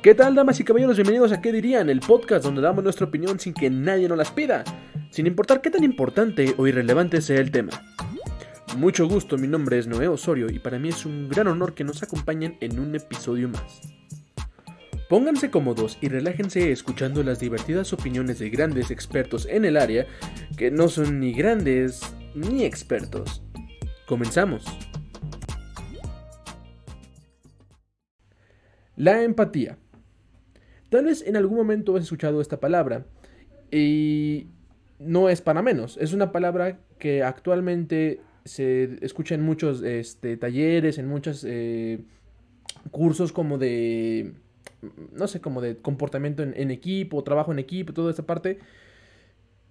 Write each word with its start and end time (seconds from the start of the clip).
¿Qué 0.00 0.14
tal, 0.14 0.36
damas 0.36 0.60
y 0.60 0.64
caballeros? 0.64 0.96
Bienvenidos 0.96 1.32
a 1.32 1.40
¿Qué 1.40 1.50
dirían? 1.50 1.90
El 1.90 1.98
podcast 1.98 2.44
donde 2.44 2.60
damos 2.60 2.84
nuestra 2.84 3.06
opinión 3.06 3.40
sin 3.40 3.52
que 3.52 3.68
nadie 3.68 4.08
nos 4.08 4.16
las 4.16 4.30
pida, 4.30 4.62
sin 5.10 5.26
importar 5.26 5.60
qué 5.60 5.70
tan 5.70 5.82
importante 5.82 6.54
o 6.56 6.68
irrelevante 6.68 7.20
sea 7.20 7.40
el 7.40 7.50
tema. 7.50 7.72
Mucho 8.76 9.08
gusto, 9.08 9.36
mi 9.38 9.48
nombre 9.48 9.76
es 9.76 9.88
Noé 9.88 10.06
Osorio 10.06 10.46
y 10.52 10.60
para 10.60 10.78
mí 10.78 10.90
es 10.90 11.04
un 11.04 11.28
gran 11.28 11.48
honor 11.48 11.74
que 11.74 11.82
nos 11.82 12.00
acompañen 12.04 12.56
en 12.60 12.78
un 12.78 12.94
episodio 12.94 13.48
más. 13.48 13.80
Pónganse 15.08 15.50
cómodos 15.50 15.98
y 16.00 16.08
relájense 16.08 16.70
escuchando 16.70 17.24
las 17.24 17.40
divertidas 17.40 17.92
opiniones 17.92 18.38
de 18.38 18.50
grandes 18.50 18.92
expertos 18.92 19.48
en 19.50 19.64
el 19.64 19.76
área 19.76 20.06
que 20.56 20.70
no 20.70 20.86
son 20.86 21.18
ni 21.18 21.32
grandes 21.32 22.02
ni 22.36 22.64
expertos. 22.64 23.42
Comenzamos. 24.06 24.64
La 28.94 29.24
empatía. 29.24 29.76
Tal 30.90 31.04
vez 31.04 31.26
en 31.26 31.36
algún 31.36 31.56
momento 31.56 31.96
has 31.96 32.04
escuchado 32.04 32.40
esta 32.40 32.60
palabra 32.60 33.04
y 33.70 34.46
no 34.98 35.28
es 35.28 35.40
para 35.40 35.62
menos. 35.62 35.98
Es 35.98 36.12
una 36.12 36.32
palabra 36.32 36.80
que 36.98 37.22
actualmente 37.22 38.20
se 38.44 38.98
escucha 39.04 39.34
en 39.34 39.42
muchos 39.42 39.82
este, 39.82 40.36
talleres, 40.36 40.98
en 40.98 41.06
muchos 41.06 41.44
eh, 41.46 42.00
cursos 42.90 43.32
como 43.32 43.58
de, 43.58 44.32
no 45.12 45.28
sé, 45.28 45.40
como 45.40 45.60
de 45.60 45.76
comportamiento 45.76 46.42
en, 46.42 46.70
equipo, 46.70 47.22
trabajo 47.22 47.52
en 47.52 47.58
equipo, 47.58 47.92
toda 47.92 48.10
esta 48.10 48.24
parte. 48.24 48.58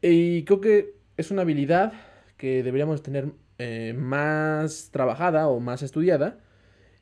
Y 0.01 0.43
creo 0.43 0.61
que 0.61 0.93
es 1.17 1.31
una 1.31 1.41
habilidad 1.41 1.93
que 2.37 2.61
deberíamos 2.61 3.01
tener 3.01 3.31
eh, 3.57 3.95
más 3.97 4.89
trabajada 4.91 5.47
o 5.47 5.59
más 5.59 5.81
estudiada. 5.81 6.39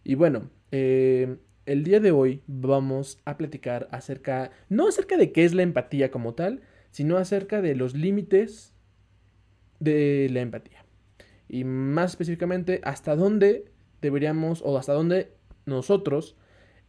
Y 0.06 0.16
bueno, 0.16 0.50
eh, 0.72 1.38
el 1.66 1.84
día 1.84 2.00
de 2.00 2.12
hoy 2.12 2.42
vamos 2.48 3.20
a 3.26 3.38
platicar 3.38 3.88
acerca, 3.92 4.52
no 4.70 4.88
acerca 4.88 5.18
de 5.18 5.32
qué 5.32 5.46
es 5.46 5.54
la 5.54 5.64
empatía 5.64 6.12
como 6.12 6.34
tal, 6.34 6.62
sino 6.92 7.18
acerca 7.18 7.62
de 7.62 7.76
los 7.76 7.96
límites 7.96 8.74
de 9.80 10.30
la 10.32 10.42
empatía. 10.42 10.86
Y 11.50 11.64
más 11.64 12.12
específicamente, 12.12 12.82
hasta 12.84 13.16
dónde 13.16 13.66
deberíamos 14.02 14.62
o 14.64 14.78
hasta 14.78 14.94
dónde 14.94 15.32
nosotros 15.66 16.38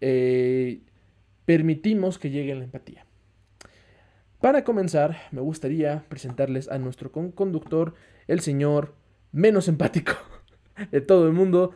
eh, 0.01 0.83
permitimos 1.45 2.19
que 2.19 2.31
llegue 2.31 2.55
la 2.55 2.65
empatía. 2.65 3.07
Para 4.41 4.65
comenzar, 4.65 5.17
me 5.33 5.41
gustaría 5.41 6.05
presentarles 6.09 6.69
a 6.69 6.79
nuestro 6.79 7.11
conductor, 7.11 7.95
el 8.27 8.41
señor 8.41 8.95
menos 9.33 9.69
empático 9.69 10.13
de 10.93 11.01
todo 11.01 11.27
el 11.27 11.33
mundo, 11.33 11.73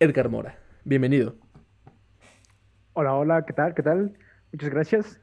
Edgar 0.00 0.30
Mora. 0.30 0.58
Bienvenido. 0.84 1.41
Hola, 2.94 3.14
hola, 3.14 3.46
¿qué 3.46 3.54
tal? 3.54 3.74
¿Qué 3.74 3.82
tal? 3.82 4.12
Muchas 4.52 4.68
gracias. 4.68 5.20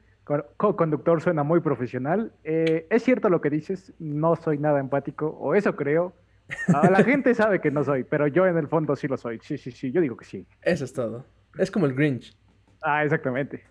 Co-conductor 0.57 1.21
suena 1.21 1.43
muy 1.43 1.59
profesional. 1.59 2.33
Eh, 2.43 2.87
es 2.89 3.03
cierto 3.03 3.29
lo 3.29 3.41
que 3.41 3.51
dices, 3.51 3.93
no 3.99 4.35
soy 4.35 4.57
nada 4.57 4.79
empático, 4.79 5.27
o 5.27 5.53
eso 5.53 5.75
creo. 5.75 6.13
Ah, 6.71 6.89
la 6.89 7.03
gente 7.03 7.35
sabe 7.35 7.61
que 7.61 7.69
no 7.69 7.83
soy, 7.83 8.03
pero 8.03 8.25
yo 8.27 8.47
en 8.47 8.57
el 8.57 8.67
fondo 8.67 8.95
sí 8.95 9.07
lo 9.07 9.17
soy. 9.17 9.39
Sí, 9.43 9.57
sí, 9.59 9.71
sí, 9.71 9.91
yo 9.91 10.01
digo 10.01 10.17
que 10.17 10.25
sí. 10.25 10.47
Eso 10.63 10.83
es 10.85 10.93
todo. 10.93 11.25
Es 11.59 11.69
como 11.69 11.85
el 11.85 11.93
Grinch. 11.93 12.35
Ah, 12.81 13.03
exactamente. 13.03 13.63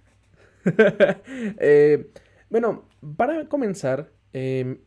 Eh, 1.61 2.13
bueno, 2.51 2.85
para 3.17 3.49
comenzar, 3.49 4.11
em, 4.33 4.79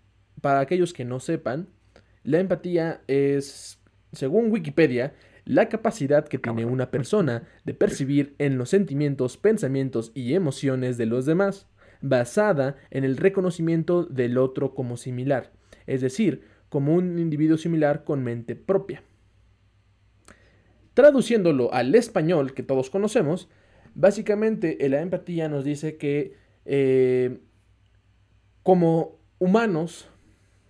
para 0.42 0.60
aquellos 0.60 0.94
que 0.94 1.06
no 1.06 1.20
sepan, 1.20 1.68
la 2.24 2.40
empatía 2.40 3.02
es, 3.08 3.82
según 4.14 4.52
Wikipedia, 4.52 5.14
la 5.46 5.70
capacidad 5.70 6.28
que 6.28 6.38
tiene 6.38 6.66
una 6.66 6.92
persona 6.92 7.48
de 7.64 7.74
percibir 7.74 8.36
en 8.38 8.58
los 8.58 8.70
sentimientos, 8.70 9.38
pensamientos 9.38 10.12
y 10.14 10.34
emociones 10.34 10.98
de 10.98 11.06
los 11.06 11.26
demás, 11.26 11.68
basada 12.02 12.78
en 12.90 13.04
el 13.04 13.18
reconocimiento 13.18 14.04
del 14.04 14.38
otro 14.38 14.74
como 14.74 14.98
similar, 14.98 15.52
es 15.88 16.02
decir, 16.02 16.44
como 16.70 16.96
un 16.96 17.20
individuo 17.20 17.58
similar 17.58 18.04
con 18.04 18.24
mente 18.24 18.56
propia. 18.56 19.04
Traduciéndolo 20.94 21.74
al 21.74 21.94
español 21.96 22.54
que 22.54 22.64
todos 22.64 22.90
conocemos, 22.90 23.50
básicamente 23.96 24.78
la 24.90 25.02
empatía 25.02 25.48
nos 25.48 25.64
dice 25.64 25.98
que 25.98 26.36
eh, 26.66 27.40
como 28.64 29.20
humanos, 29.40 30.10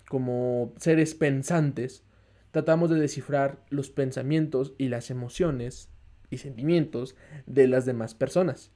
como 0.07 0.73
seres 0.77 1.15
pensantes, 1.15 2.03
tratamos 2.51 2.89
de 2.89 3.00
descifrar 3.00 3.63
los 3.69 3.89
pensamientos 3.89 4.73
y 4.78 4.89
las 4.89 5.09
emociones 5.09 5.89
y 6.29 6.38
sentimientos 6.38 7.16
de 7.45 7.67
las 7.67 7.85
demás 7.85 8.13
personas. 8.16 8.72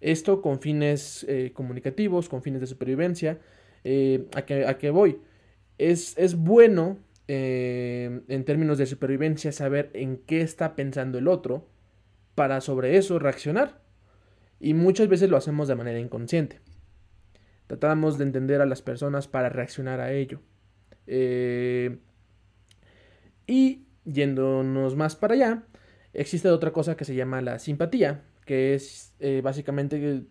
Esto 0.00 0.42
con 0.42 0.60
fines 0.60 1.24
eh, 1.28 1.52
comunicativos, 1.52 2.28
con 2.28 2.42
fines 2.42 2.60
de 2.60 2.66
supervivencia. 2.66 3.40
Eh, 3.84 4.28
¿a, 4.34 4.42
qué, 4.42 4.90
voy? 4.90 5.20
Es, 5.76 6.16
es 6.16 6.36
bueno 6.36 6.98
eh, 7.26 8.20
en 8.28 8.44
términos 8.44 8.78
de 8.78 8.86
supervivencia 8.86 9.50
saber 9.52 9.90
en 9.94 10.18
qué 10.18 10.40
está 10.40 10.76
pensando 10.76 11.18
el 11.18 11.28
otro 11.28 11.68
para 12.34 12.60
sobre 12.60 12.96
eso 12.96 13.18
reaccionar. 13.18 13.80
Y 14.60 14.74
muchas 14.74 15.08
veces 15.08 15.30
lo 15.30 15.36
hacemos 15.36 15.68
de 15.68 15.74
manera 15.74 15.98
inconsciente. 15.98 16.60
Tratamos 17.66 18.18
de 18.18 18.24
entender 18.24 18.60
a 18.60 18.66
las 18.66 18.82
personas 18.82 19.28
para 19.28 19.48
reaccionar 19.48 20.00
a 20.00 20.12
ello. 20.12 20.40
Y 23.48 23.86
yéndonos 24.04 24.94
más 24.94 25.16
para 25.16 25.34
allá, 25.34 25.64
existe 26.12 26.48
otra 26.48 26.72
cosa 26.72 26.96
que 26.96 27.04
se 27.04 27.14
llama 27.14 27.42
la 27.42 27.58
simpatía, 27.58 28.22
que 28.44 28.74
es 28.74 29.14
eh, 29.18 29.40
básicamente 29.42 30.24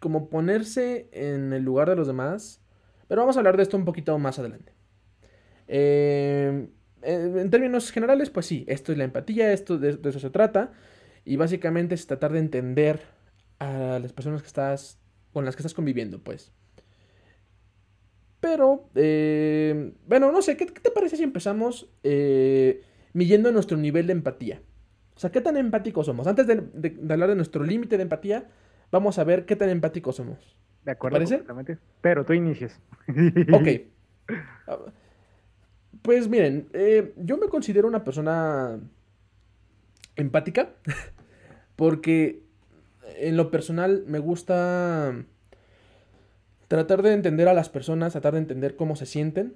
como 0.00 0.28
ponerse 0.28 1.08
en 1.12 1.52
el 1.52 1.62
lugar 1.62 1.88
de 1.88 1.96
los 1.96 2.06
demás. 2.06 2.60
Pero 3.08 3.22
vamos 3.22 3.36
a 3.36 3.40
hablar 3.40 3.56
de 3.56 3.62
esto 3.62 3.76
un 3.76 3.84
poquito 3.84 4.18
más 4.18 4.38
adelante. 4.38 4.74
Eh, 5.68 6.68
en 7.02 7.50
términos 7.50 7.90
generales, 7.92 8.30
pues 8.30 8.46
sí, 8.46 8.64
esto 8.66 8.92
es 8.92 8.98
la 8.98 9.04
empatía, 9.04 9.52
esto 9.52 9.78
de, 9.78 9.98
eso 10.04 10.18
se 10.18 10.30
trata. 10.30 10.72
Y 11.24 11.36
básicamente 11.36 11.94
es 11.94 12.06
tratar 12.06 12.32
de 12.32 12.40
entender 12.40 13.00
a 13.60 13.98
las 14.00 14.12
personas 14.12 14.42
que 14.42 14.48
estás, 14.48 14.98
con 15.32 15.44
las 15.44 15.54
que 15.54 15.60
estás 15.60 15.74
conviviendo, 15.74 16.22
pues. 16.22 16.52
Pero, 18.44 18.90
eh, 18.94 19.94
bueno, 20.06 20.30
no 20.30 20.42
sé, 20.42 20.58
¿qué, 20.58 20.66
te 20.66 20.90
parece 20.90 21.16
si 21.16 21.22
empezamos 21.22 21.88
eh, 22.02 22.82
midiendo 23.14 23.50
nuestro 23.50 23.78
nivel 23.78 24.06
de 24.06 24.12
empatía? 24.12 24.60
O 25.16 25.18
sea, 25.18 25.32
¿qué 25.32 25.40
tan 25.40 25.56
empáticos 25.56 26.04
somos? 26.04 26.26
Antes 26.26 26.46
de, 26.46 26.52
hablar 27.10 27.30
de 27.30 27.36
nuestro 27.36 27.64
límite 27.64 27.96
de 27.96 28.02
empatía, 28.02 28.50
vamos 28.92 29.18
a 29.18 29.24
ver 29.24 29.46
qué 29.46 29.56
tan 29.56 29.70
empáticos 29.70 30.16
somos. 30.16 30.58
De 30.84 30.90
acuerdo, 30.90 31.18
¿Te 31.20 31.38
parece? 31.38 31.78
Pero 32.02 32.26
tú 32.26 32.34
inicias. 32.34 32.78
Ok. 33.50 33.68
Pues 36.02 36.28
miren, 36.28 36.68
eh, 36.74 37.14
yo 37.16 37.38
me 37.38 37.48
considero 37.48 37.88
una 37.88 38.04
persona 38.04 38.78
empática 40.16 40.74
porque 41.76 42.42
en 43.16 43.38
lo 43.38 43.50
personal 43.50 44.04
me 44.06 44.18
gusta 44.18 45.24
Tratar 46.68 47.02
de 47.02 47.12
entender 47.12 47.48
a 47.48 47.54
las 47.54 47.68
personas, 47.68 48.12
tratar 48.12 48.34
de 48.34 48.40
entender 48.40 48.76
cómo 48.76 48.96
se 48.96 49.06
sienten 49.06 49.54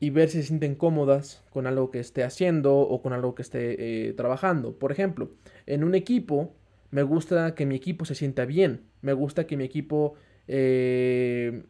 y 0.00 0.10
ver 0.10 0.28
si 0.28 0.40
se 0.40 0.48
sienten 0.48 0.74
cómodas 0.74 1.44
con 1.50 1.66
algo 1.66 1.90
que 1.90 2.00
esté 2.00 2.24
haciendo 2.24 2.76
o 2.76 3.02
con 3.02 3.12
algo 3.12 3.34
que 3.34 3.42
esté 3.42 4.08
eh, 4.08 4.12
trabajando. 4.14 4.76
Por 4.78 4.90
ejemplo, 4.92 5.30
en 5.66 5.84
un 5.84 5.94
equipo 5.94 6.54
me 6.90 7.02
gusta 7.02 7.54
que 7.54 7.66
mi 7.66 7.76
equipo 7.76 8.04
se 8.04 8.14
sienta 8.14 8.44
bien, 8.44 8.82
me 9.00 9.14
gusta 9.14 9.46
que 9.46 9.56
mi 9.56 9.64
equipo, 9.64 10.14
eh, 10.46 11.64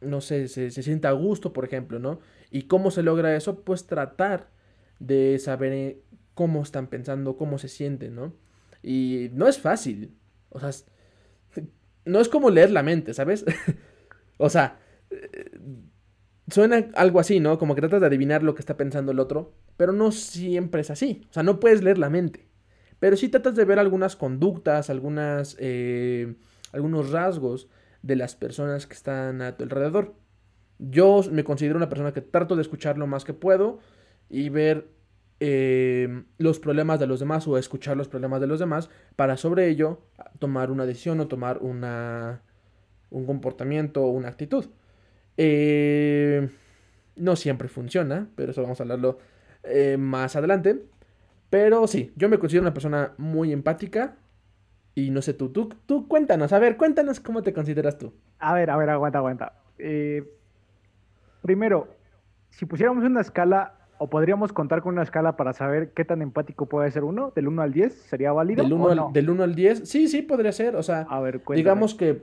no 0.00 0.20
sé, 0.20 0.48
se, 0.48 0.70
sienta 0.70 1.10
a 1.10 1.12
gusto, 1.12 1.52
por 1.52 1.64
ejemplo, 1.64 1.98
¿no? 1.98 2.18
¿Y 2.50 2.62
cómo 2.62 2.90
se 2.90 3.02
logra 3.02 3.36
eso? 3.36 3.60
Pues 3.60 3.86
tratar 3.86 4.48
de 4.98 5.38
saber 5.38 5.72
eh, 5.72 6.02
cómo 6.34 6.62
están 6.62 6.88
pensando, 6.88 7.36
cómo 7.36 7.58
se 7.58 7.68
sienten, 7.68 8.14
¿no? 8.14 8.34
Y 8.82 9.30
no 9.34 9.46
es 9.48 9.58
fácil, 9.58 10.14
o 10.50 10.60
sea, 10.60 10.70
no 12.04 12.20
es 12.20 12.28
como 12.28 12.50
leer 12.50 12.70
la 12.70 12.82
mente, 12.82 13.14
¿sabes? 13.14 13.44
O 14.36 14.48
sea, 14.48 14.78
suena 16.48 16.88
algo 16.94 17.20
así, 17.20 17.40
¿no? 17.40 17.58
Como 17.58 17.74
que 17.74 17.80
tratas 17.80 18.00
de 18.00 18.06
adivinar 18.06 18.42
lo 18.42 18.54
que 18.54 18.60
está 18.60 18.76
pensando 18.76 19.12
el 19.12 19.18
otro, 19.18 19.54
pero 19.76 19.92
no 19.92 20.12
siempre 20.12 20.80
es 20.80 20.90
así. 20.90 21.26
O 21.30 21.32
sea, 21.32 21.42
no 21.42 21.60
puedes 21.60 21.82
leer 21.82 21.98
la 21.98 22.10
mente. 22.10 22.48
Pero 22.98 23.16
sí 23.16 23.28
tratas 23.28 23.56
de 23.56 23.64
ver 23.64 23.78
algunas 23.78 24.16
conductas, 24.16 24.88
algunas, 24.90 25.56
eh, 25.58 26.34
algunos 26.72 27.10
rasgos 27.10 27.68
de 28.02 28.16
las 28.16 28.36
personas 28.36 28.86
que 28.86 28.94
están 28.94 29.42
a 29.42 29.56
tu 29.56 29.64
alrededor. 29.64 30.14
Yo 30.78 31.22
me 31.30 31.44
considero 31.44 31.76
una 31.76 31.88
persona 31.88 32.12
que 32.12 32.20
trato 32.20 32.56
de 32.56 32.62
escuchar 32.62 32.98
lo 32.98 33.06
más 33.06 33.24
que 33.24 33.34
puedo 33.34 33.80
y 34.28 34.48
ver 34.48 34.88
eh, 35.40 36.24
los 36.38 36.58
problemas 36.58 37.00
de 37.00 37.06
los 37.06 37.20
demás 37.20 37.46
o 37.46 37.58
escuchar 37.58 37.96
los 37.96 38.08
problemas 38.08 38.40
de 38.40 38.46
los 38.46 38.58
demás 38.58 38.88
para 39.16 39.36
sobre 39.36 39.68
ello 39.68 40.00
tomar 40.38 40.70
una 40.70 40.86
decisión 40.86 41.20
o 41.20 41.28
tomar 41.28 41.58
una, 41.58 42.42
un 43.10 43.26
comportamiento 43.26 44.04
o 44.04 44.10
una 44.10 44.28
actitud. 44.28 44.66
Eh, 45.36 46.48
no 47.16 47.36
siempre 47.36 47.68
funciona, 47.68 48.28
pero 48.36 48.52
eso 48.52 48.62
vamos 48.62 48.80
a 48.80 48.84
hablarlo 48.84 49.18
eh, 49.64 49.96
más 49.98 50.36
adelante. 50.36 50.82
Pero 51.50 51.86
sí, 51.86 52.12
yo 52.16 52.28
me 52.28 52.38
considero 52.38 52.62
una 52.62 52.74
persona 52.74 53.12
muy 53.18 53.52
empática 53.52 54.16
Y 54.94 55.10
no 55.10 55.22
sé, 55.22 55.34
tú, 55.34 55.50
tú, 55.50 55.68
tú 55.86 56.08
cuéntanos, 56.08 56.52
a 56.52 56.58
ver, 56.58 56.76
cuéntanos 56.76 57.20
cómo 57.20 57.42
te 57.42 57.52
consideras 57.52 57.98
tú. 57.98 58.12
A 58.38 58.54
ver, 58.54 58.70
a 58.70 58.76
ver, 58.76 58.90
aguanta, 58.90 59.18
aguanta. 59.18 59.52
Eh, 59.78 60.24
primero, 61.42 61.88
si 62.50 62.64
pusiéramos 62.66 63.04
una 63.04 63.20
escala, 63.20 63.74
o 63.98 64.08
podríamos 64.08 64.52
contar 64.52 64.82
con 64.82 64.94
una 64.94 65.02
escala 65.02 65.36
para 65.36 65.52
saber 65.52 65.92
qué 65.92 66.04
tan 66.04 66.22
empático 66.22 66.66
puede 66.66 66.90
ser 66.90 67.04
uno, 67.04 67.32
del 67.34 67.48
1 67.48 67.62
al 67.62 67.72
10, 67.72 67.94
¿sería 67.94 68.32
válido? 68.32 68.62
Del 68.62 68.72
1, 68.72 68.84
o 68.84 68.90
al, 68.90 68.96
no? 68.96 69.10
del 69.12 69.30
1 69.30 69.42
al 69.42 69.54
10, 69.54 69.88
sí, 69.88 70.08
sí, 70.08 70.22
podría 70.22 70.52
ser. 70.52 70.76
O 70.76 70.82
sea, 70.82 71.02
A 71.08 71.20
ver, 71.20 71.42
digamos 71.54 71.94
que, 71.94 72.22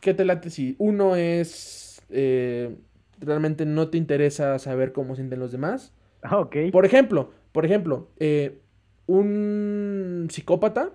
¿qué 0.00 0.14
te 0.14 0.24
late 0.24 0.50
si 0.50 0.76
uno 0.78 1.16
es, 1.16 2.02
eh, 2.10 2.76
realmente 3.20 3.66
no 3.66 3.88
te 3.88 3.98
interesa 3.98 4.58
saber 4.58 4.92
cómo 4.92 5.14
sienten 5.14 5.40
los 5.40 5.52
demás? 5.52 5.94
Ok, 6.30 6.56
Por 6.72 6.84
ejemplo, 6.84 7.30
por 7.52 7.64
ejemplo, 7.64 8.10
eh, 8.18 8.60
un 9.06 10.28
psicópata 10.30 10.90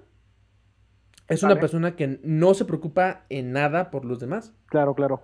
es 1.27 1.43
una 1.43 1.59
persona 1.59 1.95
que 1.95 2.19
no 2.23 2.53
se 2.53 2.65
preocupa 2.65 3.25
en 3.29 3.53
nada 3.53 3.89
por 3.89 4.05
los 4.05 4.19
demás. 4.19 4.53
claro, 4.67 4.93
claro. 4.93 5.23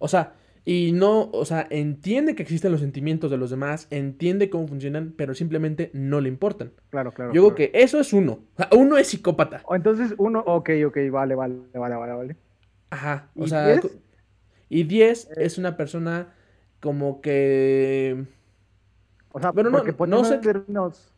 O 0.00 0.06
sea, 0.06 0.34
y 0.64 0.92
no, 0.92 1.30
o 1.32 1.44
sea, 1.46 1.66
entiende 1.70 2.34
que 2.34 2.42
existen 2.42 2.70
los 2.70 2.82
sentimientos 2.82 3.30
de 3.30 3.38
los 3.38 3.48
demás, 3.48 3.88
entiende 3.90 4.50
cómo 4.50 4.68
funcionan, 4.68 5.14
pero 5.16 5.34
simplemente 5.34 5.90
no 5.94 6.20
le 6.20 6.28
importan. 6.28 6.72
Claro, 6.90 7.10
claro. 7.10 7.32
Yo 7.32 7.40
creo 7.40 7.54
claro. 7.54 7.72
que 7.72 7.82
eso 7.82 7.98
es 7.98 8.12
uno. 8.12 8.40
O 8.54 8.56
sea, 8.56 8.68
uno 8.76 8.98
es 8.98 9.08
psicópata. 9.08 9.62
O 9.64 9.74
entonces 9.74 10.14
uno, 10.18 10.40
ok, 10.40 10.70
ok, 10.86 10.98
vale, 11.10 11.34
vale, 11.34 11.54
vale, 11.72 11.96
vale, 11.96 12.12
vale. 12.12 12.36
Ajá. 12.90 13.28
O 13.36 13.44
¿Y 13.44 13.48
sea, 13.48 13.66
10? 13.66 13.80
co- 13.80 13.90
y 14.68 14.84
10 14.84 15.30
es 15.36 15.58
una 15.58 15.76
persona 15.76 16.34
como 16.80 17.20
que... 17.20 18.24
O 19.32 19.40
sea, 19.40 19.50
Bueno, 19.52 19.70
no- 19.70 19.78
porque 19.78 19.92
no 19.92 19.96
poniendo 19.98 20.28
sé- 20.28 20.34
en 20.36 20.40
términos 20.40 21.12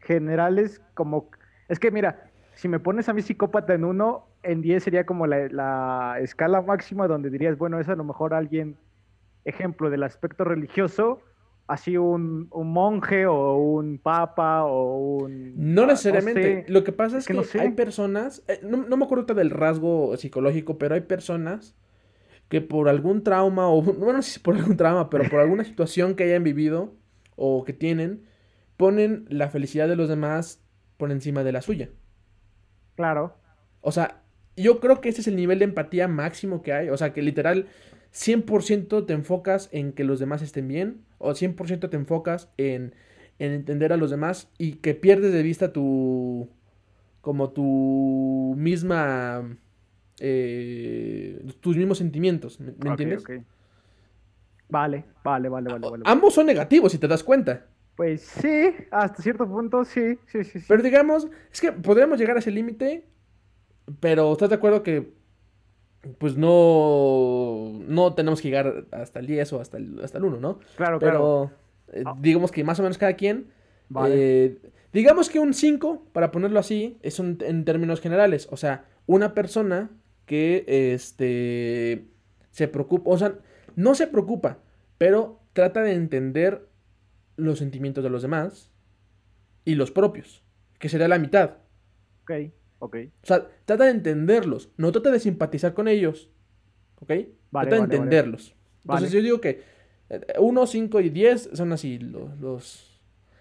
generales, 0.00 0.80
como... 0.94 1.30
Es 1.68 1.78
que 1.78 1.90
mira, 1.90 2.30
si 2.54 2.68
me 2.68 2.80
pones 2.80 3.08
a 3.08 3.12
mi 3.14 3.22
psicópata 3.22 3.74
en 3.74 3.84
uno, 3.84 4.26
en 4.42 4.62
10 4.62 4.82
sería 4.84 5.06
como 5.06 5.26
la, 5.26 5.48
la 5.48 6.18
escala 6.20 6.60
máxima 6.62 7.08
donde 7.08 7.30
dirías, 7.30 7.56
bueno, 7.58 7.78
es 7.80 7.88
a 7.88 7.94
lo 7.96 8.04
mejor 8.04 8.34
alguien, 8.34 8.76
ejemplo, 9.44 9.90
del 9.90 10.02
aspecto 10.02 10.44
religioso, 10.44 11.20
así 11.72 11.96
un, 11.96 12.48
un 12.50 12.72
monje 12.72 13.26
o 13.26 13.56
un 13.56 13.98
papa 13.98 14.64
o 14.64 14.96
un... 15.24 15.72
No 15.74 15.86
necesariamente. 15.86 16.64
sé. 16.66 16.72
Lo 16.72 16.84
que 16.84 16.92
pasa 16.92 17.18
es, 17.18 17.24
Es 17.24 17.26
que 17.26 17.34
que, 17.34 17.38
no 17.38 17.44
sé. 17.44 17.60
hay 17.60 17.70
personas, 17.72 18.42
eh, 18.48 18.60
no, 18.62 18.78
no 18.78 18.96
me 18.96 19.04
acuerdo 19.04 19.34
del 19.34 19.50
rasgo 19.50 20.16
psicológico, 20.16 20.78
pero 20.78 20.94
hay 20.94 21.02
personas 21.02 21.76
que 22.48 22.60
por 22.60 22.88
algún 22.88 23.22
trauma, 23.24 23.68
o 23.68 23.82
bueno, 23.82 24.14
no 24.14 24.22
sé 24.22 24.32
si 24.32 24.40
por 24.40 24.56
algún 24.56 24.76
trauma, 24.76 25.10
pero 25.10 25.28
por 25.28 25.40
alguna 25.40 25.64
situación 25.64 26.14
que 26.16 26.24
hayan 26.24 26.44
vivido 26.44 26.94
o 27.36 27.64
que 27.64 27.72
tienen, 27.72 28.24
ponen 28.76 29.26
la 29.30 29.48
felicidad 29.50 29.88
de 29.88 29.96
los 29.96 30.08
demás 30.08 30.62
por 30.98 31.10
encima 31.12 31.44
de 31.44 31.52
la 31.52 31.62
suya. 31.62 31.90
Claro, 32.94 33.36
O 33.80 33.92
sea, 33.92 34.22
yo 34.56 34.80
creo 34.80 35.00
que 35.00 35.08
ese 35.08 35.20
es 35.22 35.26
el 35.28 35.36
nivel 35.36 35.58
de 35.58 35.64
empatía 35.66 36.08
máximo 36.08 36.62
que 36.62 36.72
hay. 36.72 36.88
O 36.88 36.96
sea, 36.96 37.12
que 37.12 37.22
literal 37.22 37.68
100% 38.12 39.06
te 39.06 39.12
enfocas 39.12 39.68
en 39.72 39.92
que 39.92 40.04
los 40.04 40.20
demás 40.20 40.42
estén 40.42 40.68
bien 40.68 41.00
o 41.18 41.30
100% 41.30 41.88
te 41.88 41.96
enfocas 41.96 42.50
en, 42.58 42.94
en 43.38 43.52
entender 43.52 43.92
a 43.92 43.96
los 43.96 44.10
demás 44.10 44.50
y 44.58 44.74
que 44.74 44.94
pierdes 44.94 45.32
de 45.32 45.42
vista 45.42 45.72
tu... 45.72 46.48
como 47.20 47.50
tu 47.50 48.54
misma... 48.58 49.56
eh, 50.20 51.42
tus 51.60 51.76
mismos 51.76 51.98
sentimientos. 51.98 52.60
¿Me, 52.60 52.72
entiendes? 52.90 53.24
vale, 54.68 55.04
vale, 55.24 55.48
vale, 55.48 55.70
vale. 55.70 56.02
Ambos 56.04 56.34
son 56.34 56.46
negativos, 56.46 56.92
si 56.92 56.98
te 56.98 57.08
das 57.08 57.22
cuenta. 57.22 57.66
Pues 57.96 58.22
sí, 58.22 58.70
hasta 58.90 59.22
cierto 59.22 59.46
punto 59.46 59.84
sí, 59.84 60.18
sí, 60.26 60.44
sí, 60.44 60.60
sí. 60.60 60.66
Pero 60.66 60.82
digamos, 60.82 61.28
es 61.52 61.60
que 61.60 61.72
podríamos 61.72 62.18
llegar 62.18 62.36
a 62.36 62.40
ese 62.40 62.50
límite, 62.50 63.04
pero 64.00 64.32
¿estás 64.32 64.48
de 64.48 64.54
acuerdo 64.54 64.82
que 64.82 65.12
pues 66.18 66.36
no, 66.36 67.72
no 67.86 68.14
tenemos 68.14 68.40
que 68.40 68.48
llegar 68.48 68.86
hasta 68.90 69.20
el 69.20 69.26
10 69.26 69.52
o 69.52 69.60
hasta 69.60 69.76
el, 69.76 70.00
hasta 70.02 70.18
el 70.18 70.24
1, 70.24 70.40
¿no? 70.40 70.58
claro, 70.76 70.98
claro. 70.98 71.50
Pero 71.88 71.98
eh, 72.00 72.02
Ah. 72.06 72.16
digamos 72.20 72.50
que 72.50 72.64
más 72.64 72.78
o 72.80 72.82
menos 72.82 72.98
cada 72.98 73.14
quien, 73.14 73.48
Vale. 73.88 74.14
eh, 74.44 74.58
digamos 74.92 75.28
que 75.30 75.38
un 75.38 75.54
5, 75.54 76.06
para 76.12 76.30
ponerlo 76.30 76.58
así, 76.58 76.98
es 77.02 77.18
un- 77.18 77.38
en 77.42 77.64
términos 77.64 78.00
generales, 78.00 78.48
o 78.50 78.56
sea, 78.56 78.84
una 79.06 79.34
persona 79.34 79.90
que 80.26 80.64
este, 80.94 82.06
se 82.50 82.68
preocupa, 82.68 83.10
o 83.10 83.18
sea, 83.18 83.34
no 83.76 83.94
se 83.94 84.06
preocupa, 84.06 84.58
pero 84.98 85.40
trata 85.52 85.82
de 85.82 85.92
entender 85.92 86.68
los 87.36 87.58
sentimientos 87.58 88.02
de 88.04 88.10
los 88.10 88.22
demás 88.22 88.70
y 89.64 89.74
los 89.74 89.90
propios, 89.90 90.42
que 90.78 90.88
sería 90.88 91.08
la 91.08 91.18
mitad. 91.18 91.58
Ok, 92.22 92.32
ok. 92.82 92.96
O 93.22 93.26
sea, 93.26 93.46
trata 93.64 93.84
de 93.84 93.90
entenderlos, 93.92 94.70
no 94.76 94.90
trata 94.90 95.10
de 95.12 95.20
simpatizar 95.20 95.72
con 95.72 95.86
ellos. 95.88 96.28
¿Ok? 97.00 97.10
Vale, 97.50 97.68
trata 97.70 97.76
de 97.76 97.80
vale, 97.80 97.94
entenderlos. 97.96 98.54
Vale. 98.84 99.06
Entonces 99.06 99.12
yo 99.12 99.22
digo 99.22 99.40
que 99.40 99.62
1, 100.38 100.66
5 100.66 101.00
y 101.00 101.10
10 101.10 101.50
son 101.54 101.72
así 101.72 101.98
los, 101.98 102.38
los, 102.40 103.00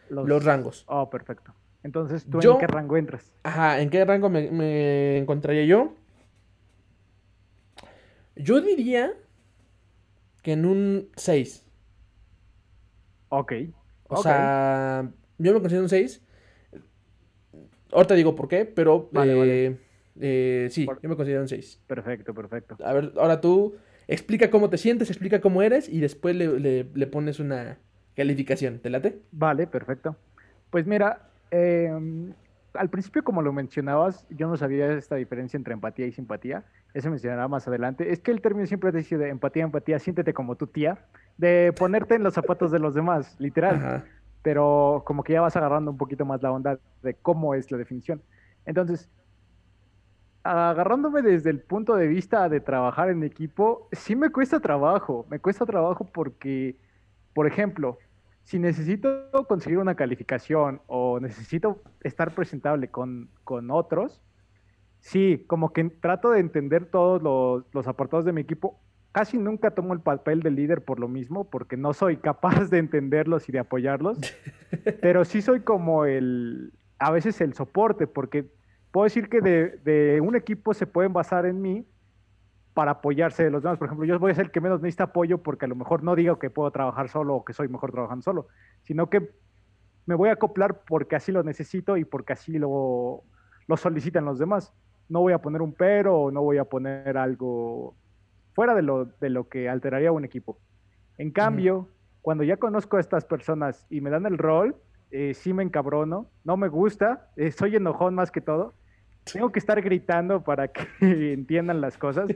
los 0.10 0.46
rangos. 0.46 0.86
Oh, 0.88 1.10
perfecto. 1.10 1.54
Entonces, 1.84 2.26
¿tú 2.30 2.40
Yo- 2.40 2.54
en 2.54 2.60
qué 2.60 2.68
rango 2.68 2.96
entras? 2.98 3.32
Ajá, 3.44 3.82
¿en 3.82 3.90
qué 3.90 4.06
rango 4.06 4.30
me, 4.30 4.52
me 4.52 5.18
encontraría 5.18 5.66
yo? 5.66 5.96
Yo 8.36 8.62
diría 8.62 9.14
que 10.44 10.54
en 10.54 10.66
un 10.66 11.10
6. 11.16 11.66
Ok. 13.30 13.54
O 14.08 14.16
ok. 14.16 14.24
sea, 14.24 15.12
yo 15.38 15.54
me 15.54 15.60
considero 15.60 15.84
un 15.84 15.90
6. 15.90 16.22
Ahorita 17.92 18.16
digo 18.16 18.36
por 18.36 18.48
qué, 18.48 18.66
pero 18.66 19.10
Vale, 19.12 19.32
eh, 19.34 19.36
vale. 19.38 19.78
eh, 20.20 20.68
sí, 20.72 20.86
Por- 20.86 21.02
yo 21.02 21.10
me 21.10 21.16
considero 21.16 21.42
un 21.42 21.48
6. 21.48 21.80
Perfecto, 21.88 22.34
perfecto. 22.34 22.78
A 22.84 22.94
ver, 22.94 23.12
ahora 23.18 23.42
tú 23.42 23.76
explica 24.08 24.50
cómo 24.50 24.70
te 24.70 24.78
sientes, 24.78 25.10
explica 25.10 25.42
cómo 25.42 25.62
eres 25.62 25.88
y 25.90 26.00
después 26.00 26.36
le, 26.36 26.60
le- 26.60 26.88
le 26.94 27.08
pones 27.08 27.40
una 27.40 27.78
calificación. 28.16 28.80
¿Te 28.80 28.90
late? 28.90 29.20
Vale, 29.32 29.68
perfecto. 29.68 30.16
Pues 30.70 30.86
mira, 30.86 31.30
em, 31.52 32.34
al 32.74 32.90
principio, 32.90 33.24
como 33.24 33.42
lo 33.42 33.52
mencionabas, 33.54 34.26
yo 34.30 34.48
no 34.48 34.56
sabía 34.58 34.92
esta 34.94 35.16
diferencia 35.16 35.58
entre 35.58 35.74
empatía 35.74 36.08
y 36.08 36.12
simpatía. 36.12 36.64
Eso 36.94 37.10
mencionará 37.10 37.48
más 37.48 37.68
adelante. 37.68 38.12
Es 38.12 38.20
que 38.22 38.32
el 38.32 38.42
término 38.42 38.66
siempre 38.68 38.92
dice 38.92 39.18
de 39.18 39.30
empatía, 39.30 39.64
empatía, 39.64 40.00
siéntete 40.00 40.34
como 40.34 40.56
tu 40.56 40.68
tía, 40.68 41.06
de 41.38 41.74
ponerte 41.78 42.16
en 42.16 42.24
los 42.24 42.34
zapatos 42.34 42.72
de 42.72 42.80
los 42.80 42.94
demás, 42.94 43.36
literal. 43.40 43.76
Ajá. 43.76 44.06
Pero 44.42 45.04
como 45.06 45.24
que 45.24 45.34
ya 45.34 45.42
vas 45.42 45.56
agarrando 45.56 45.92
un 45.92 45.98
poquito 45.98 46.26
más 46.26 46.42
la 46.42 46.52
onda 46.52 46.80
de 47.04 47.14
cómo 47.16 47.54
es 47.54 47.72
la 47.72 47.78
definición. 47.78 48.22
Entonces, 48.66 49.10
agarrándome 50.44 51.22
desde 51.22 51.50
el 51.50 51.62
punto 51.62 51.96
de 51.96 52.08
vista 52.08 52.50
de 52.50 52.60
trabajar 52.60 53.10
en 53.10 53.24
equipo, 53.24 53.88
sí 53.92 54.16
me 54.16 54.32
cuesta 54.32 54.60
trabajo, 54.60 55.26
me 55.30 55.40
cuesta 55.40 55.66
trabajo 55.66 56.06
porque, 56.06 56.76
por 57.34 57.48
ejemplo, 57.48 57.98
si 58.44 58.58
necesito 58.58 59.30
conseguir 59.48 59.78
una 59.78 59.96
calificación 59.96 60.82
o 60.88 61.20
necesito 61.20 61.82
estar 62.02 62.34
presentable 62.34 62.90
con, 62.90 63.30
con 63.44 63.70
otros, 63.70 64.22
sí, 65.00 65.44
como 65.48 65.74
que 65.74 65.84
trato 65.86 66.32
de 66.32 66.40
entender 66.40 66.86
todos 66.86 67.22
los, 67.22 67.66
los 67.74 67.88
apartados 67.88 68.26
de 68.26 68.34
mi 68.34 68.42
equipo. 68.42 68.80
Casi 69.12 69.38
nunca 69.38 69.72
tomo 69.72 69.94
el 69.94 70.00
papel 70.00 70.42
de 70.42 70.52
líder 70.52 70.86
por 70.86 71.00
lo 71.00 71.08
mismo, 71.08 71.50
porque 71.50 71.76
no 71.76 71.94
soy 71.94 72.18
capaz 72.18 72.70
de 72.70 72.78
entenderlos 72.78 73.50
y 73.50 73.52
de 73.52 73.60
apoyarlos, 73.60 74.18
pero 75.02 75.26
sí 75.26 75.42
soy 75.42 75.62
como 75.62 76.06
el, 76.06 76.74
a 76.98 77.12
veces 77.12 77.42
el 77.42 77.54
soporte, 77.54 78.08
porque 78.08 78.50
puedo 78.92 79.04
decir 79.04 79.28
que 79.28 79.42
de, 79.42 79.78
de 79.84 80.22
un 80.22 80.36
equipo 80.36 80.74
se 80.74 80.88
pueden 80.88 81.14
basar 81.14 81.46
en 81.46 81.62
mí 81.62 81.86
para 82.74 82.92
apoyarse 82.92 83.44
de 83.44 83.52
los 83.52 83.64
demás. 83.64 83.78
Por 83.78 83.88
ejemplo, 83.88 84.06
yo 84.06 84.18
voy 84.20 84.32
a 84.32 84.36
ser 84.36 84.46
el 84.46 84.52
que 84.52 84.62
menos 84.62 84.82
necesita 84.82 85.06
apoyo 85.06 85.40
porque 85.40 85.66
a 85.66 85.68
lo 85.68 85.76
mejor 85.76 86.04
no 86.04 86.16
digo 86.16 86.40
que 86.40 86.50
puedo 86.50 86.72
trabajar 86.72 87.10
solo 87.10 87.36
o 87.36 87.46
que 87.46 87.54
soy 87.54 87.68
mejor 87.68 87.92
trabajando 87.92 88.24
solo, 88.24 88.48
sino 88.84 89.10
que 89.10 89.32
me 90.06 90.16
voy 90.16 90.30
a 90.30 90.34
acoplar 90.34 90.84
porque 90.88 91.16
así 91.16 91.32
lo 91.32 91.44
necesito 91.44 91.98
y 91.98 92.06
porque 92.06 92.34
así 92.34 92.58
lo, 92.58 93.24
lo 93.68 93.78
solicitan 93.78 94.26
los 94.26 94.40
demás. 94.40 94.74
No 95.10 95.20
voy 95.20 95.34
a 95.34 95.40
poner 95.40 95.62
un 95.62 95.74
pero 95.74 96.18
o 96.18 96.32
no 96.32 96.42
voy 96.42 96.58
a 96.58 96.66
poner 96.66 97.18
algo 97.18 97.96
fuera 98.54 98.76
de 98.76 98.82
lo, 98.82 99.06
de 99.06 99.30
lo 99.30 99.48
que 99.50 99.70
alteraría 99.70 100.12
un 100.12 100.26
equipo. 100.26 100.60
En 101.18 101.32
cambio, 101.32 101.90
cuando 102.22 102.44
ya 102.44 102.58
conozco 102.58 102.98
a 102.98 103.00
estas 103.00 103.26
personas 103.26 103.86
y 103.90 104.02
me 104.02 104.10
dan 104.10 104.26
el 104.26 104.38
rol, 104.38 104.76
eh, 105.12 105.34
sí 105.34 105.54
me 105.54 105.64
encabrono, 105.64 106.32
no 106.44 106.58
me 106.58 106.68
gusta, 106.70 107.30
eh, 107.36 107.52
soy 107.52 107.76
enojón 107.76 108.16
más 108.16 108.32
que 108.32 108.42
todo. 108.42 108.74
Tengo 109.32 109.52
que 109.52 109.60
estar 109.60 109.80
gritando 109.82 110.44
para 110.44 110.68
que 110.70 110.82
entiendan 111.34 111.82
las 111.82 111.98
cosas. 111.98 112.30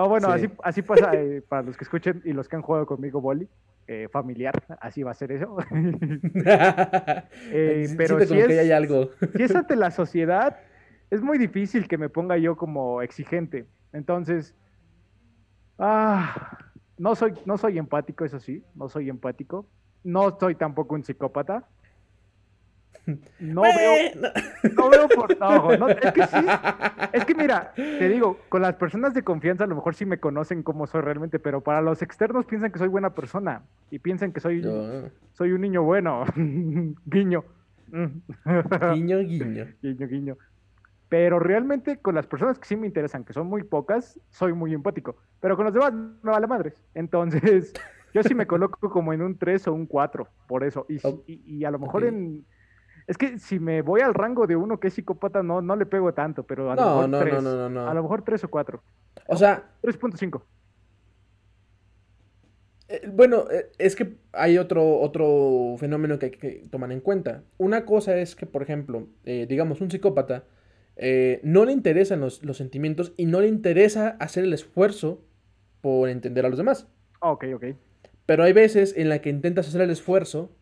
O 0.00 0.08
bueno, 0.08 0.28
Sí. 0.28 0.44
así, 0.46 0.48
así 0.62 0.82
pasa 0.82 1.12
eh, 1.14 1.42
para 1.48 1.62
los 1.62 1.76
que 1.76 1.82
escuchen 1.82 2.22
y 2.24 2.32
los 2.32 2.48
que 2.48 2.54
han 2.54 2.62
jugado 2.62 2.86
conmigo 2.86 3.20
boli, 3.20 3.48
eh, 3.88 4.06
familiar, 4.12 4.54
así 4.80 5.02
va 5.02 5.10
a 5.10 5.14
ser 5.14 5.32
eso. 5.32 5.56
Eh, 7.50 7.88
pero 7.96 8.20
si 8.20 8.34
que 8.34 8.44
es- 8.44 8.58
hay 8.60 8.70
algo. 8.70 9.10
si 9.36 9.42
es 9.42 9.54
ante 9.56 9.74
la 9.74 9.90
sociedad, 9.90 10.56
es 11.10 11.20
muy 11.22 11.36
difícil 11.38 11.88
que 11.88 11.98
me 11.98 12.08
ponga 12.08 12.36
yo 12.38 12.56
como 12.56 13.02
exigente. 13.02 13.66
Entonces, 13.92 14.54
ah, 15.78 16.58
no, 16.98 17.14
soy, 17.14 17.34
no 17.44 17.58
soy 17.58 17.78
empático, 17.78 18.24
eso 18.24 18.40
sí, 18.40 18.62
no 18.74 18.88
soy 18.88 19.08
empático. 19.08 19.66
No 20.04 20.38
soy 20.38 20.54
tampoco 20.54 20.94
un 20.94 21.04
psicópata. 21.04 21.64
No 23.38 23.62
veo, 23.62 24.30
no 24.76 24.90
veo 24.90 25.08
por 25.08 25.38
no, 25.38 25.76
no, 25.78 25.88
es 25.88 26.12
que 26.12 26.26
sí, 26.26 26.46
es 27.12 27.24
que 27.24 27.34
mira, 27.34 27.72
te 27.74 28.08
digo, 28.08 28.38
con 28.50 28.60
las 28.60 28.74
personas 28.74 29.14
de 29.14 29.22
confianza 29.22 29.64
a 29.64 29.66
lo 29.66 29.76
mejor 29.76 29.94
sí 29.94 30.04
me 30.04 30.18
conocen 30.18 30.62
cómo 30.62 30.86
soy 30.86 31.00
realmente, 31.00 31.38
pero 31.38 31.62
para 31.62 31.80
los 31.80 32.02
externos 32.02 32.44
piensan 32.44 32.70
que 32.70 32.78
soy 32.78 32.88
buena 32.88 33.14
persona 33.14 33.62
y 33.90 33.98
piensan 33.98 34.32
que 34.32 34.40
soy, 34.40 34.62
soy 35.32 35.52
un 35.52 35.62
niño 35.62 35.84
bueno, 35.84 36.24
guiño. 37.06 37.44
guiño, 37.90 39.18
guiño. 39.20 39.66
Guiño, 39.80 40.06
guiño. 40.06 40.36
Pero 41.08 41.38
realmente 41.38 41.98
con 41.98 42.14
las 42.14 42.26
personas 42.26 42.58
que 42.58 42.66
sí 42.66 42.76
me 42.76 42.86
interesan, 42.86 43.24
que 43.24 43.32
son 43.32 43.46
muy 43.46 43.62
pocas, 43.62 44.20
soy 44.30 44.52
muy 44.52 44.74
empático. 44.74 45.16
Pero 45.40 45.56
con 45.56 45.64
los 45.64 45.72
demás 45.72 45.92
me 45.92 46.30
vale 46.30 46.46
madres. 46.46 46.82
Entonces, 46.94 47.72
yo 48.14 48.22
sí 48.22 48.34
me 48.34 48.46
coloco 48.46 48.90
como 48.90 49.12
en 49.12 49.22
un 49.22 49.38
3 49.38 49.68
o 49.68 49.72
un 49.72 49.86
4, 49.86 50.28
por 50.46 50.64
eso. 50.64 50.86
Y, 50.88 51.00
y, 51.26 51.64
a 51.64 51.70
lo 51.70 51.78
mejor 51.78 52.04
en... 52.04 52.44
Es 53.06 53.16
que 53.16 53.38
si 53.38 53.58
me 53.58 53.80
voy 53.80 54.02
al 54.02 54.12
rango 54.12 54.46
de 54.46 54.54
uno 54.54 54.78
que 54.78 54.88
es 54.88 54.94
psicópata, 54.94 55.42
no, 55.42 55.62
no 55.62 55.76
le 55.76 55.86
pego 55.86 56.12
tanto, 56.12 56.42
pero 56.42 56.70
a 56.70 56.76
lo 56.76 56.82
mejor 56.82 57.08
no, 57.08 57.18
3. 57.20 57.42
No, 57.42 57.68
no, 57.70 57.88
a 57.88 57.94
lo 57.94 58.02
mejor 58.02 58.22
3 58.22 58.44
o 58.44 58.48
4. 58.48 58.82
O 59.28 59.36
sea... 59.36 59.64
3.5. 59.82 60.42
Eh, 62.88 63.08
bueno, 63.10 63.44
eh, 63.50 63.70
es 63.78 63.96
que 63.96 64.16
hay 64.32 64.58
otro, 64.58 65.00
otro 65.00 65.76
fenómeno 65.78 66.18
que 66.18 66.26
hay 66.26 66.32
que 66.32 66.62
tomar 66.70 66.92
en 66.92 67.00
cuenta. 67.00 67.44
Una 67.56 67.86
cosa 67.86 68.16
es 68.18 68.34
que, 68.34 68.44
por 68.44 68.62
ejemplo, 68.62 69.06
eh, 69.24 69.46
digamos, 69.48 69.80
un 69.80 69.90
psicópata 69.90 70.44
no 71.42 71.64
le 71.64 71.72
interesan 71.72 72.20
los, 72.20 72.42
los, 72.44 72.56
sentimientos 72.56 73.12
y 73.16 73.26
no 73.26 73.40
le 73.40 73.48
interesa 73.48 74.16
hacer 74.20 74.44
el 74.44 74.52
esfuerzo 74.52 75.24
por 75.80 76.08
entender 76.08 76.44
a 76.44 76.48
los 76.48 76.58
demás. 76.58 76.88
Ok, 77.20 77.44
ok. 77.54 77.64
Pero 78.26 78.42
hay 78.44 78.52
veces 78.52 78.94
en 78.96 79.08
la 79.08 79.20
que 79.20 79.30
intentas 79.30 79.68
hacer 79.68 79.80
el 79.80 79.90
esfuerzo 79.90 80.54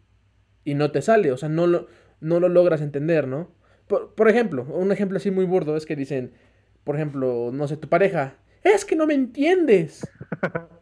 y 0.65 0.75
no 0.75 0.91
te 0.91 1.03
sale, 1.03 1.33
o 1.33 1.37
sea, 1.37 1.49
no 1.49 1.67
lo, 1.67 1.87
no 2.21 2.41
lo 2.41 2.49
logras 2.49 2.81
entender, 2.81 3.27
¿no? 3.27 3.51
Por, 3.87 4.29
ejemplo, 4.29 4.65
un 4.65 4.91
ejemplo 4.91 5.17
así 5.19 5.31
muy 5.31 5.45
burdo 5.45 5.77
es 5.77 5.87
que 5.87 5.95
dicen, 5.95 6.33
por 6.83 6.97
ejemplo, 6.97 7.51
no 7.53 7.69
sé, 7.69 7.77
tu 7.77 7.89
pareja, 7.89 8.35
es 8.65 8.85
que 8.85 8.97
no 8.97 9.07
me 9.07 9.15
entiendes. 9.15 10.07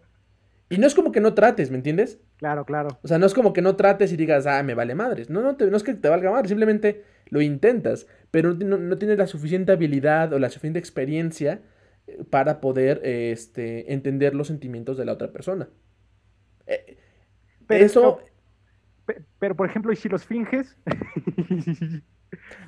y 0.75 0.79
no 0.79 0.87
es 0.87 0.95
como 0.95 1.13
que 1.13 1.21
no 1.21 1.35
trates, 1.35 1.71
¿me 1.71 1.77
entiendes? 1.77 2.21
Claro, 2.37 2.65
claro. 2.65 2.99
O 3.03 3.09
sea, 3.09 3.19
no 3.19 3.27
es 3.27 3.35
como 3.35 3.53
que 3.53 3.63
no 3.63 3.77
trates 3.77 4.13
y 4.13 4.17
digas, 4.17 4.47
ah, 4.47 4.63
me 4.63 4.75
vale 4.75 4.95
madres. 4.95 5.31
No, 5.31 5.41
no, 5.41 5.57
no 5.59 5.77
es 5.77 5.83
que 5.83 5.95
te 5.95 6.09
valga 6.09 6.31
madre, 6.31 6.49
simplemente 6.49 7.05
lo 7.31 7.41
intentas, 7.41 8.07
pero 8.31 8.55
no, 8.55 8.99
tienes 8.99 9.19
la 9.19 9.27
suficiente 9.27 9.73
habilidad 9.73 10.33
o 10.33 10.39
la 10.39 10.51
suficiente 10.51 10.79
experiencia 10.79 11.63
eh, 12.07 12.25
para 12.29 12.61
poder 12.61 13.01
este, 13.05 13.93
entender 13.93 14.35
los 14.35 14.49
sentimientos 14.49 14.97
de 14.99 15.05
la 15.05 15.13
otra 15.13 15.33
persona. 15.33 15.69
Eh, 16.67 16.99
pero, 17.67 17.85
eso. 17.85 18.21
Pero, 19.39 19.55
por 19.55 19.69
ejemplo, 19.69 19.93
¿y 19.93 19.97
si 19.97 20.09
los 20.09 20.25
finges? 20.25 20.77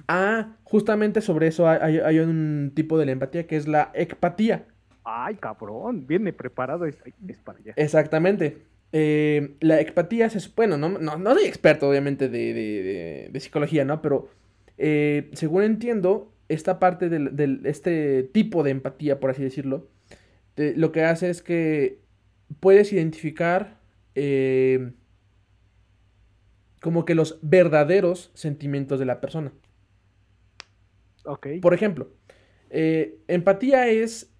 ah, 0.09 0.57
justamente 0.65 1.21
sobre 1.21 1.49
eso 1.49 1.69
hay, 1.69 2.19
un 2.19 2.73
tipo 2.75 2.99
de 2.99 3.07
la 3.07 3.13
empatía 3.13 3.47
que 3.47 3.57
es 3.57 3.67
la 3.67 3.91
ecpatía. 3.95 4.67
Ay, 5.09 5.37
cabrón, 5.37 6.05
viene 6.05 6.33
preparado, 6.33 6.85
es, 6.85 6.97
para 7.45 7.59
allá. 7.59 7.75
Exactamente. 7.77 8.59
Eh, 8.91 9.57
la 9.61 9.81
ecpatía 9.81 10.27
es, 10.27 10.53
bueno, 10.53 10.77
no, 10.77 10.89
no, 10.99 11.35
soy 11.35 11.45
experto 11.45 11.89
obviamente 11.89 12.29
de, 12.29 13.31
psicología, 13.39 13.85
¿no? 13.85 14.03
Pero 14.03 14.29
eh, 14.79 15.31
según 15.33 15.63
entiendo, 15.63 16.33
esta 16.49 16.81
parte 16.81 17.09
de 17.09 17.61
este 17.65 18.25
tipo 18.25 18.65
de 18.65 18.73
empatía, 18.73 19.21
por 19.21 19.31
así 19.31 19.45
decirlo, 19.45 19.87
lo 20.57 20.91
que 20.91 21.05
hace 21.05 21.31
es 21.31 21.41
que 21.41 22.01
puedes 22.59 22.93
identificar 22.93 23.79
eh, 24.17 24.91
como 26.81 27.05
que 27.05 27.15
los 27.15 27.39
verdaderos 27.43 28.33
sentimientos 28.35 28.99
de 28.99 29.07
la 29.07 29.21
persona. 29.21 29.53
Ok. 31.25 31.47
Por 31.63 31.75
ejemplo, 31.75 32.11
eh, 32.71 33.19
empatía 33.29 33.89
es 33.89 34.33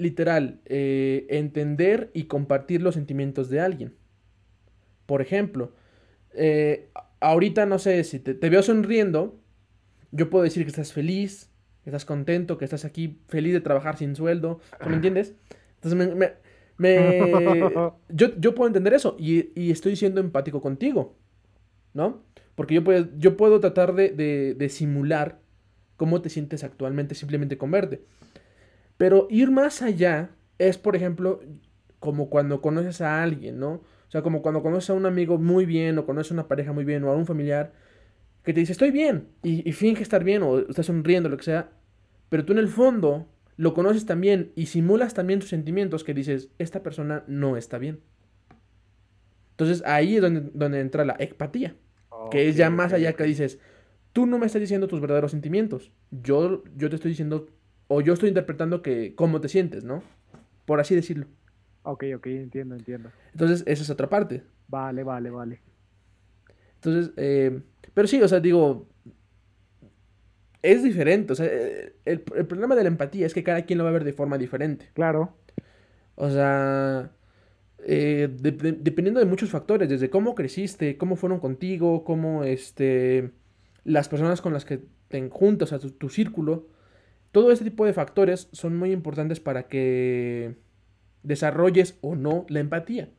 literal 0.00 0.60
eh, 0.64 1.26
entender 1.30 2.10
y 2.14 2.24
compartir 2.24 2.82
los 2.82 2.94
sentimientos 2.94 3.50
de 3.50 3.60
alguien. 3.60 3.94
Por 5.06 5.22
ejemplo, 5.22 5.72
ahorita 7.20 7.66
no 7.66 7.78
sé 7.78 8.02
si 8.04 8.18
te, 8.18 8.48
veo 8.48 8.62
sonriendo, 8.62 9.38
yo 10.12 10.30
puedo 10.30 10.44
decir 10.44 10.64
que 10.64 10.70
estás 10.70 10.92
feliz, 10.92 11.50
que 11.84 11.90
estás 11.90 12.04
contento, 12.04 12.58
que 12.58 12.64
estás 12.64 12.84
aquí 12.84 13.20
feliz 13.28 13.52
de 13.52 13.60
trabajar 13.60 13.96
sin 13.96 14.16
sueldo, 14.16 14.60
¿me 14.86 14.94
entiendes? 14.94 15.34
Entonces 15.76 16.16
me, 16.16 16.32
me... 16.76 17.20
yo, 18.08 18.36
yo 18.38 18.54
puedo 18.54 18.66
entender 18.66 18.94
eso 18.94 19.16
y, 19.18 19.70
estoy 19.70 19.96
siendo 19.96 20.20
empático 20.20 20.60
contigo, 20.60 21.16
¿no? 21.94 22.22
Porque 22.54 22.74
yo 22.74 22.84
puedo, 22.84 23.08
yo 23.16 23.36
puedo 23.36 23.60
tratar 23.60 23.94
de, 23.94 24.66
simular 24.70 25.40
cómo 25.96 26.22
te 26.22 26.30
sientes 26.30 26.64
actualmente 26.64 27.14
simplemente 27.14 27.58
con 27.58 27.70
verte. 27.70 28.02
Pero 29.00 29.26
ir 29.30 29.50
más 29.50 29.80
allá 29.80 30.28
es, 30.58 30.76
por 30.76 30.94
ejemplo, 30.94 31.40
como 32.00 32.28
cuando 32.28 32.60
conoces 32.60 33.00
a 33.00 33.22
alguien, 33.22 33.58
¿no? 33.58 33.70
O 33.70 34.10
sea, 34.10 34.20
como 34.20 34.42
cuando 34.42 34.62
conoces 34.62 34.90
a 34.90 34.92
un 34.92 35.06
amigo 35.06 35.38
muy 35.38 35.64
bien, 35.64 35.96
o 35.96 36.04
conoces 36.04 36.32
a 36.32 36.34
una 36.34 36.48
pareja 36.48 36.74
muy 36.74 36.84
bien, 36.84 37.02
o 37.04 37.10
a 37.10 37.16
un 37.16 37.24
familiar, 37.24 37.72
que 38.44 38.52
te 38.52 38.60
dice, 38.60 38.72
estoy 38.72 38.90
bien, 38.90 39.28
y, 39.42 39.66
y 39.66 39.72
finge 39.72 40.02
estar 40.02 40.22
bien, 40.22 40.42
o 40.42 40.58
estás 40.58 40.84
sonriendo, 40.84 41.30
lo 41.30 41.38
que 41.38 41.44
sea, 41.44 41.70
pero 42.28 42.44
tú 42.44 42.52
en 42.52 42.58
el 42.58 42.68
fondo 42.68 43.26
lo 43.56 43.72
conoces 43.72 44.04
también 44.04 44.52
y 44.54 44.66
simulas 44.66 45.14
también 45.14 45.40
tus 45.40 45.48
sentimientos 45.48 46.04
que 46.04 46.12
dices, 46.12 46.50
esta 46.58 46.82
persona 46.82 47.24
no 47.26 47.56
está 47.56 47.78
bien. 47.78 48.00
Entonces 49.52 49.82
ahí 49.86 50.16
es 50.16 50.20
donde, 50.20 50.42
donde 50.52 50.78
entra 50.80 51.06
la 51.06 51.16
empatía, 51.18 51.74
que 52.30 52.50
es 52.50 52.56
ya 52.56 52.68
más 52.68 52.92
allá 52.92 53.14
que 53.14 53.24
dices, 53.24 53.60
tú 54.12 54.26
no 54.26 54.38
me 54.38 54.44
estás 54.44 54.60
diciendo 54.60 54.88
tus 54.88 55.00
verdaderos 55.00 55.30
sentimientos, 55.30 55.90
yo, 56.10 56.64
yo 56.76 56.90
te 56.90 56.96
estoy 56.96 57.12
diciendo, 57.12 57.46
o 57.92 58.00
yo 58.00 58.12
estoy 58.12 58.28
interpretando 58.28 58.82
que 58.82 59.16
cómo 59.16 59.40
te 59.40 59.48
sientes, 59.48 59.82
¿no? 59.82 60.04
Por 60.64 60.78
así 60.78 60.94
decirlo. 60.94 61.26
Ok, 61.82 62.04
ok, 62.14 62.26
entiendo, 62.26 62.76
entiendo. 62.76 63.10
Entonces 63.32 63.64
esa 63.66 63.82
es 63.82 63.90
otra 63.90 64.08
parte. 64.08 64.44
Vale, 64.68 65.02
vale, 65.02 65.30
vale. 65.30 65.60
Entonces, 66.76 67.12
eh, 67.16 67.60
pero 67.92 68.06
sí, 68.06 68.22
o 68.22 68.28
sea, 68.28 68.38
digo, 68.38 68.86
es 70.62 70.84
diferente. 70.84 71.32
O 71.32 71.36
sea, 71.36 71.48
el, 72.04 72.20
problema 72.20 72.76
de 72.76 72.84
la 72.84 72.88
empatía 72.88 73.26
es 73.26 73.34
que 73.34 73.42
cada 73.42 73.62
quien 73.62 73.78
lo 73.78 73.84
va 73.84 73.90
a 73.90 73.94
ver 73.94 74.04
de 74.04 74.12
forma 74.12 74.38
diferente. 74.38 74.90
Claro. 74.94 75.36
O 76.14 76.30
sea, 76.30 77.10
eh, 77.80 78.28
dependiendo 78.30 79.18
de 79.18 79.26
muchos 79.26 79.50
factores, 79.50 79.88
desde 79.88 80.10
cómo 80.10 80.36
creciste, 80.36 80.96
cómo 80.96 81.16
fueron 81.16 81.40
contigo, 81.40 82.04
cómo 82.04 82.44
este, 82.44 83.32
las 83.82 84.08
personas 84.08 84.40
con 84.40 84.52
las 84.52 84.64
que 84.64 84.80
te 85.08 85.28
juntas, 85.28 85.72
o 85.72 85.78
sea, 85.78 85.90
tu, 85.90 86.08
círculo, 86.08 86.68
todo 87.32 87.52
ese 87.52 87.64
tipo 87.64 87.86
de 87.86 87.92
factores 87.92 88.48
son 88.52 88.76
muy 88.76 88.92
importantes 88.92 89.40
para 89.40 89.68
que 89.68 90.56
desarrolles 91.22 91.98
o 92.00 92.16
no 92.16 92.46
la 92.48 92.60
empatía. 92.60 93.10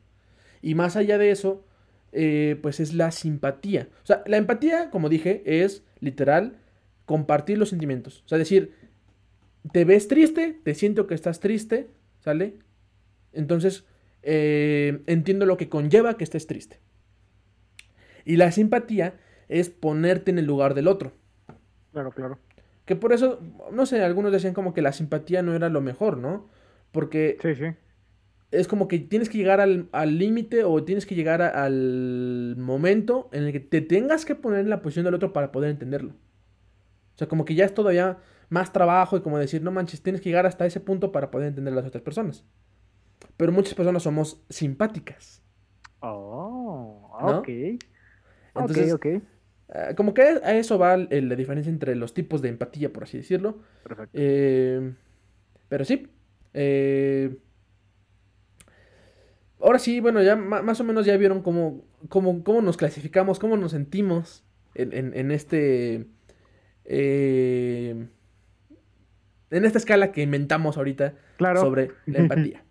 Y 0.60 0.74
más 0.74 0.96
allá 0.96 1.18
de 1.18 1.30
eso, 1.30 1.64
eh, 2.12 2.58
pues 2.62 2.80
es 2.80 2.94
la 2.94 3.10
simpatía. 3.10 3.88
O 4.02 4.06
sea, 4.06 4.22
la 4.26 4.36
empatía, 4.36 4.90
como 4.90 5.08
dije, 5.08 5.42
es 5.44 5.82
literal 6.00 6.58
compartir 7.06 7.58
los 7.58 7.70
sentimientos. 7.70 8.22
O 8.26 8.28
sea, 8.28 8.38
decir, 8.38 8.74
te 9.72 9.84
ves 9.84 10.08
triste, 10.08 10.58
te 10.62 10.74
siento 10.74 11.06
que 11.06 11.14
estás 11.14 11.40
triste, 11.40 11.88
¿sale? 12.20 12.58
Entonces, 13.32 13.84
eh, 14.22 15.02
entiendo 15.06 15.46
lo 15.46 15.56
que 15.56 15.68
conlleva 15.68 16.16
que 16.16 16.24
estés 16.24 16.46
triste. 16.46 16.80
Y 18.24 18.36
la 18.36 18.52
simpatía 18.52 19.18
es 19.48 19.70
ponerte 19.70 20.30
en 20.30 20.38
el 20.38 20.46
lugar 20.46 20.74
del 20.74 20.88
otro. 20.88 21.12
Claro, 21.92 22.12
claro. 22.12 22.38
Que 22.92 22.96
por 22.96 23.14
eso, 23.14 23.40
no 23.72 23.86
sé, 23.86 24.04
algunos 24.04 24.32
decían 24.32 24.52
como 24.52 24.74
que 24.74 24.82
la 24.82 24.92
simpatía 24.92 25.40
no 25.40 25.54
era 25.54 25.70
lo 25.70 25.80
mejor, 25.80 26.18
¿no? 26.18 26.50
Porque 26.90 27.38
sí, 27.40 27.54
sí. 27.54 27.74
es 28.50 28.68
como 28.68 28.86
que 28.86 28.98
tienes 28.98 29.30
que 29.30 29.38
llegar 29.38 29.62
al 29.62 30.18
límite 30.18 30.62
o 30.64 30.84
tienes 30.84 31.06
que 31.06 31.14
llegar 31.14 31.40
al 31.40 32.54
momento 32.58 33.30
en 33.32 33.44
el 33.44 33.52
que 33.52 33.60
te 33.60 33.80
tengas 33.80 34.26
que 34.26 34.34
poner 34.34 34.60
en 34.60 34.68
la 34.68 34.82
posición 34.82 35.06
del 35.06 35.14
otro 35.14 35.32
para 35.32 35.52
poder 35.52 35.70
entenderlo. 35.70 36.10
O 36.10 37.16
sea, 37.18 37.28
como 37.28 37.46
que 37.46 37.54
ya 37.54 37.64
es 37.64 37.72
todavía 37.72 38.18
más 38.50 38.74
trabajo 38.74 39.16
y 39.16 39.22
como 39.22 39.38
decir, 39.38 39.62
no 39.62 39.70
manches, 39.70 40.02
tienes 40.02 40.20
que 40.20 40.28
llegar 40.28 40.44
hasta 40.44 40.66
ese 40.66 40.80
punto 40.80 41.12
para 41.12 41.30
poder 41.30 41.48
entender 41.48 41.72
a 41.72 41.76
las 41.76 41.86
otras 41.86 42.02
personas. 42.02 42.44
Pero 43.38 43.52
muchas 43.52 43.72
personas 43.72 44.02
somos 44.02 44.44
simpáticas. 44.50 45.42
Oh, 46.00 47.08
ok. 47.22 47.48
Entonces, 48.54 48.92
ok, 48.92 49.06
ok. 49.06 49.22
Eh, 49.74 49.94
como 49.96 50.14
que 50.14 50.22
a 50.22 50.54
eso 50.54 50.78
va 50.78 50.96
la 50.96 51.34
diferencia 51.34 51.70
entre 51.70 51.96
los 51.96 52.14
tipos 52.14 52.42
de 52.42 52.48
empatía, 52.48 52.92
por 52.92 53.04
así 53.04 53.18
decirlo. 53.18 53.58
Perfecto. 53.82 54.10
Eh, 54.14 54.92
pero 55.68 55.84
sí. 55.84 56.08
Eh, 56.54 57.36
ahora 59.60 59.78
sí, 59.78 60.00
bueno, 60.00 60.22
ya 60.22 60.36
más 60.36 60.80
o 60.80 60.84
menos 60.84 61.06
ya 61.06 61.16
vieron 61.16 61.42
cómo, 61.42 61.84
cómo, 62.08 62.44
cómo 62.44 62.60
nos 62.60 62.76
clasificamos, 62.76 63.38
cómo 63.38 63.56
nos 63.56 63.72
sentimos 63.72 64.44
en, 64.74 64.92
en 65.14 65.30
este 65.30 66.06
eh, 66.84 68.08
en 69.50 69.64
esta 69.64 69.78
escala 69.78 70.12
que 70.12 70.22
inventamos 70.22 70.76
ahorita 70.76 71.14
sobre 71.38 71.90
la 72.06 72.20
empatía. 72.20 72.64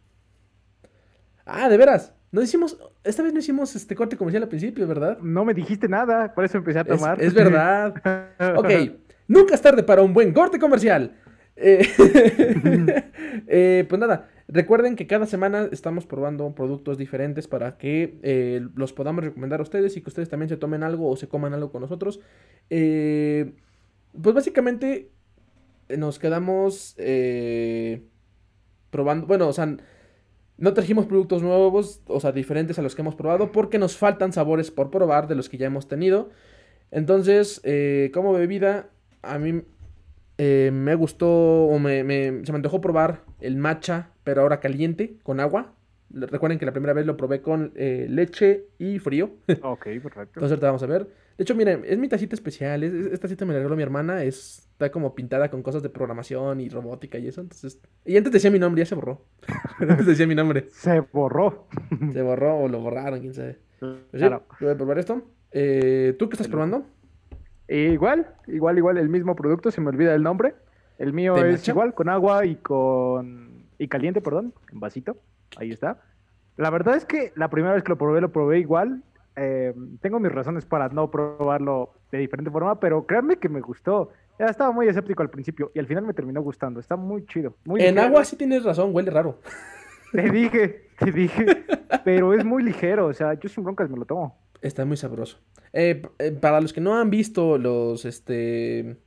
ah, 1.46 1.70
de 1.70 1.78
veras. 1.78 2.14
No 2.32 2.42
hicimos, 2.42 2.78
esta 3.04 3.24
vez 3.24 3.34
no 3.34 3.40
hicimos 3.40 3.76
este 3.76 3.94
corte 3.94 4.16
comercial 4.16 4.44
al 4.44 4.50
principio, 4.50 4.88
¿verdad? 4.88 5.20
No 5.20 5.44
me 5.44 5.54
dijiste 5.54 5.90
nada, 5.90 6.34
por 6.34 6.46
eso 6.46 6.58
empecé 6.58 6.80
a 6.80 6.86
tomar. 6.86 7.22
Es, 7.22 7.34
verdad. 7.34 7.94
ok, 8.58 8.70
nunca 9.28 9.54
es 9.56 9.62
tarde 9.62 9.84
para 9.84 10.02
un 10.02 10.14
buen 10.14 10.32
corte 10.32 10.58
comercial. 10.58 11.14
Eh, 11.58 11.86
eh, 13.48 13.86
pues 13.88 14.00
nada, 14.00 14.30
recuerden 14.48 14.96
que 14.96 15.08
cada 15.08 15.26
semana 15.26 15.68
estamos 15.74 16.06
probando 16.06 16.56
productos 16.56 16.98
diferentes 16.98 17.50
para 17.50 17.78
que 17.78 18.18
eh, 18.24 18.66
los 18.76 18.94
podamos 18.94 19.26
recomendar 19.26 19.60
a 19.60 19.64
ustedes 19.64 19.98
y 19.98 20.02
que 20.02 20.10
ustedes 20.10 20.30
también 20.30 20.48
se 20.48 20.56
tomen 20.56 20.84
algo 20.84 21.10
o 21.10 21.18
se 21.18 21.28
coman 21.28 21.54
algo 21.54 21.72
con 21.72 21.82
nosotros. 21.82 22.22
pues 22.70 24.34
básicamente 24.34 25.12
nos 25.98 26.18
quedamos 26.18 26.96
probando, 28.90 29.28
bueno, 29.28 29.50
o 29.50 29.54
sea 29.54 29.76
no 30.62 30.76
trajimos 30.76 31.08
productos 31.08 31.42
nuevos, 31.42 32.02
o 32.06 32.20
sea, 32.20 32.32
diferentes 32.32 32.78
a 32.78 32.84
los 32.84 32.94
que 32.94 33.02
hemos 33.02 33.16
probado, 33.16 33.52
porque 33.52 33.80
nos 33.80 33.98
faltan 33.98 34.32
sabores 34.32 34.70
por 34.70 34.92
probar 34.92 35.28
de 35.28 35.34
los 35.34 35.50
que 35.50 35.58
ya 35.58 35.66
hemos 35.66 35.88
tenido. 35.88 36.30
Entonces, 36.92 37.62
eh, 37.64 38.12
como 38.14 38.32
bebida, 38.32 38.92
a 39.24 39.40
mí 39.40 39.64
eh, 40.38 40.70
me 40.72 40.94
gustó, 40.94 41.66
o 41.66 41.80
me, 41.80 42.04
se 42.46 42.52
me 42.52 42.56
antojó 42.56 42.80
probar 42.80 43.24
el 43.40 43.58
matcha, 43.58 44.12
pero 44.24 44.44
ahora 44.44 44.60
caliente, 44.60 45.18
con 45.24 45.40
agua. 45.40 45.74
Recuerden 46.14 46.60
que 46.60 46.66
la 46.66 46.72
primera 46.72 46.94
vez 46.94 47.06
lo 47.06 47.18
probé 47.18 47.42
con 47.42 47.72
eh, 47.76 48.08
leche 48.10 48.66
y 48.78 49.00
frío. 49.00 49.32
Ok, 49.64 49.84
perfecto. 49.84 50.40
Entonces 50.40 50.60
te 50.60 50.66
vamos 50.66 50.84
a 50.84 50.88
ver. 50.88 51.08
De 51.38 51.44
hecho, 51.44 51.56
miren, 51.56 51.84
es 51.86 51.98
mi 51.98 52.08
tacita 52.08 52.36
especial. 52.36 52.84
esta 52.84 53.20
tacita 53.20 53.46
me 53.46 53.54
la 53.54 53.60
regaló 53.60 53.76
mi 53.76 53.84
hermana. 53.84 54.24
Es, 54.24 54.68
está 54.72 54.92
como 54.92 55.16
pintada 55.16 55.50
con 55.50 55.64
cosas 55.64 55.82
de 55.82 55.90
programación 55.90 56.62
y 56.62 56.70
robótica 56.70 57.18
y 57.18 57.28
eso. 57.28 57.42
Entonces, 57.42 57.80
y 58.06 58.18
antes 58.18 58.32
decía 58.32 58.52
mi 58.52 58.60
nombre, 58.60 58.82
ya 58.82 58.86
se 58.86 58.96
borró. 58.96 59.26
antes 59.80 60.06
decía 60.06 60.28
mi 60.28 60.36
nombre. 60.36 60.68
Se 60.72 61.00
borró. 61.00 61.68
se 62.12 62.22
borró 62.22 62.58
o 62.58 62.68
lo 62.68 62.80
borraron, 62.80 63.20
quién 63.20 63.34
sabe. 63.34 63.58
Pues 63.80 63.98
claro. 64.12 64.44
voy 64.60 64.70
a 64.70 64.76
probar 64.76 65.00
esto. 65.00 65.24
Eh, 65.52 66.16
¿Tú 66.20 66.30
qué 66.30 66.36
estás 66.36 66.48
probando? 66.48 66.86
igual, 67.68 68.28
igual, 68.48 68.78
igual, 68.78 68.98
el 68.98 69.10
mismo 69.10 69.36
producto. 69.36 69.72
Se 69.72 69.82
me 69.82 69.90
olvida 69.90 70.14
el 70.14 70.24
nombre. 70.24 70.56
El 71.02 71.14
mío 71.14 71.36
es 71.44 71.68
igual, 71.68 71.96
con 71.96 72.10
agua 72.10 72.46
y 72.46 72.58
con... 72.58 73.66
Y 73.80 73.88
caliente, 73.88 74.22
perdón, 74.22 74.54
en 74.72 74.80
vasito. 74.80 75.18
Ahí 75.58 75.72
está. 75.72 76.02
La 76.58 76.70
verdad 76.70 76.96
es 76.96 77.06
que 77.06 77.32
la 77.36 77.50
primera 77.50 77.74
vez 77.74 77.84
que 77.84 77.90
lo 77.90 77.98
probé, 77.98 78.22
lo 78.22 78.32
probé 78.32 78.60
igual. 78.60 79.04
Eh, 79.36 79.74
tengo 80.02 80.20
mis 80.20 80.32
razones 80.32 80.66
para 80.66 80.90
no 80.90 81.10
probarlo 81.10 81.94
de 82.12 82.18
diferente 82.18 82.52
forma, 82.52 82.80
pero 82.80 83.06
créanme 83.06 83.38
que 83.38 83.50
me 83.50 83.62
gustó. 83.62 84.10
Ya 84.38 84.48
estaba 84.48 84.72
muy 84.72 84.88
escéptico 84.88 85.22
al 85.22 85.30
principio 85.30 85.72
y 85.74 85.80
al 85.80 85.88
final 85.88 86.04
me 86.04 86.14
terminó 86.14 86.42
gustando. 86.42 86.80
Está 86.80 86.96
muy 86.96 87.26
chido. 87.26 87.56
Muy 87.66 87.82
en 87.82 88.00
agua 88.00 88.26
sí 88.26 88.36
tienes 88.36 88.64
razón, 88.64 88.94
huele 88.94 89.12
raro. 89.12 89.40
Te 90.12 90.30
dije, 90.30 90.90
te 91.00 91.10
dije. 91.10 91.46
pero 92.04 92.34
es 92.34 92.44
muy 92.44 92.64
ligero, 92.64 93.08
o 93.08 93.14
sea, 93.14 93.34
yo 93.36 93.48
sin 93.48 93.64
broncas 93.64 93.90
me 93.90 93.98
lo 93.98 94.04
tomo. 94.04 94.38
Está 94.62 94.84
muy 94.84 94.98
sabroso. 94.98 95.40
Eh, 95.72 96.02
eh, 96.20 96.32
para 96.32 96.60
los 96.60 96.74
que 96.74 96.82
no 96.82 97.00
han 97.00 97.10
visto 97.10 97.58
los, 97.58 98.04
este, 98.04 98.98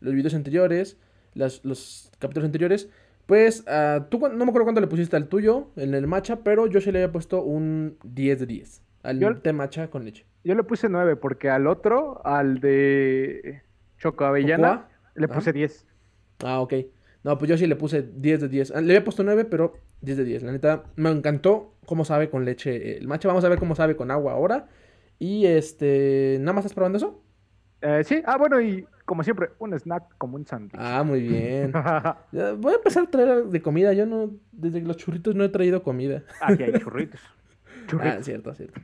los 0.00 0.14
videos 0.14 0.34
anteriores, 0.34 0.96
los 1.34 2.10
capítulos 2.18 2.46
anteriores, 2.46 2.88
pues, 3.26 3.64
uh, 3.66 4.04
tú 4.10 4.18
no 4.18 4.44
me 4.44 4.44
acuerdo 4.44 4.64
cuánto 4.64 4.80
le 4.80 4.86
pusiste 4.86 5.16
al 5.16 5.28
tuyo 5.28 5.70
en 5.76 5.94
el 5.94 6.06
matcha, 6.06 6.44
pero 6.44 6.66
yo 6.66 6.80
sí 6.80 6.92
le 6.92 7.00
había 7.00 7.12
puesto 7.12 7.42
un 7.42 7.98
10 8.04 8.40
de 8.40 8.46
10 8.46 8.82
al 9.04 9.42
té 9.42 9.52
matcha 9.52 9.88
con 9.88 10.04
leche. 10.04 10.26
Yo 10.44 10.54
le 10.54 10.64
puse 10.64 10.88
9 10.88 11.16
porque 11.16 11.50
al 11.50 11.66
otro, 11.66 12.24
al 12.24 12.60
de 12.60 13.62
Choco 13.98 14.24
Avellana, 14.24 14.88
le 15.14 15.28
puse 15.28 15.52
10. 15.52 15.86
Ah, 16.44 16.60
ok. 16.60 16.74
No, 17.22 17.38
pues 17.38 17.48
yo 17.48 17.56
sí 17.56 17.66
le 17.66 17.76
puse 17.76 18.02
10 18.02 18.42
de 18.42 18.48
10. 18.48 18.70
Le 18.70 18.78
había 18.78 19.04
puesto 19.04 19.22
9, 19.22 19.44
pero 19.46 19.74
10 20.02 20.18
de 20.18 20.24
10. 20.24 20.42
La 20.42 20.52
neta, 20.52 20.84
me 20.96 21.10
encantó 21.10 21.74
cómo 21.86 22.04
sabe 22.04 22.28
con 22.28 22.44
leche 22.44 22.98
el 22.98 23.06
matcha. 23.06 23.28
Vamos 23.28 23.44
a 23.44 23.48
ver 23.48 23.58
cómo 23.58 23.74
sabe 23.74 23.96
con 23.96 24.10
agua 24.10 24.32
ahora. 24.32 24.68
Y 25.18 25.46
este, 25.46 26.38
¿nada 26.40 26.54
más 26.54 26.64
estás 26.64 26.74
probando 26.74 26.98
eso? 26.98 27.22
Eh, 27.80 28.02
sí, 28.04 28.22
ah, 28.26 28.36
bueno, 28.36 28.60
y 28.60 28.86
como 29.04 29.22
siempre, 29.22 29.50
un 29.58 29.74
snack 29.74 30.16
como 30.18 30.36
un 30.36 30.46
sándwich. 30.46 30.74
Ah, 30.78 31.02
muy 31.02 31.20
bien. 31.20 31.72
Voy 32.58 32.72
a 32.72 32.76
empezar 32.76 33.04
a 33.04 33.10
traer 33.10 33.44
de 33.44 33.62
comida. 33.62 33.92
Yo 33.92 34.06
no, 34.06 34.30
desde 34.52 34.80
los 34.80 34.96
churritos 34.96 35.34
no 35.34 35.44
he 35.44 35.48
traído 35.48 35.82
comida. 35.82 36.22
Aquí 36.40 36.62
hay 36.62 36.72
churritos. 36.72 37.20
churritos. 37.86 38.16
Ah, 38.18 38.22
cierto, 38.22 38.54
cierto. 38.54 38.80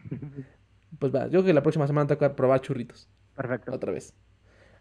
Pues 0.98 1.14
va, 1.14 1.24
yo 1.24 1.30
creo 1.30 1.44
que 1.44 1.52
la 1.54 1.62
próxima 1.62 1.86
semana 1.86 2.06
tengo 2.06 2.20
que 2.20 2.30
probar 2.30 2.60
churritos. 2.60 3.08
Perfecto. 3.34 3.72
Otra 3.72 3.92
vez. 3.92 4.14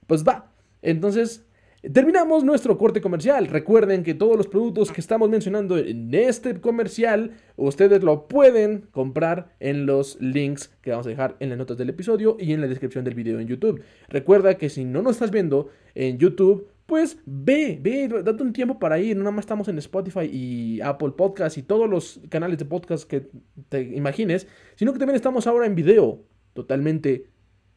Pues 0.08 0.24
va. 0.28 0.52
Entonces, 0.82 1.49
Terminamos 1.82 2.44
nuestro 2.44 2.78
corte 2.78 3.00
comercial. 3.00 3.48
Recuerden 3.48 4.04
que 4.04 4.14
todos 4.14 4.36
los 4.36 4.48
productos 4.48 4.92
que 4.92 5.00
estamos 5.00 5.30
mencionando 5.30 5.78
en 5.78 6.14
este 6.14 6.60
comercial, 6.60 7.32
ustedes 7.56 8.04
lo 8.04 8.28
pueden 8.28 8.88
comprar 8.92 9.56
en 9.62 9.86
los 9.86 10.20
links 10.20 10.76
que 10.82 10.92
vamos 10.92 11.06
a 11.06 11.10
dejar 11.10 11.38
en 11.40 11.48
las 11.48 11.58
notas 11.58 11.78
del 11.78 11.88
episodio 11.88 12.36
y 12.38 12.52
en 12.52 12.60
la 12.60 12.68
descripción 12.68 13.06
del 13.06 13.16
video 13.16 13.40
en 13.40 13.48
YouTube. 13.48 13.82
Recuerda 14.10 14.58
que 14.58 14.70
si 14.70 14.84
no 14.84 15.02
nos 15.02 15.14
estás 15.14 15.32
viendo 15.32 15.70
en 15.96 16.18
YouTube, 16.18 16.68
pues 16.86 17.18
ve, 17.26 17.80
ve, 17.82 18.10
date 18.10 18.44
un 18.44 18.52
tiempo 18.52 18.78
para 18.78 19.00
ir. 19.00 19.16
No 19.16 19.24
nada 19.24 19.32
más 19.38 19.44
estamos 19.44 19.70
en 19.70 19.78
Spotify 19.78 20.30
y 20.30 20.82
Apple 20.82 21.12
Podcast 21.16 21.58
y 21.58 21.64
todos 21.64 21.90
los 21.90 22.20
canales 22.28 22.58
de 22.58 22.66
podcast 22.66 23.10
que 23.10 23.30
te 23.70 23.84
imagines, 23.96 24.48
sino 24.76 24.92
que 24.92 25.00
también 25.00 25.16
estamos 25.16 25.48
ahora 25.48 25.66
en 25.66 25.76
video, 25.76 26.26
totalmente 26.54 27.30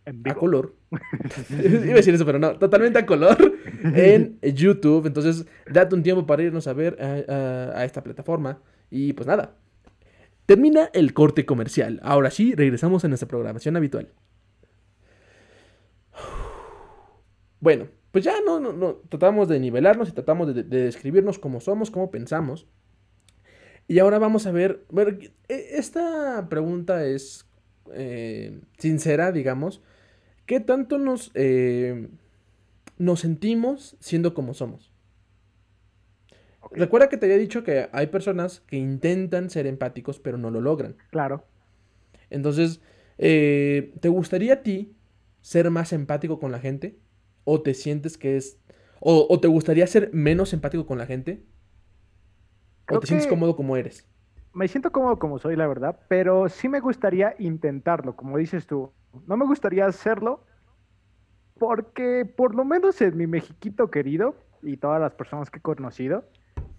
a 0.06 0.34
color. 0.34 0.74
Iba 1.50 1.92
a 1.92 1.96
decir 1.96 2.14
eso, 2.14 2.26
pero 2.26 2.38
no, 2.38 2.58
totalmente 2.58 2.98
a 2.98 3.06
color 3.06 3.54
en 3.82 4.38
YouTube. 4.42 5.06
Entonces, 5.06 5.46
date 5.70 5.94
un 5.94 6.02
tiempo 6.02 6.26
para 6.26 6.42
irnos 6.42 6.66
a 6.66 6.72
ver 6.72 7.00
a, 7.00 7.84
esta 7.84 8.02
plataforma. 8.02 8.60
Y 8.90 9.12
pues 9.14 9.26
nada, 9.26 9.56
termina 10.46 10.90
el 10.92 11.14
corte 11.14 11.46
comercial. 11.46 12.00
Ahora 12.02 12.30
sí, 12.30 12.54
regresamos 12.54 13.04
a 13.04 13.08
nuestra 13.08 13.28
programación 13.28 13.76
habitual. 13.76 14.08
Bueno, 17.60 17.86
pues 18.10 18.24
ya 18.24 18.34
no, 18.44 18.58
no, 18.58 18.94
tratamos 19.08 19.46
de 19.46 19.60
nivelarnos 19.60 20.08
y 20.08 20.12
tratamos 20.12 20.52
de, 20.52 20.64
describirnos 20.64 21.38
cómo 21.38 21.60
somos, 21.60 21.92
cómo 21.92 22.10
pensamos. 22.10 22.66
Y 23.86 24.00
ahora 24.00 24.18
vamos 24.18 24.46
a 24.46 24.50
ver, 24.50 24.84
e, 25.48 25.68
esta 25.78 26.48
pregunta 26.48 27.06
es 27.06 27.46
eh, 27.92 28.60
sincera, 28.78 29.32
digamos, 29.32 29.80
¿Qué 30.46 30.60
tanto 30.60 30.98
nos, 30.98 31.30
eh, 31.34 32.08
nos 32.98 33.20
sentimos 33.20 33.96
siendo 34.00 34.34
como 34.34 34.54
somos? 34.54 34.92
Recuerda 36.70 37.08
que 37.08 37.16
te 37.16 37.26
había 37.26 37.38
dicho 37.38 37.64
que 37.64 37.88
hay 37.92 38.06
personas 38.06 38.60
que 38.60 38.76
intentan 38.76 39.50
ser 39.50 39.66
empáticos 39.66 40.18
pero 40.18 40.38
no 40.38 40.50
lo 40.50 40.60
logran. 40.60 40.96
Claro. 41.10 41.44
Entonces, 42.30 42.80
eh, 43.18 43.94
¿te 44.00 44.08
gustaría 44.08 44.54
a 44.54 44.62
ti 44.62 44.96
ser 45.40 45.70
más 45.70 45.92
empático 45.92 46.38
con 46.38 46.50
la 46.50 46.60
gente? 46.60 46.98
¿O 47.44 47.62
te 47.62 47.74
sientes 47.74 48.16
que 48.16 48.36
es... 48.36 48.58
¿O, 49.00 49.40
te 49.40 49.48
gustaría 49.48 49.84
ser 49.88 50.10
menos 50.12 50.52
empático 50.52 50.86
con 50.86 50.96
la 50.96 51.06
gente? 51.06 51.44
¿O 52.88 53.00
te 53.00 53.08
sientes 53.08 53.26
cómodo 53.26 53.56
como 53.56 53.76
eres? 53.76 54.06
Me 54.54 54.68
siento 54.68 54.92
cómodo 54.92 55.18
como 55.18 55.40
soy, 55.40 55.56
la 55.56 55.66
verdad, 55.66 55.98
pero 56.08 56.48
sí 56.48 56.68
me 56.68 56.78
gustaría 56.78 57.34
intentarlo, 57.40 58.14
como 58.14 58.38
dices 58.38 58.66
tú. 58.66 58.92
No 59.26 59.36
me 59.36 59.44
gustaría 59.44 59.86
hacerlo 59.86 60.44
porque 61.58 62.24
por 62.24 62.54
lo 62.54 62.64
menos 62.64 63.00
en 63.00 63.16
mi 63.16 63.26
Mexiquito 63.26 63.90
querido 63.90 64.34
y 64.62 64.76
todas 64.76 65.00
las 65.00 65.14
personas 65.14 65.50
que 65.50 65.58
he 65.58 65.62
conocido, 65.62 66.24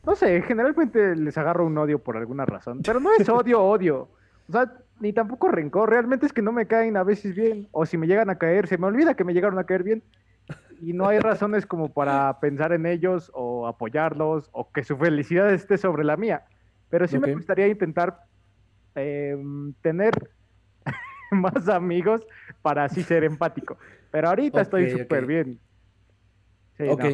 no 0.06 0.16
sé, 0.16 0.42
generalmente 0.42 1.16
les 1.16 1.38
agarro 1.38 1.66
un 1.66 1.78
odio 1.78 2.00
por 2.00 2.18
alguna 2.18 2.46
razón, 2.46 2.82
pero 2.84 3.00
no 3.00 3.12
es 3.14 3.28
odio, 3.30 3.64
odio. 3.64 4.10
O 4.50 4.52
sea, 4.52 4.74
ni 5.00 5.14
tampoco 5.14 5.48
rencor, 5.50 5.90
realmente 5.90 6.26
es 6.26 6.34
que 6.34 6.42
no 6.42 6.52
me 6.52 6.68
caen 6.68 6.98
a 6.98 7.04
veces 7.04 7.36
bien, 7.36 7.68
o 7.72 7.86
si 7.86 7.98
me 7.98 8.08
llegan 8.08 8.30
a 8.30 8.38
caer, 8.38 8.68
se 8.68 8.78
me 8.78 8.88
olvida 8.88 9.16
que 9.16 9.24
me 9.24 9.34
llegaron 9.34 9.60
a 9.60 9.66
caer 9.66 9.84
bien. 9.84 10.04
Y 10.82 10.92
no 10.92 11.08
hay 11.08 11.20
razones 11.20 11.66
como 11.66 11.94
para 11.94 12.40
pensar 12.42 12.74
en 12.74 12.86
ellos 12.86 13.32
o 13.34 13.68
apoyarlos 13.68 14.50
o 14.52 14.70
que 14.72 14.84
su 14.84 14.98
felicidad 14.98 15.54
esté 15.54 15.78
sobre 15.78 16.04
la 16.04 16.18
mía. 16.18 16.44
Pero 16.90 17.08
sí 17.08 17.18
me 17.18 17.34
gustaría 17.34 17.68
intentar 17.68 18.26
em, 18.96 19.74
tener 19.82 20.12
más 21.42 21.68
amigos 21.68 22.26
para 22.62 22.86
así 22.86 23.04
ser 23.04 23.24
empático. 23.24 23.78
Pero 24.12 24.30
ahorita 24.30 24.62
estoy 24.62 24.90
súper 24.90 25.26
bien. 25.26 25.60
ok. 26.90 27.06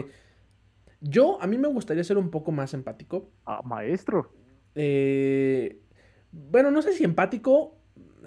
Yo, 1.01 1.41
a 1.41 1.47
mí 1.47 1.57
me 1.57 1.69
gustaría 1.69 2.03
ser 2.03 2.17
un 2.17 2.29
poco 2.29 2.51
más 2.51 2.73
empático. 2.73 3.31
Ah, 3.45 3.61
maestro. 3.63 4.33
Eh, 4.75 5.79
bueno, 6.31 6.71
no 6.71 6.81
sé 6.81 6.93
si 6.93 7.03
empático. 7.03 7.77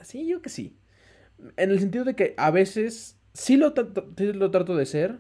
Sí, 0.03 0.27
yo 0.27 0.41
que 0.41 0.49
sí. 0.49 0.79
En 1.57 1.71
el 1.71 1.81
sentido 1.81 2.05
de 2.05 2.17
que 2.17 2.35
a 2.39 2.51
veces 2.51 3.19
sí 3.35 3.57
lo, 3.57 3.75
lo 4.17 4.51
trato 4.51 4.77
de 4.77 4.87
ser, 4.87 5.19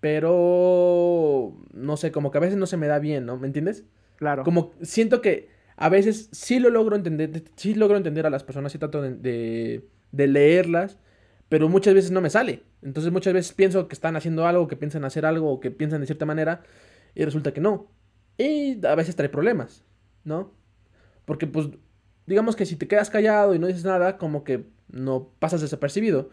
pero 0.00 1.56
no 1.72 1.96
sé, 1.96 2.10
como 2.10 2.30
que 2.30 2.38
a 2.38 2.40
veces 2.40 2.56
no 2.56 2.66
se 2.66 2.76
me 2.76 2.88
da 2.88 2.98
bien, 2.98 3.26
¿no? 3.26 3.36
¿Me 3.36 3.46
entiendes? 3.46 3.84
Claro. 4.16 4.42
Como 4.42 4.72
siento 4.82 5.20
que 5.20 5.48
a 5.80 5.88
veces 5.88 6.28
sí 6.30 6.58
lo 6.58 6.68
logro 6.68 6.94
entender, 6.94 7.42
sí 7.56 7.74
logro 7.74 7.96
entender 7.96 8.26
a 8.26 8.30
las 8.30 8.44
personas, 8.44 8.70
sí 8.70 8.78
trato 8.78 9.00
de, 9.00 9.82
leerlas, 10.12 10.98
pero 11.48 11.70
muchas 11.70 11.94
veces 11.94 12.10
no 12.10 12.20
me 12.20 12.28
sale. 12.28 12.64
Entonces 12.82 13.10
muchas 13.10 13.32
veces 13.32 13.54
pienso 13.54 13.88
que 13.88 13.94
están 13.94 14.14
haciendo 14.14 14.46
algo, 14.46 14.68
que 14.68 14.76
piensan 14.76 15.06
hacer 15.06 15.24
algo, 15.24 15.50
o 15.50 15.58
que 15.58 15.70
piensan 15.70 16.02
de 16.02 16.06
cierta 16.06 16.26
manera, 16.26 16.64
y 17.14 17.24
resulta 17.24 17.54
que 17.54 17.62
no. 17.62 17.90
Y 18.36 18.84
a 18.86 18.94
veces 18.94 19.16
trae 19.16 19.30
problemas, 19.30 19.82
¿no? 20.22 20.52
Porque 21.24 21.46
pues 21.46 21.70
digamos 22.26 22.56
que 22.56 22.66
si 22.66 22.76
te 22.76 22.86
quedas 22.86 23.08
callado 23.08 23.54
y 23.54 23.58
no 23.58 23.66
dices 23.66 23.84
nada, 23.84 24.18
como 24.18 24.44
que 24.44 24.66
no 24.88 25.30
pasas 25.38 25.62
desapercibido. 25.62 26.28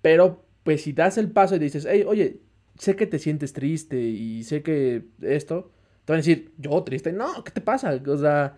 Pero, 0.00 0.42
pues 0.62 0.82
si 0.84 0.94
das 0.94 1.18
el 1.18 1.30
paso 1.30 1.56
y 1.56 1.58
dices, 1.58 1.86
hey, 1.86 2.04
oye, 2.06 2.40
sé 2.78 2.96
que 2.96 3.06
te 3.06 3.18
sientes 3.18 3.52
triste 3.52 4.00
y 4.00 4.42
sé 4.44 4.62
que 4.62 5.04
esto, 5.20 5.70
te 6.06 6.12
van 6.12 6.20
a 6.20 6.22
decir, 6.22 6.54
yo 6.56 6.82
triste, 6.82 7.12
no, 7.12 7.44
¿qué 7.44 7.50
te 7.50 7.60
pasa? 7.60 8.00
O 8.06 8.16
sea, 8.16 8.56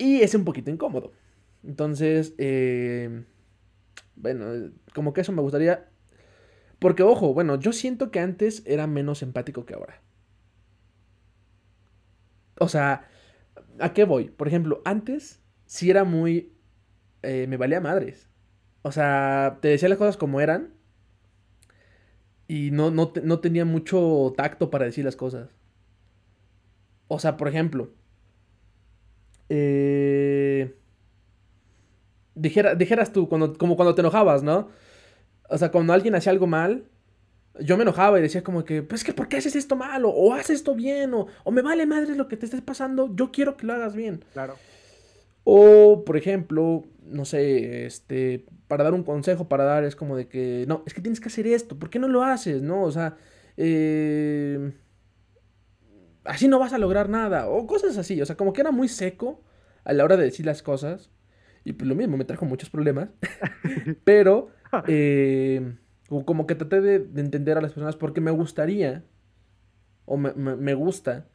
y 0.00 0.22
es 0.22 0.34
un 0.34 0.44
poquito 0.44 0.70
incómodo. 0.70 1.12
Entonces, 1.62 2.34
eh, 2.38 3.24
bueno, 4.16 4.72
como 4.94 5.12
que 5.12 5.20
eso 5.20 5.32
me 5.32 5.42
gustaría. 5.42 5.90
Porque, 6.78 7.02
ojo, 7.02 7.34
bueno, 7.34 7.60
yo 7.60 7.72
siento 7.74 8.10
que 8.10 8.20
antes 8.20 8.62
era 8.64 8.86
menos 8.86 9.22
empático 9.22 9.66
que 9.66 9.74
ahora. 9.74 10.00
O 12.58 12.68
sea, 12.68 13.08
¿a 13.78 13.92
qué 13.92 14.04
voy? 14.04 14.30
Por 14.30 14.48
ejemplo, 14.48 14.80
antes 14.86 15.42
sí 15.66 15.90
era 15.90 16.04
muy... 16.04 16.54
Eh, 17.22 17.46
me 17.46 17.58
valía 17.58 17.82
madres. 17.82 18.30
O 18.80 18.92
sea, 18.92 19.58
te 19.60 19.68
decía 19.68 19.90
las 19.90 19.98
cosas 19.98 20.16
como 20.16 20.40
eran. 20.40 20.72
Y 22.48 22.70
no, 22.70 22.90
no, 22.90 23.12
no 23.22 23.40
tenía 23.40 23.66
mucho 23.66 24.32
tacto 24.34 24.70
para 24.70 24.86
decir 24.86 25.04
las 25.04 25.16
cosas. 25.16 25.50
O 27.08 27.18
sea, 27.18 27.36
por 27.36 27.48
ejemplo. 27.48 27.99
Eh, 29.50 30.76
dijeras 32.34 33.12
tú, 33.12 33.28
cuando, 33.28 33.58
como 33.58 33.76
cuando 33.76 33.94
te 33.94 34.00
enojabas, 34.00 34.42
¿no? 34.42 34.68
O 35.48 35.58
sea, 35.58 35.70
cuando 35.72 35.92
alguien 35.92 36.14
hacía 36.14 36.30
algo 36.30 36.46
mal, 36.46 36.84
yo 37.58 37.76
me 37.76 37.82
enojaba 37.82 38.18
y 38.18 38.22
decía 38.22 38.44
como 38.44 38.64
que, 38.64 38.82
pues 38.82 39.02
que, 39.02 39.12
¿por 39.12 39.28
qué 39.28 39.38
haces 39.38 39.56
esto 39.56 39.74
mal? 39.74 40.04
O, 40.06 40.32
haces 40.32 40.50
esto 40.50 40.76
bien, 40.76 41.12
o, 41.12 41.26
o, 41.42 41.50
me 41.50 41.62
vale 41.62 41.84
madre 41.84 42.14
lo 42.14 42.28
que 42.28 42.36
te 42.36 42.46
estés 42.46 42.62
pasando, 42.62 43.14
yo 43.14 43.32
quiero 43.32 43.56
que 43.56 43.66
lo 43.66 43.74
hagas 43.74 43.96
bien. 43.96 44.24
Claro. 44.32 44.54
O, 45.42 46.04
por 46.04 46.16
ejemplo, 46.16 46.84
no 47.04 47.24
sé, 47.24 47.86
este, 47.86 48.46
para 48.68 48.84
dar 48.84 48.94
un 48.94 49.02
consejo, 49.02 49.48
para 49.48 49.64
dar, 49.64 49.82
es 49.82 49.96
como 49.96 50.16
de 50.16 50.28
que, 50.28 50.64
no, 50.68 50.84
es 50.86 50.94
que 50.94 51.00
tienes 51.00 51.18
que 51.18 51.28
hacer 51.28 51.48
esto, 51.48 51.76
¿por 51.76 51.90
qué 51.90 51.98
no 51.98 52.06
lo 52.06 52.22
haces? 52.22 52.62
No, 52.62 52.84
o 52.84 52.92
sea, 52.92 53.16
eh, 53.56 54.72
así 56.24 56.48
no 56.48 56.58
vas 56.58 56.72
a 56.72 56.78
lograr 56.78 57.08
nada, 57.08 57.48
o 57.48 57.66
cosas 57.66 57.96
así, 57.98 58.20
o 58.20 58.26
sea, 58.26 58.36
como 58.36 58.52
que 58.52 58.60
era 58.60 58.70
muy 58.70 58.88
seco 58.88 59.42
a 59.84 59.92
la 59.92 60.04
hora 60.04 60.16
de 60.16 60.24
decir 60.24 60.46
las 60.46 60.62
cosas, 60.62 61.10
y 61.64 61.72
pues 61.72 61.88
lo 61.88 61.94
mismo, 61.94 62.16
me 62.16 62.24
trajo 62.24 62.44
muchos 62.44 62.70
problemas, 62.70 63.10
pero, 64.04 64.50
eh, 64.88 65.74
como 66.24 66.46
que 66.46 66.54
traté 66.54 66.80
de, 66.80 66.94
entender 67.20 67.58
a 67.58 67.60
las 67.60 67.72
personas 67.72 67.96
porque 67.96 68.20
me 68.20 68.30
gustaría, 68.30 69.04
o 70.04 70.16
me, 70.16 70.32
me 70.32 70.74
gusta, 70.74 71.26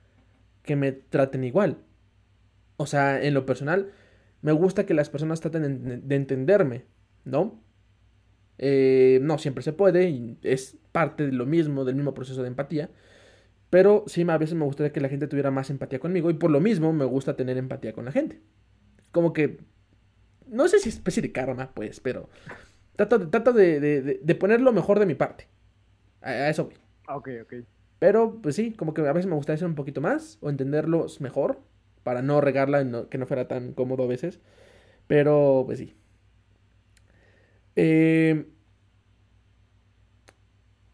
que 0.63 0.75
me 0.75 0.91
traten 0.91 1.43
igual. 1.43 1.77
O 2.77 2.87
sea, 2.87 3.23
en 3.23 3.33
lo 3.33 3.45
personal, 3.45 3.93
me 4.41 4.51
gusta 4.51 4.85
que 4.85 4.93
las 4.93 5.09
personas 5.09 5.39
traten 5.39 6.07
de 6.07 6.15
entenderme, 6.15 6.85
¿no? 7.23 7.61
Eh, 8.57 9.19
no 9.21 9.37
siempre 9.37 9.63
se 9.63 9.73
puede 9.73 10.09
y 10.09 10.37
es 10.41 10.77
parte 10.91 11.25
de 11.25 11.33
lo 11.33 11.45
mismo, 11.45 11.83
del 11.83 11.95
mismo 11.95 12.13
proceso 12.13 12.41
de 12.41 12.47
empatía. 12.47 12.89
Pero 13.75 14.05
sí, 14.07 14.25
a 14.25 14.37
veces 14.37 14.55
me 14.55 14.63
gustaría 14.63 14.93
que 14.93 15.01
la 15.01 15.09
gente 15.09 15.27
tuviera 15.27 15.51
más 15.51 15.69
empatía 15.69 15.99
conmigo 15.99 16.29
y 16.29 16.35
por 16.35 16.49
lo 16.49 16.61
mismo 16.61 16.93
me 16.93 17.03
gusta 17.03 17.35
tener 17.35 17.57
empatía 17.57 17.91
con 17.91 18.05
la 18.05 18.13
gente. 18.13 18.39
Como 19.11 19.33
que, 19.33 19.59
no 20.47 20.69
sé 20.69 20.79
si 20.79 20.87
es 20.87 20.95
especie 20.95 21.21
de 21.21 21.33
karma, 21.33 21.71
pues, 21.73 21.99
pero 21.99 22.29
trato, 22.95 23.29
trato 23.29 23.51
de, 23.51 23.81
de, 23.81 24.35
poner 24.35 24.61
lo 24.61 24.71
mejor 24.71 24.97
de 24.97 25.05
mi 25.05 25.13
parte. 25.13 25.49
A, 26.21 26.47
eso 26.47 26.67
voy. 26.67 26.75
Ok, 27.09 27.29
ok. 27.43 27.53
Pero, 27.99 28.39
pues 28.41 28.55
sí, 28.55 28.71
como 28.71 28.93
que 28.93 29.01
a 29.01 29.11
veces 29.11 29.29
me 29.29 29.35
gustaría 29.35 29.55
hacer 29.55 29.67
un 29.67 29.75
poquito 29.75 29.99
más 29.99 30.37
o 30.39 30.49
entenderlos 30.49 31.19
mejor 31.19 31.59
para 32.05 32.21
no 32.21 32.39
regarla 32.39 32.81
y 32.81 33.09
que 33.09 33.17
no 33.17 33.25
fuera 33.27 33.49
tan 33.49 33.73
cómodo 33.73 34.03
a 34.03 34.07
veces. 34.07 34.39
Pero, 35.07 35.63
pues 35.65 35.79
sí. 35.79 35.97
Eh, 37.75 38.45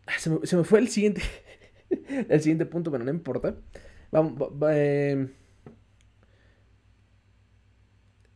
ah, 0.08 0.18
se, 0.18 0.56
me, 0.58 0.64
fue 0.64 0.80
el 0.80 0.88
siguiente. 0.88 1.22
el 2.30 2.42
siguiente 2.42 2.66
punto, 2.66 2.92
pero 2.92 3.04
no 3.04 3.12
importa. 3.12 3.56
Vamos. 4.12 4.34
Eh, 4.72 5.28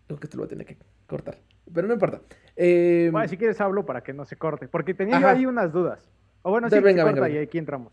creo 0.08 0.20
que 0.20 0.26
esto 0.26 0.38
lo 0.38 0.44
voy 0.44 0.48
a 0.48 0.50
tener 0.50 0.65
que 0.65 0.78
cortar. 1.08 1.38
Pero 1.74 1.88
no 1.88 1.94
importa. 1.94 2.22
Eh, 2.56 3.10
bueno, 3.12 3.28
si 3.28 3.38
quieres 3.38 3.60
hablo 3.60 3.86
para 3.86 4.02
que 4.02 4.13
no 4.13 4.26
se 4.26 4.36
corte. 4.36 4.68
Porque 4.68 4.94
tenía 4.94 5.20
yo 5.20 5.28
ahí 5.28 5.46
unas 5.46 5.74
dudas. 5.74 6.10
O 6.44 6.52
bueno, 6.52 6.70
sí, 6.70 6.80
venga, 6.80 7.04
se 7.04 7.12
corta 7.12 7.30
y 7.30 7.38
aquí 7.38 7.58
entramos. 7.58 7.91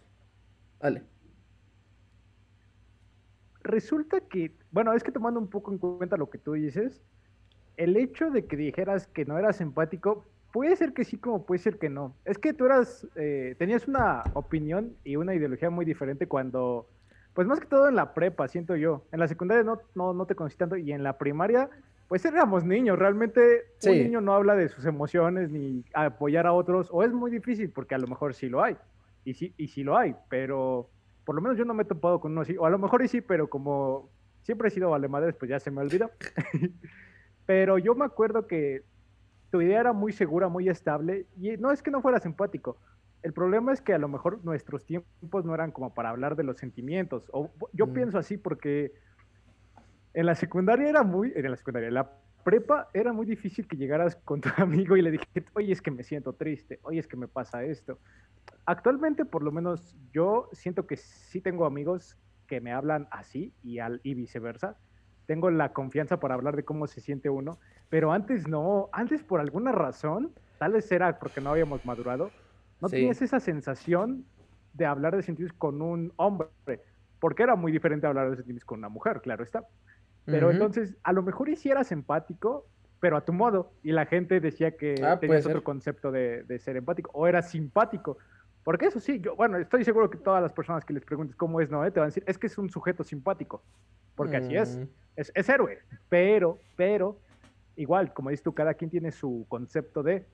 Vale 0.81 1.03
resulta 3.63 4.21
que, 4.21 4.53
bueno, 4.71 4.93
es 4.93 5.03
que 5.03 5.13
tomando 5.13 5.41
un 5.41 5.49
poco 5.49 5.73
en 5.73 5.79
cuenta 5.79 6.17
lo 6.17 6.31
que 6.31 6.39
tú 6.39 6.53
dices, 6.53 7.03
el 7.77 7.97
hecho 7.97 8.31
de 8.31 8.47
que 8.47 8.57
dijeras 8.57 9.07
que 9.07 9.25
no 9.25 9.39
eras 9.39 9.61
empático, 9.61 10.25
puede 10.53 10.77
ser 10.77 10.93
que 10.93 11.05
sí, 11.05 11.19
como 11.19 11.45
puede 11.45 11.59
ser 11.61 11.79
que 11.79 11.89
no. 11.89 12.15
Es 12.25 12.39
que 12.39 12.53
tú 12.53 12.67
eras, 12.67 13.07
eh, 13.17 13.57
tenías 13.59 13.89
una 13.89 14.23
opinión 14.35 14.95
y 15.03 15.17
una 15.17 15.35
ideología 15.35 15.71
muy 15.71 15.85
diferente 15.85 16.29
cuando, 16.29 16.87
pues 17.33 17.49
más 17.49 17.59
que 17.59 17.67
todo 17.67 17.89
en 17.89 17.97
la 17.97 18.15
prepa, 18.15 18.47
siento 18.49 18.77
yo. 18.77 19.05
En 19.11 19.19
la 19.19 19.29
secundaria 19.29 19.65
no, 19.65 19.81
no, 19.95 20.13
no 20.13 20.27
te 20.27 20.35
conocí 20.35 20.57
tanto 20.57 20.77
y 20.77 20.93
en 20.93 21.03
la 21.03 21.19
primaria, 21.19 21.71
pues 22.07 22.25
éramos 22.27 22.65
niños. 22.65 22.99
Realmente 22.99 23.65
un 23.85 23.93
niño 23.93 24.21
no 24.21 24.35
habla 24.35 24.55
de 24.55 24.69
sus 24.69 24.85
emociones 24.85 25.51
ni 25.51 25.85
apoyar 25.95 26.47
a 26.47 26.53
otros, 26.53 26.89
o 26.93 27.03
es 27.03 27.13
muy 27.13 27.31
difícil 27.31 27.71
porque 27.71 27.95
a 27.95 27.99
lo 27.99 28.07
mejor 28.07 28.35
sí 28.35 28.49
lo 28.49 28.63
hay. 28.63 28.77
Y 29.25 29.35
sí, 29.35 29.55
y 29.57 29.69
sí 29.69 29.83
lo 29.83 29.97
hay, 29.97 30.15
pero 30.29 30.91
por 31.25 31.35
lo 31.35 31.41
menos 31.41 31.57
yo 31.57 31.65
no 31.65 31.75
me 31.75 31.85
he 31.85 31.87
topado 31.87 32.21
con 32.21 32.33
uno 32.33 32.43
así, 32.43 32.57
o 32.57 32.67
a 32.67 32.71
lo 32.71 32.79
mejor 32.79 33.07
sí, 33.09 33.21
pero 33.21 33.49
como 33.49 34.11
siempre 34.43 34.69
he 34.69 34.71
sido 34.71 34.91
vale 34.91 35.09
madres, 35.09 35.35
pues 35.37 35.49
ya 35.49 35.61
se 35.61 35.71
me 35.71 35.81
olvidó. 35.81 36.11
pero 37.47 37.79
yo 37.79 37.95
me 37.95 38.05
acuerdo 38.05 38.47
que 38.47 38.83
tu 39.53 39.63
idea 39.63 39.79
era 39.79 39.93
muy 39.93 40.13
segura, 40.13 40.49
muy 40.49 40.69
estable, 40.69 41.27
y 41.41 41.57
no 41.59 41.71
es 41.71 41.81
que 41.81 41.93
no 41.93 42.03
fuera 42.03 42.19
simpático. 42.19 42.79
El 43.23 43.33
problema 43.33 43.73
es 43.73 43.81
que 43.81 43.95
a 43.95 43.99
lo 43.99 44.09
mejor 44.09 44.45
nuestros 44.45 44.85
tiempos 44.85 45.45
no 45.45 45.55
eran 45.55 45.71
como 45.71 45.95
para 45.95 46.11
hablar 46.11 46.35
de 46.35 46.43
los 46.43 46.57
sentimientos. 46.57 47.31
O 47.33 47.53
yo 47.73 47.87
mm. 47.87 47.93
pienso 47.93 48.19
así 48.19 48.37
porque 48.37 48.93
en 50.15 50.27
la 50.27 50.35
secundaria 50.35 50.89
era 50.89 51.05
muy, 51.05 51.33
en 51.37 51.49
la 51.49 51.57
secundaria, 51.57 51.87
en 51.87 51.95
la 51.95 52.11
prepa 52.43 52.89
era 52.93 53.13
muy 53.13 53.27
difícil 53.27 53.69
que 53.69 53.77
llegaras 53.77 54.17
con 54.17 54.41
tu 54.41 54.49
amigo 54.57 54.97
y 54.97 55.03
le 55.03 55.13
dije, 55.13 55.27
oye, 55.53 55.71
es 55.71 55.81
que 55.81 55.93
me 55.93 56.03
siento 56.03 56.33
triste, 56.33 56.81
oye, 56.83 56.99
es 56.99 57.07
que 57.07 57.17
me 57.17 57.29
pasa 57.29 57.63
esto 57.63 58.01
actualmente, 58.67 59.25
por 59.25 59.43
lo 59.43 59.53
menos, 59.53 59.97
yo 60.13 60.49
siento 60.53 60.87
que 60.87 60.97
sí 60.97 61.41
tengo 61.41 61.65
amigos 61.65 62.17
que 62.47 62.61
me 62.61 62.73
hablan 62.73 63.09
así 63.11 63.55
y, 63.63 63.79
al, 63.79 64.01
y 64.03 64.15
viceversa. 64.15 64.77
Tengo 65.27 65.51
la 65.51 65.73
confianza 65.73 66.21
para 66.21 66.35
hablar 66.35 66.57
de 66.57 66.65
cómo 66.65 66.87
se 66.87 67.01
siente 67.01 67.31
uno, 67.31 67.59
pero 67.93 68.11
antes 68.11 68.49
no, 68.49 68.89
antes 68.91 69.23
por 69.23 69.39
alguna 69.39 69.71
razón, 69.71 70.33
tal 70.57 70.73
vez 70.73 70.91
era 70.91 71.19
porque 71.19 71.43
no 71.43 71.51
habíamos 71.51 71.85
madurado, 71.85 72.31
no 72.81 72.89
tenías 72.89 73.21
esa 73.21 73.39
sensación 73.39 74.25
de 74.73 74.87
hablar 74.87 75.15
de 75.15 75.23
sentimientos 75.23 75.59
con 75.59 75.83
un 75.83 76.11
hombre, 76.17 76.49
porque 77.21 77.43
era 77.43 77.55
muy 77.55 77.71
diferente 77.71 78.07
hablar 78.07 78.31
de 78.31 78.37
sentimientos 78.37 78.65
con 78.65 78.79
una 78.79 78.89
mujer, 78.89 79.21
claro 79.21 79.45
está. 79.45 79.67
Pero 80.25 80.51
entonces, 80.51 80.97
a 81.03 81.13
lo 81.13 81.23
mejor 81.23 81.51
hicieras 81.51 81.93
empático, 81.93 82.65
pero 82.99 83.19
a 83.19 83.27
tu 83.27 83.35
modo, 83.35 83.75
y 83.83 83.93
la 83.93 84.07
gente 84.07 84.41
decía 84.41 84.75
que 84.75 84.95
ah, 85.05 85.21
tenías 85.21 85.45
otro 85.45 85.63
concepto 85.63 86.11
de, 86.11 86.45
de, 86.45 86.59
ser 86.61 86.79
empático, 86.79 87.11
o 87.13 87.27
era 87.27 87.43
simpático, 87.43 88.17
porque 88.65 88.87
eso 88.87 89.01
sí, 89.01 89.21
yo, 89.21 89.37
bueno, 89.37 89.59
estoy 89.59 89.85
seguro 89.85 90.09
que 90.09 90.17
todas 90.17 90.41
las 90.41 90.55
personas 90.55 90.83
que 90.87 90.95
les 90.95 91.05
preguntes 91.05 91.37
cómo 91.37 91.61
es 91.61 91.71
Noé 91.71 91.91
te 91.91 92.01
van 92.01 92.07
a 92.07 92.09
decir, 92.09 92.25
es 92.27 92.39
que 92.39 92.47
es 92.47 92.57
un 92.57 92.71
sujeto 92.71 93.05
simpático, 93.05 93.63
porque 94.15 94.39
así 94.39 94.57
es. 94.57 94.79
Mm. 94.79 94.89
es, 95.17 95.33
es, 95.35 95.49
héroe, 95.51 95.79
pero, 96.09 96.59
pero, 96.75 97.19
igual, 97.77 98.13
como 98.13 98.31
dices 98.31 98.43
tú, 98.43 98.55
cada 98.55 98.75
quien 98.75 98.91
tiene 98.91 99.13
su 99.13 99.47
concepto 99.49 100.03
de... 100.03 100.27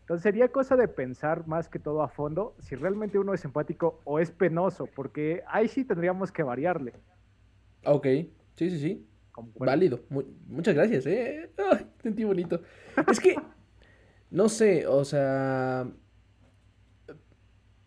Entonces 0.00 0.22
sería 0.22 0.48
cosa 0.48 0.76
de 0.76 0.86
pensar 0.86 1.46
más 1.46 1.68
que 1.68 1.78
todo 1.78 2.02
a 2.02 2.08
fondo 2.08 2.54
si 2.58 2.74
realmente 2.76 3.18
uno 3.18 3.32
es 3.32 3.40
simpático 3.40 4.00
o 4.04 4.18
es 4.18 4.30
penoso, 4.30 4.86
porque 4.94 5.42
ahí 5.46 5.66
sí 5.66 5.84
tendríamos 5.84 6.30
que 6.30 6.42
variarle. 6.42 6.92
Ok, 7.86 8.06
sí, 8.56 8.70
sí, 8.70 8.78
sí. 8.78 9.08
Válido. 9.56 10.00
muchas 10.46 10.74
gracias, 10.74 11.06
¿eh? 11.06 11.50
sentí 12.02 12.24
bonito. 12.24 12.60
es 13.10 13.18
que, 13.18 13.34
no 14.30 14.48
sé, 14.48 14.86
o 14.86 15.04
sea, 15.04 15.88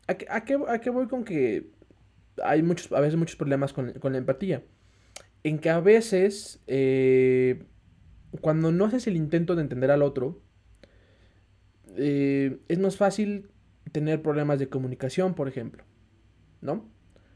¿A 0.08 0.46
qué, 0.46 0.90
voy 0.90 1.08
con 1.08 1.26
que 1.26 1.70
hay 2.42 2.64
muchos, 2.64 2.92
a 2.94 3.02
veces 3.02 3.18
muchos 3.18 3.36
problemas 3.36 3.74
con, 3.74 3.94
la 4.02 4.18
empatía? 4.18 4.64
En 5.44 5.60
que 5.60 5.70
a 5.70 5.82
veces, 5.82 6.64
eh, 6.66 7.64
cuando 8.42 8.72
no 8.72 8.86
haces 8.86 9.08
el 9.08 9.16
intento 9.16 9.56
de 9.56 9.62
entender 9.62 9.92
al 9.92 10.02
otro, 10.04 10.42
eh, 11.96 12.60
es 12.68 12.80
más 12.80 12.98
fácil 12.98 13.50
tener 13.92 14.22
problemas 14.22 14.60
de 14.60 14.70
comunicación, 14.70 15.34
por 15.34 15.48
ejemplo. 15.48 15.84
¿No? 16.62 16.90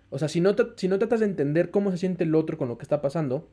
O 0.09 0.19
sea, 0.19 0.27
si 0.27 0.41
no, 0.41 0.55
si 0.75 0.87
no 0.87 0.99
tratas 0.99 1.21
de 1.21 1.25
entender 1.25 1.71
cómo 1.71 1.91
se 1.91 1.97
siente 1.97 2.25
el 2.25 2.35
otro 2.35 2.57
con 2.57 2.67
lo 2.67 2.77
que 2.77 2.83
está 2.83 3.01
pasando, 3.01 3.49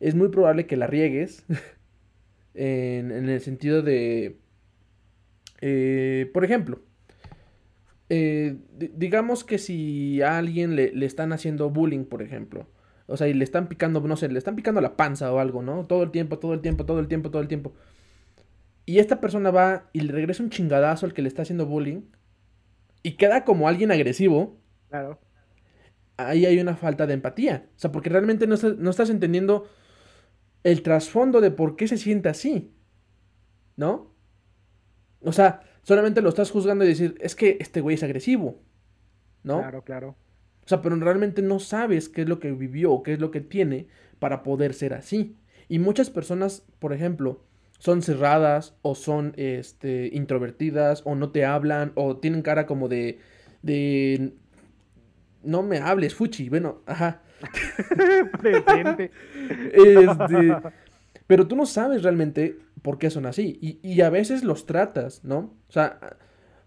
es 0.00 0.14
muy 0.14 0.28
probable 0.28 0.66
que 0.66 0.76
la 0.76 0.86
riegues 0.86 1.44
en, 2.54 3.10
el 3.10 3.40
sentido 3.40 3.82
de... 3.82 4.38
Eh, 5.60 6.28
por 6.34 6.44
ejemplo, 6.44 6.82
eh, 8.08 8.56
digamos 8.76 9.44
que 9.44 9.58
si 9.58 10.20
a 10.22 10.36
alguien 10.38 10.74
le, 10.74 10.92
están 11.06 11.32
haciendo 11.32 11.70
bullying, 11.70 12.04
por 12.04 12.20
ejemplo, 12.20 12.66
O 13.06 13.16
sea, 13.16 13.28
y 13.28 13.34
le 13.34 13.44
están 13.44 13.68
picando, 13.68 14.00
no 14.00 14.16
sé, 14.16 14.28
le 14.28 14.38
están 14.38 14.56
picando 14.56 14.80
la 14.80 14.96
panza 14.96 15.32
o 15.32 15.38
algo, 15.38 15.62
¿no? 15.62 15.86
Todo 15.86 16.02
el 16.02 16.10
tiempo, 16.10 16.38
todo 16.38 16.54
el 16.54 16.60
tiempo, 16.60 16.86
todo 16.86 17.00
el 17.00 17.08
tiempo, 17.08 17.30
todo 17.30 17.42
el 17.42 17.48
tiempo. 17.48 17.72
Y 18.84 18.98
esta 18.98 19.20
persona 19.20 19.50
va 19.50 19.88
y 19.92 20.00
le 20.00 20.12
regresa 20.12 20.42
un 20.42 20.50
chingadazo 20.50 21.06
al 21.06 21.14
que 21.14 21.22
le 21.22 21.28
está 21.28 21.42
haciendo 21.42 21.66
bullying. 21.66 22.02
Y 23.02 23.12
queda 23.12 23.44
como 23.44 23.68
alguien 23.68 23.90
agresivo. 23.92 24.58
Claro. 24.88 25.18
Ahí 26.16 26.46
hay 26.46 26.58
una 26.58 26.76
falta 26.76 27.06
de 27.06 27.14
empatía. 27.14 27.66
O 27.76 27.78
sea, 27.78 27.92
porque 27.92 28.10
realmente 28.10 28.46
no 28.46 28.54
estás, 28.54 28.76
no 28.76 28.90
estás 28.90 29.10
entendiendo 29.10 29.68
el 30.62 30.82
trasfondo 30.82 31.40
de 31.40 31.50
por 31.50 31.76
qué 31.76 31.88
se 31.88 31.96
siente 31.96 32.28
así. 32.28 32.72
¿No? 33.76 34.14
O 35.20 35.32
sea, 35.32 35.62
solamente 35.82 36.20
lo 36.20 36.28
estás 36.28 36.50
juzgando 36.50 36.84
y 36.84 36.88
decir, 36.88 37.16
es 37.20 37.34
que 37.34 37.56
este 37.60 37.80
güey 37.80 37.94
es 37.94 38.02
agresivo. 38.02 38.60
¿No? 39.42 39.58
Claro, 39.58 39.82
claro. 39.82 40.16
O 40.64 40.68
sea, 40.68 40.80
pero 40.80 40.96
realmente 40.96 41.42
no 41.42 41.58
sabes 41.58 42.08
qué 42.08 42.22
es 42.22 42.28
lo 42.28 42.38
que 42.38 42.52
vivió 42.52 42.92
o 42.92 43.02
qué 43.02 43.14
es 43.14 43.20
lo 43.20 43.30
que 43.30 43.40
tiene 43.40 43.86
para 44.18 44.42
poder 44.42 44.74
ser 44.74 44.94
así. 44.94 45.36
Y 45.68 45.78
muchas 45.78 46.10
personas, 46.10 46.64
por 46.78 46.92
ejemplo, 46.92 47.42
son 47.78 48.02
cerradas 48.02 48.76
o 48.82 48.94
son 48.94 49.32
este, 49.36 50.08
introvertidas 50.12 51.02
o 51.04 51.16
no 51.16 51.30
te 51.30 51.44
hablan 51.44 51.92
o 51.96 52.16
tienen 52.18 52.42
cara 52.42 52.64
como 52.64 52.88
de, 52.88 53.18
de 53.62 54.34
no 55.42 55.62
me 55.62 55.78
hables, 55.78 56.14
fuchi. 56.14 56.48
Bueno, 56.48 56.82
ajá. 56.86 57.22
Presente. 58.40 59.10
Este, 59.72 60.56
pero 61.26 61.48
tú 61.48 61.56
no 61.56 61.66
sabes 61.66 62.02
realmente 62.02 62.56
por 62.82 62.98
qué 62.98 63.10
son 63.10 63.26
así. 63.26 63.58
Y, 63.60 63.80
y 63.82 64.00
a 64.02 64.10
veces 64.10 64.44
los 64.44 64.66
tratas, 64.66 65.24
¿no? 65.24 65.54
O 65.68 65.72
sea, 65.72 66.18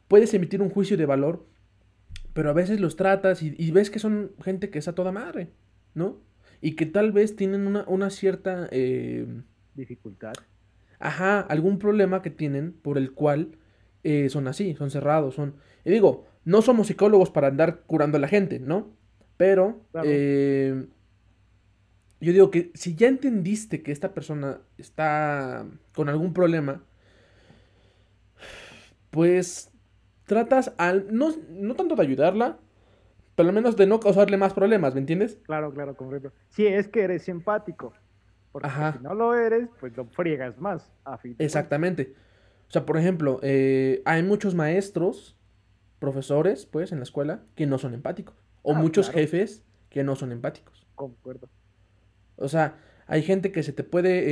puedes 0.08 0.34
emitir 0.34 0.62
un 0.62 0.70
juicio 0.70 0.98
de 0.98 1.06
valor, 1.06 1.46
pero 2.36 2.50
a 2.50 2.54
veces 2.54 2.82
los 2.82 2.98
tratas 2.98 3.42
y, 3.42 3.56
y 3.58 3.72
ves 3.72 3.90
que 3.90 3.98
son 3.98 4.34
gente 4.44 4.70
que 4.70 4.80
es 4.80 4.90
a 4.90 4.94
toda 4.94 5.14
madre, 5.14 5.52
¿no? 5.94 6.18
Y 6.60 6.76
que 6.76 6.86
tal 6.86 7.14
vez 7.14 7.38
tienen 7.38 7.66
una, 7.66 7.86
una 7.88 8.10
cierta... 8.10 8.68
eh, 8.72 9.26
Dificultad. 9.74 10.34
Ajá, 11.00 11.40
algún 11.40 11.80
problema 11.80 12.22
que 12.22 12.30
tienen 12.32 12.74
por 12.74 12.98
el 12.98 13.14
cual 13.14 13.58
eh, 14.04 14.28
son 14.28 14.50
así, 14.50 14.76
son 14.76 14.92
cerrados, 14.92 15.36
son... 15.36 15.56
Y 15.86 15.92
digo, 15.92 16.26
no 16.44 16.62
somos 16.62 16.88
psicólogos 16.88 17.30
para 17.32 17.48
andar 17.48 17.84
curando 17.88 18.18
a 18.18 18.20
la 18.20 18.28
gente, 18.28 18.60
¿no? 18.60 18.94
Pero 19.38 19.86
Claro. 19.94 20.10
eh, 20.12 20.88
yo 22.20 22.34
digo 22.34 22.52
que 22.52 22.72
si 22.74 22.96
ya 22.96 23.08
entendiste 23.08 23.82
que 23.82 23.94
esta 23.94 24.14
persona 24.14 24.60
está 24.78 25.66
con 25.94 26.10
algún 26.10 26.34
problema, 26.34 26.84
pues 29.12 29.72
tratas 30.26 30.74
al... 30.78 31.08
No, 31.16 31.30
no 31.50 31.76
tanto 31.76 31.96
de 31.96 32.02
ayudarla, 32.02 32.58
pero 33.36 33.50
al 33.50 33.56
menos 33.56 33.76
de 33.76 33.86
no 33.88 34.00
causarle 34.00 34.38
más 34.38 34.54
problemas, 34.54 34.94
¿me 34.94 35.00
entiendes? 35.02 35.40
Claro, 35.44 35.74
claro, 35.74 35.96
correcto. 35.96 36.32
Si 36.50 36.66
es 36.68 36.88
que 36.88 37.02
eres 37.04 37.28
empático. 37.30 37.94
Porque 38.52 38.68
Ajá. 38.68 38.94
si 38.94 39.04
no 39.04 39.14
lo 39.14 39.34
eres, 39.36 39.70
pues 39.80 39.96
lo 39.98 40.06
friegas 40.06 40.58
más. 40.60 40.92
A 41.04 41.18
fin 41.18 41.36
Exactamente. 41.40 42.14
O 42.70 42.72
sea, 42.72 42.86
por 42.86 42.98
ejemplo, 42.98 43.40
eh, 43.44 44.02
hay 44.06 44.24
muchos 44.24 44.56
maestros, 44.56 45.38
profesores, 46.00 46.66
pues, 46.66 46.92
en 46.92 47.00
la 47.00 47.04
escuela, 47.04 47.42
que 47.56 47.66
no 47.66 47.78
son 47.78 47.94
empáticos. 47.94 48.36
O 48.64 48.74
Ah, 48.74 48.80
muchos 48.80 49.08
claro. 49.10 49.20
jefes 49.20 49.64
que 49.90 50.04
no 50.04 50.16
son 50.16 50.32
empáticos. 50.32 50.88
Concuerdo. 50.96 51.50
O 52.38 52.48
sea, 52.48 52.78
hay 53.08 53.22
gente 53.22 53.52
que 53.52 53.62
se 53.64 53.72
te 53.74 53.84
puede 53.84 54.24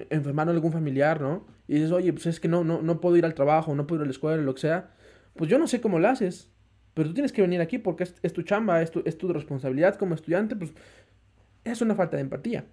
eh, 0.00 0.06
enfermar 0.10 0.48
algún 0.48 0.72
familiar, 0.72 1.20
¿no? 1.20 1.46
Y 1.68 1.74
dices, 1.74 1.92
oye, 1.92 2.12
pues 2.12 2.26
es 2.26 2.40
que 2.40 2.48
no, 2.48 2.64
no, 2.64 2.82
no 2.82 3.00
puedo 3.00 3.16
ir 3.16 3.24
al 3.24 3.34
trabajo, 3.34 3.74
no 3.74 3.86
puedo 3.86 4.00
ir 4.00 4.04
a 4.04 4.06
la 4.06 4.12
escuela, 4.12 4.42
lo 4.42 4.54
que 4.54 4.62
sea. 4.62 4.90
Pues 5.36 5.50
yo 5.50 5.58
no 5.58 5.66
sé 5.66 5.80
cómo 5.80 5.98
lo 5.98 6.08
haces. 6.08 6.50
Pero 6.94 7.10
tú 7.10 7.14
tienes 7.14 7.32
que 7.32 7.42
venir 7.42 7.60
aquí 7.60 7.78
porque 7.78 8.04
es, 8.04 8.32
tu 8.32 8.42
chamba, 8.42 8.80
es 8.80 8.90
tu, 8.90 9.02
es 9.04 9.18
tu 9.18 9.30
responsabilidad 9.30 9.96
como 9.96 10.14
estudiante, 10.14 10.56
pues 10.56 10.72
es 11.64 11.82
una 11.82 11.94
falta 11.94 12.16
de 12.16 12.22
empatía. 12.22 12.64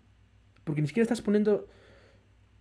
Porque 0.63 0.81
ni 0.81 0.87
siquiera 0.87 1.03
estás 1.03 1.21
poniendo, 1.21 1.67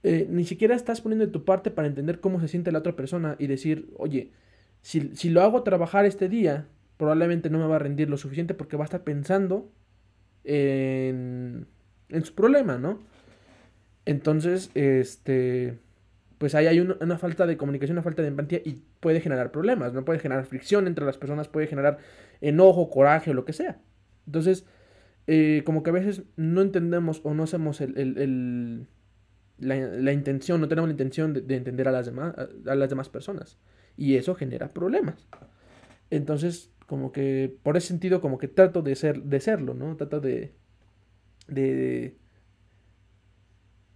eh, 0.03 0.27
ni 0.29 0.45
siquiera 0.45 0.75
estás 0.75 1.01
poniendo 1.01 1.25
de 1.25 1.31
tu 1.31 1.45
parte 1.45 1.71
para 1.71 1.87
entender 1.87 2.19
cómo 2.19 2.41
se 2.41 2.49
siente 2.49 2.73
la 2.73 2.81
otra 2.81 2.97
persona 2.97 3.37
y 3.39 3.47
decir, 3.47 3.89
oye, 3.97 4.33
si, 4.81 5.15
si 5.15 5.31
lo 5.31 5.41
hago 5.43 5.63
trabajar 5.63 6.05
este 6.05 6.29
día, 6.29 6.67
probablemente 6.97 7.49
no 7.49 7.59
me 7.59 7.67
va 7.67 7.77
a 7.77 7.79
rendir 7.79 8.11
lo 8.11 8.17
suficiente 8.17 8.55
porque 8.55 8.77
va 8.77 8.83
a 8.83 8.87
estar 8.87 9.05
pensando 9.05 9.71
en, 10.43 11.69
en 12.09 12.25
su 12.25 12.35
problema, 12.35 12.77
¿no? 12.77 13.01
Entonces, 14.05 14.71
este, 14.75 15.79
pues 16.43 16.57
ahí 16.57 16.67
hay 16.67 16.81
una, 16.81 17.19
falta 17.19 17.47
de 17.47 17.57
comunicación, 17.57 17.95
una 17.95 18.03
falta 18.03 18.21
de 18.21 18.27
empatía 18.27 18.61
y 18.65 18.83
puede 18.99 19.21
generar 19.21 19.53
problemas, 19.53 19.93
¿no? 19.93 20.05
Puede 20.05 20.19
generar 20.19 20.45
fricción 20.45 20.89
entre 20.89 21.05
las 21.07 21.17
personas, 21.17 21.47
puede 21.47 21.69
generar 21.69 21.99
enojo, 22.41 22.91
coraje 22.91 23.31
o 23.31 23.35
lo 23.35 23.45
que 23.45 23.53
sea. 23.53 23.81
Entonces, 24.27 24.67
eh, 25.29 25.63
como 25.65 25.85
que 25.85 25.91
a 25.91 25.93
veces 25.93 26.25
no 26.35 26.61
entendemos 26.63 27.21
o 27.23 27.33
no 27.33 27.45
hacemos 27.45 27.81
el, 27.81 27.97
el- 27.97 28.89
la, 29.59 29.77
la 29.77 30.13
intención, 30.13 30.61
no 30.61 30.67
tenemos 30.67 30.89
la 30.89 30.95
intención 30.95 31.33
de, 31.33 31.43
de 31.43 31.55
entender 31.55 31.87
a 31.87 31.93
las, 31.93 32.07
demás, 32.07 32.35
a, 32.37 32.73
a 32.73 32.75
las 32.75 32.91
demás 32.91 33.09
personas. 33.09 33.59
Y 33.97 34.17
eso 34.17 34.35
genera 34.35 34.73
problemas. 34.75 35.29
Entonces, 36.11 36.73
como 36.87 37.13
que, 37.13 37.57
por 37.63 37.77
ese 37.77 37.89
sentido, 37.89 38.21
como 38.21 38.39
que 38.39 38.49
trato 38.49 38.83
de 38.83 38.97
ser, 38.97 39.23
de 39.23 39.41
serlo, 39.41 39.75
¿no? 39.75 39.97
Trato 39.97 40.21
de, 40.21 40.55
de, 41.49 42.17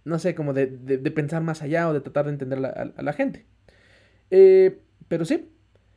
no 0.07 0.19
sé, 0.19 0.33
como 0.35 0.53
de, 0.53 0.67
de- 0.67 0.97
de 0.97 1.11
pensar 1.11 1.41
más 1.43 1.61
allá 1.61 1.87
o 1.89 1.93
de 1.93 2.01
tratar 2.01 2.25
de 2.25 2.31
entender 2.31 2.59
la- 2.59 2.69
a, 2.69 2.99
a 2.99 3.01
la 3.03 3.13
gente. 3.13 3.45
Eh, 4.31 4.79
pero 5.07 5.25
sí, 5.25 5.49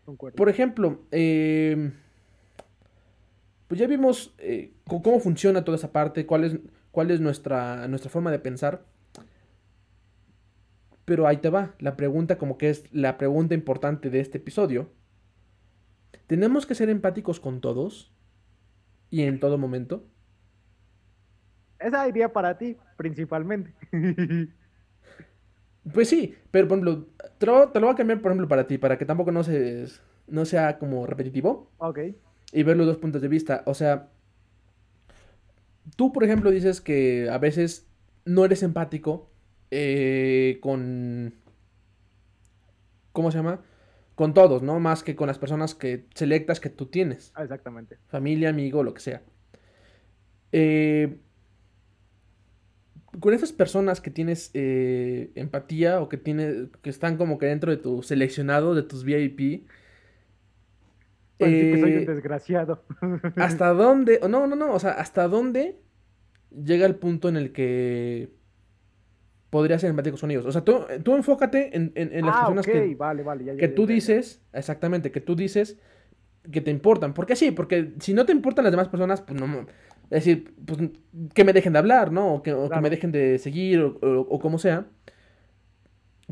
Concuerdo. 0.04 0.36
por 0.36 0.48
ejemplo, 0.48 1.00
eh, 1.10 1.92
pues 3.68 3.78
ya 3.80 3.86
vimos 3.86 4.34
eh, 4.38 4.72
cómo 4.86 5.20
funciona 5.20 5.64
toda 5.64 5.76
esa 5.78 5.92
parte, 5.92 6.26
cuál 6.26 6.44
es, 6.44 6.58
cuál 6.90 7.10
es 7.10 7.20
nuestra, 7.20 7.86
nuestra 7.88 8.10
forma 8.10 8.30
de 8.30 8.38
pensar. 8.40 8.84
Pero 11.04 11.26
ahí 11.26 11.38
te 11.38 11.50
va, 11.50 11.74
la 11.78 11.96
pregunta 11.96 12.38
como 12.38 12.56
que 12.58 12.70
es 12.70 12.84
la 12.92 13.18
pregunta 13.18 13.54
importante 13.54 14.10
de 14.10 14.20
este 14.20 14.38
episodio. 14.38 14.90
¿Tenemos 16.26 16.66
que 16.66 16.74
ser 16.76 16.88
empáticos 16.88 17.40
con 17.40 17.60
todos? 17.60 18.12
¿Y 19.10 19.22
en 19.22 19.40
todo 19.40 19.58
momento? 19.58 20.04
Esa 21.80 22.06
iría 22.08 22.32
para 22.32 22.56
ti, 22.58 22.76
principalmente. 22.96 23.74
Pues 25.94 26.08
sí, 26.10 26.36
pero 26.50 26.68
por 26.68 26.78
ejemplo, 26.78 27.06
te 27.38 27.46
lo, 27.46 27.68
te 27.70 27.80
lo 27.80 27.86
voy 27.86 27.94
a 27.94 27.96
cambiar 27.96 28.20
por 28.20 28.30
ejemplo 28.30 28.48
para 28.48 28.66
ti, 28.66 28.78
para 28.78 28.98
que 28.98 29.06
tampoco 29.06 29.32
no, 29.32 29.42
se, 29.42 29.86
no 30.26 30.44
sea 30.44 30.78
como 30.78 31.06
repetitivo. 31.06 31.70
ok. 31.78 31.98
y 32.52 32.62
ver 32.62 32.76
los 32.76 32.86
dos 32.86 32.98
puntos 32.98 33.22
de 33.22 33.28
vista. 33.28 33.62
O 33.66 33.74
sea, 33.74 34.10
tú, 35.96 36.12
por 36.12 36.24
ejemplo, 36.24 36.50
dices 36.50 36.80
que 36.80 37.28
a 37.30 37.38
veces 37.38 37.88
no 38.24 38.44
eres 38.44 38.62
empático 38.62 39.30
eh, 39.70 40.58
con... 40.60 41.34
¿Cómo 43.12 43.30
se 43.30 43.38
llama? 43.38 43.62
Con 44.14 44.34
todos, 44.34 44.62
¿no? 44.62 44.78
Más 44.80 45.02
que 45.02 45.16
con 45.16 45.26
las 45.28 45.38
personas 45.38 45.74
que 45.74 46.06
selectas 46.14 46.60
que 46.60 46.70
tú 46.70 46.86
tienes. 46.86 47.32
Ah, 47.34 47.42
Exactamente. 47.42 47.98
Familia, 48.08 48.50
amigo, 48.50 48.82
lo 48.82 48.94
que 48.94 49.00
sea. 49.00 49.22
Eh, 50.52 51.18
con 53.18 53.34
esas 53.34 53.52
personas 53.52 54.00
que 54.00 54.10
tienes 54.10 54.50
eh, 54.54 55.30
empatía 55.34 56.00
o 56.00 56.08
que, 56.08 56.16
tiene, 56.16 56.68
que 56.82 56.90
están 56.90 57.16
como 57.16 57.38
que 57.38 57.46
dentro 57.46 57.70
de 57.70 57.76
tu 57.78 58.02
seleccionado, 58.02 58.74
de 58.74 58.82
tus 58.82 59.04
VIP, 59.04 59.66
que 61.38 61.76
soy 61.78 61.92
eh, 61.92 61.98
un 61.98 62.04
desgraciado. 62.06 62.84
¿Hasta 63.36 63.72
dónde? 63.72 64.20
No, 64.28 64.46
no, 64.46 64.56
no. 64.56 64.72
O 64.74 64.78
sea, 64.78 64.92
¿hasta 64.92 65.26
dónde 65.28 65.80
llega 66.50 66.86
el 66.86 66.96
punto 66.96 67.28
en 67.28 67.36
el 67.36 67.52
que 67.52 68.30
podría 69.50 69.78
ser 69.78 69.90
empático 69.90 70.16
con 70.18 70.30
ellos? 70.30 70.46
O 70.46 70.52
sea, 70.52 70.62
tú, 70.64 70.80
tú 71.02 71.14
enfócate 71.16 71.76
en, 71.76 71.92
en- 71.94 72.12
en 72.12 72.26
las 72.26 72.36
ah, 72.36 72.40
personas 72.40 72.66
ok, 72.66 72.72
que, 72.72 72.94
vale, 72.96 73.22
vale. 73.22 73.44
Ya, 73.44 73.52
ya, 73.54 73.58
que 73.58 73.68
ya, 73.68 73.74
tú 73.74 73.86
dices, 73.86 74.42
exactamente, 74.52 75.10
que 75.10 75.20
tú 75.20 75.34
dices 75.36 75.78
que 76.52 76.60
te 76.60 76.70
importan. 76.70 77.14
Porque 77.14 77.36
sí, 77.36 77.50
porque 77.52 77.94
si 78.00 78.14
no 78.14 78.26
te 78.26 78.32
importan 78.32 78.64
las 78.64 78.72
demás 78.72 78.88
personas, 78.88 79.20
pues 79.22 79.40
no. 79.40 79.66
Es 80.10 80.24
decir, 80.24 80.54
pues 80.66 80.80
que 81.34 81.44
me 81.44 81.52
dejen 81.52 81.72
de 81.72 81.78
hablar, 81.78 82.10
¿no? 82.12 82.34
O 82.34 82.42
que, 82.42 82.52
o 82.52 82.62
que 82.62 82.68
Claro. 82.68 82.82
me 82.82 82.90
dejen 82.90 83.12
de 83.12 83.38
seguir 83.38 83.80
o, 83.80 83.96
o- 84.02 84.20
o 84.28 84.38
como 84.40 84.58
sea. 84.58 84.86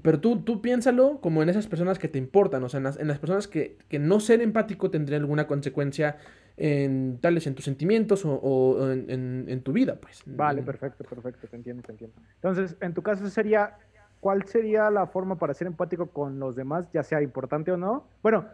Pero 0.02 0.20
tú, 0.20 0.40
tú 0.42 0.60
piénsalo 0.62 1.20
como 1.20 1.42
en 1.42 1.48
esas 1.48 1.66
personas 1.66 1.98
que 1.98 2.06
te 2.08 2.18
importan, 2.18 2.62
o 2.62 2.68
sea, 2.68 2.78
en 2.78 2.84
las, 2.84 2.98
en 2.98 3.08
las 3.08 3.18
personas 3.18 3.48
que, 3.48 3.78
que 3.88 3.98
no 3.98 4.20
ser 4.20 4.40
empático 4.42 4.90
tendría 4.90 5.18
alguna 5.18 5.46
consecuencia 5.48 6.16
en 6.56 7.18
tales 7.20 7.46
en 7.48 7.54
tus 7.54 7.64
sentimientos 7.64 8.22
o, 8.24 8.90
en, 8.92 9.10
en- 9.10 9.44
en 9.48 9.62
tu 9.62 9.72
vida, 9.72 9.96
pues. 10.00 10.22
Vale, 10.26 10.60
En- 10.60 10.66
perfecto, 10.66 11.04
perfecto, 11.04 11.46
te 11.48 11.56
entiendo, 11.56 11.82
te 11.82 11.92
entiendo. 11.92 12.16
Entonces, 12.36 12.76
en 12.80 12.94
tu 12.94 13.02
caso 13.02 13.28
sería, 13.28 13.74
¿cuál 14.20 14.44
sería 14.44 14.88
la 14.90 15.06
forma 15.06 15.36
para 15.38 15.54
ser 15.54 15.66
empático 15.66 16.06
con 16.08 16.38
los 16.38 16.54
demás, 16.56 16.86
ya 16.92 17.02
sea 17.02 17.20
importante 17.22 17.70
o 17.72 17.76
no? 17.76 18.06
Bueno, 18.22 18.46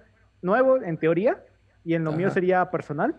nuevo 0.43 0.83
en 0.83 0.97
teoría, 0.99 1.43
y 1.85 1.95
en 1.95 2.05
lo 2.05 2.13
mío 2.13 2.31
sería 2.31 2.71
personal. 2.71 3.17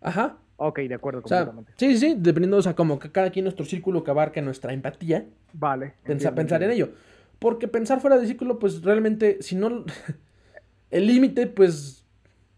Ajá. 0.00 0.36
Ok, 0.62 0.80
de 0.80 0.94
acuerdo 0.94 1.22
O 1.24 1.28
sea, 1.28 1.46
completamente. 1.46 1.72
sí, 1.76 1.96
sí, 1.96 2.14
dependiendo, 2.18 2.58
o 2.58 2.62
sea, 2.62 2.74
como 2.74 2.98
que 2.98 3.10
cada 3.10 3.30
quien 3.30 3.44
nuestro 3.46 3.64
círculo 3.64 4.04
que 4.04 4.10
abarca 4.10 4.42
nuestra 4.42 4.74
empatía, 4.74 5.24
Vale. 5.54 5.94
pensa- 6.04 6.34
pensar 6.34 6.62
en 6.62 6.70
ello. 6.70 6.90
Porque 7.38 7.66
pensar 7.66 8.00
fuera 8.00 8.18
del 8.18 8.26
círculo, 8.26 8.58
pues 8.58 8.82
realmente, 8.82 9.38
si 9.40 9.56
no, 9.56 9.86
el 10.90 11.06
límite, 11.06 11.46
pues, 11.46 12.04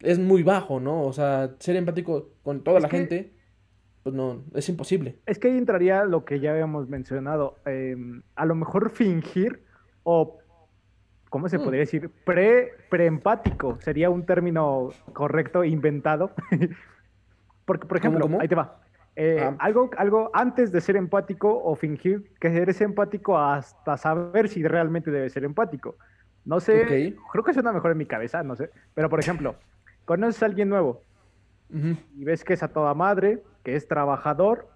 es 0.00 0.18
muy 0.18 0.42
bajo, 0.42 0.80
¿no? 0.80 1.02
O 1.04 1.12
sea, 1.12 1.54
ser 1.60 1.76
empático 1.76 2.30
con 2.42 2.64
toda 2.64 2.78
Es 2.78 2.82
la 2.82 2.88
que- 2.88 2.96
gente. 2.98 3.32
pues 4.02 4.16
no, 4.16 4.42
es 4.54 4.68
imposible. 4.68 5.18
Es 5.26 5.38
que 5.38 5.46
ahí 5.46 5.56
entraría 5.56 6.04
lo 6.04 6.24
que 6.24 6.40
ya 6.40 6.50
habíamos 6.50 6.88
mencionado. 6.88 7.58
em, 7.66 8.22
a 8.34 8.44
lo 8.46 8.56
mejor 8.56 8.90
fingir 8.90 9.62
o, 10.02 10.38
¿cómo 11.30 11.48
se 11.48 11.58
Mm. 11.58 11.62
podría 11.62 11.80
decir? 11.82 12.10
Pre, 12.24 12.72
preempático 12.90 13.78
sería 13.80 14.10
un 14.10 14.26
término 14.26 14.90
correcto, 15.12 15.62
inventado. 15.62 16.32
Porque, 17.64 17.86
por 17.86 17.98
¿Cómo, 17.98 18.20
ejemplo, 18.20 18.20
cómo? 18.20 18.38
ahí 18.38 18.48
te 18.48 18.54
va. 18.54 18.80
Eh, 19.14 19.50
Ah. 19.50 19.56
algo, 19.60 19.90
algo 19.98 20.30
antes 20.34 20.72
de 20.72 20.80
ser 20.80 20.96
empático 20.96 21.62
o 21.62 21.74
fingir 21.76 22.32
que 22.40 22.48
eres 22.48 22.80
empático 22.80 23.38
hasta 23.38 23.96
saber 23.96 24.48
si 24.48 24.62
realmente 24.66 25.10
debes 25.10 25.32
ser 25.32 25.44
empático. 25.44 25.98
No 26.44 26.60
sé, 26.60 26.80
Ok. 26.80 27.22
creo 27.30 27.44
que 27.44 27.54
suena 27.54 27.72
mejor 27.72 27.92
en 27.92 27.98
mi 27.98 28.06
cabeza, 28.06 28.42
no 28.42 28.56
sé. 28.56 28.70
Pero, 28.94 29.08
por 29.10 29.20
ejemplo, 29.20 29.60
conoces 30.04 30.42
a 30.42 30.46
alguien 30.46 30.68
nuevo 30.70 31.06
Ujú, 31.70 31.96
y 32.10 32.24
ves 32.24 32.44
que 32.44 32.54
es 32.54 32.62
a 32.62 32.72
toda 32.72 32.94
madre, 32.94 33.44
que 33.62 33.74
es 33.76 33.88
trabajador, 33.88 34.74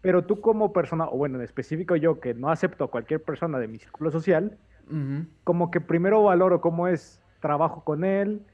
pero 0.00 0.26
tú 0.26 0.40
como 0.40 0.72
persona, 0.72 1.06
o 1.08 1.16
bueno, 1.18 1.38
en 1.38 1.44
específico 1.44 1.96
yo 1.96 2.20
que 2.20 2.34
no 2.34 2.50
acepto 2.50 2.84
a 2.84 2.90
cualquier 2.90 3.24
persona 3.24 3.58
de 3.58 3.68
mi 3.68 3.78
círculo 3.78 4.10
social, 4.10 4.60
ujú, 4.90 5.26
como 5.44 5.70
que 5.70 5.80
primero 5.80 6.22
valoro 6.24 6.60
cómo 6.60 6.88
es, 6.88 7.22
trabajo 7.40 7.84
con 7.84 8.04
él, 8.04 8.46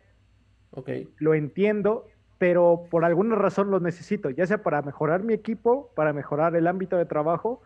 Ok. 0.70 0.88
lo 1.18 1.34
entiendo, 1.34 2.15
pero 2.38 2.84
por 2.90 3.04
alguna 3.04 3.36
razón 3.36 3.70
lo 3.70 3.80
necesito, 3.80 4.30
ya 4.30 4.46
sea 4.46 4.62
para 4.62 4.82
mejorar 4.82 5.22
mi 5.22 5.32
equipo, 5.32 5.90
para 5.94 6.12
mejorar 6.12 6.54
el 6.56 6.66
ámbito 6.66 6.96
de 6.96 7.06
trabajo, 7.06 7.62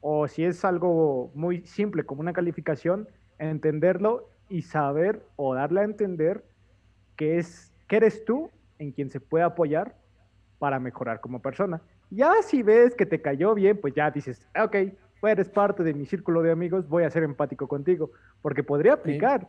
o 0.00 0.28
si 0.28 0.44
es 0.44 0.64
algo 0.64 1.30
muy 1.34 1.66
simple 1.66 2.04
como 2.04 2.20
una 2.20 2.32
calificación, 2.32 3.08
entenderlo 3.38 4.28
y 4.48 4.62
saber 4.62 5.22
o 5.36 5.54
darle 5.54 5.80
a 5.80 5.84
entender 5.84 6.44
que 7.16 7.38
es 7.38 7.72
que 7.88 7.96
eres 7.96 8.24
tú 8.24 8.50
en 8.78 8.92
quien 8.92 9.10
se 9.10 9.20
puede 9.20 9.44
apoyar 9.44 9.96
para 10.58 10.78
mejorar 10.78 11.20
como 11.20 11.40
persona. 11.40 11.82
Ya 12.10 12.32
si 12.42 12.62
ves 12.62 12.94
que 12.94 13.06
te 13.06 13.20
cayó 13.20 13.54
bien, 13.54 13.78
pues 13.80 13.94
ya 13.94 14.10
dices, 14.10 14.46
"Ah, 14.54 14.64
ok, 14.64 14.76
pues 15.20 15.32
eres 15.32 15.48
parte 15.48 15.82
de 15.82 15.94
mi 15.94 16.06
círculo 16.06 16.42
de 16.42 16.52
amigos, 16.52 16.88
voy 16.88 17.04
a 17.04 17.10
ser 17.10 17.24
empático 17.24 17.66
contigo, 17.66 18.10
porque 18.42 18.62
podría 18.62 18.94
aplicar. 18.94 19.48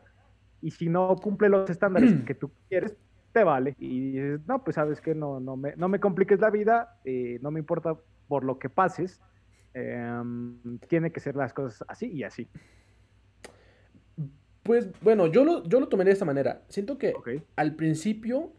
Y 0.62 0.72
si 0.72 0.90
no 0.90 1.16
cumple 1.18 1.50
los 1.50 1.70
estándares 1.70 2.14
que 2.26 2.34
tú 2.34 2.52
quieres, 2.70 2.98
te 3.38 3.44
vale. 3.44 3.76
Y 3.78 4.12
dices, 4.12 4.42
no, 4.48 4.64
pues 4.64 4.74
sabes 4.76 5.00
que 5.00 5.14
no, 5.14 5.40
no, 5.40 5.56
me, 5.56 5.76
no 5.76 5.90
me 5.90 6.00
compliques 6.00 6.40
la 6.40 6.50
vida, 6.50 6.98
eh, 7.06 7.38
no 7.44 7.52
me 7.52 7.60
importa 7.60 7.96
por 8.28 8.44
lo 8.44 8.58
que 8.58 8.68
pases, 8.68 9.22
em, 9.76 10.80
tiene 10.88 11.12
que 11.12 11.20
ser 11.20 11.36
las 11.36 11.54
cosas 11.54 11.86
así 11.88 12.08
y 12.08 12.24
así. 12.24 12.48
Pues 14.64 14.90
bueno, 15.02 15.28
yo 15.28 15.46
lo, 15.46 15.64
yo 15.66 15.80
lo 15.80 15.88
tomaré 15.88 16.10
de 16.10 16.14
esta 16.14 16.26
manera. 16.26 16.64
Siento 16.68 16.98
que 16.98 17.14
al 17.56 17.76
principio, 17.76 18.54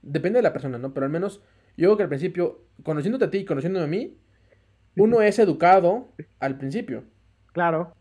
depende 0.00 0.38
de 0.38 0.42
la 0.42 0.54
persona, 0.54 0.78
¿no? 0.78 0.94
Pero 0.94 1.04
al 1.04 1.12
menos 1.12 1.42
yo 1.76 1.88
creo 1.88 1.96
que 1.98 2.02
al 2.04 2.08
principio, 2.08 2.64
conociéndote 2.82 3.26
a 3.26 3.30
ti 3.30 3.38
y 3.38 3.44
conociéndome 3.44 3.84
a 3.84 3.88
mí, 3.88 4.18
uno 4.96 5.20
es 5.20 5.38
educado 5.38 6.14
al 6.40 6.56
principio. 6.56 7.04
Claro, 7.52 7.92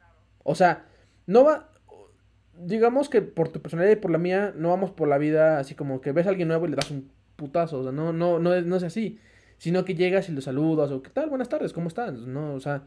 O 0.43 0.55
sea, 0.55 0.85
no 1.25 1.43
va, 1.43 1.69
digamos 2.59 3.09
que 3.09 3.21
por 3.21 3.49
tu 3.49 3.61
personalidad 3.61 3.97
y 3.97 3.99
por 3.99 4.11
la 4.11 4.17
mía, 4.17 4.53
no 4.55 4.69
vamos 4.69 4.91
por 4.91 5.07
la 5.07 5.17
vida 5.17 5.59
así 5.59 5.75
como 5.75 6.01
que 6.01 6.11
ves 6.11 6.25
a 6.25 6.29
alguien 6.29 6.47
nuevo 6.47 6.65
y 6.65 6.69
le 6.69 6.75
das 6.75 6.91
un 6.91 7.09
putazo. 7.35 7.79
O 7.79 7.83
sea, 7.83 7.91
no, 7.91 8.13
no, 8.13 8.39
no 8.39 8.53
es, 8.53 8.65
no 8.65 8.75
es 8.75 8.83
así. 8.83 9.19
Sino 9.57 9.85
que 9.85 9.95
llegas 9.95 10.29
y 10.29 10.33
lo 10.33 10.41
saludas 10.41 10.91
o 10.91 11.01
¿qué 11.01 11.09
tal? 11.09 11.29
Buenas 11.29 11.49
tardes, 11.49 11.73
¿cómo 11.73 11.87
estás? 11.87 12.13
No, 12.13 12.53
o 12.53 12.59
sea, 12.59 12.83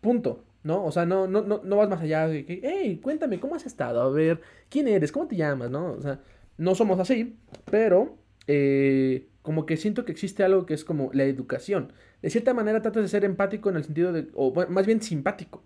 punto. 0.00 0.44
¿No? 0.62 0.84
O 0.84 0.92
sea, 0.92 1.06
no, 1.06 1.26
no, 1.26 1.40
no, 1.40 1.62
no 1.64 1.76
vas 1.76 1.88
más 1.88 2.02
allá 2.02 2.28
de 2.28 2.44
que, 2.44 2.60
hey, 2.62 3.00
cuéntame, 3.02 3.40
¿cómo 3.40 3.54
has 3.54 3.64
estado? 3.64 4.02
A 4.02 4.10
ver, 4.10 4.42
¿quién 4.68 4.88
eres? 4.88 5.10
¿Cómo 5.10 5.26
te 5.26 5.34
llamas? 5.34 5.70
¿No? 5.70 5.92
O 5.92 6.02
sea, 6.02 6.20
no 6.58 6.74
somos 6.74 7.00
así, 7.00 7.38
pero 7.70 8.18
eh, 8.46 9.28
como 9.40 9.64
que 9.64 9.78
siento 9.78 10.04
que 10.04 10.12
existe 10.12 10.44
algo 10.44 10.66
que 10.66 10.74
es 10.74 10.84
como 10.84 11.10
la 11.14 11.24
educación. 11.24 11.94
De 12.20 12.28
cierta 12.28 12.52
manera 12.52 12.82
tratas 12.82 13.02
de 13.02 13.08
ser 13.08 13.24
empático 13.24 13.70
en 13.70 13.76
el 13.76 13.84
sentido 13.84 14.12
de, 14.12 14.28
o 14.34 14.52
bueno, 14.52 14.70
más 14.70 14.84
bien 14.84 15.00
simpático, 15.00 15.62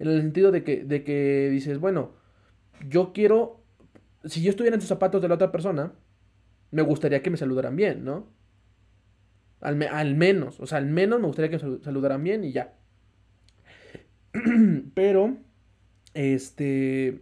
en 0.00 0.08
el 0.08 0.20
sentido 0.20 0.50
de 0.50 0.64
que, 0.64 0.84
de 0.84 1.04
que 1.04 1.48
dices, 1.50 1.78
bueno, 1.78 2.12
yo 2.88 3.12
quiero, 3.12 3.62
si 4.24 4.42
yo 4.42 4.50
estuviera 4.50 4.74
en 4.76 4.80
tus 4.80 4.88
zapatos 4.88 5.22
de 5.22 5.28
la 5.28 5.34
otra 5.36 5.52
persona, 5.52 5.92
me 6.70 6.82
gustaría 6.82 7.22
que 7.22 7.30
me 7.30 7.36
saludaran 7.36 7.76
bien, 7.76 8.04
¿no? 8.04 8.28
Al, 9.60 9.76
me- 9.76 9.88
al 9.88 10.14
menos, 10.14 10.60
o 10.60 10.66
sea, 10.66 10.78
al 10.78 10.86
menos 10.86 11.20
me 11.20 11.26
gustaría 11.26 11.50
que 11.50 11.56
me 11.56 11.62
salu- 11.62 11.82
saludaran 11.82 12.22
bien 12.22 12.44
y 12.44 12.52
ya. 12.52 12.74
Pero, 14.94 15.36
este... 16.14 17.20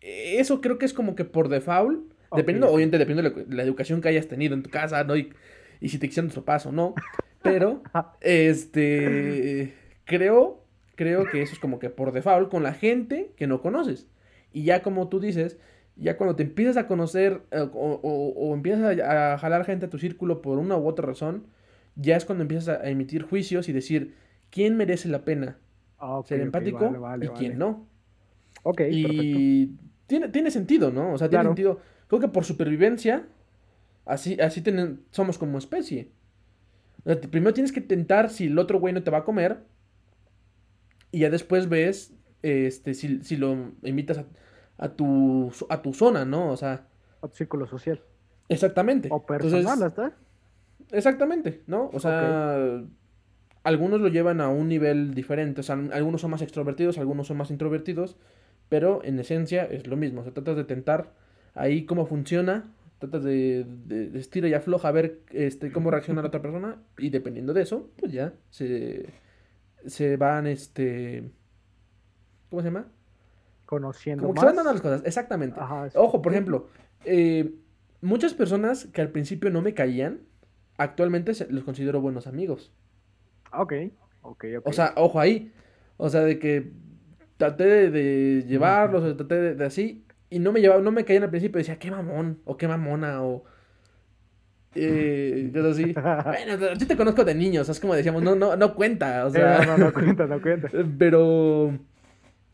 Eso 0.00 0.60
creo 0.60 0.78
que 0.78 0.84
es 0.84 0.92
como 0.92 1.14
que 1.14 1.24
por 1.24 1.48
default, 1.48 2.12
dependiendo, 2.36 2.70
obviamente 2.70 2.98
dependiendo 2.98 3.30
de 3.30 3.46
la, 3.46 3.56
la 3.56 3.62
educación 3.62 4.00
que 4.02 4.08
hayas 4.08 4.28
tenido 4.28 4.54
en 4.54 4.62
tu 4.62 4.68
casa, 4.70 5.02
¿no? 5.04 5.16
Y, 5.16 5.32
y 5.80 5.88
si 5.88 5.98
te 5.98 6.08
quisieron 6.08 6.26
nuestro 6.26 6.44
paso, 6.44 6.72
¿no? 6.72 6.94
Pero, 7.42 7.82
este, 8.20 9.74
creo, 10.04 10.63
creo 10.96 11.28
que 11.30 11.42
eso 11.42 11.52
es 11.54 11.58
como 11.60 11.78
que 11.78 11.90
por 11.90 12.12
default 12.12 12.50
con 12.50 12.62
la 12.62 12.74
gente 12.74 13.32
que 13.36 13.46
no 13.46 13.60
conoces. 13.62 14.06
Y 14.52 14.64
ya 14.64 14.82
como 14.82 15.08
tú 15.08 15.20
dices, 15.20 15.58
ya 15.96 16.16
cuando 16.16 16.36
te 16.36 16.42
empiezas 16.44 16.76
a 16.76 16.86
conocer 16.86 17.42
eh, 17.50 17.60
o, 17.72 18.00
o- 18.02 18.34
o 18.50 18.54
empiezas 18.54 18.98
a, 19.00 19.34
a 19.34 19.38
jalar 19.38 19.64
gente 19.64 19.86
a 19.86 19.90
tu 19.90 19.98
círculo 19.98 20.42
por 20.42 20.58
una 20.58 20.76
u 20.76 20.86
otra 20.86 21.06
razón, 21.06 21.46
ya 21.96 22.16
es 22.16 22.24
cuando 22.24 22.42
empiezas 22.42 22.80
a 22.80 22.88
emitir 22.90 23.22
juicios 23.22 23.68
y 23.68 23.72
decir 23.72 24.14
quién 24.50 24.76
merece 24.76 25.08
la 25.08 25.24
pena 25.24 25.58
Ah, 25.98 26.20
ser 26.24 26.40
empático 26.40 26.86
vale, 26.86 26.98
vale, 26.98 27.24
y 27.26 27.28
quién 27.30 27.58
no. 27.58 27.86
Ok, 28.62 28.76
perfecto. 28.78 28.92
Y 28.92 29.70
tiene, 30.06 30.28
tiene 30.28 30.50
sentido, 30.50 30.90
¿no? 30.90 31.12
O 31.12 31.18
sea, 31.18 31.28
tiene 31.28 31.42
Claro. 31.42 31.50
sentido. 31.50 31.80
Creo 32.08 32.20
que 32.20 32.28
por 32.28 32.44
supervivencia, 32.44 33.24
así, 34.06 34.38
así 34.40 34.62
somos 35.10 35.38
como 35.38 35.58
especie. 35.58 36.08
O 37.04 37.12
sea, 37.12 37.20
primero 37.20 37.52
tienes 37.54 37.72
que 37.72 37.80
tentar 37.80 38.30
si 38.30 38.46
el 38.46 38.58
otro 38.58 38.80
güey 38.80 38.94
no 38.94 39.02
te 39.02 39.10
va 39.10 39.18
a 39.18 39.24
comer. 39.24 39.58
Y 41.14 41.20
ya 41.20 41.30
después 41.30 41.68
ves 41.68 42.12
este, 42.42 42.94
si, 42.94 43.22
si 43.22 43.36
lo 43.36 43.72
invitas 43.82 44.18
a, 44.18 44.24
a 44.78 44.88
tu, 44.96 45.52
a 45.68 45.80
tu 45.82 45.92
zona, 45.94 46.24
¿no? 46.24 46.50
O 46.50 46.56
sea, 46.56 46.88
O 47.20 47.28
tu 47.28 47.36
círculo 47.36 47.66
social. 47.66 48.00
exactamente. 48.48 49.08
O 49.10 49.24
personal, 49.26 49.62
Entonces, 49.62 49.82
¿hasta? 49.86 50.12
Exactamente, 50.90 51.62
¿no? 51.66 51.90
O 51.92 52.00
sea, 52.00 52.82
algunos 53.62 54.00
lo 54.00 54.08
llevan 54.08 54.40
a 54.40 54.48
un 54.48 54.68
nivel 54.68 55.14
diferente, 55.14 55.60
o 55.60 55.64
sea, 55.64 55.76
algunos 55.92 56.20
son 56.20 56.30
más 56.30 56.42
extrovertidos, 56.42 56.98
algunos 56.98 57.26
son 57.28 57.36
más 57.38 57.50
introvertidos, 57.50 58.16
pero 58.68 59.02
en 59.04 59.18
esencia 59.18 59.64
es 59.64 59.86
lo 59.86 59.96
mismo, 59.96 60.20
o 60.20 60.24
sea, 60.24 60.34
tratas 60.34 60.56
de 60.56 60.64
tentar 60.64 61.12
ahí 61.54 61.86
cómo 61.86 62.06
funciona, 62.06 62.74
tratas 62.98 63.24
de, 63.24 63.64
de, 63.86 64.10
de 64.10 64.18
estira 64.18 64.48
y 64.48 64.54
afloja 64.54 64.88
a 64.88 64.92
ver 64.92 65.20
este, 65.32 65.72
cómo 65.72 65.90
reacciona 65.90 66.20
la 66.22 66.28
otra 66.28 66.42
persona 66.42 66.82
y 66.98 67.10
dependiendo 67.10 67.54
de 67.54 67.62
eso, 67.62 67.88
pues 67.96 68.12
ya 68.12 68.34
se, 68.50 69.14
se 69.86 70.16
van, 70.16 70.46
este, 70.46 71.30
¿cómo 72.50 72.62
se 72.62 72.68
llama? 72.68 72.86
Conociendo 73.66 74.22
Como 74.22 74.34
que 74.34 74.40
se 74.40 74.46
van 74.46 74.54
más. 74.56 74.64
dando 74.64 74.72
las 74.74 74.82
cosas, 74.82 75.02
exactamente. 75.04 75.58
Ajá. 75.60 75.88
Ojo, 75.94 76.22
por 76.22 76.32
ejemplo, 76.32 76.68
eh, 77.04 77.54
muchas 78.00 78.34
personas 78.34 78.86
que 78.92 79.00
al 79.00 79.10
principio 79.10 79.50
no 79.50 79.62
me 79.62 79.74
caían, 79.74 80.20
actualmente 80.76 81.32
los 81.50 81.64
considero 81.64 82.00
buenos 82.00 82.26
amigos. 82.26 82.72
Ok, 83.52 83.72
ok, 84.22 84.44
ok. 84.58 84.66
O 84.66 84.72
sea, 84.72 84.92
ojo 84.96 85.20
ahí. 85.20 85.52
O 85.96 86.08
sea, 86.08 86.20
de 86.22 86.38
que 86.38 86.72
traté 87.36 87.64
de, 87.64 87.90
de 87.90 88.44
llevarlos, 88.46 89.04
o 89.04 89.16
traté 89.16 89.36
de, 89.40 89.54
de 89.54 89.64
así, 89.64 90.04
y 90.30 90.38
no 90.40 90.52
me 90.52 90.60
llevaba, 90.60 90.80
no 90.80 90.90
me 90.90 91.04
caían 91.04 91.22
al 91.22 91.30
principio, 91.30 91.58
decía, 91.58 91.78
qué 91.78 91.90
mamón, 91.90 92.40
o 92.44 92.56
qué 92.56 92.66
mamona, 92.66 93.22
o... 93.22 93.44
Eh, 94.76 95.52
así. 95.70 95.94
Bueno, 96.24 96.74
sí 96.78 96.86
te 96.86 96.96
conozco 96.96 97.24
de 97.24 97.34
niños, 97.34 97.68
es 97.68 97.80
como 97.80 97.94
decíamos, 97.94 98.22
no, 98.22 98.34
no, 98.34 98.56
no 98.56 98.74
cuenta, 98.74 99.24
o 99.26 99.28
Eh, 99.28 99.32
sea... 99.32 99.58
no, 99.64 99.76
no, 99.78 99.84
no 99.86 99.92
cuenta, 99.92 100.26
no 100.26 100.40
cuenta. 100.42 100.68
Pero, 100.98 101.78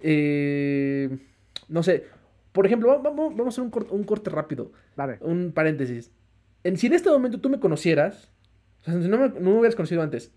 eh, 0.01 1.19
no 1.69 1.83
sé, 1.83 2.05
por 2.53 2.67
ejemplo, 2.67 2.89
va- 2.89 2.99
vamos, 2.99 3.31
vamos 3.37 3.47
a 3.47 3.49
hacer 3.55 3.65
un, 3.65 3.71
cor- 3.71 3.89
un 3.91 4.05
corte 4.05 4.31
rápido, 4.31 4.73
Dale. 4.97 5.19
un 5.21 5.53
paréntesis. 5.53 6.11
En, 6.65 6.77
si 6.77 6.89
en 6.89 6.95
este 6.95 7.11
momento 7.11 7.41
tú 7.41 7.49
me 7.49 7.61
conocieras, 7.61 8.31
o 8.83 8.85
sea, 8.85 9.01
si 9.01 9.09
no 9.09 9.19
me, 9.19 9.29
no 9.29 9.51
me 9.51 9.59
hubieras 9.59 9.77
conocido 9.77 10.03
antes, 10.03 10.33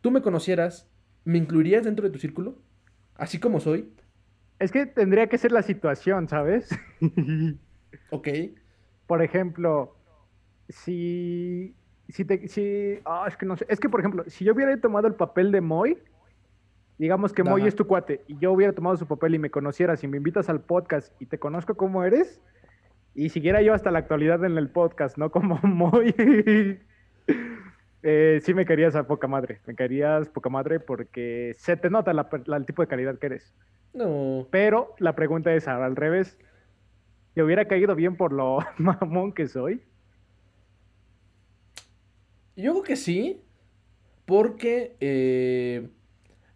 tú 0.00 0.10
me 0.10 0.22
conocieras, 0.22 0.88
¿me 1.24 1.38
incluirías 1.38 1.84
dentro 1.84 2.04
de 2.04 2.10
tu 2.12 2.18
círculo? 2.18 2.58
Así 3.16 3.38
como 3.38 3.60
soy, 3.60 3.92
Es 4.58 4.70
que 4.72 4.86
tendría 4.86 5.26
que 5.28 5.38
ser 5.38 5.52
la 5.52 5.62
situación, 5.62 6.28
¿sabes? 6.28 6.68
ok. 8.10 8.28
por 9.06 9.22
ejemplo, 9.22 9.96
si, 10.68 11.74
si 12.08 12.24
te, 12.24 12.48
si, 12.48 12.98
ah, 13.04 13.24
es 13.28 13.36
que 13.36 13.46
no 13.46 13.56
sé, 13.56 13.66
es 13.68 13.80
que 13.80 13.88
por 13.88 14.00
ejemplo, 14.00 14.24
si 14.26 14.44
yo 14.44 14.52
hubiera 14.54 14.76
tomado 14.80 15.06
el 15.06 15.14
papel 15.14 15.52
de 15.52 15.60
Moy, 15.60 15.98
digamos 16.98 17.32
que 17.32 17.42
Moy 17.42 17.62
es 17.66 17.74
tu 17.76 17.86
cuate, 17.86 18.22
y 18.26 18.38
yo 18.38 18.52
hubiera 18.52 18.72
tomado 18.72 18.96
su 18.96 19.06
papel 19.06 19.34
y 19.34 19.38
me 19.38 19.50
conocieras 19.50 20.02
y 20.04 20.08
me 20.08 20.16
invitas 20.18 20.48
al 20.48 20.60
podcast 20.60 21.12
y 21.20 21.26
te 21.26 21.38
conozco 21.38 21.74
como 21.76 22.04
eres, 22.04 22.40
y 23.14 23.28
siguiera 23.28 23.62
yo 23.62 23.74
hasta 23.74 23.90
la 23.90 23.98
actualidad 24.00 24.44
en 24.44 24.56
el 24.58 24.70
podcast, 24.70 25.16
no 25.18 25.30
como 25.32 25.58
Moy, 25.62 26.14
eh, 28.02 28.38
sí 28.42 28.52
me 28.54 28.66
querías 28.66 28.96
a 28.96 29.06
poca 29.06 29.26
madre, 29.26 29.60
me 29.66 29.74
querías 29.74 30.28
poca 30.28 30.50
madre 30.50 30.78
porque 30.80 31.54
se 31.56 31.76
te 31.76 31.88
nota 31.90 32.12
la 32.12 32.28
per- 32.28 32.46
la- 32.48 32.56
el 32.58 32.66
tipo 32.66 32.82
de 32.82 32.88
calidad 32.88 33.18
que 33.18 33.26
eres. 33.26 33.54
No, 33.94 34.46
Pero 34.50 34.94
la 34.98 35.14
pregunta 35.14 35.54
es 35.54 35.68
ahora 35.68 35.86
al 35.86 35.94
revés. 35.96 36.36
¿Te 37.34 37.42
hubiera 37.44 37.66
caído 37.66 37.94
bien 37.94 38.16
por 38.16 38.32
lo 38.32 38.58
mamón 38.78 39.32
que 39.32 39.46
soy? 39.46 39.82
Yo 42.56 42.72
creo 42.72 42.82
que 42.82 42.96
sí, 42.96 43.40
porque 44.26 44.96
eh, 45.00 45.88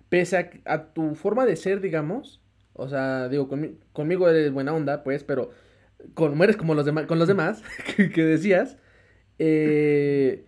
pese 0.09 0.63
a, 0.65 0.85
tu 0.93 1.15
forma 1.15 1.45
de 1.45 1.57
ser, 1.57 1.81
digamos, 1.81 2.41
o 2.73 2.89
sea, 2.89 3.29
digo, 3.29 3.49
conmigo 3.93 4.29
eres 4.29 4.53
buena 4.53 4.73
onda, 4.73 5.03
pues, 5.03 5.25
pero 5.25 5.51
como 6.15 6.45
eres 6.45 6.57
como 6.57 6.75
los 6.75 6.87
demás, 6.87 7.07
con 7.07 7.19
los 7.19 7.29
demás 7.29 7.63
que, 8.15 8.25
decías, 8.25 8.79
eh, 9.39 10.47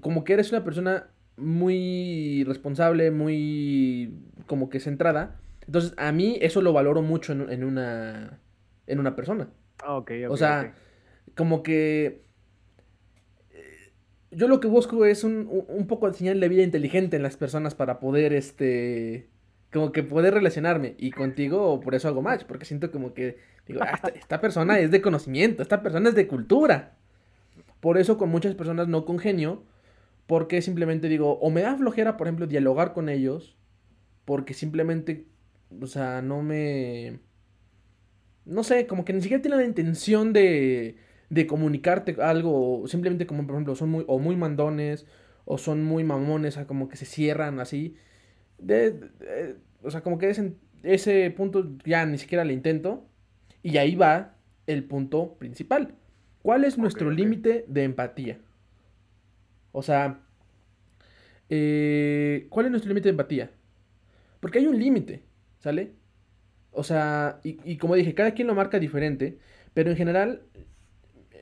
como 0.00 0.24
que 0.24 0.34
eres 0.34 0.52
una 0.52 0.64
persona 0.64 1.08
muy 1.36 2.44
responsable, 2.44 3.10
muy 3.10 4.14
como 4.46 4.68
que 4.68 4.80
centrada. 4.80 5.40
Entonces, 5.66 5.94
a 5.96 6.12
mí 6.12 6.38
eso 6.42 6.60
lo 6.60 6.72
valoro 6.72 7.00
mucho 7.00 7.32
en, 7.32 7.64
una 7.64 8.40
en 8.86 9.00
una 9.00 9.16
persona. 9.16 9.48
Okay, 9.86 10.26
o 10.26 10.36
sea, 10.36 10.74
como 11.34 11.62
que 11.62 12.24
yo 14.30 14.48
lo 14.48 14.60
que 14.60 14.68
busco 14.68 15.04
es 15.04 15.24
un, 15.24 15.48
un, 15.68 15.86
poco 15.86 16.10
de 16.10 16.48
vida 16.48 16.62
inteligente 16.62 17.16
en 17.16 17.22
las 17.22 17.36
personas 17.36 17.74
para 17.74 17.98
poder, 17.98 18.32
este, 18.32 19.28
como 19.72 19.92
que 19.92 20.02
poder 20.02 20.34
relacionarme. 20.34 20.94
Y 20.98 21.10
contigo, 21.10 21.80
por 21.80 21.94
eso 21.94 22.08
hago 22.08 22.22
match, 22.22 22.44
porque 22.44 22.64
siento 22.64 22.92
como 22.92 23.12
que, 23.12 23.38
digo, 23.66 23.80
ah, 23.82 24.00
esta, 24.14 24.40
persona 24.40 24.78
es 24.78 24.90
de 24.90 25.00
conocimiento, 25.00 25.62
esta 25.62 25.82
persona 25.82 26.10
es 26.10 26.14
de 26.14 26.28
cultura. 26.28 26.96
Por 27.80 27.98
eso 27.98 28.18
con 28.18 28.28
muchas 28.28 28.54
personas 28.54 28.86
no 28.88 29.04
congenio, 29.04 29.64
porque 30.26 30.62
simplemente 30.62 31.08
digo, 31.08 31.38
o 31.40 31.50
me 31.50 31.62
da 31.62 31.76
flojera, 31.76 32.16
por 32.16 32.28
ejemplo, 32.28 32.46
dialogar 32.46 32.92
con 32.92 33.08
ellos, 33.08 33.56
porque 34.24 34.54
simplemente, 34.54 35.26
o 35.80 35.86
sea, 35.86 36.22
no 36.22 36.42
me... 36.42 37.18
No 38.44 38.64
sé, 38.64 38.86
como 38.86 39.04
que 39.04 39.12
ni 39.12 39.22
siquiera 39.22 39.42
tienen 39.42 39.60
la 39.60 39.66
intención 39.66 40.32
de, 40.32 40.96
de 41.30 41.46
comunicarte 41.46 42.16
algo, 42.20 42.86
simplemente 42.86 43.26
como, 43.26 43.46
por 43.46 43.54
ejemplo, 43.54 43.74
son 43.76 43.90
muy, 43.90 44.04
o 44.08 44.18
muy 44.18 44.36
mandones, 44.36 45.06
o 45.44 45.58
son 45.58 45.82
muy 45.84 46.04
mamones, 46.04 46.58
o 46.58 46.66
como 46.66 46.88
que 46.88 46.96
se 46.96 47.06
cierran 47.06 47.60
así. 47.60 47.96
De, 48.58 49.08
o 49.82 49.90
sea, 49.90 50.02
como 50.02 50.18
que 50.18 50.28
ese, 50.28 50.54
ese 50.82 51.30
punto 51.30 51.76
ya 51.84 52.04
ni 52.04 52.18
siquiera 52.18 52.44
le 52.44 52.52
intento. 52.52 53.06
Y 53.62 53.76
ahí 53.78 53.94
va 53.94 54.34
el 54.66 54.84
punto 54.84 55.34
principal. 55.38 55.94
¿Cuál 56.42 56.64
es 56.64 56.78
nuestro 56.78 57.10
límite 57.10 57.64
de 57.68 57.84
empatía? 57.84 58.38
O 59.72 59.82
sea, 59.82 60.20
eh, 61.48 62.46
¿cuál 62.50 62.66
es 62.66 62.72
nuestro 62.72 62.88
límite 62.88 63.08
de 63.08 63.10
empatía? 63.10 63.50
Porque 64.40 64.58
hay 64.58 64.66
un 64.66 64.78
límite, 64.78 65.22
¿sale? 65.58 65.92
O 66.72 66.82
sea, 66.82 67.40
y, 67.44 67.58
y, 67.64 67.76
como 67.76 67.94
dije, 67.94 68.14
cada 68.14 68.32
quien 68.32 68.48
lo 68.48 68.54
marca 68.54 68.78
diferente, 68.78 69.38
pero 69.74 69.90
en 69.90 69.96
general, 69.96 70.42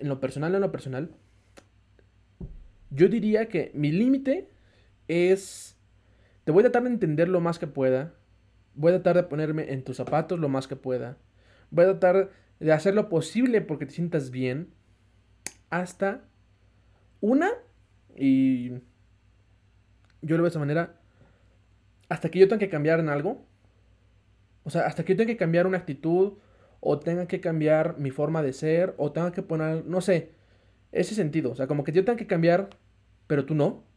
en 0.01 0.09
lo 0.09 0.21
personal, 0.21 0.55
en 0.55 0.61
lo 0.61 0.73
personal, 0.73 1.11
yo 2.91 3.09
diría 3.09 3.49
que 3.49 3.71
mi 3.75 3.93
límite 3.93 4.51
es 5.09 5.79
te 6.49 6.53
voy 6.53 6.63
a 6.63 6.71
tratar 6.71 6.85
de 6.85 6.89
entender 6.89 7.29
lo 7.29 7.43
más 7.43 7.59
que 7.59 7.67
pueda. 7.67 8.15
Voy 8.75 8.91
a 8.91 9.03
tratar 9.03 9.17
de 9.17 9.29
ponerme 9.29 9.71
en 9.71 9.85
tus 9.85 9.99
zapatos 9.99 10.39
lo 10.39 10.49
más 10.49 10.67
que 10.67 10.77
pueda. 10.77 11.19
Voy 11.71 11.85
a 11.85 11.89
tratar 11.89 12.31
de 12.59 12.73
hacer 12.73 12.95
lo 12.95 13.11
posible 13.11 13.61
porque 13.61 13.85
te 13.85 13.93
sientas 13.93 14.31
bien. 14.31 14.73
Hasta 15.69 16.23
una. 17.21 17.51
Y 18.17 18.71
yo 18.71 18.79
lo 20.23 20.37
veo 20.37 20.45
de 20.45 20.49
esa 20.49 20.59
manera. 20.59 20.99
Hasta 22.09 22.31
que 22.31 22.39
yo 22.39 22.49
tenga 22.49 22.61
que 22.61 22.71
cambiar 22.71 23.01
en 23.01 23.11
algo. 23.11 23.45
O 24.65 24.71
sea, 24.71 24.87
hasta 24.87 25.05
que 25.05 25.13
yo 25.13 25.17
tenga 25.19 25.33
que 25.33 25.37
cambiar 25.37 25.67
una 25.67 25.77
actitud. 25.77 26.39
O 26.81 26.99
tenga 26.99 27.27
que 27.27 27.41
cambiar 27.41 27.99
mi 27.99 28.11
forma 28.11 28.43
de 28.43 28.53
ser. 28.53 28.95
O 28.99 29.13
tenga 29.13 29.33
que 29.33 29.43
poner, 29.43 29.85
no 29.87 30.01
sé. 30.01 30.33
Ese 30.93 31.15
sentido. 31.15 31.53
O 31.53 31.55
sea, 31.55 31.67
como 31.67 31.85
que 31.85 31.93
yo 31.93 32.05
tenga 32.05 32.17
que 32.17 32.27
cambiar. 32.27 32.71
Pero 33.27 33.45
tú 33.45 33.55
no 33.55 33.89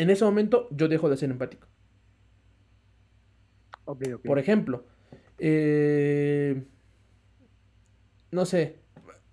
en 0.00 0.08
ese 0.08 0.24
momento 0.24 0.66
yo 0.70 0.88
dejo 0.88 1.10
de 1.10 1.16
ser 1.16 1.30
empático. 1.30 1.68
Por 4.24 4.38
ejemplo, 4.38 4.84
eh, 5.38 6.62
no 8.30 8.46
sé, 8.46 8.76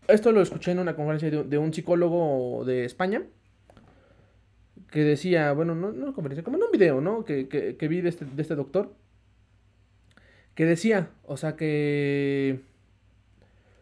esto 0.08 0.32
lo 0.32 0.42
escuché 0.42 0.72
en 0.72 0.80
una 0.80 0.96
conferencia 0.96 1.30
de, 1.44 1.58
un 1.58 1.74
psicólogo 1.74 2.66
de 2.66 2.84
España 2.84 3.24
que 4.90 5.04
decía, 5.04 5.54
bueno, 5.54 5.76
no, 5.76 5.92
no 5.92 6.14
conferencia, 6.14 6.44
como 6.44 6.58
en 6.58 6.64
un 6.64 6.72
video, 6.72 7.02
¿no? 7.02 7.24
Que, 7.24 7.48
que, 7.48 7.88
vi 7.88 8.02
de 8.02 8.10
este, 8.10 8.26
de 8.26 8.42
este, 8.42 8.56
doctor, 8.56 8.94
que 10.58 10.66
decía, 10.66 11.12
o 11.24 11.38
sea, 11.38 11.56
que 11.56 12.62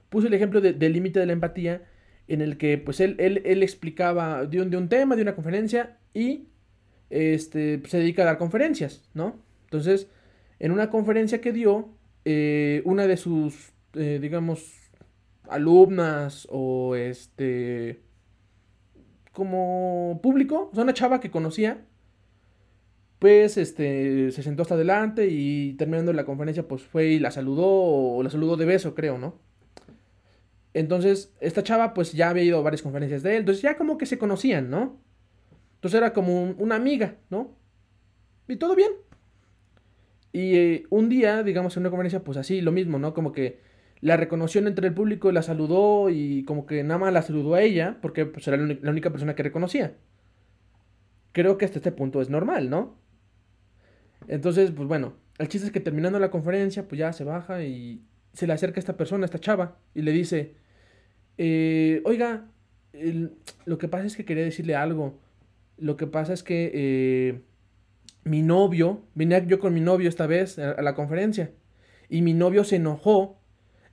puso 0.10 0.28
el 0.28 0.34
ejemplo 0.34 0.60
del 0.60 0.92
límite 0.92 1.22
de 1.22 1.26
la 1.26 1.32
empatía 1.32 1.84
en 2.28 2.42
el 2.42 2.58
que 2.58 2.78
pues 2.78 3.00
él, 3.00 3.16
él, 3.18 3.42
él 3.46 3.64
explicaba 3.64 4.46
de 4.46 4.60
un, 4.60 4.90
tema, 4.90 5.16
de 5.16 5.22
una 5.22 5.36
conferencia 5.36 6.00
y 6.14 6.50
este, 7.10 7.82
se 7.86 7.98
dedica 8.00 8.24
a 8.24 8.26
dar 8.26 8.38
conferencias, 8.38 9.10
¿no? 9.14 9.42
Entonces, 9.64 10.10
en 10.60 10.74
una 10.74 10.90
conferencia 10.90 11.40
que 11.40 11.54
dio, 11.54 11.92
eh, 12.26 12.82
una 12.84 13.08
de 13.08 13.16
sus, 13.16 13.72
eh, 13.94 14.20
digamos, 14.22 14.74
alumnas 15.48 16.46
o 16.52 16.98
este, 16.98 18.02
como 19.32 20.20
público, 20.22 20.72
o 20.74 20.76
sea, 20.76 20.84
una 20.84 20.94
chava 20.94 21.22
que 21.22 21.32
conocía, 21.32 21.86
pues, 23.26 23.58
este, 23.58 24.32
se 24.32 24.44
sentó 24.44 24.62
hasta 24.62 24.76
adelante 24.76 25.26
y 25.28 25.74
terminando 25.80 26.14
la 26.14 26.26
conferencia, 26.26 26.68
pues 26.68 26.84
fue 26.84 27.08
y 27.08 27.18
la 27.18 27.32
saludó, 27.32 27.66
o 27.66 28.22
la 28.22 28.30
saludó 28.30 28.56
de 28.56 28.66
beso, 28.66 28.94
creo, 28.94 29.18
¿no? 29.18 29.40
Entonces, 30.76 31.34
esta 31.40 31.64
chava, 31.64 31.96
pues 31.96 32.14
ya 32.14 32.30
había 32.30 32.44
ido 32.44 32.60
a 32.60 32.62
varias 32.62 32.84
conferencias 32.84 33.24
de 33.24 33.32
él, 33.32 33.38
entonces 33.40 33.64
ya 33.64 33.78
como 33.78 33.98
que 33.98 34.06
se 34.06 34.20
conocían, 34.20 34.70
¿no? 34.70 35.02
Entonces 35.74 35.98
era 35.98 36.14
como 36.14 36.52
una 36.52 36.76
amiga, 36.76 37.16
¿no? 37.32 37.58
Y 38.48 38.58
todo 38.58 38.76
bien. 38.76 38.92
Y 40.32 40.56
eh, 40.58 40.84
un 40.92 41.10
día, 41.10 41.42
digamos, 41.42 41.76
en 41.78 41.82
una 41.82 41.90
conferencia, 41.90 42.24
pues 42.24 42.38
así, 42.38 42.62
lo 42.62 42.72
mismo, 42.72 43.00
¿no? 43.00 43.16
Como 43.16 43.32
que 43.32 43.60
la 44.02 44.18
reconoció 44.18 44.62
entre 44.62 44.86
el 44.86 44.94
público 44.94 45.32
la 45.32 45.42
saludó 45.42 46.12
y 46.12 46.44
como 46.44 46.68
que 46.68 46.84
nada 46.84 47.00
más 47.00 47.12
la 47.12 47.24
saludó 47.24 47.56
a 47.56 47.64
ella 47.64 47.98
porque 48.04 48.28
pues, 48.28 48.48
era 48.48 48.58
la 48.58 48.92
única 48.92 49.10
persona 49.10 49.34
que 49.34 49.42
reconocía. 49.42 49.96
Creo 51.32 51.58
que 51.58 51.66
hasta 51.66 51.80
este 51.80 51.92
punto 51.92 52.22
es 52.22 52.30
normal, 52.30 52.70
¿no? 52.70 53.04
Entonces, 54.28 54.72
pues 54.72 54.88
bueno, 54.88 55.14
el 55.38 55.48
chiste 55.48 55.68
es 55.68 55.74
que 55.74 55.80
terminando 55.80 56.20
la 56.20 56.32
conferencia, 56.32 56.88
pues 56.88 57.00
ya 57.00 57.14
se 57.14 57.24
baja 57.24 57.64
y 57.64 58.02
se 58.34 58.48
le 58.48 58.54
acerca 58.54 58.80
a 58.80 58.82
esta 58.82 58.98
persona, 58.98 59.24
a 59.24 59.26
esta 59.26 59.40
chava, 59.40 59.78
y 59.94 60.02
le 60.02 60.12
dice, 60.12 60.56
eh, 61.38 62.02
oiga, 62.06 62.48
lo 63.66 63.78
que 63.78 63.88
pasa 63.88 64.06
es 64.06 64.16
que 64.16 64.26
quería 64.26 64.44
decirle 64.44 64.76
algo. 64.76 65.20
Lo 65.78 65.98
que 65.98 66.08
pasa 66.08 66.34
es 66.34 66.44
que 66.44 66.72
eh, 66.74 67.42
mi 68.24 68.42
novio, 68.42 69.04
vine 69.14 69.46
yo 69.48 69.60
con 69.60 69.74
mi 69.74 69.82
novio 69.82 70.10
esta 70.10 70.28
vez 70.28 70.58
a, 70.60 70.82
la 70.82 70.96
conferencia, 70.96 71.52
y 72.10 72.22
mi 72.22 72.34
novio 72.34 72.64
se 72.64 72.78
enojó 72.78 73.40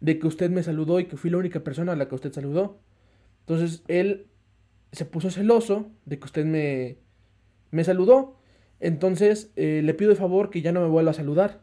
de 0.01 0.19
que 0.19 0.27
usted 0.27 0.51
me 0.51 0.63
saludó 0.63 1.01
y 1.01 1.07
que 1.07 1.17
fui 1.17 1.31
la 1.31 1.39
única 1.39 1.61
persona 1.61 1.93
a 1.93 1.97
la 1.97 2.09
que 2.09 2.15
usted 2.15 2.33
saludó. 2.33 2.81
Entonces 3.41 3.83
él 3.89 4.27
se 4.93 5.05
puso 5.05 5.31
celoso 5.31 5.91
de 6.05 6.19
que 6.19 6.25
usted 6.25 6.45
me, 6.45 6.99
me 7.71 7.85
saludó. 7.85 8.37
Entonces 8.83 9.53
eh, 9.55 9.81
le 9.85 9.95
pido 9.95 10.11
de 10.11 10.17
favor 10.17 10.51
que 10.51 10.61
ya 10.61 10.73
no 10.73 10.81
me 10.81 10.89
vuelva 10.89 11.13
a 11.13 11.15
saludar. 11.15 11.63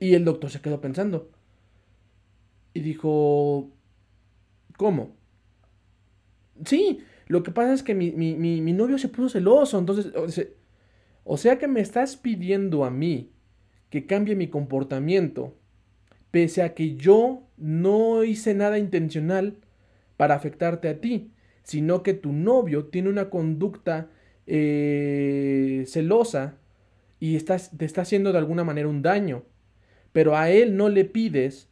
Y 0.00 0.14
el 0.14 0.24
doctor 0.24 0.50
se 0.50 0.62
quedó 0.62 0.80
pensando. 0.80 1.30
Y 2.72 2.80
dijo, 2.80 3.70
¿cómo? 4.78 5.16
Sí, 6.64 7.00
lo 7.26 7.42
que 7.42 7.50
pasa 7.50 7.74
es 7.74 7.82
que 7.82 7.94
mi, 7.94 8.72
novio 8.72 8.98
se 8.98 9.08
puso 9.08 9.28
celoso, 9.28 9.78
entonces, 9.78 10.12
o 11.24 11.36
sea, 11.36 11.58
que 11.58 11.68
me 11.68 11.80
estás 11.80 12.16
pidiendo 12.16 12.84
a 12.84 12.90
mí 12.90 13.32
que 13.90 14.06
cambie 14.06 14.34
mi 14.34 14.48
comportamiento, 14.48 15.54
pese 16.30 16.62
a 16.62 16.74
que 16.74 16.96
yo 16.96 17.42
no 17.58 18.24
hice 18.24 18.54
nada 18.54 18.78
intencional 18.78 19.58
para 20.16 20.34
afectarte 20.34 20.88
a 20.88 21.00
ti, 21.00 21.32
sino 21.66 22.04
que 22.04 22.14
tu 22.14 22.32
novio 22.32 22.86
tiene 22.86 23.08
una 23.08 23.28
conducta 23.28 24.08
eh, 24.46 25.82
celosa 25.88 26.58
y 27.18 27.34
estás, 27.34 27.76
te 27.76 27.84
está 27.84 28.02
haciendo 28.02 28.30
de 28.30 28.38
alguna 28.38 28.62
manera 28.62 28.86
un 28.86 29.02
daño, 29.02 29.42
pero 30.12 30.36
a 30.36 30.48
él 30.48 30.76
no 30.76 30.88
le 30.88 31.04
pides 31.04 31.68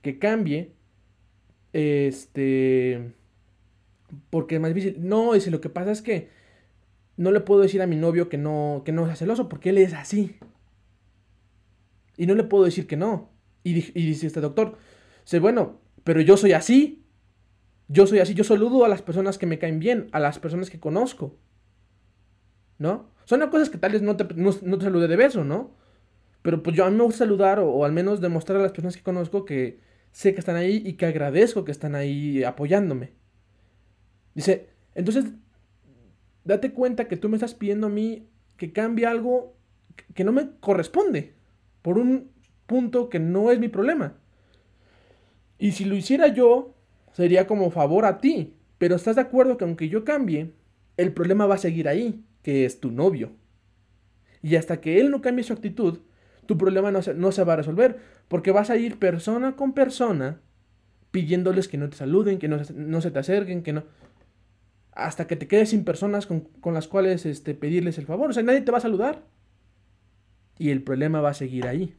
que 0.00 0.20
cambie, 0.20 0.72
este 1.72 3.14
porque 4.30 4.56
es 4.56 4.60
más 4.60 4.72
difícil. 4.72 4.96
No, 5.00 5.32
dice, 5.32 5.50
lo 5.50 5.60
que 5.60 5.70
pasa 5.70 5.90
es 5.90 6.02
que 6.02 6.28
no 7.16 7.32
le 7.32 7.40
puedo 7.40 7.62
decir 7.62 7.82
a 7.82 7.86
mi 7.88 7.96
novio 7.96 8.28
que 8.28 8.38
no, 8.38 8.82
que 8.84 8.92
no 8.92 9.06
sea 9.06 9.16
celoso 9.16 9.48
porque 9.48 9.70
él 9.70 9.78
es 9.78 9.92
así. 9.92 10.36
Y 12.16 12.26
no 12.26 12.34
le 12.34 12.44
puedo 12.44 12.64
decir 12.64 12.86
que 12.86 12.96
no. 12.96 13.30
Y, 13.64 13.72
dice 13.72 14.26
este 14.28 14.40
doctor, 14.40 14.78
dice, 15.24 15.40
bueno, 15.40 15.80
pero 16.04 16.20
yo 16.20 16.36
soy 16.36 16.52
así. 16.52 17.01
Yo 17.88 18.06
soy 18.06 18.20
así, 18.20 18.34
yo 18.34 18.44
saludo 18.44 18.84
a 18.84 18.88
las 18.88 19.02
personas 19.02 19.38
que 19.38 19.46
me 19.46 19.58
caen 19.58 19.78
bien, 19.78 20.08
a 20.12 20.20
las 20.20 20.38
personas 20.38 20.70
que 20.70 20.80
conozco. 20.80 21.36
¿No? 22.78 23.10
Son 23.24 23.40
cosas 23.50 23.70
que 23.70 23.78
tal 23.78 23.92
vez 23.92 24.02
no 24.02 24.16
te, 24.16 24.26
no, 24.34 24.52
te 24.52 24.84
salude 24.84 25.08
de 25.08 25.16
beso, 25.16 25.44
¿no? 25.44 25.76
Pero 26.42 26.62
pues 26.62 26.76
yo 26.76 26.84
a 26.84 26.90
mí 26.90 26.96
me 26.96 27.04
gusta 27.04 27.18
saludar 27.18 27.60
o, 27.60 27.70
o, 27.70 27.84
al 27.84 27.92
menos 27.92 28.20
demostrar 28.20 28.58
a 28.58 28.62
las 28.62 28.72
personas 28.72 28.96
que 28.96 29.02
conozco 29.02 29.44
que 29.44 29.80
sé 30.10 30.34
que 30.34 30.40
están 30.40 30.56
ahí 30.56 30.82
y 30.84 30.94
que 30.94 31.06
agradezco 31.06 31.64
que 31.64 31.70
están 31.70 31.94
ahí 31.94 32.42
apoyándome. 32.42 33.12
Dice, 34.34 34.70
Entonces, 34.94 35.26
date 36.44 36.72
cuenta 36.72 37.06
que 37.06 37.16
tú 37.16 37.28
me 37.28 37.36
estás 37.36 37.54
pidiendo 37.54 37.86
a 37.86 37.90
mí 37.90 38.28
que 38.56 38.72
cambie 38.72 39.06
algo 39.06 39.56
que 40.14 40.24
no 40.24 40.32
me 40.32 40.50
corresponde 40.60 41.34
por 41.82 41.98
un 41.98 42.30
punto 42.66 43.08
que 43.08 43.18
no 43.18 43.50
es 43.50 43.58
mi 43.58 43.68
problema. 43.68 44.14
Y 45.58 45.72
si 45.72 45.84
lo 45.84 45.94
hiciera 45.94 46.28
yo, 46.28 46.74
sería 47.12 47.46
como 47.46 47.70
favor 47.70 48.04
a 48.04 48.20
ti. 48.20 48.54
Pero 48.78 48.96
estás 48.96 49.16
de 49.16 49.22
acuerdo 49.22 49.56
que 49.56 49.64
aunque 49.64 49.88
yo 49.88 50.04
cambie, 50.04 50.52
el 50.96 51.12
problema 51.12 51.46
va 51.46 51.54
a 51.54 51.58
seguir 51.58 51.88
ahí, 51.88 52.24
que 52.42 52.64
es 52.64 52.80
tu 52.80 52.90
novio. 52.90 53.32
Y 54.42 54.56
hasta 54.56 54.80
que 54.80 55.00
él 55.00 55.10
no 55.10 55.22
cambie 55.22 55.44
su 55.44 55.52
actitud, 55.52 56.00
tu 56.46 56.58
problema 56.58 56.90
no 56.90 57.00
se, 57.02 57.14
no 57.14 57.30
se 57.30 57.44
va 57.44 57.52
a 57.52 57.56
resolver. 57.56 58.00
Porque 58.28 58.50
vas 58.50 58.70
a 58.70 58.76
ir 58.76 58.98
persona 58.98 59.54
con 59.56 59.72
persona 59.72 60.40
pidiéndoles 61.12 61.68
que 61.68 61.78
no 61.78 61.88
te 61.88 61.96
saluden, 61.96 62.38
que 62.38 62.48
no, 62.48 63.00
se 63.00 63.10
te 63.10 63.18
acerquen, 63.18 63.62
que 63.62 63.72
no... 63.72 63.84
Hasta 64.92 65.26
que 65.26 65.36
te 65.36 65.46
quedes 65.46 65.70
sin 65.70 65.84
personas 65.84 66.26
con, 66.26 66.74
las 66.74 66.88
cuales 66.88 67.24
este, 67.24 67.54
pedirles 67.54 67.98
el 67.98 68.06
favor. 68.06 68.30
O 68.30 68.32
sea, 68.32 68.42
nadie 68.42 68.62
te 68.62 68.72
va 68.72 68.78
a 68.78 68.82
saludar. 68.82 69.22
Y 70.58 70.70
el 70.70 70.82
problema 70.82 71.20
va 71.20 71.30
a 71.30 71.34
seguir 71.34 71.66
ahí. 71.66 71.94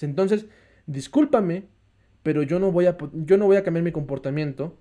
Entonces, 0.00 0.46
discúlpame, 0.86 1.68
pero 2.26 2.42
yo 2.42 2.58
no 2.58 2.72
voy 2.72 2.86
a, 2.86 2.96
yo 3.12 3.38
no 3.38 3.46
voy 3.46 3.56
a 3.56 3.62
cambiar 3.62 3.84
mi 3.84 3.92
comportamiento 3.92 4.76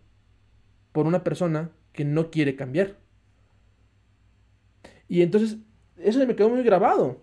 por 0.92 1.06
una 1.06 1.24
persona 1.24 1.70
que 1.92 2.04
no 2.04 2.32
quiere 2.32 2.56
cambiar. 2.56 2.98
Y 5.08 5.22
entonces, 5.22 5.58
eso 5.96 6.18
se 6.18 6.26
me 6.26 6.36
quedó 6.36 6.50
muy 6.50 6.64
grabado. 6.64 7.22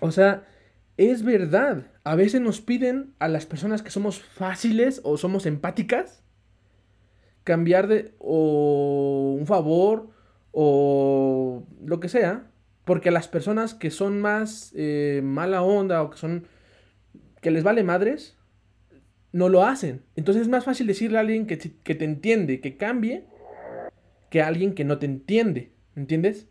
O 0.00 0.10
sea, 0.10 0.44
es 0.96 1.22
verdad. 1.22 1.86
A 2.02 2.16
veces 2.16 2.40
nos 2.40 2.60
piden 2.60 3.14
a 3.20 3.28
las 3.28 3.46
personas 3.46 3.80
que 3.80 3.92
somos 3.92 4.18
fáciles 4.18 5.00
o 5.04 5.16
somos 5.16 5.46
empáticas 5.46 6.24
cambiar 7.44 7.86
de 7.86 8.16
o 8.18 9.36
un 9.38 9.46
favor 9.46 10.10
o 10.50 11.64
lo 11.84 12.00
que 12.00 12.08
sea. 12.08 12.50
Porque 12.84 13.10
a 13.10 13.12
las 13.12 13.28
personas 13.28 13.74
que 13.74 13.92
son 13.92 14.20
más 14.20 14.72
eh, 14.74 15.20
mala 15.22 15.62
onda 15.62 16.02
o 16.02 16.10
que 16.10 16.18
son 16.18 16.48
que 17.40 17.52
les 17.52 17.62
vale 17.62 17.84
madres, 17.84 18.36
no 19.32 19.48
lo 19.48 19.64
hacen. 19.64 20.02
Entonces 20.16 20.42
es 20.42 20.48
más 20.48 20.64
fácil 20.64 20.86
decirle 20.86 21.18
a 21.18 21.20
alguien 21.20 21.46
que, 21.46 21.58
que 21.58 21.94
te 21.94 22.04
entiende, 22.04 22.60
que 22.60 22.76
cambie, 22.76 23.24
que 24.30 24.42
a 24.42 24.46
alguien 24.46 24.74
que 24.74 24.84
no 24.84 24.98
te 24.98 25.06
entiende. 25.06 25.72
¿Entiendes? 25.96 26.48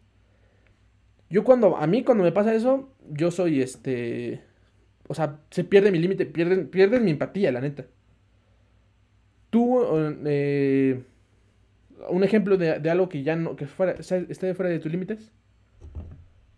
Yo 1.30 1.44
cuando, 1.44 1.78
a 1.78 1.88
mí 1.88 2.04
cuando 2.04 2.24
me 2.24 2.32
pasa 2.32 2.54
eso, 2.54 2.94
yo 3.10 3.32
soy 3.32 3.62
este... 3.62 4.42
O 5.08 5.14
sea, 5.14 5.40
se 5.52 5.64
pierde 5.64 5.92
mi 5.92 6.00
límite, 6.00 6.26
pierden, 6.26 6.68
pierden 6.68 7.06
mi 7.06 7.12
empatía, 7.12 7.52
la 7.52 7.62
neta. 7.62 7.86
Tú, 9.50 9.80
eh, 10.26 11.02
un 12.10 12.24
ejemplo 12.24 12.58
de, 12.58 12.90
algo 12.90 13.08
que 13.08 13.24
ya 13.24 13.36
no, 13.38 13.56
que 13.56 13.68
fuera, 13.68 13.94
esté 13.94 14.54
fuera 14.54 14.70
de 14.70 14.80
tus 14.80 14.92
límites. 14.92 15.32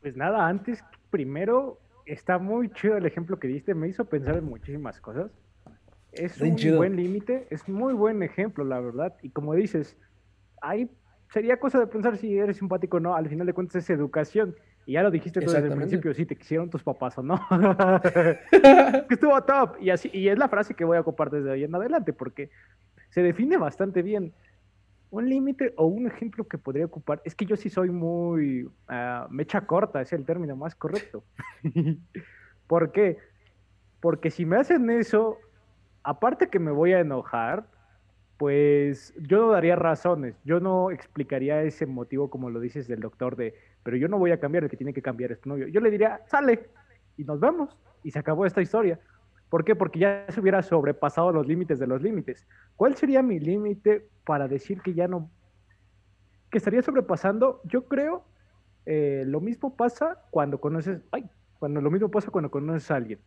Pues 0.01 0.15
nada, 0.15 0.47
antes, 0.47 0.83
primero, 1.11 1.79
está 2.05 2.39
muy 2.39 2.71
chido 2.71 2.97
el 2.97 3.05
ejemplo 3.05 3.39
que 3.39 3.47
diste, 3.47 3.75
me 3.75 3.87
hizo 3.87 4.05
pensar 4.05 4.37
en 4.37 4.45
muchísimas 4.45 4.99
cosas. 4.99 5.31
Es 6.11 6.41
un 6.41 6.55
buen 6.77 6.95
límite, 6.95 7.47
es 7.49 7.67
muy 7.67 7.93
buen 7.93 8.23
ejemplo, 8.23 8.63
la 8.63 8.79
verdad. 8.79 9.15
Y 9.21 9.29
como 9.29 9.53
dices, 9.53 9.97
hay, 10.61 10.89
sería 11.31 11.59
cosa 11.59 11.79
de 11.79 11.87
pensar 11.87 12.17
si 12.17 12.37
eres 12.37 12.57
simpático 12.57 12.97
o 12.97 12.99
no, 12.99 13.15
al 13.15 13.29
final 13.29 13.45
de 13.45 13.53
cuentas 13.53 13.83
es 13.83 13.89
educación. 13.89 14.55
Y 14.85 14.93
ya 14.93 15.03
lo 15.03 15.11
dijiste 15.11 15.39
tú 15.41 15.51
desde 15.51 15.67
el 15.67 15.75
principio, 15.75 16.13
si 16.15 16.25
te 16.25 16.35
quisieron 16.35 16.69
tus 16.69 16.81
papás 16.81 17.17
o 17.19 17.21
no. 17.21 17.39
que 18.51 19.13
estuvo 19.13 19.39
top. 19.43 19.75
Y, 19.79 19.91
así, 19.91 20.09
y 20.11 20.29
es 20.29 20.37
la 20.37 20.49
frase 20.49 20.73
que 20.73 20.83
voy 20.83 20.97
a 20.97 21.01
ocupar 21.01 21.29
desde 21.29 21.51
hoy 21.51 21.63
en 21.63 21.75
adelante, 21.75 22.11
porque 22.11 22.49
se 23.09 23.21
define 23.21 23.57
bastante 23.57 24.01
bien. 24.01 24.33
Un 25.11 25.29
límite 25.29 25.73
o 25.77 25.85
un 25.85 26.07
ejemplo 26.07 26.47
que 26.47 26.57
podría 26.57 26.85
ocupar, 26.85 27.21
es 27.23 27.35
que 27.35 27.45
yo 27.45 27.55
sí 27.55 27.69
soy 27.69 27.89
muy 27.89 28.63
uh, 28.65 29.29
mecha 29.29 29.61
corta, 29.61 30.01
es 30.01 30.13
el 30.13 30.25
término 30.25 30.55
más 30.55 30.75
correcto. 30.75 31.23
¿Por 32.67 32.91
qué? 32.91 33.17
Porque 33.99 34.31
si 34.31 34.45
me 34.45 34.57
hacen 34.57 34.89
eso, 34.89 35.37
aparte 36.09 36.49
que 36.49 36.57
me 36.57 36.71
voy 36.71 36.93
a 36.93 37.01
enojar, 37.01 37.67
pues 38.37 39.13
yo 39.19 39.37
no 39.37 39.51
daría 39.51 39.75
razones, 39.75 40.35
yo 40.43 40.59
no 40.59 40.89
explicaría 40.89 41.61
ese 41.61 41.85
motivo 41.85 42.31
como 42.31 42.49
lo 42.49 42.59
dices 42.59 42.87
del 42.87 42.99
doctor 42.99 43.35
de, 43.35 43.53
pero 43.83 43.95
yo 43.95 44.07
no 44.07 44.17
voy 44.17 44.31
a 44.31 44.39
cambiar, 44.39 44.63
el 44.63 44.71
que 44.71 44.77
tiene 44.77 44.93
que 44.93 45.03
cambiar 45.03 45.31
es 45.31 45.39
tu 45.39 45.49
novio. 45.49 45.67
Yo 45.67 45.81
le 45.81 45.91
diría, 45.91 46.21
sale 46.25 46.67
y 47.15 47.25
nos 47.25 47.39
vemos 47.39 47.77
y 48.03 48.09
se 48.09 48.17
acabó 48.17 48.47
esta 48.47 48.59
historia. 48.59 48.99
¿Por 49.49 49.63
qué? 49.63 49.75
Porque 49.75 49.99
ya 49.99 50.25
se 50.29 50.39
hubiera 50.39 50.63
sobrepasado 50.63 51.31
los 51.31 51.45
límites 51.45 51.77
de 51.77 51.85
los 51.85 52.01
límites. 52.01 52.47
¿Cuál 52.75 52.95
sería 52.95 53.21
mi 53.21 53.39
límite 53.39 54.07
para 54.25 54.47
decir 54.47 54.81
que 54.81 54.95
ya 54.95 55.07
no, 55.07 55.29
que 56.49 56.57
estaría 56.57 56.81
sobrepasando? 56.81 57.61
Yo 57.65 57.87
creo, 57.87 58.23
eh, 58.87 59.25
lo 59.27 59.41
mismo 59.41 59.75
pasa 59.75 60.23
cuando 60.31 60.59
conoces, 60.59 61.01
ay, 61.11 61.29
cuando 61.59 61.81
lo 61.81 61.91
mismo 61.91 62.09
pasa 62.09 62.31
cuando 62.31 62.49
conoces 62.49 62.89
a 62.89 62.95
alguien. 62.95 63.19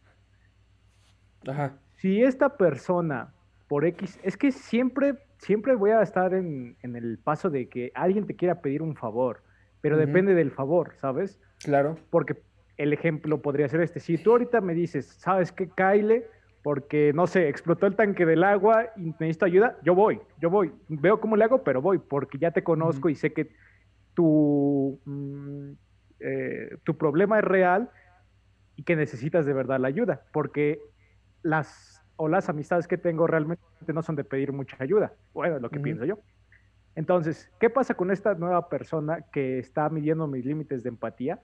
Ajá. 1.46 1.78
Si 2.02 2.20
esta 2.20 2.56
persona 2.56 3.32
por 3.68 3.84
X, 3.84 4.18
es 4.24 4.36
que 4.36 4.50
siempre, 4.50 5.14
siempre 5.38 5.76
voy 5.76 5.92
a 5.92 6.02
estar 6.02 6.34
en, 6.34 6.76
el 6.82 7.16
paso 7.22 7.48
de 7.48 7.68
que 7.68 7.92
alguien 7.94 8.26
te 8.26 8.34
quiera 8.34 8.60
pedir 8.60 8.82
un 8.82 8.96
favor, 8.96 9.40
pero 9.80 9.96
depende 9.96 10.34
del 10.34 10.50
favor, 10.50 10.94
¿sabes? 10.96 11.38
Claro. 11.62 11.96
Porque 12.10 12.42
el 12.76 12.92
ejemplo 12.92 13.40
podría 13.40 13.68
ser 13.68 13.82
este. 13.82 14.00
Si 14.00 14.18
tú 14.18 14.32
ahorita 14.32 14.60
me 14.60 14.74
dices, 14.74 15.06
¿sabes 15.20 15.52
qué, 15.52 15.70
Kyle? 15.70 16.24
Porque, 16.64 17.12
no 17.14 17.28
sé, 17.28 17.48
explotó 17.48 17.86
el 17.86 17.94
tanque 17.94 18.26
del 18.26 18.42
agua 18.42 18.86
y 18.96 19.14
necesito 19.20 19.44
ayuda, 19.44 19.78
yo 19.84 19.94
voy, 19.94 20.20
yo 20.40 20.50
voy. 20.50 20.72
Veo 20.88 21.20
cómo 21.20 21.36
le 21.36 21.44
hago, 21.44 21.62
pero 21.62 21.80
voy, 21.80 21.98
porque 21.98 22.36
ya 22.36 22.50
te 22.50 22.64
conozco 22.64 23.10
y 23.10 23.14
sé 23.14 23.32
que 23.32 23.52
tu, 24.14 24.98
mm, 25.04 25.70
eh, 26.18 26.78
tu 26.82 26.98
problema 26.98 27.38
es 27.38 27.44
real 27.44 27.90
y 28.74 28.82
que 28.82 28.96
necesitas 28.96 29.46
de 29.46 29.52
verdad 29.52 29.78
la 29.78 29.86
ayuda, 29.86 30.22
porque 30.32 30.80
las 31.42 31.91
o 32.16 32.28
las 32.28 32.48
amistades 32.48 32.86
que 32.86 32.98
tengo 32.98 33.26
realmente 33.26 33.62
no 33.92 34.02
son 34.02 34.16
de 34.16 34.24
pedir 34.24 34.52
mucha 34.52 34.76
ayuda. 34.80 35.12
Bueno, 35.32 35.56
es 35.56 35.62
lo 35.62 35.70
que 35.70 35.80
pienso 35.80 36.04
yo. 36.04 36.18
Entonces, 36.94 37.50
¿qué 37.58 37.70
pasa 37.70 37.94
con 37.94 38.10
esta 38.10 38.34
nueva 38.34 38.68
persona 38.68 39.22
que 39.32 39.58
está 39.58 39.88
midiendo 39.88 40.26
mis 40.26 40.44
límites 40.44 40.82
de 40.82 40.90
empatía? 40.90 41.40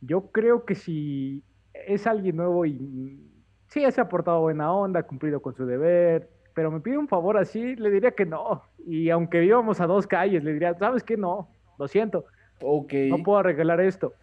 Yo 0.00 0.30
creo 0.30 0.64
que 0.64 0.74
si 0.74 1.44
es 1.74 2.06
alguien 2.06 2.36
nuevo 2.36 2.64
y 2.64 3.30
sí 3.68 3.90
se 3.90 4.00
ha 4.00 4.08
portado 4.08 4.40
buena 4.40 4.72
onda, 4.72 5.00
ha 5.00 5.02
cumplido 5.04 5.40
con 5.40 5.54
su 5.54 5.66
deber, 5.66 6.30
pero 6.54 6.70
me 6.70 6.80
pide 6.80 6.98
un 6.98 7.08
favor 7.08 7.36
así, 7.36 7.76
le 7.76 7.90
diría 7.90 8.12
que 8.12 8.26
no. 8.26 8.62
Y 8.86 9.10
aunque 9.10 9.40
vivamos 9.40 9.80
a 9.80 9.86
dos 9.86 10.06
calles, 10.06 10.42
le 10.42 10.54
diría, 10.54 10.74
¿sabes 10.74 11.02
qué? 11.02 11.16
No, 11.16 11.48
lo 11.78 11.86
siento. 11.86 12.24
Ok. 12.62 12.92
No 13.08 13.22
puedo 13.22 13.38
arreglar 13.38 13.80
esto. 13.80 14.14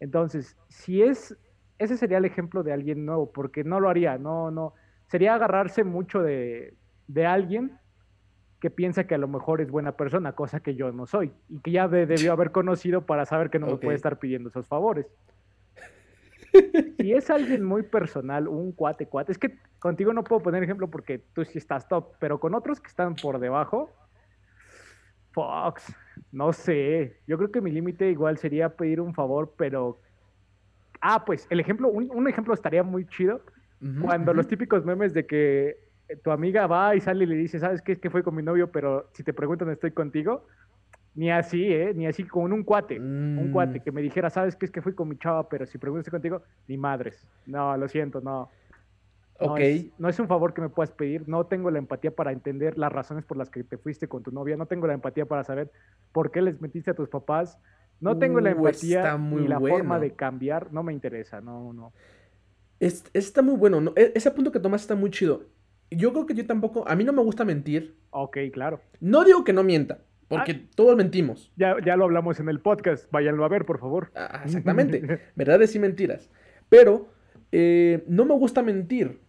Entonces, 0.00 0.56
si 0.68 1.02
es, 1.02 1.36
ese 1.78 1.96
sería 1.96 2.18
el 2.18 2.24
ejemplo 2.24 2.62
de 2.62 2.72
alguien 2.72 3.06
nuevo, 3.06 3.30
porque 3.32 3.62
no 3.62 3.78
lo 3.78 3.88
haría, 3.88 4.18
no, 4.18 4.50
no 4.50 4.74
sería 5.12 5.34
agarrarse 5.34 5.84
mucho 5.84 6.22
de, 6.22 6.74
alguien 7.26 7.78
que 8.60 8.70
piensa 8.70 9.06
que 9.06 9.14
a 9.14 9.18
lo 9.18 9.28
mejor 9.28 9.60
es 9.60 9.70
buena 9.70 9.92
persona, 9.92 10.32
cosa 10.32 10.60
que 10.60 10.74
yo 10.74 10.90
no 10.90 11.04
soy, 11.04 11.32
y 11.50 11.60
que 11.60 11.72
ya 11.72 11.86
debió 11.86 12.32
haber 12.32 12.50
conocido 12.50 13.04
para 13.04 13.26
saber 13.26 13.50
que 13.50 13.58
no 13.58 13.66
me 13.66 13.76
puede 13.76 13.94
estar 13.94 14.18
pidiendo 14.18 14.48
esos 14.48 14.66
favores. 14.66 15.06
Si 16.98 17.12
es 17.12 17.28
alguien 17.28 17.62
muy 17.62 17.82
personal, 17.82 18.48
un 18.48 18.72
cuate, 18.72 19.06
cuate, 19.06 19.32
es 19.32 19.38
que 19.38 19.58
contigo 19.80 20.14
no 20.14 20.24
puedo 20.24 20.42
poner 20.42 20.62
ejemplo 20.62 20.88
porque 20.88 21.18
tú 21.18 21.44
sí 21.44 21.58
estás 21.58 21.88
top, 21.88 22.14
pero 22.18 22.40
con 22.40 22.54
otros 22.54 22.80
que 22.80 22.88
están 22.88 23.14
por 23.14 23.38
debajo, 23.38 23.90
Fox, 25.32 25.94
no 26.30 26.54
sé, 26.54 27.18
yo 27.26 27.36
creo 27.36 27.50
que 27.50 27.60
mi 27.60 27.70
límite 27.70 28.10
igual 28.10 28.38
sería 28.38 28.70
pedir 28.70 29.00
un 29.00 29.12
favor, 29.12 29.52
pero... 29.58 30.00
Ah, 31.02 31.24
pues 31.24 31.46
el 31.50 31.58
ejemplo, 31.60 31.88
un 31.88 32.28
ejemplo 32.28 32.54
estaría 32.54 32.84
muy 32.84 33.06
chido, 33.06 33.42
cuando 34.00 34.32
los 34.32 34.46
típicos 34.46 34.84
memes 34.84 35.12
de 35.12 35.26
que 35.26 35.76
tu 36.22 36.30
amiga 36.30 36.66
va 36.66 36.94
y 36.94 37.00
sale 37.00 37.24
y 37.24 37.26
le 37.26 37.34
dice, 37.36 37.58
¿sabes 37.58 37.82
qué? 37.82 37.92
Es 37.92 37.98
que 37.98 38.10
fue 38.10 38.22
con 38.22 38.34
mi 38.34 38.42
novio, 38.42 38.70
pero 38.70 39.08
si 39.12 39.22
te 39.22 39.32
preguntan, 39.32 39.70
estoy 39.70 39.92
contigo. 39.92 40.46
Ni 41.14 41.30
así, 41.30 41.70
¿eh? 41.70 41.92
Ni 41.94 42.06
así 42.06 42.24
con 42.24 42.52
un 42.52 42.62
cuate. 42.62 42.98
Un 42.98 43.50
mm. 43.50 43.52
cuate 43.52 43.80
que 43.80 43.92
me 43.92 44.00
dijera, 44.00 44.30
¿sabes 44.30 44.56
qué? 44.56 44.64
Es 44.64 44.70
que 44.70 44.80
fui 44.80 44.94
con 44.94 45.08
mi 45.08 45.18
chava, 45.18 45.48
pero 45.48 45.66
si 45.66 45.76
preguntas 45.76 46.10
contigo, 46.10 46.42
ni 46.68 46.78
madres. 46.78 47.26
No, 47.46 47.76
lo 47.76 47.86
siento, 47.88 48.20
no. 48.20 48.48
No, 49.40 49.56
es, 49.56 49.86
no 49.98 50.08
es 50.08 50.18
un 50.20 50.28
favor 50.28 50.54
que 50.54 50.60
me 50.60 50.68
puedas 50.68 50.92
pedir. 50.92 51.28
No 51.28 51.46
tengo 51.46 51.70
la 51.70 51.78
empatía 51.78 52.14
para 52.14 52.32
entender 52.32 52.78
las 52.78 52.92
razones 52.92 53.24
por 53.24 53.36
las 53.36 53.50
que 53.50 53.64
te 53.64 53.76
fuiste 53.76 54.08
con 54.08 54.22
tu 54.22 54.30
novia. 54.30 54.56
No 54.56 54.66
tengo 54.66 54.86
la 54.86 54.94
empatía 54.94 55.26
para 55.26 55.44
saber 55.44 55.70
por 56.12 56.30
qué 56.30 56.40
les 56.40 56.60
metiste 56.60 56.92
a 56.92 56.94
tus 56.94 57.08
papás. 57.08 57.58
No 58.00 58.18
tengo 58.18 58.40
la 58.40 58.50
uh, 58.50 58.56
empatía 58.56 59.18
ni 59.18 59.48
la 59.48 59.60
forma 59.60 59.98
de 59.98 60.12
cambiar. 60.12 60.72
No 60.72 60.82
me 60.82 60.92
interesa. 60.92 61.40
No, 61.40 61.72
no. 61.72 61.92
Es, 62.82 63.04
está 63.14 63.42
muy 63.42 63.54
bueno. 63.54 63.80
¿no? 63.80 63.92
E, 63.94 64.12
ese 64.16 64.32
punto 64.32 64.50
que 64.50 64.58
tomas 64.58 64.82
está 64.82 64.96
muy 64.96 65.10
chido. 65.10 65.46
Yo 65.88 66.12
creo 66.12 66.26
que 66.26 66.34
yo 66.34 66.44
tampoco. 66.46 66.86
A 66.88 66.96
mí 66.96 67.04
no 67.04 67.12
me 67.12 67.22
gusta 67.22 67.44
mentir. 67.44 67.96
Ok, 68.10 68.38
claro. 68.52 68.80
No 68.98 69.24
digo 69.24 69.44
que 69.44 69.52
no 69.52 69.62
mienta, 69.62 70.00
porque 70.26 70.52
ah. 70.52 70.70
todos 70.74 70.96
mentimos. 70.96 71.52
Ya, 71.56 71.76
ya 71.84 71.96
lo 71.96 72.04
hablamos 72.04 72.40
en 72.40 72.48
el 72.48 72.58
podcast. 72.58 73.08
Váyanlo 73.12 73.44
a 73.44 73.48
ver, 73.48 73.66
por 73.66 73.78
favor. 73.78 74.10
Ah, 74.16 74.42
exactamente. 74.44 75.20
Verdades 75.36 75.76
y 75.76 75.78
mentiras. 75.78 76.28
Pero 76.68 77.08
eh, 77.52 78.02
no 78.08 78.24
me 78.24 78.34
gusta 78.34 78.62
mentir. 78.62 79.20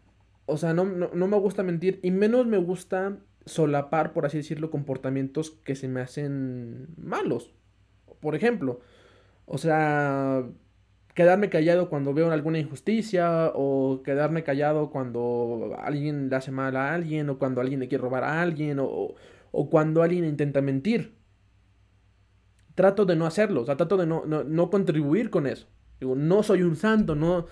O 0.48 0.58
sea, 0.58 0.74
no, 0.74 0.86
no, 0.86 1.28
me 1.28 1.38
gusta 1.38 1.62
mentir. 1.62 2.00
Y 2.02 2.10
menos 2.10 2.48
me 2.48 2.58
gusta 2.58 3.20
solapar, 3.46 4.14
por 4.14 4.26
así 4.26 4.38
decirlo, 4.38 4.72
comportamientos 4.72 5.52
que 5.52 5.76
se 5.76 5.88
me 5.88 6.02
hacen 6.02 6.88
malos. 6.98 7.54
Por 8.20 8.34
ejemplo, 8.34 8.80
o 9.46 9.60
sea, 9.60 10.44
quedarme 11.14 11.50
callado 11.50 11.90
cuando 11.90 12.14
veo 12.14 12.32
alguna 12.32 12.60
injusticia 12.60 13.52
o 13.54 14.02
quedarme 14.04 14.44
callado 14.44 14.90
cuando 14.90 15.76
alguien 15.80 16.30
le 16.30 16.36
hace 16.36 16.52
mal 16.52 16.76
a 16.76 16.94
alguien 16.94 17.30
o 17.30 17.38
cuando 17.38 17.62
alguien 17.62 17.80
le 17.80 17.88
quiere 17.88 18.02
robar 18.02 18.24
a 18.24 18.42
alguien 18.42 18.80
o, 18.80 19.16
o 19.52 19.70
cuando 19.70 20.02
alguien 20.02 20.26
intenta 20.26 20.62
mentir. 20.62 21.16
Trato 22.76 23.06
de 23.06 23.16
no 23.16 23.28
hacerlo, 23.28 23.62
o 23.62 23.66
sea, 23.66 23.78
trato 23.78 23.98
de 23.98 24.08
no, 24.08 24.26
no, 24.26 24.70
contribuir 24.72 25.30
con 25.30 25.46
eso. 25.46 25.68
Digo, 26.00 26.16
no 26.16 26.42
soy 26.42 26.64
un 26.64 26.76
santo, 26.76 27.14
no, 27.14 27.46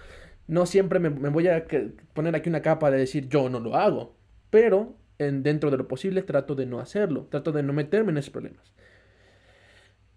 no 0.47 0.65
siempre 0.65 0.99
me, 0.99 1.09
voy 1.09 1.47
a 1.47 1.65
poner 2.13 2.35
aquí 2.35 2.49
una 2.49 2.63
capa 2.63 2.89
de 2.89 2.97
decir 2.97 3.29
yo 3.29 3.47
no 3.47 3.59
lo 3.59 3.75
hago, 3.75 4.15
pero 4.49 4.95
en, 5.19 5.43
dentro 5.43 5.69
de 5.69 5.77
lo 5.77 5.87
posible 5.87 6.23
trato 6.23 6.55
de 6.55 6.65
no 6.65 6.79
hacerlo, 6.79 7.27
trato 7.29 7.51
de 7.51 7.61
no 7.61 7.71
meterme 7.71 8.11
en 8.11 8.17
esos 8.17 8.31
problemas. 8.31 8.73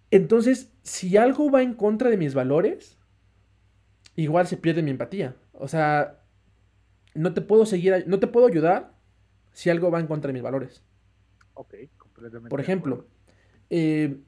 Entonces, 0.09 0.73
si 0.81 1.17
algo 1.17 1.51
va 1.51 1.61
en 1.61 1.75
contra 1.75 2.09
de 2.09 2.17
mis 2.17 2.33
valores, 2.33 2.94
igual 4.15 4.47
se 4.47 4.57
pierde 4.57 4.81
mi 4.81 4.91
empatía. 4.91 5.35
O 5.53 5.67
sea, 5.67 6.21
no 7.13 7.33
te 7.33 7.41
puedo 7.41 7.65
seguir, 7.65 8.03
no 8.07 8.19
te 8.19 8.27
puedo 8.27 8.47
ayudar 8.47 8.93
si 9.53 9.69
algo 9.69 9.91
va 9.91 9.99
en 9.99 10.07
contra 10.07 10.29
de 10.29 10.33
mis 10.33 10.43
valores. 10.43 10.83
Ok, 11.53 11.75
completamente. 11.97 12.49
Por 12.49 12.59
ejemplo, 12.59 13.07
eh, 13.69 14.19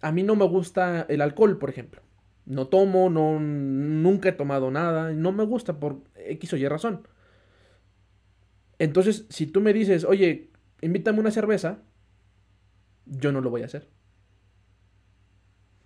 a 0.00 0.12
mí 0.12 0.22
no 0.22 0.34
me 0.36 0.46
gusta 0.46 1.06
el 1.08 1.20
alcohol, 1.20 1.58
por 1.58 1.70
ejemplo. 1.70 2.02
No 2.44 2.66
tomo, 2.66 3.08
no, 3.08 3.38
nunca 3.38 4.30
he 4.30 4.32
tomado 4.32 4.70
nada, 4.70 5.12
no 5.12 5.30
me 5.30 5.44
gusta 5.44 5.78
por 5.78 6.02
X 6.16 6.52
o 6.54 6.56
Y 6.56 6.66
razón. 6.66 7.06
Entonces, 8.78 9.26
si 9.28 9.46
tú 9.46 9.60
me 9.60 9.72
dices, 9.72 10.04
oye, 10.04 10.50
invítame 10.80 11.20
una 11.20 11.30
cerveza, 11.30 11.78
yo 13.06 13.30
no 13.30 13.40
lo 13.40 13.50
voy 13.50 13.62
a 13.62 13.66
hacer. 13.66 13.88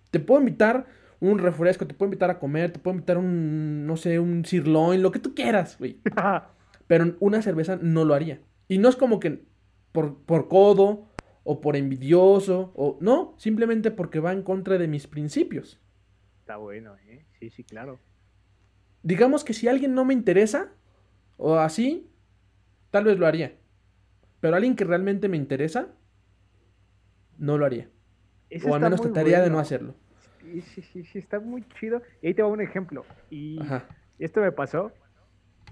Te 0.09 0.19
puedo 0.19 0.39
invitar 0.39 0.87
un 1.19 1.39
refresco, 1.39 1.87
te 1.87 1.93
puedo 1.93 2.07
invitar 2.07 2.29
a 2.29 2.39
comer, 2.39 2.71
te 2.71 2.79
puedo 2.79 2.95
invitar 2.95 3.17
un, 3.17 3.85
no 3.85 3.97
sé, 3.97 4.19
un 4.19 4.45
sirloin, 4.45 5.01
lo 5.01 5.11
que 5.11 5.19
tú 5.19 5.33
quieras, 5.33 5.77
güey. 5.77 5.99
Pero 6.87 7.15
una 7.19 7.41
cerveza 7.41 7.77
no 7.81 8.05
lo 8.05 8.13
haría. 8.13 8.41
Y 8.67 8.77
no 8.77 8.89
es 8.89 8.95
como 8.95 9.19
que 9.19 9.43
por, 9.91 10.17
por 10.23 10.47
codo 10.47 11.07
o 11.43 11.61
por 11.61 11.75
envidioso, 11.75 12.71
o 12.75 12.97
no, 13.01 13.33
simplemente 13.37 13.89
porque 13.89 14.19
va 14.19 14.33
en 14.33 14.43
contra 14.43 14.77
de 14.77 14.87
mis 14.87 15.07
principios. 15.07 15.79
Está 16.39 16.57
bueno, 16.57 16.95
¿eh? 17.07 17.25
Sí, 17.39 17.49
sí, 17.49 17.63
claro. 17.63 17.99
Digamos 19.01 19.43
que 19.43 19.53
si 19.53 19.67
alguien 19.67 19.95
no 19.95 20.05
me 20.05 20.13
interesa, 20.13 20.71
o 21.37 21.55
así, 21.55 22.09
tal 22.91 23.05
vez 23.05 23.17
lo 23.17 23.27
haría. 23.27 23.55
Pero 24.39 24.55
alguien 24.55 24.75
que 24.75 24.83
realmente 24.83 25.29
me 25.29 25.37
interesa, 25.37 25.89
no 27.37 27.57
lo 27.57 27.65
haría. 27.65 27.89
o 28.65 28.75
al 28.75 28.81
menos 28.81 29.01
trataría 29.01 29.41
de 29.41 29.49
no 29.49 29.59
hacerlo 29.59 29.95
sí, 30.61 30.81
sí, 30.81 31.03
sí, 31.03 31.19
está 31.19 31.39
muy 31.39 31.63
chido. 31.79 32.01
Y 32.21 32.27
ahí 32.27 32.33
te 32.33 32.41
va 32.41 32.47
un 32.47 32.61
ejemplo. 32.61 33.05
Y 33.29 33.59
esto 34.19 34.41
me 34.41 34.51
pasó. 34.51 34.91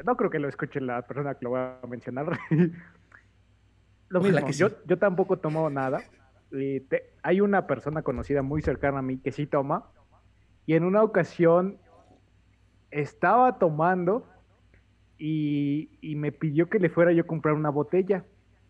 No 0.05 0.17
creo 0.17 0.29
que 0.29 0.39
lo 0.39 0.49
escuche 0.49 0.81
la 0.81 1.01
persona 1.03 1.35
que 1.35 1.45
lo 1.45 1.51
va 1.51 1.79
a 1.81 1.87
mencionar. 1.87 2.37
lo 4.09 4.21
mismo, 4.21 4.49
yo, 4.49 4.69
yo 4.85 4.97
tampoco 4.97 5.37
tomo 5.37 5.69
nada. 5.69 6.01
hay 7.23 7.41
una 7.41 7.67
persona 7.67 8.01
conocida 8.01 8.41
muy 8.41 8.61
cercana 8.61 8.99
a 8.99 9.01
mí 9.01 9.17
que 9.17 9.31
sí 9.31 9.47
toma. 9.47 9.89
Y 10.65 10.73
en 10.73 10.83
una 10.83 11.03
ocasión 11.03 11.77
estaba 12.91 13.57
tomando 13.59 14.27
y, 15.17 15.89
y 16.01 16.15
me 16.15 16.31
pidió 16.31 16.69
que 16.69 16.79
le 16.79 16.89
fuera 16.89 17.11
yo 17.11 17.23
a 17.23 17.27
comprar 17.27 17.55
una 17.55 17.69
botella. 17.69 18.25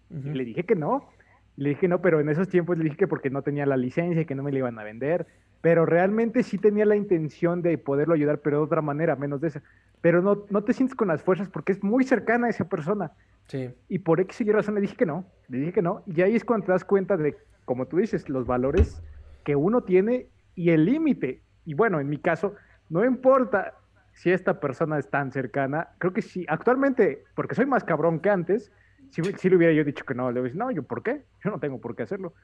Y 0.09 0.29
le 0.29 0.45
dije 0.45 0.63
que 0.63 0.75
no. 0.75 1.09
Le 1.57 1.69
dije 1.69 1.87
no, 1.87 2.01
pero 2.01 2.19
en 2.19 2.29
esos 2.29 2.49
tiempos 2.49 2.77
le 2.77 2.83
dije 2.83 2.97
que 2.97 3.07
porque 3.07 3.29
no 3.29 3.41
tenía 3.41 3.65
la 3.65 3.77
licencia 3.77 4.21
y 4.21 4.25
que 4.25 4.35
no 4.35 4.43
me 4.43 4.51
la 4.51 4.59
iban 4.59 4.77
a 4.77 4.83
vender 4.83 5.25
pero 5.65 5.83
realmente 5.83 6.43
sí 6.43 6.59
tenía 6.59 6.85
la 6.85 6.95
intención 6.95 7.63
de 7.63 7.79
poderlo 7.79 8.13
ayudar, 8.13 8.37
pero 8.37 8.57
de 8.57 8.63
otra 8.65 8.83
manera, 8.83 9.15
menos 9.15 9.41
de 9.41 9.47
esa. 9.47 9.63
Pero 9.99 10.21
no, 10.21 10.45
no 10.51 10.63
te 10.63 10.73
sientes 10.73 10.95
con 10.95 11.07
las 11.07 11.23
fuerzas 11.23 11.49
porque 11.49 11.71
es 11.71 11.83
muy 11.83 12.03
cercana 12.03 12.45
a 12.45 12.49
esa 12.51 12.69
persona. 12.69 13.13
Sí. 13.47 13.73
Y 13.89 13.97
por 13.97 14.19
X 14.19 14.41
y 14.41 14.51
razón 14.51 14.75
le 14.75 14.81
dije 14.81 14.95
que 14.95 15.07
no, 15.07 15.25
le 15.47 15.57
dije 15.57 15.73
que 15.73 15.81
no. 15.81 16.03
Y 16.05 16.21
ahí 16.21 16.35
es 16.35 16.45
cuando 16.45 16.67
te 16.67 16.71
das 16.71 16.85
cuenta 16.85 17.17
de, 17.17 17.35
como 17.65 17.87
tú 17.87 17.97
dices, 17.97 18.29
los 18.29 18.45
valores 18.45 19.01
que 19.43 19.55
uno 19.55 19.81
tiene 19.81 20.27
y 20.53 20.69
el 20.69 20.85
límite. 20.85 21.41
Y 21.65 21.73
bueno, 21.73 21.99
en 21.99 22.09
mi 22.09 22.19
caso, 22.19 22.53
no 22.89 23.03
importa 23.03 23.73
si 24.13 24.29
esta 24.29 24.59
persona 24.59 24.99
es 24.99 25.09
tan 25.09 25.31
cercana, 25.31 25.87
creo 25.97 26.13
que 26.13 26.21
sí, 26.21 26.45
actualmente, 26.47 27.23
porque 27.33 27.55
soy 27.55 27.65
más 27.65 27.83
cabrón 27.83 28.19
que 28.19 28.29
antes, 28.29 28.71
si, 29.09 29.23
si 29.23 29.49
le 29.49 29.55
hubiera 29.55 29.73
yo 29.73 29.83
dicho 29.83 30.05
que 30.05 30.13
no, 30.13 30.31
le 30.31 30.41
hubiera 30.41 30.53
dicho, 30.53 30.63
no, 30.63 30.69
yo, 30.69 30.83
¿por 30.83 31.01
qué? 31.01 31.23
Yo 31.43 31.49
no 31.49 31.59
tengo 31.59 31.81
por 31.81 31.95
qué 31.95 32.03
hacerlo. 32.03 32.35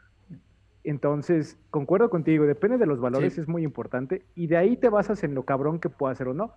Entonces, 0.83 1.59
concuerdo 1.69 2.09
contigo, 2.09 2.45
depende 2.45 2.77
de 2.77 2.85
los 2.85 2.99
valores, 2.99 3.37
es 3.37 3.47
muy 3.47 3.63
importante, 3.63 4.25
y 4.35 4.47
de 4.47 4.57
ahí 4.57 4.77
te 4.77 4.89
basas 4.89 5.23
en 5.23 5.35
lo 5.35 5.43
cabrón 5.43 5.79
que 5.79 5.89
pueda 5.89 6.15
ser 6.15 6.27
o 6.27 6.33
no. 6.33 6.53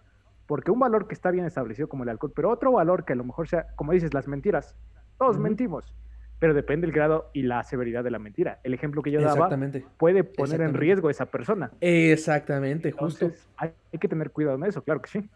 Porque 0.47 0.71
un 0.71 0.79
valor 0.79 1.07
que 1.09 1.15
está 1.15 1.31
bien 1.31 1.47
establecido 1.47 1.89
como 1.89 2.03
el 2.03 2.11
alcohol, 2.11 2.33
pero 2.35 2.51
otro 2.51 2.73
valor 2.73 3.05
que 3.05 3.15
a 3.15 3.17
lo 3.17 3.25
mejor 3.25 3.49
sea, 3.49 3.69
como 3.77 3.93
dices, 3.93 4.13
las 4.13 4.29
mentiras. 4.29 4.77
Todos 5.19 5.39
mentimos, 5.39 5.95
pero 6.39 6.53
depende 6.53 6.87
el 6.87 6.93
grado 6.93 7.31
y 7.33 7.43
la 7.43 7.65
severidad 7.65 8.05
de 8.05 8.11
la 8.11 8.19
mentira. 8.19 8.61
El 8.63 8.75
ejemplo 8.75 9.01
que 9.01 9.11
yo 9.11 9.23
daba 9.23 9.49
puede 9.97 10.25
poner 10.25 10.61
en 10.61 10.75
riesgo 10.75 11.09
a 11.09 11.11
esa 11.11 11.27
persona. 11.27 11.71
Exactamente, 11.81 12.93
justo. 12.93 13.33
Hay, 13.57 13.73
que 13.99 14.09
tener 14.09 14.31
cuidado 14.31 14.57
en 14.57 14.65
eso, 14.65 14.83
claro 14.83 15.01
que 15.01 15.09
sí. 15.09 15.31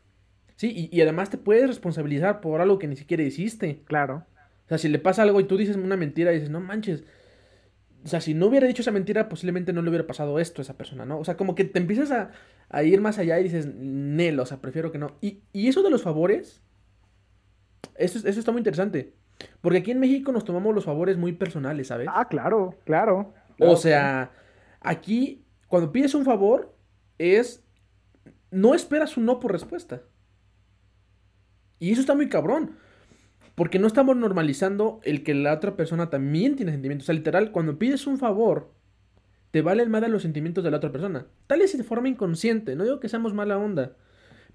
Sí, 0.56 0.72
y, 0.74 0.94
y, 0.94 1.00
además 1.00 1.30
te 1.30 1.38
puedes 1.38 1.68
responsabilizar 1.68 2.40
por 2.40 2.60
algo 2.60 2.78
que 2.78 2.88
ni 2.88 2.96
siquiera 2.96 3.22
hiciste. 3.22 3.82
Claro. 3.84 4.24
O 4.64 4.68
sea, 4.68 4.76
si 4.76 4.88
le 4.88 4.98
pasa 4.98 5.22
algo 5.22 5.40
y 5.40 5.44
tú 5.44 5.56
dices 5.56 5.76
una 5.76 5.96
mentira 5.96 6.32
y 6.32 6.34
dices, 6.34 6.50
no 6.50 6.60
manches, 6.60 7.04
o 8.08 8.10
sea, 8.10 8.22
si 8.22 8.32
no 8.32 8.46
hubiera 8.46 8.66
dicho 8.66 8.80
esa 8.80 8.90
mentira, 8.90 9.28
posiblemente 9.28 9.74
no 9.74 9.82
le 9.82 9.90
hubiera 9.90 10.06
pasado 10.06 10.38
esto 10.38 10.62
a 10.62 10.64
esa 10.64 10.78
persona, 10.78 11.04
¿no? 11.04 11.18
O 11.18 11.26
sea, 11.26 11.36
como 11.36 11.54
que 11.54 11.66
te 11.66 11.78
empiezas 11.78 12.10
a, 12.70 12.82
ir 12.82 13.02
más 13.02 13.18
allá 13.18 13.38
y 13.38 13.42
dices, 13.42 13.66
Nel, 13.66 14.40
o 14.40 14.46
sea, 14.46 14.62
prefiero 14.62 14.90
que 14.90 14.96
no. 14.96 15.18
Y, 15.20 15.42
eso 15.52 15.82
de 15.82 15.90
los 15.90 16.02
favores, 16.02 16.62
eso, 17.96 18.26
eso 18.26 18.40
está 18.40 18.50
muy 18.50 18.60
interesante. 18.60 19.12
Porque 19.60 19.76
aquí 19.80 19.90
en 19.90 20.00
México 20.00 20.32
nos 20.32 20.46
tomamos 20.46 20.74
los 20.74 20.86
favores 20.86 21.18
muy 21.18 21.32
personales, 21.32 21.88
¿sabes? 21.88 22.08
Ah, 22.10 22.28
claro, 22.30 22.78
claro. 22.84 23.34
o 23.60 23.76
sea, 23.76 24.32
aquí, 24.80 25.44
cuando 25.66 25.92
pides 25.92 26.14
un 26.14 26.24
favor, 26.24 26.74
es. 27.18 27.62
No 28.50 28.74
esperas 28.74 29.18
un 29.18 29.26
no 29.26 29.38
por 29.38 29.52
respuesta. 29.52 30.00
Y 31.78 31.92
eso 31.92 32.00
está 32.00 32.14
muy 32.14 32.30
cabrón. 32.30 32.78
Porque 33.58 33.80
no 33.80 33.88
estamos 33.88 34.16
normalizando 34.16 35.00
el 35.02 35.24
que 35.24 35.34
la 35.34 35.52
otra 35.52 35.74
persona 35.74 36.10
también 36.10 36.54
tiene 36.54 36.70
sentimientos. 36.70 37.06
O 37.06 37.08
sea, 37.08 37.16
literal, 37.16 37.50
cuando 37.50 37.76
pides 37.76 38.06
un 38.06 38.16
favor, 38.16 38.72
te 39.50 39.62
valen 39.62 39.90
más 39.90 40.08
los 40.08 40.22
sentimientos 40.22 40.62
de 40.62 40.70
la 40.70 40.76
otra 40.76 40.92
persona. 40.92 41.26
Tal 41.48 41.60
es 41.60 41.76
de 41.76 41.82
forma 41.82 42.08
inconsciente. 42.08 42.76
No 42.76 42.84
digo 42.84 43.00
que 43.00 43.08
seamos 43.08 43.34
mala 43.34 43.58
onda, 43.58 43.96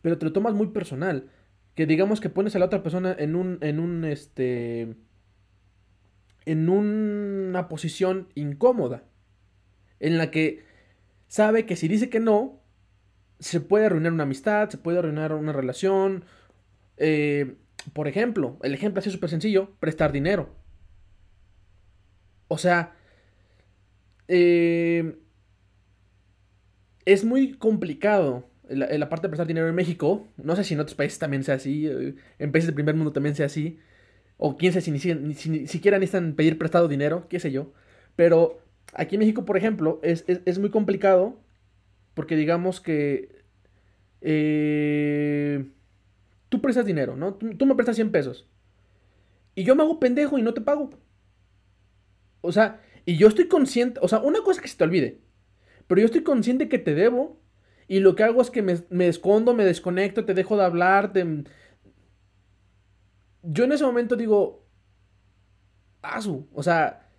pero 0.02 0.18
te 0.18 0.24
lo 0.26 0.32
tomas 0.32 0.54
muy 0.54 0.68
personal. 0.68 1.30
Que 1.76 1.86
digamos 1.86 2.22
que 2.22 2.30
pones 2.30 2.56
a 2.56 2.60
la 2.60 2.68
otra 2.68 2.82
persona 2.82 3.14
en 3.20 3.36
un, 3.36 3.58
en 3.60 3.82
un, 3.82 4.06
este, 4.06 4.96
en 6.46 6.70
una 6.70 7.68
posición 7.68 8.30
incómoda. 8.36 9.04
En 10.00 10.18
la 10.18 10.32
que 10.32 10.64
sabe 11.28 11.66
que 11.66 11.76
si 11.76 11.90
dice 11.90 12.10
que 12.10 12.22
no, 12.22 12.62
se 13.42 13.60
puede 13.60 13.88
arruinar 13.88 14.14
una 14.14 14.24
amistad, 14.24 14.70
se 14.70 14.78
puede 14.78 15.00
arruinar 15.00 15.34
una 15.34 15.52
relación. 15.52 16.24
Eh, 16.96 17.58
por 17.92 18.08
ejemplo, 18.08 18.58
el 18.64 18.74
ejemplo 18.74 19.00
así 19.00 19.12
súper 19.12 19.30
sencillo, 19.30 19.72
prestar 19.80 20.12
dinero. 20.12 20.50
O 22.48 22.58
sea, 22.58 22.96
eh, 24.28 25.18
es 27.06 27.26
muy 27.26 27.54
complicado 27.54 28.50
en 28.70 29.00
la, 29.00 29.10
parte 29.10 29.28
de 29.28 29.30
prestar 29.30 29.48
dinero 29.48 29.68
en 29.68 29.76
México. 29.76 30.28
No 30.38 30.56
sé 30.56 30.64
si 30.64 30.74
en 30.74 30.80
otros 30.80 30.96
países 30.96 31.20
también 31.20 31.44
sea 31.44 31.56
así, 31.56 31.88
eh, 31.88 32.16
en 32.40 32.52
países 32.52 32.68
del 32.68 32.76
primer 32.76 32.96
mundo 32.96 33.12
también 33.12 33.36
sea 33.36 33.48
así. 33.48 33.80
O 34.38 34.58
quién 34.58 34.74
sabe 34.74 34.82
si 34.82 34.92
ni, 34.92 35.34
siquiera 35.68 36.00
necesitan 36.00 36.36
pedir 36.36 36.58
prestado 36.58 36.88
dinero, 36.88 37.28
qué 37.30 37.40
sé 37.40 37.52
yo. 37.52 37.74
Pero 38.16 38.62
aquí 38.94 39.16
en 39.16 39.20
México, 39.20 39.46
por 39.46 39.58
ejemplo, 39.58 40.00
es, 40.04 40.60
muy 40.60 40.70
complicado 40.70 41.40
porque 42.14 42.36
digamos 42.36 42.82
que... 42.82 43.44
Eh, 44.22 45.66
tú 46.54 46.62
prestas 46.62 46.86
dinero, 46.86 47.16
¿no? 47.16 47.34
Tú, 47.34 47.66
me 47.66 47.74
prestas 47.74 47.96
100 47.96 48.12
pesos. 48.12 48.48
Y 49.56 49.64
yo 49.64 49.76
me 49.76 49.82
hago 49.82 50.00
pendejo 50.00 50.38
y 50.38 50.44
no 50.44 50.54
te 50.54 50.62
pago. 50.62 50.92
O 52.42 52.52
sea, 52.52 52.80
y 53.06 53.18
yo 53.18 53.28
estoy 53.28 53.48
consciente, 53.48 54.00
o 54.04 54.08
sea, 54.08 54.20
una 54.20 54.42
cosa 54.42 54.62
que 54.62 54.68
se 54.68 54.78
te 54.78 54.84
olvide, 54.84 55.20
pero 55.88 56.00
yo 56.00 56.06
estoy 56.06 56.22
consciente 56.22 56.70
que 56.70 56.78
te 56.78 56.94
debo 56.94 57.42
y 57.88 58.02
lo 58.02 58.14
que 58.14 58.22
hago 58.22 58.40
es 58.40 58.52
que 58.52 58.62
me, 58.62 59.08
escondo, 59.08 59.56
me 59.56 59.66
desconecto, 59.66 60.26
te 60.26 60.36
dejo 60.36 60.56
de 60.56 60.64
hablar, 60.64 61.12
Yo 63.42 63.64
en 63.64 63.72
ese 63.72 63.84
momento 63.84 64.16
digo, 64.16 64.68
asu, 66.04 66.48
o 66.54 66.62
sea, 66.62 67.10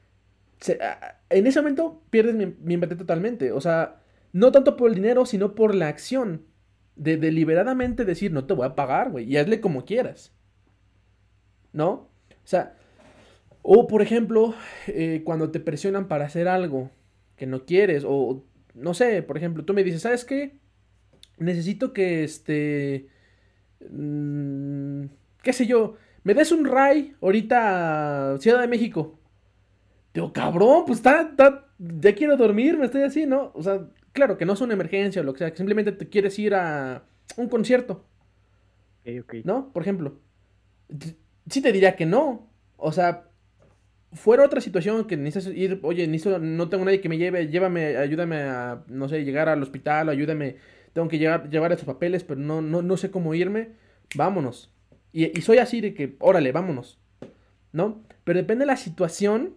en 1.29 1.47
ese 1.49 1.61
momento 1.61 2.05
pierdes 2.11 2.37
mi, 2.37 2.47
mi 2.47 2.79
totalmente, 2.87 3.51
o 3.51 3.61
sea, 3.61 4.01
no 4.33 4.53
tanto 4.53 4.77
por 4.77 4.91
el 4.91 4.95
dinero, 4.95 5.27
sino 5.27 5.57
por 5.57 5.75
la 5.75 5.89
acción 5.89 6.54
de 6.97 7.17
deliberadamente 7.19 8.05
decir, 8.05 8.33
no 8.33 8.47
te 8.47 8.55
voy 8.55 8.67
a 8.67 8.75
pagar, 8.77 9.11
güey, 9.11 9.27
y 9.31 9.37
hazle 9.37 9.61
como 9.61 9.85
quieras. 9.85 10.33
¿No? 11.73 11.91
O 11.91 12.09
sea, 12.47 12.77
O, 13.63 13.87
por 13.89 14.03
ejemplo, 14.03 14.55
eh, 14.89 15.23
cuando 15.25 15.51
te 15.53 15.61
presionan 15.61 16.09
para 16.09 16.27
hacer 16.27 16.49
algo 16.49 16.91
que 17.37 17.47
no 17.47 17.67
quieres, 17.67 18.05
o 18.09 18.45
no 18.75 18.95
sé, 18.95 19.23
por 19.23 19.37
ejemplo, 19.39 19.65
tú 19.65 19.75
me 19.75 19.85
dices, 19.85 20.03
¿sabes 20.03 20.25
qué? 20.25 20.59
Necesito 21.39 21.93
que 21.95 22.25
este. 22.25 23.09
mm, 23.91 25.07
qué 25.43 25.53
sé 25.53 25.67
yo, 25.67 25.97
me 26.25 26.35
des 26.35 26.53
un 26.53 26.65
ray 26.67 27.15
ahorita 27.23 28.35
a 28.35 28.39
Ciudad 28.41 28.61
de 28.63 28.69
México. 28.69 29.19
Digo, 30.15 30.33
cabrón, 30.33 30.85
pues 30.87 30.99
está- 31.01 31.35
ya 31.79 32.15
quiero 32.15 32.37
dormir, 32.37 32.79
me 32.79 32.87
estoy 32.87 33.03
así, 33.03 33.27
¿no? 33.27 33.53
O 33.55 33.63
sea, 33.63 33.87
claro 34.15 34.39
que 34.39 34.47
no 34.47 34.55
es 34.55 34.63
una 34.63 34.73
emergencia 34.73 35.21
o 35.21 35.25
lo 35.25 35.35
que 35.35 35.41
sea, 35.41 35.51
que 35.51 35.59
simplemente 35.59 35.93
te 35.93 36.09
quieres 36.09 36.39
ir 36.39 36.55
a 36.55 37.05
un 37.37 37.49
concierto, 37.51 38.07
Ok, 39.05 39.11
ok. 39.23 39.35
¿no? 39.45 39.73
Por 39.73 39.83
ejemplo. 39.83 40.19
Sí 41.49 41.61
te 41.61 41.73
diría 41.73 41.97
que 41.97 42.07
no. 42.07 42.51
O 42.77 42.93
sea, 42.93 43.29
fuera 44.13 44.45
otra 44.45 44.61
situación 44.61 45.07
que 45.07 45.17
necesitas 45.17 45.57
ir, 45.57 45.81
oye, 45.83 46.07
necesito, 46.07 46.39
no 46.39 46.69
tengo 46.69 46.85
nadie 46.85 47.01
que 47.01 47.09
me 47.09 47.19
lleve, 47.19 47.49
llévame, 47.49 47.97
ayúdame 47.97 48.43
a, 48.43 48.85
no 48.89 49.09
sé, 49.09 49.25
llegar 49.25 49.49
al 49.49 49.63
hospital, 49.63 50.09
ayúdame, 50.09 50.57
tengo 50.93 51.09
que 51.09 51.19
llegar, 51.19 51.51
llevar 51.51 51.73
estos 51.73 51.87
papeles, 51.87 52.25
pero 52.25 52.41
no, 52.41 52.63
no, 52.63 52.83
no 52.83 52.97
sé 52.97 53.11
cómo 53.11 53.35
irme, 53.35 53.73
vámonos. 54.15 54.73
Y, 55.13 55.37
y 55.39 55.43
soy 55.43 55.59
así 55.59 55.81
de 55.81 55.95
que, 55.95 56.17
órale, 56.19 56.53
vámonos, 56.53 56.99
¿no? 57.73 58.03
Pero 58.25 58.39
depende 58.39 58.63
de 58.63 58.67
la 58.67 58.77
situación, 58.77 59.55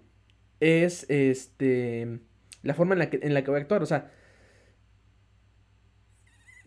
es, 0.60 1.06
este, 1.10 2.20
la 2.64 2.74
forma 2.74 2.94
en 2.94 3.00
la 3.00 3.10
que, 3.10 3.20
en 3.22 3.34
la 3.34 3.44
que 3.44 3.52
voy 3.52 3.60
a 3.60 3.62
actuar, 3.62 3.84
o 3.84 3.88
sea, 3.88 4.12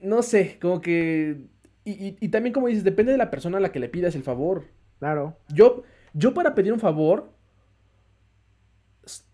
no 0.02 0.22
sé, 0.22 0.58
como 0.60 0.80
que, 0.80 1.42
y, 1.84 1.90
y, 1.92 2.16
y 2.20 2.28
también 2.28 2.52
como 2.52 2.68
dices, 2.68 2.84
depende 2.84 3.12
de 3.12 3.18
la 3.18 3.30
persona 3.30 3.58
a 3.58 3.60
la 3.60 3.72
que 3.72 3.80
le 3.80 3.88
pidas 3.88 4.14
el 4.14 4.22
favor. 4.22 4.64
Claro. 4.98 5.36
Yo, 5.48 5.82
yo 6.12 6.34
para 6.34 6.54
pedir 6.54 6.72
un 6.72 6.80
favor, 6.80 7.30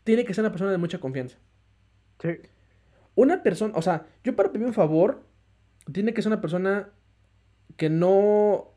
tiene 0.05 0.25
que 0.25 0.35
ser 0.35 0.43
una 0.43 0.53
persona 0.53 0.71
de 0.71 0.79
mucha 0.79 0.99
confianza. 0.99 1.39
Sí. 2.21 2.29
Una 3.15 3.43
persona, 3.43 3.73
o 3.77 3.83
sea, 3.83 4.07
yo 4.25 4.37
para 4.37 4.53
pedir 4.53 4.67
un 4.67 4.75
favor, 4.75 5.23
tiene 5.93 6.15
que 6.15 6.23
ser 6.23 6.31
una 6.33 6.41
persona 6.41 6.91
que 7.77 7.91
no, 7.91 8.73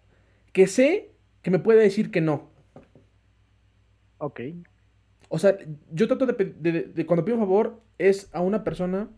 que 0.54 0.68
sé 0.68 1.12
que 1.42 1.52
me 1.52 1.60
puede 1.60 1.82
decir 1.82 2.12
que 2.12 2.22
no. 2.22 2.50
Ok. 4.18 4.42
O 5.30 5.40
sea, 5.40 5.58
yo 5.92 6.08
trato 6.08 6.26
de- 6.26 6.84
de- 6.94 7.06
cuando 7.06 7.24
pido 7.24 7.38
un 7.38 7.44
favor, 7.44 7.82
es 7.98 8.30
a 8.34 8.42
una 8.42 8.64
persona 8.64 9.10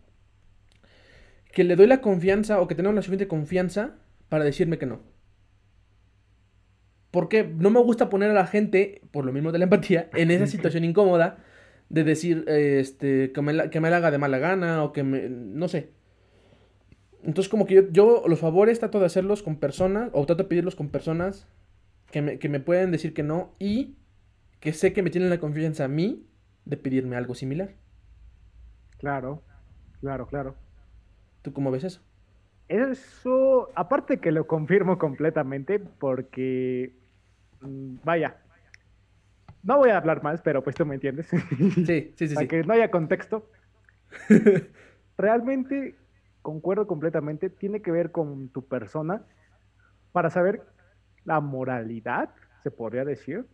que 1.51 1.63
le 1.63 1.75
doy 1.75 1.87
la 1.87 2.01
confianza 2.01 2.61
o 2.61 2.67
que 2.67 2.75
tenemos 2.75 2.95
la 2.95 3.01
suficiente 3.01 3.27
confianza 3.27 3.95
para 4.29 4.43
decirme 4.43 4.77
que 4.77 4.85
no. 4.85 5.01
Porque 7.11 7.43
no 7.43 7.69
me 7.69 7.81
gusta 7.81 8.09
poner 8.09 8.31
a 8.31 8.33
la 8.33 8.47
gente, 8.47 9.01
por 9.11 9.25
lo 9.25 9.33
mismo 9.33 9.51
de 9.51 9.59
la 9.59 9.65
empatía, 9.65 10.09
en 10.13 10.31
esa 10.31 10.47
situación 10.47 10.85
incómoda 10.85 11.39
de 11.89 12.05
decir 12.05 12.45
eh, 12.47 12.79
este, 12.79 13.33
que, 13.33 13.41
me 13.41 13.51
la, 13.51 13.69
que 13.69 13.81
me 13.81 13.89
la 13.89 13.97
haga 13.97 14.11
de 14.11 14.17
mala 14.17 14.39
gana 14.39 14.83
o 14.83 14.93
que 14.93 15.03
me. 15.03 15.27
No 15.27 15.67
sé. 15.67 15.91
Entonces, 17.23 17.49
como 17.49 17.65
que 17.65 17.75
yo, 17.75 17.91
yo 17.91 18.23
los 18.27 18.39
favores 18.39 18.79
trato 18.79 18.99
de 18.99 19.05
hacerlos 19.05 19.43
con 19.43 19.57
personas, 19.57 20.09
o 20.13 20.25
trato 20.25 20.43
de 20.43 20.49
pedirlos 20.49 20.75
con 20.75 20.89
personas 20.89 21.47
que 22.09 22.21
me, 22.21 22.39
que 22.39 22.47
me 22.47 22.61
pueden 22.61 22.91
decir 22.91 23.13
que 23.13 23.23
no 23.23 23.53
y 23.59 23.97
que 24.61 24.71
sé 24.71 24.93
que 24.93 25.03
me 25.03 25.09
tienen 25.09 25.29
la 25.29 25.39
confianza 25.39 25.83
a 25.83 25.87
mí 25.89 26.25
de 26.63 26.77
pedirme 26.77 27.17
algo 27.17 27.35
similar. 27.35 27.75
Claro. 28.97 29.43
Claro, 29.99 30.27
claro. 30.27 30.55
¿Tú 31.41 31.53
cómo 31.53 31.71
ves 31.71 31.83
eso? 31.83 32.01
Eso, 32.67 33.69
aparte 33.75 34.19
que 34.19 34.31
lo 34.31 34.47
confirmo 34.47 34.97
completamente, 34.97 35.79
porque, 35.79 36.95
mm, 37.61 37.95
vaya, 38.03 38.37
no 39.63 39.77
voy 39.77 39.89
a 39.89 39.97
hablar 39.97 40.23
más, 40.23 40.41
pero 40.41 40.63
pues 40.63 40.75
tú 40.75 40.85
me 40.85 40.95
entiendes. 40.95 41.27
Sí, 41.27 42.13
sí, 42.15 42.15
sí, 42.27 42.35
Para 42.35 42.45
sí. 42.45 42.47
que 42.47 42.63
no 42.63 42.73
haya 42.73 42.89
contexto. 42.89 43.49
Realmente, 45.17 45.95
concuerdo 46.41 46.87
completamente, 46.87 47.49
tiene 47.49 47.81
que 47.81 47.91
ver 47.91 48.11
con 48.11 48.49
tu 48.49 48.65
persona 48.65 49.23
para 50.11 50.29
saber 50.29 50.63
la 51.25 51.39
moralidad, 51.39 52.29
se 52.63 52.71
podría 52.71 53.05
decir, 53.05 53.45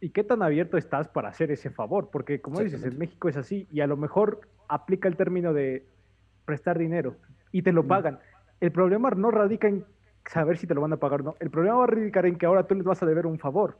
y 0.00 0.10
qué 0.10 0.24
tan 0.24 0.42
abierto 0.42 0.78
estás 0.78 1.08
para 1.08 1.28
hacer 1.28 1.50
ese 1.50 1.70
favor, 1.70 2.10
porque 2.10 2.40
como 2.40 2.60
dices, 2.60 2.82
en. 2.84 2.98
México 2.98 3.28
es 3.28 3.36
así, 3.36 3.68
y 3.70 3.80
a 3.80 3.86
lo 3.86 3.96
mejor 3.96 4.48
aplica 4.68 5.08
el 5.08 5.16
término 5.16 5.52
de 5.52 5.86
prestar 6.44 6.78
dinero 6.78 7.16
y 7.52 7.62
te 7.62 7.72
lo 7.72 7.86
pagan. 7.86 8.18
El 8.60 8.72
problema 8.72 9.10
no 9.10 9.30
radica 9.30 9.68
en 9.68 9.84
saber 10.26 10.56
si 10.56 10.66
te 10.66 10.74
lo 10.74 10.80
van 10.80 10.92
a 10.92 10.96
pagar 10.96 11.20
o 11.20 11.24
no, 11.24 11.36
el 11.40 11.50
problema 11.50 11.76
va 11.76 11.84
a 11.84 11.88
radicar 11.88 12.26
en 12.26 12.36
que 12.36 12.46
ahora 12.46 12.66
tú 12.66 12.74
les 12.74 12.84
vas 12.84 13.02
a 13.02 13.06
deber 13.06 13.26
un 13.26 13.38
favor. 13.38 13.78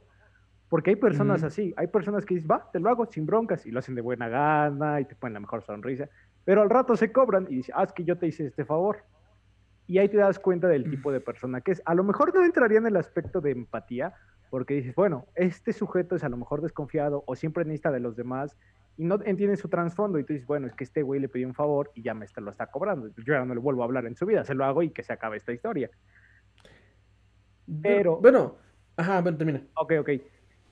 Porque 0.69 0.91
hay 0.91 0.95
personas 0.95 1.43
así, 1.43 1.73
hay 1.77 1.87
personas 1.87 2.25
que 2.25 2.35
dicen, 2.35 2.49
va, 2.51 2.69
te 2.71 2.79
lo 2.79 2.89
hago 2.89 3.05
sin 3.05 3.25
broncas, 3.25 3.65
y 3.65 3.71
lo 3.71 3.79
hacen 3.79 3.95
de 3.95 4.01
buena 4.01 4.29
gana, 4.29 4.99
y 4.99 5.05
te 5.05 5.15
ponen 5.15 5.35
la 5.35 5.39
mejor 5.41 5.63
sonrisa, 5.63 6.09
pero 6.43 6.61
al 6.61 6.69
rato 6.69 6.95
se 6.95 7.11
cobran 7.11 7.45
y 7.49 7.57
dicen, 7.57 7.75
ah, 7.77 7.83
es 7.83 7.91
que 7.91 8.03
yo 8.03 8.17
te 8.17 8.27
hice 8.27 8.47
este 8.47 8.65
favor. 8.65 8.97
Y 9.87 9.99
ahí 9.99 10.09
te 10.09 10.17
das 10.17 10.39
cuenta 10.39 10.67
del 10.67 10.89
tipo 10.89 11.11
de 11.11 11.19
persona 11.19 11.61
que 11.61 11.71
es. 11.71 11.81
A 11.85 11.93
lo 11.93 12.03
mejor 12.03 12.33
no 12.33 12.43
entraría 12.43 12.79
en 12.79 12.87
el 12.87 12.97
aspecto 12.97 13.41
de 13.41 13.51
empatía, 13.51 14.13
porque 14.49 14.75
dices, 14.75 14.95
bueno, 14.95 15.25
este 15.35 15.73
sujeto 15.73 16.15
es 16.15 16.23
a 16.23 16.29
lo 16.29 16.37
mejor 16.37 16.61
desconfiado 16.61 17.23
o 17.27 17.35
siempre 17.35 17.65
necesita 17.65 17.91
de 17.91 17.99
los 17.99 18.15
demás 18.15 18.57
y 18.97 19.03
no 19.05 19.19
entiende 19.25 19.57
su 19.57 19.67
trasfondo. 19.69 20.19
Y 20.19 20.23
tú 20.23 20.33
dices, 20.33 20.47
bueno, 20.47 20.67
es 20.67 20.73
que 20.73 20.83
este 20.83 21.01
güey 21.03 21.19
le 21.19 21.29
pidió 21.29 21.47
un 21.47 21.53
favor 21.53 21.91
y 21.95 22.01
ya 22.01 22.13
me 22.13 22.25
lo 22.37 22.51
está 22.51 22.67
cobrando. 22.67 23.07
Yo 23.17 23.33
ya 23.33 23.43
no 23.45 23.53
le 23.53 23.59
vuelvo 23.59 23.81
a 23.81 23.85
hablar 23.85 24.05
en 24.05 24.15
su 24.15 24.25
vida, 24.25 24.43
se 24.45 24.53
lo 24.55 24.65
hago 24.65 24.81
y 24.83 24.89
que 24.91 25.03
se 25.03 25.13
acabe 25.13 25.37
esta 25.37 25.51
historia. 25.53 25.89
Pero- 27.81 28.17
Bueno, 28.17 28.55
ajá, 28.97 29.21
bueno, 29.21 29.37
termina. 29.37 29.61
Ok, 29.75 29.93
ok. 29.99 30.09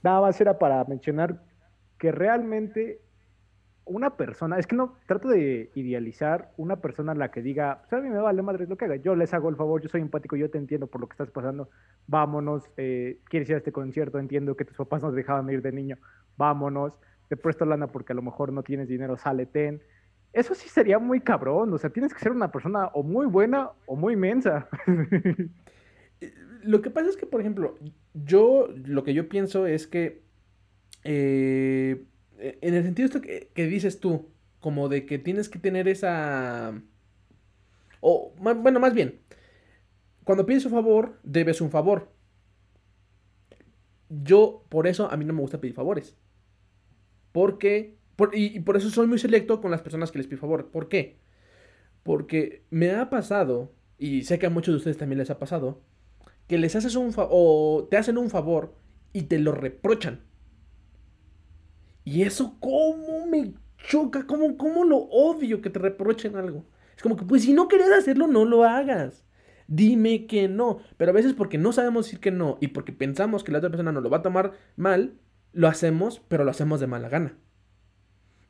Nada 0.04 0.22
más 0.22 0.40
era 0.40 0.58
para 0.58 0.84
mencionar 0.86 1.42
que 1.98 2.12
realmente 2.12 3.00
una 3.86 4.16
persona, 4.16 4.58
es 4.60 4.66
que 4.68 4.76
no 4.78 4.96
trato 5.08 5.28
de 5.28 5.70
idealizar 5.76 6.52
una 6.56 6.78
persona 6.78 7.12
a 7.12 7.16
la 7.16 7.32
que 7.32 7.42
diga, 7.42 7.82
pues 7.82 7.94
a 7.94 8.02
mí 8.02 8.10
me 8.10 8.20
vale 8.20 8.42
madre 8.42 8.66
lo 8.66 8.78
que 8.78 8.86
haga, 8.86 8.96
yo 8.96 9.14
les 9.14 9.34
hago 9.34 9.50
el 9.50 9.58
favor, 9.58 9.82
yo 9.82 9.90
soy 9.90 10.00
empático, 10.00 10.38
yo 10.38 10.50
te 10.50 10.58
entiendo 10.58 10.88
por 10.88 11.02
lo 11.02 11.08
que 11.08 11.14
estás 11.14 11.32
pasando, 11.32 11.70
vámonos, 12.08 12.64
eh, 12.78 13.20
quieres 13.26 13.50
ir 13.50 13.56
a 13.56 13.58
este 13.58 13.74
concierto, 13.74 14.20
entiendo 14.20 14.56
que 14.56 14.64
tus 14.64 14.78
papás 14.78 15.02
no 15.02 15.10
te 15.10 15.18
dejaban 15.18 15.50
ir 15.50 15.62
de 15.62 15.74
niño, 15.74 15.98
vámonos, 16.38 16.94
te 17.34 17.42
presto 17.42 17.66
lana 17.66 17.88
porque 17.88 18.14
a 18.14 18.16
lo 18.16 18.22
mejor 18.22 18.54
no 18.54 18.62
tienes 18.62 18.88
dinero, 18.88 19.18
sale, 19.18 19.48
ten. 19.48 19.82
Eso 20.34 20.54
sí 20.54 20.70
sería 20.70 21.00
muy 21.00 21.20
cabrón, 21.20 21.74
o 21.74 21.80
sea, 21.80 21.90
tienes 21.90 22.14
que 22.14 22.20
ser 22.20 22.32
una 22.32 22.52
persona 22.52 22.92
o 22.94 23.02
muy 23.02 23.26
buena 23.26 23.72
o 23.88 23.96
muy 23.96 24.16
mensa. 24.16 24.70
Lo 26.64 26.82
que 26.84 26.92
pasa 26.92 27.10
es 27.10 27.18
que, 27.18 27.26
por 27.26 27.42
ejemplo, 27.42 27.76
yo 28.14 28.70
lo 28.86 29.04
que 29.04 29.14
yo 29.14 29.28
pienso 29.28 29.66
es 29.68 29.86
que 29.86 30.24
eh, 31.04 32.06
en 32.38 32.74
el 32.74 32.84
sentido 32.84 33.20
que, 33.20 33.50
dices 33.56 34.00
tú, 34.00 34.30
como 34.62 34.88
de 34.88 35.06
que 35.06 35.20
tienes 35.20 35.50
que 35.50 35.60
tener 35.60 35.90
esa... 35.90 36.80
O, 38.00 38.34
bueno, 38.38 38.80
más 38.80 38.94
bien, 38.94 39.20
cuando 40.24 40.46
pides 40.46 40.66
un 40.66 40.72
favor, 40.72 41.20
debes 41.24 41.60
un 41.60 41.70
favor. 41.70 42.14
Yo, 44.08 44.64
por 44.70 44.88
eso, 44.88 45.12
a 45.12 45.18
mí 45.18 45.26
no 45.26 45.34
me 45.34 45.42
gusta 45.42 45.60
pedir 45.60 45.74
favores. 45.74 46.16
Porque, 47.34 47.98
por- 48.18 48.36
y, 48.36 48.48
y 48.58 48.62
por 48.62 48.78
eso 48.78 48.92
soy 48.92 49.08
muy 49.08 49.20
selecto 49.20 49.62
con 49.62 49.72
las 49.72 49.84
personas 49.84 50.12
que 50.12 50.20
les 50.20 50.28
pido 50.28 50.42
favor. 50.42 50.72
¿Por 50.72 50.90
qué? 50.90 51.20
Porque 52.04 52.66
me 52.72 52.92
ha 52.92 53.10
pasado, 53.10 53.74
y 53.98 54.24
sé 54.24 54.40
que 54.40 54.48
a 54.48 54.50
muchos 54.52 54.74
de 54.74 54.78
ustedes 54.80 54.98
también 54.98 55.20
les 55.20 55.30
ha 55.32 55.40
pasado, 55.40 55.82
que 56.48 56.58
les 56.60 56.76
haces 56.76 56.96
un 56.96 57.14
favor, 57.14 57.32
o 57.34 57.88
te 57.92 57.98
hacen 57.98 58.18
un 58.18 58.30
favor 58.32 58.76
y 59.14 59.24
te 59.24 59.40
lo 59.40 59.54
reprochan. 59.54 60.22
Y 62.04 62.24
eso, 62.24 62.58
¿cómo 62.60 63.26
me 63.28 63.54
choca? 63.78 64.26
¿Cómo, 64.28 64.58
cómo 64.58 64.84
lo 64.84 64.98
odio 64.98 65.62
que 65.62 65.70
te 65.70 65.80
reprochen 65.80 66.36
algo? 66.36 66.66
Es 66.96 67.02
como 67.04 67.16
que, 67.16 67.24
pues 67.26 67.44
si 67.44 67.54
no 67.54 67.68
querías 67.68 67.92
hacerlo, 67.92 68.28
no 68.28 68.46
lo 68.46 68.64
hagas. 68.64 69.26
Dime 69.68 70.28
que 70.28 70.48
no. 70.50 70.80
Pero 70.98 71.12
a 71.12 71.14
veces 71.14 71.34
porque 71.34 71.58
no 71.58 71.72
sabemos 71.72 72.06
decir 72.06 72.20
que 72.20 72.32
no 72.32 72.58
y 72.62 72.68
porque 72.70 72.92
pensamos 72.94 73.44
que 73.44 73.52
la 73.52 73.60
otra 73.60 73.70
persona 73.70 73.92
nos 73.92 74.04
lo 74.04 74.10
va 74.10 74.18
a 74.18 74.22
tomar 74.22 74.54
mal, 74.76 75.14
lo 75.54 75.68
hacemos, 75.68 76.22
pero 76.28 76.44
lo 76.44 76.52
hacemos 76.52 76.80
de 76.80 76.88
mala 76.88 77.10
gana. 77.10 77.38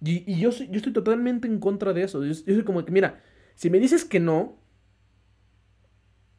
Y, 0.04 0.30
y 0.32 0.40
yo, 0.40 0.50
yo 0.50 0.78
estoy 0.78 0.94
totalmente 0.94 1.48
en 1.48 1.60
contra 1.60 1.94
de 1.94 2.04
eso. 2.04 2.24
Yo, 2.26 2.34
soy 2.34 2.64
como 2.64 2.84
que, 2.84 2.92
mira, 2.92 3.22
si 3.56 3.70
me 3.70 3.80
dices 3.80 4.04
que 4.04 4.20
no, 4.20 4.58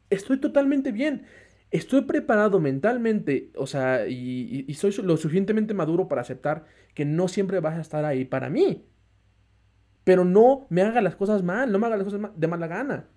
estoy 0.09 0.39
totalmente 0.39 0.91
bien. 0.91 1.25
Estoy 1.71 2.01
preparado 2.01 2.59
mentalmente, 2.59 3.51
o 3.57 3.67
sea, 3.67 4.07
y, 4.07 4.71
soy 4.75 4.93
lo 5.03 5.17
suficientemente 5.17 5.73
maduro 5.73 6.07
para 6.07 6.21
aceptar 6.21 6.65
que 6.93 7.05
no 7.05 7.27
siempre 7.27 7.59
vas 7.59 7.75
a 7.75 7.81
estar 7.81 8.05
ahí 8.05 8.23
para 8.23 8.49
mí. 8.49 8.85
Pero 10.03 10.23
no 10.23 10.67
me 10.69 10.83
haga 10.83 11.01
las 11.01 11.15
cosas 11.15 11.43
mal, 11.43 11.71
no 11.71 11.79
me 11.79 11.87
haga 11.87 11.97
las 11.97 12.05
cosas 12.05 12.21
de 12.35 12.47
mala 12.47 12.67
gana. 12.67 13.07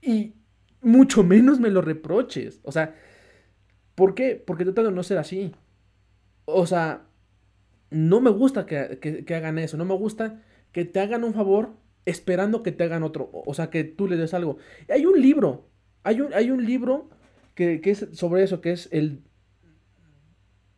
Y 0.00 0.34
mucho 0.80 1.22
menos 1.22 1.60
me 1.60 1.70
lo 1.70 1.82
reproches. 1.82 2.60
O 2.62 2.72
sea, 2.72 2.94
¿por 3.94 4.14
qué? 4.14 4.42
Porque 4.44 4.64
trato 4.64 4.82
de 4.82 4.90
no 4.90 5.02
ser 5.02 5.18
así. 5.18 5.52
O 6.46 6.66
sea, 6.66 7.06
no 7.90 8.20
me 8.20 8.30
gusta 8.30 8.66
que, 8.66 8.98
que- 9.00 9.24
que 9.24 9.34
hagan 9.34 9.58
eso. 9.58 9.76
No 9.76 9.84
me 9.84 9.94
gusta 9.94 10.42
que 10.72 10.84
te 10.84 11.00
hagan 11.00 11.24
un 11.24 11.34
favor 11.34 11.70
esperando 12.06 12.62
que 12.62 12.72
te 12.72 12.84
hagan 12.84 13.02
otro. 13.02 13.30
O 13.32 13.54
sea, 13.54 13.70
que 13.70 13.84
tú 13.84 14.08
le 14.08 14.16
des 14.16 14.34
algo. 14.34 14.58
Hay 14.88 15.06
un 15.06 15.20
libro. 15.20 15.68
Hay 16.04 16.20
un, 16.20 16.34
hay 16.34 16.50
un 16.50 16.64
libro 16.66 17.08
que, 17.54 17.80
que 17.80 17.90
es 17.92 18.08
sobre 18.12 18.42
eso, 18.42 18.60
que 18.60 18.72
es 18.72 18.88
el... 18.92 19.22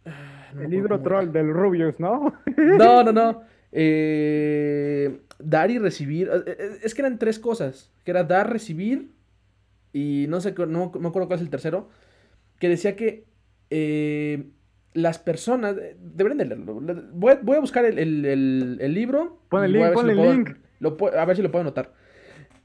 ah, 0.05 0.53
el 0.61 0.71
libro 0.71 1.01
troll 1.03 1.31
del 1.33 1.53
Rubius, 1.53 1.99
¿no? 2.01 2.33
No, 2.57 3.03
no, 3.05 3.13
no. 3.13 3.43
Eh, 3.79 5.21
dar 5.39 5.71
y 5.71 5.79
recibir. 5.79 6.31
Eh, 6.33 6.57
eh, 6.59 6.79
es 6.83 6.95
que 6.95 7.03
eran 7.03 7.19
tres 7.19 7.39
cosas. 7.39 7.93
Que 8.05 8.13
era 8.13 8.25
dar, 8.25 8.51
recibir. 8.51 9.11
Y 9.93 10.27
no 10.29 10.41
sé, 10.41 10.55
no, 10.67 10.91
me 10.99 11.09
acuerdo 11.09 11.27
cuál 11.29 11.41
es 11.41 11.43
el 11.43 11.51
tercero. 11.51 11.91
Que 12.59 12.71
decía 12.71 12.97
que 12.97 13.27
las 14.97 15.19
personas. 15.19 15.77
Deberían 15.77 16.39
de 16.39 16.47
leerlo. 16.47 16.81
Voy, 17.13 17.57
a 17.57 17.61
buscar 17.61 17.85
el, 17.85 18.23
libro. 18.95 19.41
Pon 19.49 19.65
el 19.65 19.73
link, 19.73 19.93
pon 19.93 20.11
el 20.11 20.17
link. 20.17 20.51
a 21.17 21.25
ver 21.25 21.37
si 21.37 21.43
lo 21.43 21.51
puedo 21.51 21.63
anotar. 21.63 21.93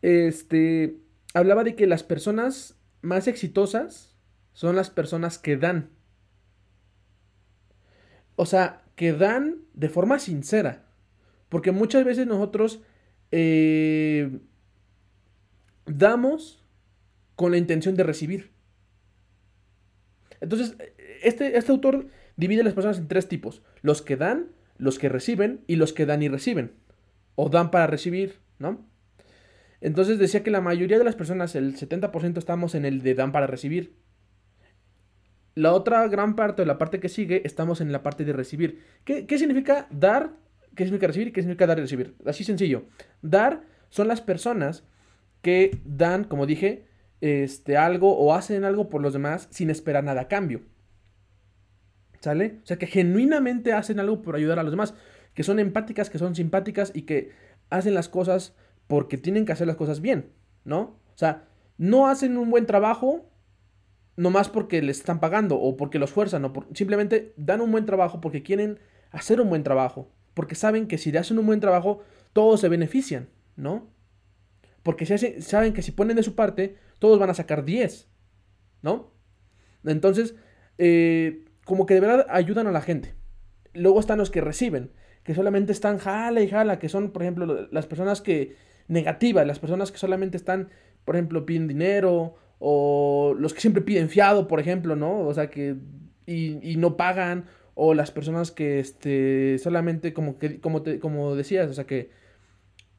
Este. 0.02 0.98
Hablaba 1.34 1.64
de 1.64 1.76
que 1.76 1.88
las 1.88 2.04
personas 2.04 2.78
más 3.02 3.28
exitosas 3.28 4.18
son 4.54 4.76
las 4.76 4.90
personas 4.90 5.38
que 5.38 5.58
dan. 5.58 5.90
O 8.36 8.46
sea, 8.46 8.84
que 8.96 9.14
dan 9.14 9.60
de 9.74 9.90
forma 9.90 10.20
sincera. 10.20 10.88
Porque 11.50 11.72
muchas 11.72 12.06
veces 12.06 12.28
nosotros 12.28 12.82
eh, 13.32 14.40
damos 15.86 16.64
con 17.36 17.52
la 17.52 17.58
intención 17.58 17.96
de 17.96 18.04
recibir. 18.04 18.52
Entonces, 20.42 20.76
este, 21.22 21.58
este 21.58 21.72
autor 21.72 22.08
divide 22.36 22.62
a 22.62 22.64
las 22.64 22.74
personas 22.74 22.98
en 22.98 23.08
tres 23.08 23.28
tipos. 23.28 23.62
Los 23.82 24.02
que 24.02 24.18
dan, 24.18 24.48
los 24.78 25.00
que 25.00 25.10
reciben 25.10 25.64
y 25.68 25.76
los 25.76 25.94
que 25.94 26.06
dan 26.06 26.24
y 26.24 26.30
reciben. 26.30 26.74
O 27.36 27.50
dan 27.50 27.72
para 27.72 27.88
recibir, 27.88 28.40
¿no? 28.60 28.86
Entonces 29.80 30.20
decía 30.20 30.44
que 30.44 30.52
la 30.52 30.62
mayoría 30.62 30.98
de 30.98 31.04
las 31.04 31.16
personas, 31.16 31.56
el 31.56 31.76
70% 31.76 32.38
estamos 32.38 32.76
en 32.76 32.86
el 32.86 33.02
de 33.02 33.16
dan 33.16 33.32
para 33.32 33.48
recibir. 33.48 33.96
La 35.56 35.74
otra 35.74 36.08
gran 36.08 36.36
parte, 36.36 36.62
o 36.62 36.66
la 36.66 36.78
parte 36.78 37.00
que 37.00 37.10
sigue, 37.10 37.42
estamos 37.46 37.82
en 37.82 37.92
la 37.92 38.04
parte 38.04 38.24
de 38.24 38.34
recibir. 38.34 38.80
¿Qué, 39.04 39.26
qué 39.26 39.38
significa 39.38 39.88
dar 39.90 40.42
¿Qué 40.76 40.86
significa 40.86 41.08
recibir 41.08 41.34
qué 41.34 41.42
significa 41.42 41.68
dar 41.68 41.78
y 41.80 41.82
recibir? 41.82 42.16
Así 42.26 42.44
sencillo. 42.44 42.86
Dar 43.22 43.64
son 43.90 44.08
las 44.08 44.22
personas 44.22 44.86
que 45.42 45.82
dan, 45.84 46.24
como 46.24 46.46
dije, 46.46 46.86
este, 47.20 47.78
algo 47.78 48.18
o 48.18 48.34
hacen 48.34 48.64
algo 48.64 48.90
por 48.90 49.02
los 49.02 49.14
demás 49.14 49.48
sin 49.52 49.70
esperar 49.70 50.04
nada 50.04 50.22
a 50.22 50.28
cambio. 50.28 50.62
¿Sale? 52.22 52.60
O 52.64 52.66
sea, 52.66 52.78
que 52.78 52.88
genuinamente 52.88 53.74
hacen 53.74 54.00
algo 54.00 54.22
por 54.22 54.36
ayudar 54.36 54.60
a 54.60 54.64
los 54.64 54.72
demás. 54.72 54.94
Que 55.34 55.44
son 55.44 55.60
empáticas, 55.60 56.10
que 56.10 56.18
son 56.18 56.34
simpáticas 56.36 56.92
y 56.96 57.02
que 57.02 57.32
hacen 57.70 57.94
las 57.94 58.08
cosas 58.08 58.56
porque 58.88 59.18
tienen 59.18 59.46
que 59.46 59.52
hacer 59.52 59.68
las 59.68 59.76
cosas 59.76 60.00
bien, 60.00 60.32
¿no? 60.64 60.80
O 61.14 61.18
sea, 61.18 61.48
no 61.78 62.08
hacen 62.08 62.38
un 62.38 62.50
buen 62.50 62.66
trabajo 62.66 63.30
nomás 64.16 64.50
porque 64.50 64.82
les 64.82 65.00
están 65.00 65.20
pagando 65.20 65.60
o 65.60 65.76
porque 65.76 66.00
los 66.00 66.12
fuerzan, 66.12 66.46
o 66.46 66.54
simplemente 66.74 67.34
dan 67.38 67.62
un 67.62 67.72
buen 67.72 67.86
trabajo 67.86 68.22
porque 68.22 68.44
quieren 68.44 68.80
hacer 69.12 69.42
un 69.42 69.50
buen 69.50 69.64
trabajo 69.64 70.12
porque 70.34 70.56
saben 70.56 70.88
que 70.88 70.98
si 70.98 71.16
hacen 71.16 71.40
un 71.40 71.46
buen 71.46 71.60
trabajo, 71.60 72.02
todos 72.34 72.62
se 72.62 72.70
benefician, 72.70 73.30
¿no? 73.56 73.90
Porque 74.84 75.06
si 75.06 75.42
saben 75.42 75.74
que 75.74 75.82
si 75.82 75.92
ponen 75.92 76.16
de 76.16 76.24
su 76.24 76.36
parte, 76.36 76.78
todos 77.00 77.20
van 77.20 77.30
a 77.30 77.34
sacar 77.34 77.66
10, 77.66 78.08
¿no? 78.82 79.14
Entonces, 79.84 80.36
eh, 80.78 81.46
como 81.66 81.86
que 81.86 81.94
de 81.94 82.00
verdad 82.00 82.28
ayudan 82.30 82.68
a 82.68 82.72
la 82.72 82.82
gente. 82.82 83.14
Luego 83.74 84.00
están 84.00 84.18
los 84.18 84.32
que 84.32 84.42
reciben, 84.42 84.92
que 85.24 85.36
solamente 85.36 85.72
están 85.72 85.98
jala 85.98 86.42
y 86.42 86.50
jala, 86.50 86.80
que 86.80 86.90
son, 86.90 87.12
por 87.12 87.22
ejemplo, 87.22 87.68
las 87.72 87.86
personas 87.86 88.22
que 88.22 88.56
negativas, 88.88 89.48
las 89.48 89.60
personas 89.60 89.92
que 89.92 89.98
solamente 89.98 90.38
están, 90.38 90.70
por 91.06 91.16
ejemplo, 91.16 91.46
piden 91.46 91.68
dinero, 91.68 92.36
o 92.60 93.36
los 93.38 93.54
que 93.54 93.62
siempre 93.62 93.82
piden 93.82 94.10
fiado, 94.10 94.48
por 94.48 94.60
ejemplo, 94.60 94.96
¿no? 94.96 95.22
O 95.22 95.34
sea, 95.34 95.50
que 95.50 95.76
y, 96.26 96.72
y 96.72 96.78
no 96.78 96.98
pagan, 96.98 97.46
o 97.74 97.94
las 97.94 98.12
personas 98.12 98.52
que 98.52 98.80
este, 98.80 99.58
solamente, 99.58 100.14
como, 100.14 100.38
que, 100.38 100.60
como, 100.60 100.82
te, 100.82 101.00
como 101.00 101.36
decías, 101.36 101.70
o 101.70 101.74
sea, 101.74 101.86
que 101.86 102.10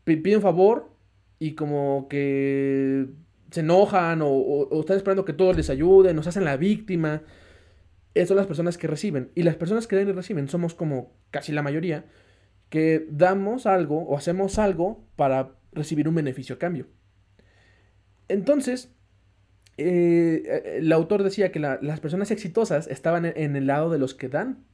piden 0.04 0.40
favor 0.40 0.90
y 1.38 1.54
como 1.54 2.08
que 2.08 3.06
se 3.50 3.60
enojan 3.60 4.20
o, 4.22 4.68
están 4.80 4.96
esperando 4.96 5.24
que 5.24 5.32
todos 5.32 5.56
les 5.56 5.70
ayuden, 5.70 6.16
nos 6.16 6.26
hacen 6.26 6.44
la 6.44 6.56
víctima. 6.56 7.22
Esas 8.14 8.28
son 8.28 8.36
las 8.36 8.46
personas 8.46 8.78
que 8.78 8.86
reciben. 8.86 9.30
Y 9.34 9.42
las 9.42 9.56
personas 9.56 9.86
que 9.86 9.96
dan 9.96 10.08
y 10.08 10.12
reciben 10.12 10.48
somos 10.48 10.74
como 10.74 11.12
casi 11.30 11.52
la 11.52 11.62
mayoría, 11.62 12.04
que 12.68 13.06
damos 13.10 13.66
algo 13.66 14.02
o 14.02 14.16
hacemos 14.16 14.58
algo 14.58 15.04
para 15.16 15.56
recibir 15.72 16.08
un 16.08 16.14
beneficio 16.14 16.56
a 16.56 16.58
cambio. 16.58 16.86
Entonces, 18.28 18.94
eh, 19.78 20.78
el 20.78 20.92
autor 20.92 21.22
decía 21.22 21.52
que 21.52 21.58
las 21.58 22.00
personas 22.00 22.30
exitosas 22.30 22.86
estaban 22.86 23.24
en, 23.24 23.56
el 23.56 23.66
lado 23.66 23.90
de 23.90 23.98
los 23.98 24.14
que 24.14 24.28
dan. 24.28 24.64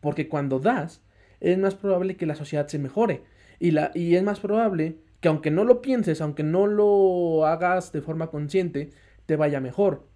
Porque 0.00 0.28
cuando 0.28 0.60
das, 0.60 1.02
es 1.40 1.58
más 1.58 1.74
probable 1.74 2.16
que 2.16 2.26
la 2.26 2.34
sociedad 2.34 2.68
se 2.68 2.78
mejore. 2.78 3.22
Y, 3.58 3.72
la, 3.72 3.90
y 3.94 4.14
es 4.14 4.22
más 4.22 4.40
probable 4.40 4.98
que 5.20 5.28
aunque 5.28 5.50
no 5.50 5.64
lo 5.64 5.80
pienses, 5.82 6.20
aunque 6.20 6.42
no 6.42 6.66
lo 6.66 7.46
hagas 7.46 7.92
de 7.92 8.02
forma 8.02 8.28
consciente, 8.30 8.90
te 9.26 9.36
vaya 9.36 9.60
mejor. 9.60 10.06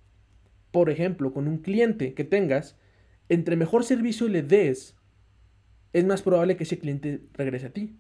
Por 0.70 0.90
ejemplo, 0.90 1.32
con 1.32 1.48
un 1.48 1.58
cliente 1.58 2.14
que 2.14 2.24
tengas, 2.24 2.76
entre 3.28 3.56
mejor 3.56 3.84
servicio 3.84 4.28
le 4.28 4.42
des, 4.42 4.96
es 5.92 6.04
más 6.04 6.22
probable 6.22 6.56
que 6.56 6.64
ese 6.64 6.78
cliente 6.78 7.20
regrese 7.34 7.66
a 7.66 7.72
ti. 7.72 7.98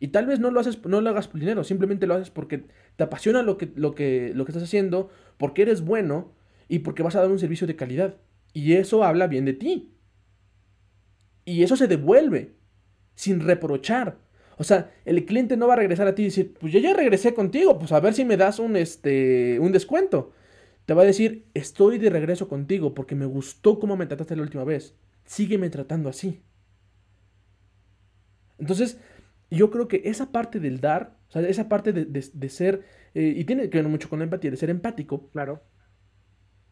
Y 0.00 0.08
tal 0.08 0.26
vez 0.26 0.40
no 0.40 0.50
lo 0.50 0.60
haces, 0.60 0.84
no 0.84 1.00
lo 1.00 1.10
hagas 1.10 1.28
por 1.28 1.40
dinero, 1.40 1.64
simplemente 1.64 2.06
lo 2.06 2.14
haces 2.14 2.30
porque 2.30 2.64
te 2.96 3.04
apasiona 3.04 3.42
lo 3.42 3.56
que, 3.56 3.70
lo 3.74 3.94
que, 3.94 4.32
lo 4.34 4.44
que 4.44 4.52
estás 4.52 4.64
haciendo, 4.64 5.10
porque 5.38 5.62
eres 5.62 5.82
bueno 5.82 6.32
y 6.68 6.80
porque 6.80 7.02
vas 7.02 7.16
a 7.16 7.20
dar 7.20 7.30
un 7.30 7.38
servicio 7.38 7.66
de 7.66 7.76
calidad. 7.76 8.16
Y 8.52 8.74
eso 8.74 9.04
habla 9.04 9.26
bien 9.26 9.44
de 9.44 9.54
ti. 9.54 9.94
Y 11.44 11.62
eso 11.62 11.76
se 11.76 11.86
devuelve 11.86 12.54
sin 13.14 13.40
reprochar. 13.40 14.18
O 14.56 14.64
sea, 14.64 14.92
el 15.04 15.24
cliente 15.24 15.56
no 15.56 15.66
va 15.66 15.74
a 15.74 15.78
regresar 15.78 16.06
a 16.06 16.14
ti 16.14 16.22
y 16.22 16.26
decir, 16.26 16.54
pues 16.58 16.72
yo 16.72 16.78
ya 16.78 16.94
regresé 16.94 17.34
contigo, 17.34 17.78
pues 17.78 17.92
a 17.92 18.00
ver 18.00 18.14
si 18.14 18.24
me 18.24 18.36
das 18.36 18.58
un, 18.58 18.76
este, 18.76 19.58
un 19.60 19.72
descuento. 19.72 20.32
Te 20.86 20.94
va 20.94 21.02
a 21.02 21.06
decir, 21.06 21.46
estoy 21.54 21.98
de 21.98 22.10
regreso 22.10 22.48
contigo 22.48 22.94
porque 22.94 23.14
me 23.14 23.26
gustó 23.26 23.78
cómo 23.78 23.96
me 23.96 24.06
trataste 24.06 24.36
la 24.36 24.42
última 24.42 24.64
vez. 24.64 24.94
Sígueme 25.24 25.70
tratando 25.70 26.08
así. 26.10 26.42
Entonces, 28.58 28.98
yo 29.50 29.70
creo 29.70 29.88
que 29.88 30.02
esa 30.04 30.32
parte 30.32 30.60
del 30.60 30.80
dar, 30.80 31.16
o 31.28 31.32
sea, 31.32 31.42
esa 31.42 31.68
parte 31.68 31.92
de, 31.92 32.48
ser, 32.48 32.84
eh, 33.14 33.34
y 33.36 33.44
tiene 33.44 33.70
que 33.70 33.78
ver 33.78 33.88
mucho 33.88 34.08
con 34.08 34.18
la 34.18 34.24
empatía, 34.24 34.50
de 34.50 34.56
ser 34.56 34.70
empático, 34.70 35.28
claro. 35.30 35.62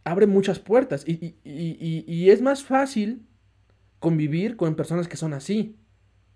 abre 0.04 0.26
muchas 0.26 0.58
puertas 0.58 1.04
y, 1.06 1.36
y, 1.44 2.30
es 2.30 2.42
más 2.42 2.64
fácil 2.64 3.26
convivir 3.98 4.56
con 4.56 4.74
personas 4.74 5.08
que 5.08 5.16
son 5.16 5.32
así, 5.32 5.78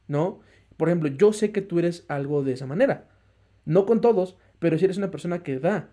¿no? 0.09 0.41
Por 0.77 0.89
ejemplo, 0.89 1.09
yo 1.09 1.33
sé 1.33 1.53
que 1.53 1.63
tú 1.63 1.79
eres 1.79 2.05
algo 2.09 2.45
de 2.45 2.53
esa 2.53 2.67
manera, 2.67 3.09
no 3.65 3.87
con 3.87 4.01
todos, 4.01 4.37
pero 4.59 4.79
si 4.79 4.85
eres 4.85 4.99
una 4.99 5.11
persona 5.11 5.43
que 5.43 5.59
da, 5.59 5.91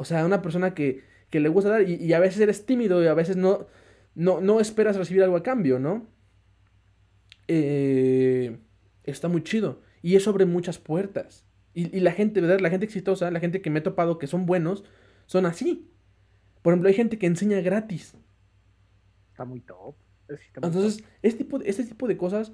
o 0.00 0.04
sea, 0.04 0.24
una 0.24 0.42
persona 0.42 0.74
que, 0.74 1.04
que 1.30 1.40
le 1.40 1.48
gusta 1.48 1.70
dar 1.70 1.88
y, 1.88 2.12
a 2.12 2.20
veces 2.20 2.40
eres 2.40 2.66
tímido 2.66 3.02
y 3.02 3.06
a 3.06 3.14
veces 3.14 3.36
no, 3.36 3.66
no, 4.14 4.40
no 4.40 4.60
esperas 4.60 4.96
recibir 4.96 5.22
algo 5.22 5.36
a 5.36 5.42
cambio, 5.42 5.78
¿no? 5.78 6.06
Eh 7.48 8.58
está 9.10 9.28
muy 9.28 9.42
chido. 9.42 9.80
Y 10.02 10.16
eso 10.16 10.30
abre 10.30 10.46
muchas 10.46 10.78
puertas. 10.78 11.44
Y, 11.72 12.00
la 12.00 12.12
gente, 12.12 12.40
¿verdad? 12.40 12.60
La 12.60 12.70
gente 12.70 12.86
exitosa, 12.86 13.30
la 13.30 13.40
gente 13.40 13.62
que 13.62 13.70
me 13.70 13.78
he 13.78 13.82
topado 13.82 14.18
que 14.18 14.26
son 14.26 14.44
buenos, 14.46 14.84
son 15.26 15.46
así. 15.46 15.88
Por 16.62 16.72
ejemplo, 16.72 16.88
hay 16.88 16.94
gente 16.94 17.18
que 17.18 17.26
enseña 17.26 17.60
gratis. 17.60 18.14
Está 19.30 19.44
muy 19.44 19.60
top. 19.60 19.94
Entonces, 20.54 21.04
Este, 21.22 21.44
tipo 21.44 21.60
este 21.60 21.84
tipo 21.84 22.06
de 22.06 22.16
cosas 22.16 22.52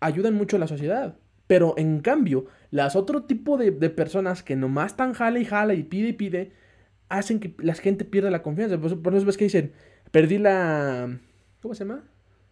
ayudan 0.00 0.34
mucho 0.34 0.56
a 0.56 0.60
la 0.60 0.68
sociedad. 0.68 1.18
Pero 1.46 1.74
en 1.76 2.00
cambio, 2.00 2.46
las 2.70 2.96
otro 2.96 3.24
tipo 3.24 3.56
de, 3.56 3.72
personas 3.90 4.42
que 4.42 4.56
nomás 4.56 4.92
están 4.92 5.12
jala 5.12 5.38
y 5.38 5.44
jala 5.44 5.74
y 5.74 5.84
pide 5.84 6.08
y 6.08 6.12
pide, 6.12 6.52
hacen 7.08 7.38
que 7.38 7.54
la 7.58 7.74
gente 7.74 8.04
pierda 8.04 8.30
la 8.30 8.42
confianza. 8.42 8.78
Por, 8.78 9.02
por 9.02 9.14
eso 9.14 9.26
ves 9.26 9.36
que 9.36 9.44
dicen, 9.44 9.72
perdí 10.10 10.38
la... 10.38 11.18
¿Cómo 11.62 11.74
se 11.74 11.84
llama? 11.84 12.04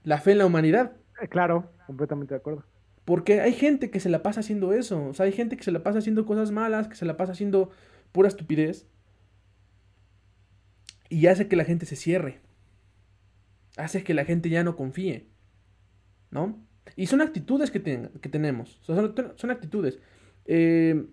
La 0.04 0.20
fe 0.20 0.32
en 0.32 0.38
la 0.38 0.46
humanidad. 0.46 0.92
Eh, 1.20 1.28
claro, 1.28 1.72
completamente 1.86 2.34
de 2.34 2.38
acuerdo. 2.38 2.64
Porque 3.04 3.40
hay 3.40 3.52
gente 3.52 3.90
que 3.90 4.00
se 4.00 4.08
la 4.08 4.22
pasa 4.22 4.40
haciendo 4.40 4.72
eso. 4.72 5.06
O 5.06 5.14
sea, 5.14 5.26
hay 5.26 5.32
gente 5.32 5.56
que 5.56 5.64
se 5.64 5.72
la 5.72 5.82
pasa 5.82 5.98
haciendo 5.98 6.24
cosas 6.24 6.50
malas, 6.50 6.88
que 6.88 6.96
se 6.96 7.04
la 7.04 7.16
pasa 7.16 7.32
haciendo 7.32 7.70
pura 8.12 8.28
estupidez. 8.28 8.86
Y 11.10 11.26
hace 11.26 11.48
que 11.48 11.56
la 11.56 11.64
gente 11.64 11.86
se 11.86 11.96
cierre. 11.96 12.40
Hace 13.76 14.04
que 14.04 14.14
la 14.14 14.24
gente 14.24 14.48
ya 14.48 14.64
no 14.64 14.76
confíe. 14.76 15.28
¿No? 16.30 16.64
Y 16.96 17.06
son 17.06 17.20
actitudes 17.20 17.70
que, 17.70 17.82
que 17.82 18.28
tenemos. 18.28 18.78
son, 18.82 19.50
actitudes. 19.50 19.98
Eh, 20.46 21.06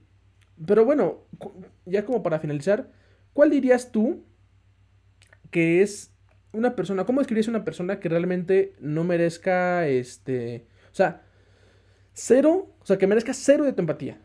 pero 0.66 0.86
bueno, 0.86 1.26
ya 1.86 2.06
como 2.06 2.22
para 2.22 2.40
finalizar, 2.40 2.92
¿cuál 3.34 3.50
dirías 3.50 3.92
tú 3.92 4.24
que 5.50 5.82
es 5.82 6.14
una 6.54 6.76
persona, 6.76 7.06
cómo 7.06 7.22
describirías 7.22 7.48
una 7.48 7.64
persona 7.64 8.00
que 8.00 8.10
realmente 8.10 8.76
no 8.80 9.04
merezca, 9.04 9.88
este, 9.88 10.66
o 10.92 10.96
sea, 10.96 11.24
cero, 12.14 12.74
o 12.80 12.86
sea, 12.86 12.98
que 12.98 13.08
merezca 13.08 13.34
cero 13.34 13.64
de 13.64 13.74
tu 13.74 13.82
empatía. 13.82 14.20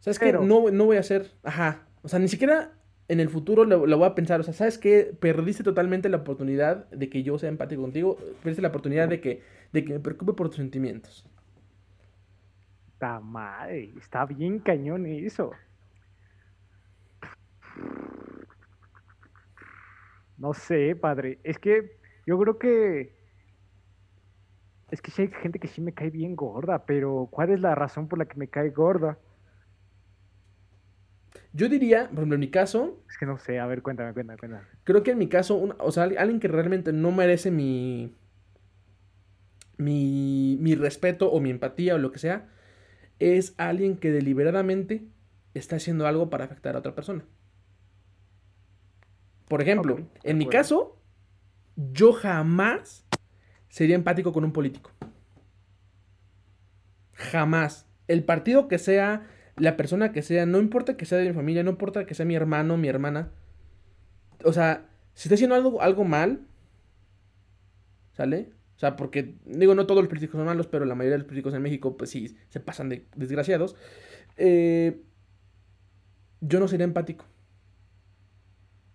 ¿Sabes 0.00 0.18
que 0.18 0.32
no, 0.32 0.70
no 0.70 0.84
voy 0.84 0.96
a 0.96 1.00
hacer, 1.00 1.32
ajá, 1.42 1.86
o 2.02 2.08
sea, 2.08 2.20
ni 2.20 2.28
siquiera 2.28 2.75
en 3.08 3.20
el 3.20 3.28
futuro 3.28 3.64
lo, 3.64 3.78
voy 3.80 4.06
a 4.06 4.14
pensar, 4.14 4.40
o 4.40 4.42
sea, 4.42 4.54
¿sabes 4.54 4.78
qué? 4.78 5.16
Perdiste 5.20 5.62
totalmente 5.62 6.08
la 6.08 6.18
oportunidad 6.18 6.88
de 6.90 7.08
que 7.08 7.22
yo 7.22 7.38
sea 7.38 7.48
empático 7.48 7.82
contigo, 7.82 8.16
perdiste 8.42 8.62
la 8.62 8.68
oportunidad 8.68 9.08
de 9.08 9.20
que, 9.20 9.42
de 9.72 9.84
que 9.84 9.92
me 9.92 10.00
preocupe 10.00 10.32
por 10.32 10.48
tus 10.48 10.56
sentimientos. 10.56 11.28
Está 12.94 13.20
madre, 13.20 13.92
está 13.98 14.24
bien 14.26 14.58
cañón 14.58 15.06
eso. 15.06 15.52
No 20.38 20.52
sé, 20.52 20.96
padre, 20.96 21.38
es 21.44 21.58
que 21.58 21.98
yo 22.26 22.38
creo 22.38 22.58
que 22.58 23.16
es 24.90 25.02
que 25.02 25.10
sí 25.10 25.22
hay 25.22 25.28
gente 25.28 25.58
que 25.58 25.68
sí 25.68 25.80
me 25.80 25.92
cae 25.92 26.10
bien 26.10 26.36
gorda, 26.36 26.84
pero 26.86 27.28
¿cuál 27.30 27.50
es 27.50 27.60
la 27.60 27.74
razón 27.74 28.08
por 28.08 28.18
la 28.18 28.26
que 28.26 28.36
me 28.36 28.48
cae 28.48 28.70
gorda? 28.70 29.18
Yo 31.56 31.70
diría, 31.70 32.08
por 32.08 32.18
ejemplo, 32.18 32.34
en 32.34 32.40
mi 32.40 32.50
caso. 32.50 33.02
Es 33.08 33.16
que 33.16 33.24
no 33.24 33.38
sé, 33.38 33.58
a 33.58 33.66
ver, 33.66 33.80
cuéntame, 33.80 34.12
cuéntame, 34.12 34.38
cuéntame. 34.38 34.62
Creo 34.84 35.02
que 35.02 35.12
en 35.12 35.18
mi 35.18 35.26
caso, 35.26 35.74
o 35.78 35.90
sea, 35.90 36.02
alguien 36.04 36.38
que 36.38 36.48
realmente 36.48 36.92
no 36.92 37.12
merece 37.12 37.50
mi, 37.50 38.14
mi. 39.78 40.58
mi 40.60 40.74
respeto 40.74 41.30
o 41.32 41.40
mi 41.40 41.48
empatía 41.48 41.94
o 41.94 41.98
lo 41.98 42.12
que 42.12 42.18
sea, 42.18 42.48
es 43.18 43.54
alguien 43.56 43.96
que 43.96 44.12
deliberadamente 44.12 45.08
está 45.54 45.76
haciendo 45.76 46.06
algo 46.06 46.28
para 46.28 46.44
afectar 46.44 46.76
a 46.76 46.80
otra 46.80 46.94
persona. 46.94 47.24
Por 49.48 49.62
ejemplo, 49.62 50.06
en 50.24 50.36
mi 50.36 50.46
caso, 50.46 51.00
yo 51.76 52.12
jamás 52.12 53.06
sería 53.70 53.94
empático 53.94 54.34
con 54.34 54.44
un 54.44 54.52
político. 54.52 54.90
Jamás. 57.14 57.88
El 58.08 58.24
partido 58.24 58.68
que 58.68 58.78
sea, 58.78 59.26
la 59.56 59.76
persona 59.76 60.12
que 60.12 60.22
sea, 60.22 60.46
no 60.46 60.58
importa 60.58 60.96
que 60.96 61.06
sea 61.06 61.18
de 61.18 61.28
mi 61.28 61.34
familia, 61.34 61.62
no 61.62 61.70
importa 61.70 62.06
que 62.06 62.14
sea 62.14 62.26
mi 62.26 62.34
hermano, 62.34 62.76
mi 62.76 62.88
hermana. 62.88 63.30
O 64.44 64.52
sea, 64.52 64.86
si 65.14 65.28
está 65.28 65.34
haciendo 65.34 65.54
algo, 65.54 65.80
algo 65.80 66.04
mal, 66.04 66.46
¿sale? 68.12 68.50
O 68.76 68.78
sea, 68.78 68.96
porque, 68.96 69.34
digo, 69.46 69.74
no 69.74 69.86
todos 69.86 70.02
los 70.02 70.08
políticos 70.08 70.36
son 70.36 70.46
malos, 70.46 70.66
pero 70.66 70.84
la 70.84 70.94
mayoría 70.94 71.14
de 71.14 71.18
los 71.18 71.26
políticos 71.26 71.54
en 71.54 71.62
México, 71.62 71.96
pues 71.96 72.10
sí, 72.10 72.36
se 72.50 72.60
pasan 72.60 72.90
de 72.90 73.06
desgraciados. 73.16 73.74
Eh, 74.36 75.00
yo 76.40 76.60
no 76.60 76.68
sería 76.68 76.84
empático. 76.84 77.24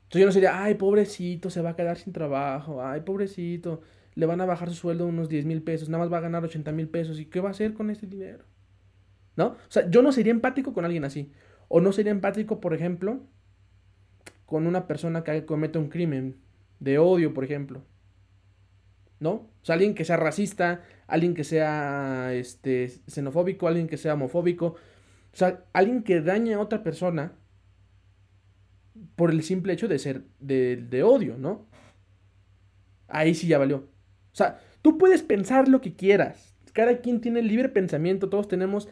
Entonces 0.03 0.21
yo 0.21 0.25
no 0.25 0.31
sería, 0.31 0.63
ay, 0.63 0.75
pobrecito, 0.75 1.49
se 1.49 1.61
va 1.61 1.71
a 1.71 1.75
quedar 1.75 1.97
sin 1.97 2.13
trabajo, 2.13 2.85
ay, 2.85 3.01
pobrecito, 3.01 3.81
le 4.13 4.25
van 4.25 4.41
a 4.41 4.45
bajar 4.45 4.69
su 4.69 4.75
sueldo 4.75 5.07
unos 5.07 5.29
10 5.29 5.45
mil 5.45 5.63
pesos, 5.63 5.89
nada 5.89 6.03
más 6.03 6.13
va 6.13 6.17
a 6.17 6.21
ganar 6.21 6.43
80 6.43 6.71
mil 6.73 6.89
pesos, 6.89 7.19
¿y 7.19 7.25
qué 7.27 7.39
va 7.39 7.47
a 7.47 7.51
hacer 7.51 7.73
con 7.73 7.89
ese 7.89 8.07
dinero? 8.07 8.43
¿No? 9.41 9.47
O 9.47 9.57
sea, 9.69 9.89
yo 9.89 10.03
no 10.03 10.11
sería 10.11 10.29
empático 10.29 10.71
con 10.71 10.85
alguien 10.85 11.03
así. 11.03 11.31
O 11.67 11.81
no 11.81 11.91
sería 11.91 12.11
empático, 12.11 12.59
por 12.61 12.75
ejemplo, 12.75 13.23
con 14.45 14.67
una 14.67 14.85
persona 14.85 15.23
que 15.23 15.47
comete 15.47 15.79
un 15.79 15.89
crimen 15.89 16.37
de 16.79 16.99
odio, 16.99 17.33
por 17.33 17.43
ejemplo. 17.43 17.83
¿No? 19.19 19.31
O 19.31 19.63
sea, 19.63 19.73
alguien 19.73 19.95
que 19.95 20.05
sea 20.05 20.17
racista, 20.17 20.83
alguien 21.07 21.33
que 21.33 21.43
sea 21.43 22.35
este, 22.35 22.87
xenofóbico, 23.07 23.67
alguien 23.67 23.87
que 23.87 23.97
sea 23.97 24.13
homofóbico. 24.13 24.75
O 25.33 25.35
sea, 25.35 25.65
alguien 25.73 26.03
que 26.03 26.21
dañe 26.21 26.53
a 26.53 26.59
otra 26.59 26.83
persona 26.83 27.33
por 29.15 29.31
el 29.31 29.41
simple 29.41 29.73
hecho 29.73 29.87
de 29.87 29.97
ser 29.97 30.25
de, 30.39 30.75
de 30.75 31.01
odio, 31.01 31.35
¿no? 31.39 31.67
Ahí 33.07 33.33
sí 33.33 33.47
ya 33.47 33.57
valió. 33.57 33.77
O 33.77 34.35
sea, 34.35 34.59
tú 34.83 34.99
puedes 34.99 35.23
pensar 35.23 35.67
lo 35.67 35.81
que 35.81 35.95
quieras. 35.95 36.55
Cada 36.73 36.99
quien 36.99 37.21
tiene 37.21 37.41
libre 37.41 37.69
pensamiento, 37.69 38.29
todos 38.29 38.47
tenemos 38.47 38.87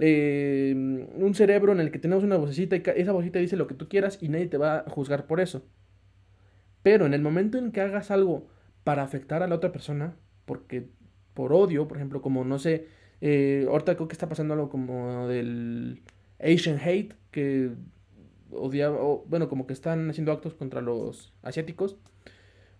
eh, 0.00 0.74
un 0.74 1.34
cerebro 1.34 1.72
en 1.72 1.80
el 1.80 1.90
que 1.90 1.98
tenemos 1.98 2.24
una 2.24 2.36
vocecita 2.36 2.76
y 2.76 2.82
esa 2.96 3.12
vocecita 3.12 3.38
dice 3.38 3.56
lo 3.56 3.66
que 3.66 3.74
tú 3.74 3.88
quieras 3.88 4.18
y 4.20 4.28
nadie 4.28 4.46
te 4.46 4.58
va 4.58 4.78
a 4.78 4.90
juzgar 4.90 5.26
por 5.26 5.40
eso. 5.40 5.62
Pero 6.82 7.06
en 7.06 7.14
el 7.14 7.22
momento 7.22 7.58
en 7.58 7.72
que 7.72 7.80
hagas 7.80 8.10
algo 8.10 8.48
para 8.84 9.02
afectar 9.02 9.42
a 9.42 9.48
la 9.48 9.54
otra 9.54 9.72
persona, 9.72 10.16
porque 10.44 10.88
por 11.32 11.52
odio, 11.52 11.88
por 11.88 11.96
ejemplo, 11.96 12.22
como 12.22 12.44
no 12.44 12.58
sé, 12.58 12.88
eh, 13.20 13.66
ahorita 13.68 13.96
creo 13.96 14.08
que 14.08 14.12
está 14.12 14.28
pasando 14.28 14.54
algo 14.54 14.68
como 14.68 15.28
del 15.28 16.02
Asian 16.38 16.78
hate, 16.78 17.14
que 17.30 17.70
odia, 18.50 18.90
bueno, 18.90 19.48
como 19.48 19.66
que 19.66 19.72
están 19.72 20.10
haciendo 20.10 20.32
actos 20.32 20.54
contra 20.54 20.80
los 20.80 21.32
asiáticos. 21.42 21.96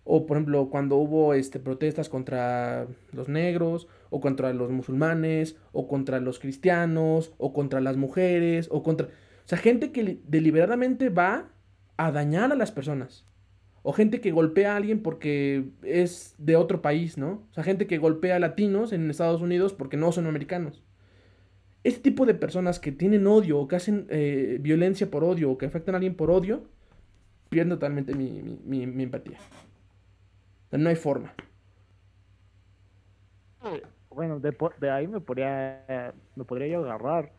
O 0.03 0.27
por 0.27 0.37
ejemplo, 0.37 0.69
cuando 0.69 0.97
hubo 0.97 1.33
este, 1.33 1.59
protestas 1.59 2.09
contra 2.09 2.87
los 3.11 3.27
negros, 3.27 3.87
o 4.09 4.21
contra 4.21 4.53
los 4.53 4.71
musulmanes, 4.71 5.57
o 5.71 5.87
contra 5.87 6.19
los 6.19 6.39
cristianos, 6.39 7.33
o 7.37 7.53
contra 7.53 7.81
las 7.81 7.97
mujeres, 7.97 8.67
o 8.71 8.83
contra... 8.83 9.07
O 9.07 9.47
sea, 9.47 9.57
gente 9.57 9.91
que 9.91 10.19
deliberadamente 10.27 11.09
va 11.09 11.49
a 11.97 12.11
dañar 12.11 12.51
a 12.51 12.55
las 12.55 12.71
personas. 12.71 13.25
O 13.83 13.93
gente 13.93 14.19
que 14.19 14.31
golpea 14.31 14.73
a 14.73 14.77
alguien 14.77 15.03
porque 15.03 15.69
es 15.83 16.33
de 16.37 16.55
otro 16.55 16.81
país, 16.81 17.17
¿no? 17.17 17.47
O 17.51 17.53
sea, 17.53 17.63
gente 17.63 17.85
que 17.85 17.99
golpea 17.99 18.37
a 18.37 18.39
latinos 18.39 18.93
en 18.93 19.09
Estados 19.09 19.41
Unidos 19.41 19.73
porque 19.73 19.97
no 19.97 20.11
son 20.11 20.25
americanos. 20.25 20.83
Este 21.83 22.01
tipo 22.01 22.25
de 22.25 22.33
personas 22.33 22.79
que 22.79 22.91
tienen 22.91 23.27
odio 23.27 23.59
o 23.59 23.67
que 23.67 23.75
hacen 23.75 24.07
eh, 24.09 24.57
violencia 24.59 25.11
por 25.11 25.23
odio 25.23 25.51
o 25.51 25.57
que 25.59 25.67
afectan 25.67 25.93
a 25.93 25.97
alguien 25.97 26.15
por 26.15 26.31
odio, 26.31 26.63
pierden 27.49 27.69
totalmente 27.69 28.15
mi 28.15 29.03
empatía 29.03 29.37
no 30.77 30.89
hay 30.89 30.95
forma. 30.95 31.33
Bueno, 34.15 34.39
de, 34.39 34.89
ahí 34.89 35.07
me 35.07 35.19
podría, 35.19 36.13
me 36.35 36.45
podría 36.45 36.67
yo 36.67 36.85
agarrar. 36.85 37.33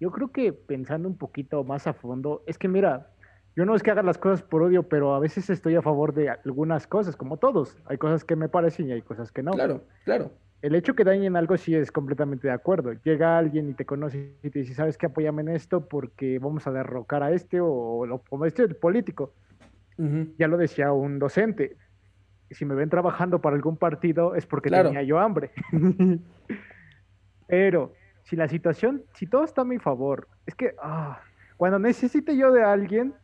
Yo 0.00 0.10
creo 0.10 0.32
que 0.32 0.54
pensando 0.54 1.06
un 1.06 1.18
poquito 1.18 1.62
más 1.64 1.86
a 1.86 1.92
fondo, 1.92 2.42
es 2.46 2.56
que 2.56 2.66
mira, 2.66 3.10
yo 3.54 3.66
no 3.66 3.74
es 3.74 3.82
que 3.82 3.90
haga 3.90 4.02
las 4.02 4.16
cosas 4.16 4.42
por 4.42 4.62
odio, 4.62 4.84
pero 4.84 5.14
a 5.14 5.20
veces 5.20 5.50
estoy 5.50 5.76
a 5.76 5.82
favor 5.82 6.14
de 6.14 6.30
algunas 6.30 6.86
cosas, 6.86 7.14
como 7.14 7.36
todos. 7.36 7.76
Hay 7.84 7.98
cosas 7.98 8.24
que 8.24 8.36
me 8.36 8.48
parecen 8.48 8.88
y 8.88 8.92
hay 8.92 9.02
cosas 9.02 9.30
que 9.30 9.42
no. 9.42 9.52
Claro, 9.52 9.82
claro. 10.04 10.30
El 10.62 10.74
hecho 10.74 10.94
que 10.94 11.04
dañen 11.04 11.36
algo 11.36 11.58
sí 11.58 11.74
es 11.74 11.92
completamente 11.92 12.48
de 12.48 12.54
acuerdo. 12.54 12.94
Llega 13.04 13.36
alguien 13.36 13.68
y 13.68 13.74
te 13.74 13.84
conoce 13.84 14.34
y 14.42 14.48
te 14.48 14.60
dice, 14.60 14.72
¿sabes 14.72 14.96
qué? 14.96 15.06
Apóyame 15.06 15.42
en 15.42 15.50
esto 15.50 15.86
porque 15.86 16.38
vamos 16.38 16.66
a 16.66 16.72
derrocar 16.72 17.22
a 17.22 17.32
este 17.32 17.60
o, 17.60 18.22
como 18.30 18.46
este 18.46 18.66
político. 18.68 19.34
Ya 20.38 20.48
lo 20.48 20.56
decía 20.56 20.90
un 20.92 21.18
docente 21.18 21.76
si 22.50 22.64
me 22.64 22.74
ven 22.74 22.90
trabajando 22.90 23.40
para 23.40 23.56
algún 23.56 23.76
partido 23.76 24.34
es 24.34 24.46
porque 24.46 24.70
tenía 24.70 25.02
yo 25.02 25.18
hambre. 25.18 25.50
Pero 27.46 27.92
si 28.22 28.36
la 28.36 28.48
situación, 28.48 29.02
si 29.14 29.26
todo 29.26 29.44
está 29.44 29.62
a 29.62 29.64
mi 29.64 29.78
favor, 29.78 30.28
es 30.46 30.54
que 30.54 30.74
ah, 30.82 31.20
cuando 31.56 31.78
necesite 31.78 32.36
yo 32.36 32.52
de 32.52 32.62
alguien 32.62 33.14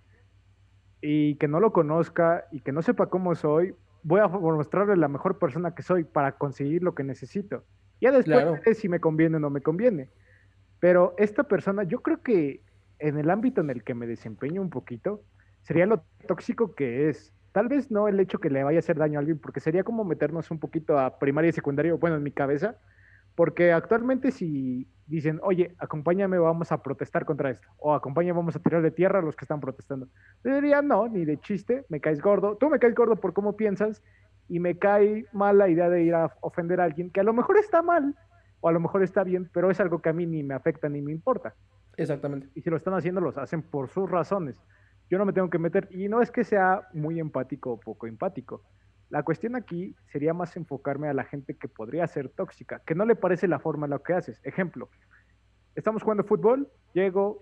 y 1.01 1.37
que 1.37 1.49
no 1.49 1.61
lo 1.61 1.73
conozca 1.73 2.45
y 2.51 2.61
que 2.61 2.73
no 2.73 2.83
sepa 2.83 3.07
cómo 3.07 3.35
soy, 3.35 3.75
voy 4.03 4.21
a 4.21 4.29
mostrarle 4.29 4.97
la 4.97 5.09
mejor 5.09 5.39
persona 5.39 5.75
que 5.75 5.83
soy 5.83 6.05
para 6.05 6.33
conseguir 6.33 6.83
lo 6.83 6.95
que 6.95 7.05
necesito. 7.05 7.65
Ya 8.01 8.13
después 8.13 8.79
si 8.79 8.89
me 8.89 9.01
conviene 9.01 9.37
o 9.37 9.41
no 9.41 9.51
me 9.51 9.61
conviene. 9.61 10.09
Pero 10.79 11.15
esta 11.19 11.45
persona, 11.45 11.83
yo 11.83 12.01
creo 12.01 12.23
que 12.23 12.63
en 12.99 13.19
el 13.19 13.31
ámbito 13.31 13.61
en 13.61 13.71
el 13.71 13.85
que 13.85 13.95
me 13.95 14.07
desempeño 14.07 14.63
un 14.63 14.71
poquito, 14.71 15.23
sería 15.63 15.87
lo 15.87 16.03
tóxico 16.27 16.75
que 16.75 17.09
es. 17.09 17.35
Tal 17.53 17.69
vez 17.69 17.91
no 17.91 18.07
el 18.07 18.21
hecho 18.21 18.39
que 18.39 18.51
le 18.51 18.63
vaya 18.63 18.79
a 18.79 18.81
hacer 18.81 18.97
daño 18.97 19.19
a 19.19 19.21
alguien, 19.21 19.39
porque 19.39 19.61
sería 19.61 19.83
como 19.83 20.05
meternos 20.05 20.51
un 20.51 20.59
poquito 20.59 20.99
a 20.99 21.19
primaria 21.19 21.49
y 21.49 21.53
secundaria, 21.53 21.95
bueno, 21.95 22.17
en 22.17 22.23
mi 22.23 22.31
cabeza, 22.31 22.77
porque 23.35 23.73
actualmente 23.73 24.31
si 24.31 24.87
dicen, 25.07 25.41
oye, 25.43 25.75
acompáñame, 25.79 26.39
vamos 26.39 26.71
a 26.71 26.83
protestar 26.83 27.25
contra 27.25 27.51
esto, 27.51 27.67
o 27.79 27.95
acompáñame, 27.95 28.37
vamos 28.37 28.55
a 28.55 28.61
tirar 28.61 28.83
de 28.83 28.93
tierra 28.93 29.19
a 29.19 29.23
los 29.23 29.35
que 29.35 29.45
están 29.45 29.61
protestando. 29.61 30.07
Yo 30.45 30.55
diría, 30.55 30.83
no, 30.83 31.09
ni 31.09 31.25
de 31.25 31.39
chiste, 31.39 31.85
me 31.89 32.01
caes 32.01 32.21
gordo, 32.21 32.57
tú 32.57 32.71
me 32.71 32.79
caes 32.79 32.95
gordo 32.95 33.17
por 33.17 33.33
cómo 33.33 33.57
piensas, 33.57 34.03
y 34.49 34.61
me 34.61 34.79
cae 34.79 35.27
mal 35.33 35.59
la 35.59 35.69
idea 35.69 35.89
de 35.89 36.03
ir 36.03 36.15
a 36.15 36.35
ofender 36.41 36.81
a 36.81 36.85
alguien 36.85 37.11
que 37.11 37.21
a 37.21 37.25
lo 37.25 37.33
mejor 37.33 37.57
está 37.59 37.83
mal, 37.83 38.17
o 38.61 38.69
a 38.69 38.73
lo 38.73 38.81
mejor 38.81 39.03
está 39.03 39.25
bien, 39.25 39.49
pero 39.53 39.71
es 39.71 39.81
algo 39.81 40.03
que 40.03 40.09
a 40.09 40.13
mí 40.13 40.27
ni 40.27 40.43
me 40.43 40.55
afecta 40.55 40.89
ni 40.89 41.01
me 41.01 41.13
importa. 41.13 41.55
Exactamente. 41.97 42.49
Y 42.55 42.61
si 42.61 42.71
lo 42.71 42.77
están 42.77 42.95
haciendo, 42.95 43.21
los 43.21 43.39
hacen 43.39 43.63
por 43.63 43.89
sus 43.89 44.11
razones 44.11 44.57
yo 45.11 45.19
no 45.19 45.27
me 45.27 45.33
tengo 45.33 45.51
que 45.51 45.59
meter. 45.59 45.89
Y 45.91 46.09
no 46.09 46.23
es 46.23 46.31
que 46.31 46.45
sea 46.45 46.89
muy 46.95 47.19
empático 47.19 47.73
o 47.73 47.81
poco 47.81 48.07
empático. 48.07 48.63
La 49.11 49.25
cuestión 49.25 49.57
aquí 49.57 49.97
sería 50.07 50.33
más 50.33 50.57
enfocarme 50.57 51.09
a 51.09 51.13
la 51.13 51.25
gente 51.25 51.55
que 51.55 51.67
podría 51.67 52.07
ser 52.07 52.29
tóxica, 52.29 52.81
que 52.87 52.95
no 52.95 53.05
le 53.05 53.17
parece 53.17 53.49
la 53.49 53.59
forma 53.59 53.87
en 53.87 53.91
la 53.91 53.99
que 53.99 54.15
haces. 54.15 54.41
Ejemplo, 54.45 54.89
estamos 55.75 56.05
jugando 56.05 56.23
fútbol, 56.23 56.71
llego, 56.95 57.41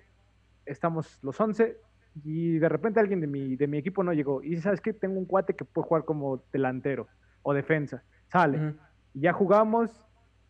estamos 0.65 1.19
los 1.23 1.39
11 1.39 1.77
y 2.25 2.59
de 2.59 2.69
repente 2.71 3.01
alguien 3.01 3.21
de 3.21 3.27
mi, 3.27 3.55
de 3.57 3.67
mi 3.67 3.77
equipo 3.77 4.03
no 4.03 4.15
llegó. 4.15 4.43
Y 4.43 4.57
sabes 4.57 4.81
que 4.81 4.95
tengo 4.95 5.19
un 5.19 5.27
cuate 5.27 5.55
que 5.55 5.67
puede 5.67 5.87
jugar 5.87 6.05
como 6.07 6.43
delantero 6.53 7.07
o 7.43 7.53
defensa. 7.53 8.03
Sale. 8.29 8.75
Y 9.13 9.21
ya 9.21 9.35
jugamos, 9.35 9.91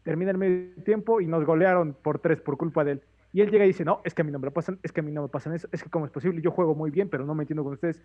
termina 0.05 0.31
el 0.31 0.39
medio 0.39 0.83
tiempo 0.85 1.21
y 1.21 1.27
nos 1.27 1.45
golearon 1.45 1.95
por 1.95 2.21
tres 2.21 2.41
por 2.41 2.57
culpa 2.57 2.85
de 2.85 2.93
él. 2.93 3.03
Y 3.39 3.41
él 3.41 3.53
llega 3.53 3.64
y 3.64 3.68
dice, 3.68 3.84
no, 3.84 4.01
es 4.03 4.14
que 4.14 4.22
a 4.22 4.24
mí 4.24 4.32
no 4.32 4.41
me 4.41 4.51
pasan, 4.51 4.80
es 4.82 4.91
que 4.91 4.99
a 4.99 5.05
mí 5.05 5.12
no 5.12 5.22
me 5.22 5.28
pasan 5.28 5.55
eso, 5.55 5.68
es 5.70 5.80
que 5.80 5.89
cómo 5.89 6.05
es 6.05 6.11
posible, 6.11 6.43
yo 6.43 6.51
juego 6.51 6.74
muy 6.74 6.91
bien, 6.91 7.09
pero 7.09 7.24
no 7.24 7.36
me 7.36 7.45
entiendo 7.45 7.62
con 7.62 7.74
ustedes. 7.74 8.03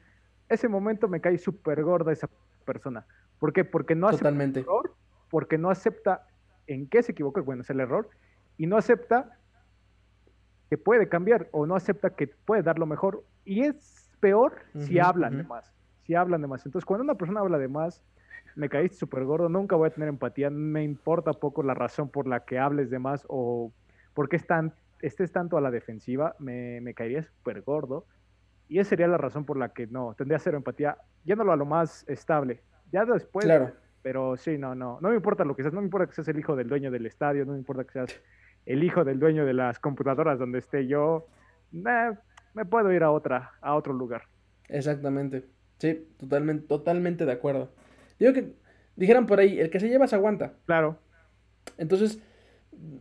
Ese 0.47 0.67
momento 0.67 1.07
me 1.07 1.21
cae 1.21 1.39
súper 1.39 1.81
gorda 1.81 2.11
esa 2.11 2.29
persona. 2.63 3.07
¿Por 3.39 3.51
qué? 3.51 3.65
Porque 3.65 3.95
no 3.95 4.07
acepta 4.07 4.29
el 4.29 4.57
error, 4.57 4.93
porque 5.31 5.57
no 5.57 5.71
acepta 5.71 6.27
en 6.67 6.87
qué 6.87 7.01
se 7.01 7.13
equivocó, 7.13 7.41
bueno, 7.41 7.63
es 7.63 7.69
el 7.71 7.79
error, 7.79 8.11
y 8.59 8.67
no 8.67 8.77
acepta 8.77 9.39
que 10.69 10.77
puede 10.77 11.09
cambiar 11.09 11.49
o 11.51 11.65
no 11.65 11.75
acepta 11.75 12.11
que 12.11 12.27
puede 12.27 12.61
dar 12.61 12.77
lo 12.77 12.85
mejor. 12.85 13.23
Y 13.43 13.63
es 13.63 14.11
peor 14.19 14.53
si 14.77 14.99
hablan 14.99 15.37
de 15.37 15.41
ujú. 15.41 15.49
más. 15.49 15.73
Si 16.03 16.13
hablan 16.13 16.43
de 16.43 16.47
más. 16.47 16.63
Entonces, 16.63 16.85
cuando 16.85 17.05
una 17.05 17.15
persona 17.15 17.39
habla 17.39 17.57
de 17.57 17.69
más, 17.69 18.03
me 18.55 18.69
caíste 18.69 18.97
súper 18.97 19.23
gordo, 19.23 19.49
nunca 19.49 19.75
voy 19.75 19.87
a 19.87 19.93
tener 19.95 20.09
empatía. 20.09 20.51
Me 20.51 20.83
importa 20.83 21.33
poco 21.33 21.63
la 21.63 21.73
razón 21.73 22.09
por 22.09 22.27
la 22.27 22.41
que 22.41 22.59
hables 22.59 22.91
de 22.91 22.99
más 22.99 23.25
o 23.29 23.73
por 24.13 24.29
qué 24.29 24.35
están, 24.35 24.75
estés 25.05 25.31
tanto 25.31 25.57
a 25.57 25.61
la 25.61 25.71
defensiva. 25.71 26.35
Me, 26.39 26.79
me 26.81 26.93
caería 26.93 27.23
súper 27.23 27.61
gordo. 27.61 28.05
Y 28.69 28.79
esa 28.79 28.89
sería 28.91 29.07
la 29.07 29.17
razón 29.17 29.45
por 29.45 29.57
la 29.57 29.69
que 29.69 29.87
no, 29.87 30.15
tendría 30.17 30.39
cero 30.39 30.57
empatía, 30.57 30.97
yéndolo 31.25 31.51
a 31.51 31.55
lo 31.57 31.65
más 31.65 32.05
estable. 32.07 32.61
Ya 32.91 33.05
después, 33.05 33.45
Claro. 33.45 33.73
pero 34.01 34.37
sí, 34.37 34.57
no, 34.57 34.73
no. 34.73 34.99
No 35.01 35.09
me 35.09 35.15
importa 35.15 35.43
lo 35.43 35.55
que 35.55 35.63
seas, 35.63 35.73
no 35.73 35.81
me 35.81 35.85
importa 35.87 36.07
que 36.07 36.13
seas 36.13 36.27
el 36.29 36.39
hijo 36.39 36.55
del 36.55 36.69
dueño 36.69 36.89
del 36.89 37.05
estadio, 37.05 37.45
no 37.45 37.51
me 37.53 37.57
importa 37.59 37.83
que 37.83 37.91
seas 37.91 38.21
el 38.65 38.83
hijo 38.83 39.03
del 39.03 39.19
dueño 39.19 39.45
de 39.45 39.53
las 39.53 39.79
computadoras 39.79 40.39
donde 40.39 40.59
esté 40.59 40.87
yo. 40.87 41.27
Me 41.71 42.65
puedo 42.65 42.91
ir 42.93 43.03
a 43.03 43.11
otra, 43.11 43.51
a 43.61 43.75
otro 43.75 43.93
lugar. 43.93 44.23
Exactamente. 44.69 45.45
Sí, 45.79 46.07
totalmente, 46.17 46.65
totalmente 46.67 47.25
de 47.25 47.31
acuerdo. 47.31 47.69
Digo 48.19 48.31
que 48.33 48.53
dijeran 48.95 49.25
por 49.25 49.39
ahí, 49.39 49.59
el 49.59 49.69
que 49.69 49.79
se 49.79 49.89
lleva 49.89 50.07
se 50.07 50.15
aguanta. 50.15 50.53
Claro, 50.65 50.97
Entonces, 51.77 52.21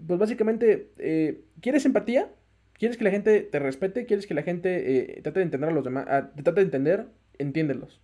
pues 0.07 0.19
básicamente, 0.19 0.93
eh, 0.99 1.45
¿quieres 1.61 1.85
empatía? 1.85 2.31
¿Quieres 2.75 2.97
que 2.97 3.05
la 3.05 3.11
gente 3.11 3.41
te 3.41 3.59
respete? 3.59 4.07
¿Quieres 4.07 4.27
que 4.27 4.35
la 4.35 4.43
gente 4.43 5.17
eh, 5.17 5.23
trate 5.23 5.41
de 5.41 5.45
entender 5.45 5.71
a 5.71 5.73
los 5.73 5.85
demás? 5.85 6.07
ah, 6.09 6.31
te 6.35 6.43
trate 6.43 6.61
de 6.61 6.67
entender, 6.67 7.07
entiéndelos. 7.39 8.01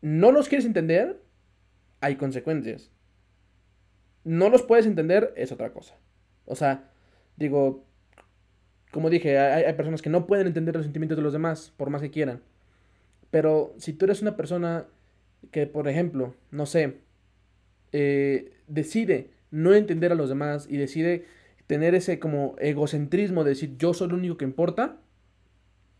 ¿No 0.00 0.32
los 0.32 0.48
quieres 0.48 0.66
entender? 0.66 1.20
Hay 2.00 2.16
consecuencias. 2.16 2.90
No 4.24 4.48
los 4.48 4.62
puedes 4.62 4.86
entender, 4.86 5.32
es 5.36 5.52
otra 5.52 5.72
cosa. 5.72 5.96
O 6.44 6.54
sea, 6.54 6.90
digo, 7.36 7.84
como 8.92 9.10
dije, 9.10 9.38
hay, 9.38 9.64
hay 9.64 9.74
personas 9.74 10.02
que 10.02 10.10
no 10.10 10.26
pueden 10.26 10.46
entender 10.46 10.74
los 10.74 10.84
sentimientos 10.84 11.16
de 11.16 11.22
los 11.22 11.32
demás, 11.32 11.72
por 11.76 11.90
más 11.90 12.02
que 12.02 12.10
quieran. 12.10 12.42
Pero 13.30 13.74
si 13.78 13.92
tú 13.92 14.06
eres 14.06 14.22
una 14.22 14.36
persona 14.36 14.86
que, 15.50 15.66
por 15.66 15.88
ejemplo, 15.88 16.34
no 16.50 16.66
sé, 16.66 16.98
eh, 17.92 18.52
decide 18.66 19.30
no 19.56 19.74
entender 19.74 20.12
a 20.12 20.14
los 20.14 20.28
demás 20.28 20.66
y 20.70 20.76
decide 20.76 21.24
tener 21.66 21.94
ese 21.94 22.18
como 22.18 22.54
egocentrismo 22.58 23.42
de 23.42 23.50
decir 23.50 23.76
yo 23.78 23.94
soy 23.94 24.08
el 24.08 24.14
único 24.14 24.36
que 24.36 24.44
importa, 24.44 24.98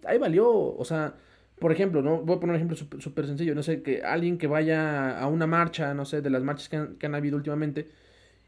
ahí 0.05 0.19
valió. 0.19 0.49
O 0.49 0.85
sea, 0.85 1.15
por 1.59 1.73
ejemplo, 1.73 2.03
¿no? 2.03 2.21
Voy 2.21 2.37
a 2.37 2.41
poner 2.41 2.51
un 2.51 2.57
ejemplo 2.57 2.77
súper 2.77 3.27
sencillo. 3.27 3.55
No 3.55 3.63
sé, 3.63 3.83
que 3.83 4.03
alguien 4.03 4.39
que 4.39 4.47
vaya 4.47 5.19
a 5.19 5.27
una 5.27 5.47
marcha, 5.47 5.95
no 5.95 6.05
sé, 6.05 6.21
de 6.21 6.31
las 6.31 6.43
marchas 6.43 6.69
que 6.69 7.07
han, 7.07 7.15
habido 7.15 7.37
últimamente, 7.37 7.91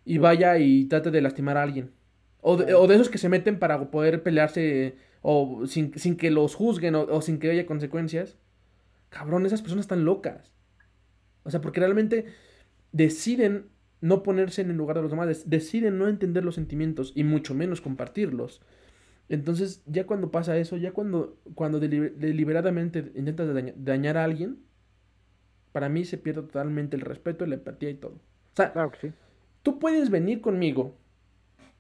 y 0.05 0.19
vaya 0.19 0.59
y 0.59 0.85
trate 0.85 1.11
de 1.11 1.23
lastimar 1.23 1.57
a 1.57 1.63
alguien. 1.63 1.91
O 2.41 2.57
de, 2.57 2.75
o 2.75 2.87
de 2.87 2.95
esos 2.95 3.09
que 3.09 3.19
se 3.19 3.29
meten 3.29 3.59
para 3.59 3.91
poder 3.91 4.23
pelearse 4.23 4.97
o 5.23 5.67
sin, 5.67 5.99
sin 5.99 6.17
que 6.17 6.31
los 6.31 6.55
juzguen 6.55 6.95
o, 6.95 7.03
o 7.03 7.23
sin 7.23 7.39
que 7.39 7.51
haya 7.51 7.67
consecuencias. 7.67 8.37
Cabrón, 9.09 9.47
esas 9.47 9.63
personas 9.63 9.85
están 9.85 10.05
locas. 10.05 10.53
O 11.45 11.51
sea, 11.51 11.61
porque 11.61 11.81
realmente 11.81 12.27
deciden 12.93 13.67
no 14.01 14.23
ponerse 14.23 14.63
en 14.63 14.71
el 14.71 14.77
lugar 14.77 14.97
de 14.97 15.03
los 15.03 15.11
demás, 15.11 15.49
deciden 15.49 15.99
no 15.99 16.09
entender 16.09 16.45
los 16.45 16.55
sentimientos 16.55 17.13
y 17.15 17.25
mucho 17.25 17.55
menos 17.55 17.81
compartirlos. 17.81 18.61
Entonces, 19.29 19.83
ya 19.87 20.07
cuando 20.07 20.31
pasa 20.31 20.57
eso, 20.57 20.77
ya 20.77 20.93
cuando, 20.93 21.37
cuando 21.55 21.81
deliber- 21.81 22.15
deliberadamente 22.15 23.13
intentas 23.15 23.53
daña- 23.53 23.75
dañar 23.77 24.17
a 24.17 24.25
alguien, 24.25 24.59
para 25.73 25.89
mí 25.89 26.05
se 26.05 26.17
pierde 26.19 26.43
totalmente 26.43 26.97
el 26.97 27.03
respeto, 27.03 27.45
la 27.47 27.57
empatía 27.57 27.91
y 27.91 27.95
todo. 27.95 28.13
O 28.15 28.57
sea, 28.57 28.73
claro 28.73 28.91
que 28.91 29.09
sí. 29.09 29.15
tú 29.63 29.79
puedes 29.79 30.11
venir 30.11 30.41
conmigo 30.41 30.97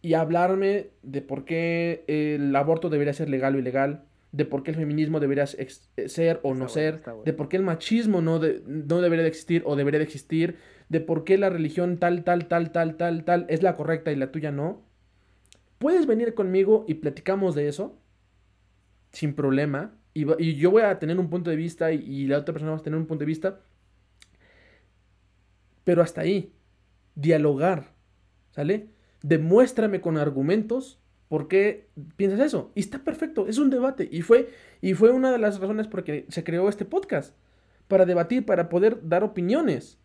y 0.02 0.14
hablarme 0.14 0.90
de 1.02 1.22
por 1.22 1.44
qué 1.44 2.04
el 2.06 2.54
aborto 2.54 2.90
debería 2.90 3.12
ser 3.14 3.28
legal 3.30 3.54
o 3.56 3.58
ilegal, 3.58 4.04
de 4.30 4.44
por 4.44 4.62
qué 4.62 4.72
el 4.72 4.76
feminismo 4.76 5.20
debería 5.20 5.46
ser 5.46 6.40
o 6.42 6.50
no 6.50 6.66
bueno, 6.66 6.68
ser, 6.68 7.00
bueno. 7.02 7.22
de 7.24 7.32
por 7.32 7.48
qué 7.48 7.56
el 7.56 7.62
machismo 7.62 8.20
no, 8.20 8.38
de- 8.38 8.62
no 8.66 9.00
debería 9.00 9.22
de 9.22 9.30
existir 9.30 9.62
o 9.64 9.74
debería 9.74 9.98
de 9.98 10.04
existir, 10.04 10.56
de 10.88 11.00
por 11.00 11.24
qué 11.24 11.38
la 11.38 11.50
religión 11.50 11.98
tal, 11.98 12.24
tal, 12.24 12.48
tal, 12.48 12.72
tal, 12.72 12.96
tal, 12.96 13.24
tal 13.24 13.46
es 13.48 13.62
la 13.62 13.76
correcta 13.76 14.12
y 14.12 14.16
la 14.16 14.32
tuya 14.32 14.52
no. 14.52 14.82
Puedes 15.78 16.06
venir 16.06 16.34
conmigo 16.34 16.84
y 16.88 16.94
platicamos 16.94 17.54
de 17.54 17.68
eso 17.68 17.98
sin 19.12 19.34
problema. 19.34 19.94
Y, 20.14 20.26
y 20.42 20.56
yo 20.56 20.70
voy 20.70 20.82
a 20.82 20.98
tener 20.98 21.18
un 21.18 21.30
punto 21.30 21.50
de 21.50 21.56
vista 21.56 21.92
y, 21.92 21.98
y 21.98 22.26
la 22.26 22.38
otra 22.38 22.52
persona 22.52 22.72
va 22.72 22.78
a 22.78 22.82
tener 22.82 22.98
un 22.98 23.06
punto 23.06 23.20
de 23.20 23.26
vista. 23.26 23.60
Pero 25.84 26.02
hasta 26.02 26.22
ahí. 26.22 26.52
Dialogar. 27.14 27.94
¿Sale? 28.50 28.90
Demuéstrame 29.22 30.00
con 30.00 30.16
argumentos 30.16 31.00
por 31.28 31.48
qué 31.48 31.88
piensas 32.16 32.40
eso. 32.40 32.72
Y 32.74 32.80
está 32.80 33.04
perfecto. 33.04 33.46
Es 33.46 33.58
un 33.58 33.70
debate. 33.70 34.08
Y 34.10 34.22
fue, 34.22 34.50
y 34.80 34.94
fue 34.94 35.10
una 35.10 35.30
de 35.30 35.38
las 35.38 35.60
razones 35.60 35.86
por 35.86 36.04
que 36.04 36.26
se 36.28 36.44
creó 36.44 36.68
este 36.68 36.84
podcast. 36.84 37.36
Para 37.86 38.06
debatir, 38.06 38.44
para 38.44 38.68
poder 38.68 39.06
dar 39.08 39.24
opiniones. 39.24 39.98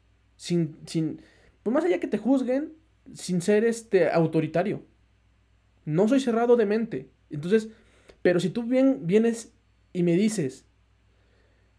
Sin, 0.44 0.76
sin, 0.86 1.22
pues 1.64 1.74
más 1.74 1.86
allá 1.86 2.02
que 2.02 2.08
te 2.10 2.18
juzguen, 2.18 2.74
sin 3.14 3.42
ser 3.42 3.64
este 3.64 4.10
autoritario. 4.10 4.84
No 5.86 6.10
soy 6.10 6.20
cerrado 6.20 6.58
de 6.58 6.66
mente. 6.66 7.10
Entonces, 7.30 7.70
pero 8.22 8.42
si 8.42 8.50
tú 8.50 8.64
bien, 8.64 9.08
vienes 9.08 9.54
y 9.94 10.04
me 10.04 10.18
dices, 10.18 10.66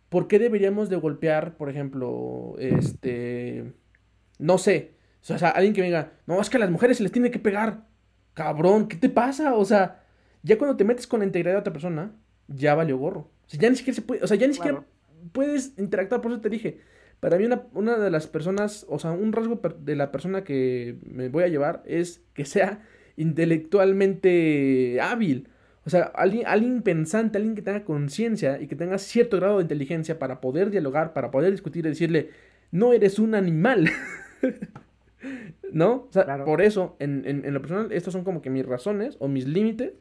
¿por 0.09 0.29
qué 0.29 0.39
deberíamos 0.39 0.89
de 0.89 0.97
golpear, 0.97 1.59
por 1.59 1.69
ejemplo, 1.69 2.55
este, 2.59 3.75
no 4.39 4.57
sé, 4.57 4.93
o 5.29 5.37
sea, 5.37 5.51
alguien 5.51 5.75
que 5.75 5.83
venga, 5.83 6.15
no, 6.27 6.41
es 6.41 6.49
que 6.49 6.57
a 6.57 6.61
las 6.61 6.71
mujeres 6.71 6.97
se 6.97 7.03
les 7.03 7.13
tiene 7.13 7.31
que 7.31 7.39
pegar, 7.39 7.85
cabrón, 8.33 8.89
¿qué 8.89 8.97
te 8.97 9.11
pasa? 9.11 9.57
O 9.57 9.67
sea, 9.67 10.07
ya 10.43 10.57
cuando 10.57 10.79
te 10.79 10.85
metes 10.85 11.07
con 11.07 11.21
la 11.21 11.27
integridad 11.27 11.57
de 11.57 11.61
otra 11.61 11.73
persona, 11.75 12.17
ya 12.49 12.75
valió 12.75 12.97
gorro. 12.97 13.31
O 13.47 13.49
sea, 13.51 13.61
ya 13.61 13.69
ni 13.69 13.77
siquiera 13.77 13.97
se 13.97 14.01
puede, 14.01 14.25
o 14.25 14.27
sea, 14.27 14.39
ya 14.39 14.47
ni 14.47 14.55
siquiera 14.55 14.87
puedes 15.33 15.75
interactuar, 15.77 16.23
por 16.23 16.33
eso 16.33 16.41
te 16.41 16.49
dije, 16.49 16.81
para 17.25 17.39
mí 17.39 17.47
una, 17.47 17.63
una 17.73 17.97
de 17.97 18.11
las 18.11 18.27
personas, 18.27 18.85
o 18.87 18.99
sea, 18.99 19.13
un 19.13 19.33
rasgo 19.33 19.59
de 19.81 19.97
la 19.97 20.13
persona 20.13 20.45
que 20.45 20.99
me 21.07 21.31
voy 21.31 21.45
a 21.45 21.49
llevar 21.49 21.83
es 21.87 22.23
que 22.35 22.45
sea 22.45 22.83
intelectualmente 23.17 25.01
hábil. 25.01 25.49
O 25.87 25.91
sea, 25.91 26.03
alguien, 26.15 26.47
alguien 26.47 26.83
pensante, 26.83 27.39
alguien 27.39 27.55
que 27.55 27.63
tenga 27.63 27.85
conciencia 27.85 28.61
y 28.61 28.67
que 28.69 28.77
tenga 28.77 28.99
cierto 28.99 29.39
grado 29.39 29.57
de 29.57 29.63
inteligencia 29.63 30.19
para 30.19 30.43
poder 30.43 30.69
dialogar, 30.71 31.15
para 31.15 31.31
poder 31.31 31.51
discutir 31.51 31.87
y 31.87 31.89
decirle, 31.89 32.29
no 32.71 32.93
eres 32.93 33.19
un 33.19 33.35
animal. 33.35 33.89
¿No? 35.73 35.93
O 36.09 36.13
sea, 36.13 36.25
Claro. 36.25 36.45
por 36.45 36.61
eso, 36.63 36.97
en, 36.99 37.23
en, 37.27 37.45
en 37.47 37.55
lo 37.55 37.61
personal, 37.63 37.91
estos 37.93 38.13
son 38.13 38.25
como 38.25 38.43
que 38.43 38.51
mis 38.51 38.67
razones 38.67 39.17
o 39.19 39.29
mis 39.29 39.47
límites 39.47 39.95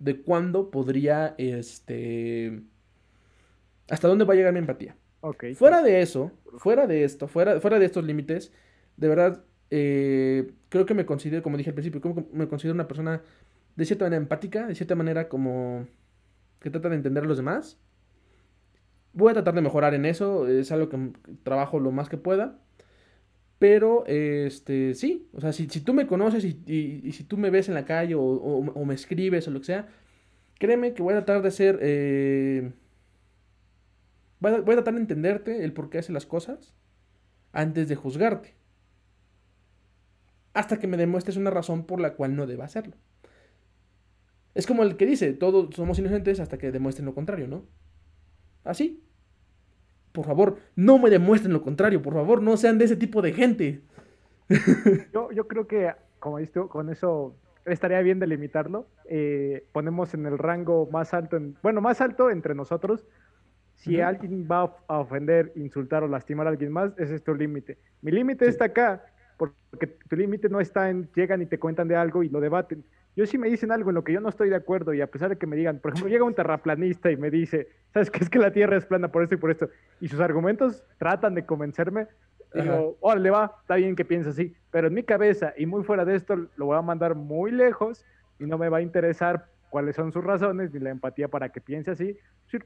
de 0.00 0.20
cuándo 0.22 0.70
podría, 0.70 1.34
este... 1.38 2.62
Hasta 3.88 4.08
dónde 4.08 4.24
va 4.24 4.34
a 4.34 4.36
llegar 4.36 4.52
mi 4.52 4.58
empatía. 4.60 4.96
Ok. 5.22 5.44
Fuera 5.54 5.82
de 5.82 6.02
eso, 6.02 6.32
fuera 6.58 6.86
de 6.88 7.04
esto, 7.04 7.28
fuera, 7.28 7.60
fuera 7.60 7.78
de 7.78 7.86
estos 7.86 8.04
límites, 8.04 8.52
de 8.96 9.08
verdad, 9.08 9.44
eh, 9.70 10.52
creo 10.68 10.86
que 10.86 10.94
me 10.94 11.06
considero, 11.06 11.42
como 11.44 11.56
dije 11.56 11.70
al 11.70 11.74
principio, 11.74 12.00
creo 12.00 12.14
que 12.16 12.26
me 12.32 12.48
considero 12.48 12.74
una 12.74 12.88
persona 12.88 13.22
de 13.76 13.84
cierta 13.86 14.04
manera 14.06 14.22
empática, 14.22 14.66
de 14.66 14.74
cierta 14.74 14.96
manera 14.96 15.28
como 15.28 15.86
que 16.60 16.70
trata 16.70 16.90
de 16.90 16.96
entender 16.96 17.24
a 17.24 17.28
los 17.28 17.38
demás. 17.38 17.78
Voy 19.14 19.30
a 19.30 19.34
tratar 19.34 19.54
de 19.54 19.60
mejorar 19.62 19.94
en 19.94 20.06
eso, 20.06 20.48
es 20.48 20.72
algo 20.72 20.88
que 20.88 20.98
trabajo 21.44 21.78
lo 21.80 21.90
más 21.92 22.08
que 22.08 22.16
pueda. 22.16 22.58
Pero, 23.58 24.04
este, 24.06 24.94
sí, 24.94 25.28
o 25.32 25.40
sea, 25.40 25.52
si, 25.52 25.68
si 25.68 25.80
tú 25.80 25.94
me 25.94 26.06
conoces 26.06 26.44
y, 26.44 26.60
y- 26.66 27.00
y 27.04 27.12
si 27.12 27.22
tú 27.24 27.36
me 27.38 27.50
ves 27.50 27.68
en 27.68 27.74
la 27.74 27.84
calle 27.84 28.14
o, 28.16 28.20
o- 28.22 28.72
o 28.72 28.84
me 28.84 28.94
escribes 28.94 29.46
o 29.48 29.50
lo 29.52 29.60
que 29.60 29.66
sea, 29.66 29.88
créeme 30.58 30.94
que 30.94 31.02
voy 31.02 31.14
a 31.14 31.18
tratar 31.24 31.42
de 31.42 31.50
ser... 31.52 31.78
eh, 31.82 32.72
voy, 34.50 34.52
a, 34.54 34.64
tratar 34.64 34.94
de 34.94 35.00
entenderte 35.00 35.64
el 35.64 35.72
por 35.72 35.88
qué 35.88 35.98
hace 35.98 36.12
las 36.12 36.26
cosas 36.26 36.74
antes 37.52 37.88
de 37.88 37.96
juzgarte. 37.96 38.54
Hasta 40.54 40.78
que 40.78 40.86
me 40.86 40.96
demuestres 40.96 41.36
una 41.36 41.50
razón 41.50 41.84
por 41.84 42.00
la 42.00 42.14
cual 42.14 42.36
no 42.36 42.46
deba 42.46 42.64
hacerlo. 42.64 42.96
Es 44.54 44.66
como 44.66 44.82
el 44.82 44.96
que 44.96 45.06
dice, 45.06 45.32
todos 45.32 45.74
somos 45.74 45.98
inocentes 45.98 46.40
hasta 46.40 46.58
que 46.58 46.72
demuestren 46.72 47.06
lo 47.06 47.14
contrario, 47.14 47.48
¿no? 47.48 47.64
Así. 48.64 49.02
Por 50.12 50.26
favor, 50.26 50.58
no 50.76 50.98
me 50.98 51.08
demuestren 51.08 51.54
lo 51.54 51.62
contrario, 51.62 52.02
por 52.02 52.12
favor, 52.12 52.42
no 52.42 52.58
sean 52.58 52.76
de 52.76 52.84
ese 52.84 52.96
tipo 52.96 53.22
de 53.22 53.32
gente. 53.32 53.80
Yo, 55.14 55.30
yo 55.32 55.48
creo 55.48 55.66
que, 55.66 55.90
como 56.18 56.36
dices 56.36 56.52
tú, 56.52 56.68
con 56.68 56.90
eso 56.90 57.34
estaría 57.64 58.00
bien 58.02 58.18
delimitarlo. 58.18 58.86
Eh, 59.08 59.66
ponemos 59.72 60.12
en 60.12 60.26
el 60.26 60.36
rango 60.36 60.86
más 60.90 61.14
alto, 61.14 61.38
en- 61.38 61.56
bueno, 61.62 61.80
más 61.80 62.02
alto 62.02 62.28
entre 62.30 62.54
nosotros. 62.54 63.06
Si 63.82 63.96
Ujú. 63.96 64.06
alguien 64.06 64.46
va 64.48 64.76
a 64.86 64.98
ofender, 65.00 65.50
insultar 65.56 66.04
o 66.04 66.06
lastimar 66.08 66.46
a 66.46 66.50
alguien 66.50 66.70
más, 66.70 66.92
ese 66.98 67.16
es 67.16 67.24
tu 67.24 67.34
límite. 67.34 67.78
Mi 68.00 68.12
límite 68.12 68.44
Sí. 68.44 68.50
está 68.52 68.66
acá, 68.66 69.04
porque 69.36 69.88
tu 70.08 70.14
límite 70.14 70.48
no 70.48 70.60
está 70.60 70.88
en 70.88 71.08
llegan 71.16 71.42
y 71.42 71.46
te 71.46 71.58
cuentan 71.58 71.88
de 71.88 71.96
algo 71.96 72.22
y 72.22 72.28
lo 72.28 72.40
debaten. 72.40 72.84
Yo 73.16 73.26
si 73.26 73.38
me 73.38 73.48
dicen 73.50 73.72
algo 73.72 73.90
en 73.90 73.96
lo 73.96 74.04
que 74.04 74.12
yo 74.12 74.20
no 74.20 74.28
estoy 74.28 74.50
de 74.50 74.54
acuerdo 74.54 74.94
y 74.94 75.00
a 75.00 75.08
pesar 75.08 75.30
de 75.30 75.36
que 75.36 75.48
me 75.48 75.56
digan, 75.56 75.80
por 75.80 75.90
ejemplo, 75.90 76.08
llega 76.08 76.22
un 76.24 76.32
terraplanista 76.34 77.10
y 77.10 77.16
me 77.16 77.28
dice, 77.28 77.68
¿sabes 77.92 78.08
qué? 78.08 78.20
Es 78.22 78.30
que 78.30 78.38
la 78.38 78.52
Tierra 78.52 78.76
es 78.76 78.86
plana 78.86 79.10
por 79.10 79.24
esto 79.24 79.34
y 79.34 79.38
por 79.38 79.50
esto. 79.50 79.68
Y 80.00 80.06
sus 80.06 80.20
argumentos 80.20 80.84
tratan 80.98 81.34
de 81.34 81.44
convencerme. 81.44 82.06
Digo, 82.54 82.98
órale, 83.00 83.30
va, 83.30 83.56
está 83.62 83.74
bien 83.76 83.96
que 83.96 84.04
piense 84.04 84.28
así. 84.28 84.54
Pero 84.70 84.86
en 84.86 84.94
mi 84.94 85.02
cabeza 85.02 85.54
y 85.56 85.66
muy 85.66 85.82
fuera 85.82 86.04
de 86.04 86.14
esto, 86.14 86.36
lo 86.36 86.66
voy 86.66 86.76
a 86.78 86.82
mandar 86.82 87.16
muy 87.16 87.50
lejos 87.50 88.04
y 88.38 88.44
no 88.44 88.58
me 88.58 88.68
va 88.68 88.76
a 88.78 88.82
interesar 88.82 89.46
cuáles 89.72 89.96
son 89.96 90.12
sus 90.12 90.22
razones, 90.22 90.70
ni 90.74 90.80
la 90.80 90.90
empatía 90.90 91.28
para 91.28 91.48
que 91.48 91.62
piense 91.62 91.92
así. 91.92 92.14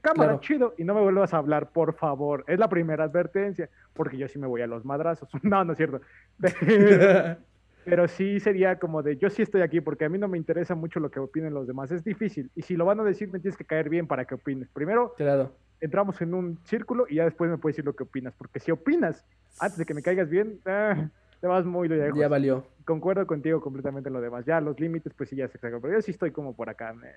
Cámara, 0.01 0.31
Claro. 0.31 0.39
chido, 0.41 0.73
y 0.77 0.83
no 0.83 0.93
me 0.93 0.99
vuelvas 0.99 1.33
a 1.33 1.37
hablar, 1.37 1.71
por 1.71 1.93
favor. 1.93 2.43
Es 2.47 2.59
la 2.59 2.67
primera 2.67 3.05
advertencia, 3.05 3.69
porque 3.93 4.17
yo 4.17 4.27
sí 4.27 4.37
me 4.37 4.45
voy 4.45 4.61
a 4.61 4.67
los 4.67 4.83
madrazos. 4.83 5.29
No, 5.43 5.63
no 5.63 5.71
es 5.71 5.77
cierto. 5.77 6.01
Pero, 7.85 8.07
sí 8.09 8.41
sería 8.41 8.77
como 8.77 9.01
de, 9.01 9.15
yo 9.15 9.29
sí 9.29 9.41
estoy 9.41 9.61
aquí 9.61 9.79
porque 9.79 10.03
a 10.03 10.09
mí 10.09 10.17
no 10.17 10.27
me 10.27 10.37
interesa 10.37 10.75
mucho 10.75 10.99
lo 10.99 11.09
que 11.09 11.21
opinen 11.21 11.53
los 11.53 11.65
demás. 11.65 11.89
Es 11.91 12.03
difícil. 12.03 12.51
Y 12.53 12.63
si 12.63 12.75
lo 12.75 12.83
van 12.83 12.99
a 12.99 13.03
decir, 13.05 13.31
me 13.31 13.39
tienes 13.39 13.55
que 13.57 13.63
caer 13.63 13.87
bien 13.87 14.05
para 14.07 14.25
que 14.25 14.35
opines. 14.35 14.67
Primero, 14.73 15.13
claro. 15.15 15.53
entramos 15.79 16.21
en 16.21 16.33
un 16.33 16.59
círculo 16.65 17.05
y 17.07 17.15
ya 17.15 17.23
después 17.23 17.49
me 17.49 17.57
puedes 17.57 17.77
decir 17.77 17.85
lo 17.85 17.95
que 17.95 18.03
opinas. 18.03 18.33
Porque 18.37 18.59
si 18.59 18.71
opinas 18.71 19.25
antes 19.61 19.77
de 19.77 19.85
que 19.85 19.93
me 19.93 20.01
caigas 20.01 20.29
bien, 20.29 20.59
ah, 20.65 21.07
te 21.41 21.47
vas 21.47 21.65
muy 21.65 21.87
lejos. 21.87 22.19
Ya 22.19 22.27
valió. 22.27 22.65
Concuerdo 22.85 23.27
contigo 23.27 23.61
completamente 23.61 24.09
en 24.09 24.13
lo 24.13 24.21
demás. 24.21 24.45
Ya 24.45 24.61
los 24.61 24.79
límites, 24.79 25.13
pues 25.13 25.29
sí, 25.29 25.35
ya 25.35 25.47
se 25.47 25.57
exageran. 25.57 25.81
Pero 25.81 25.93
yo 25.95 26.01
sí 26.01 26.11
estoy 26.11 26.31
como 26.31 26.55
por 26.55 26.69
acá. 26.69 26.93
me- 26.93 27.11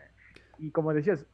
Y 0.59 0.71
como 0.71 0.93
decías, 0.93 1.27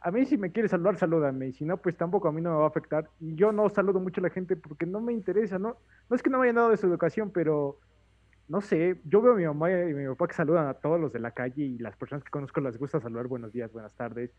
a 0.00 0.10
mí 0.10 0.24
si 0.24 0.36
me 0.38 0.50
quieres 0.50 0.70
saludar, 0.70 0.96
salúdame. 0.96 1.48
Y 1.48 1.52
si 1.52 1.64
no, 1.64 1.76
pues 1.76 1.96
tampoco 1.96 2.28
a 2.28 2.32
mí 2.32 2.40
no 2.40 2.50
me 2.50 2.56
va 2.56 2.64
a 2.64 2.68
afectar. 2.68 3.08
Y 3.20 3.34
yo 3.34 3.52
no 3.52 3.68
saludo 3.68 4.00
mucho 4.00 4.20
a 4.20 4.24
la 4.24 4.30
gente 4.30 4.56
porque 4.56 4.86
no 4.86 5.00
me 5.00 5.12
interesa, 5.12 5.58
¿no? 5.58 5.76
No 6.08 6.16
es 6.16 6.22
que 6.22 6.30
no 6.30 6.38
me 6.38 6.44
hayan 6.44 6.56
dado 6.56 6.70
de 6.70 6.76
su 6.76 6.86
educación, 6.86 7.30
pero 7.30 7.78
no 8.48 8.60
sé. 8.60 9.00
Yo 9.04 9.20
veo 9.22 9.34
a 9.34 9.36
mi 9.36 9.44
mamá 9.44 9.70
y 9.70 9.74
a 9.74 9.84
mi 9.84 10.06
papá 10.08 10.26
que 10.28 10.34
saludan 10.34 10.66
a 10.68 10.74
todos 10.74 10.98
los 11.00 11.12
de 11.12 11.20
la 11.20 11.30
calle 11.30 11.62
y 11.62 11.78
las 11.78 11.96
personas 11.96 12.24
que 12.24 12.30
conozco 12.30 12.60
les 12.60 12.78
gusta 12.78 13.00
saludar 13.00 13.26
buenos 13.28 13.52
días, 13.52 13.70
buenas 13.72 13.94
tardes. 13.94 14.32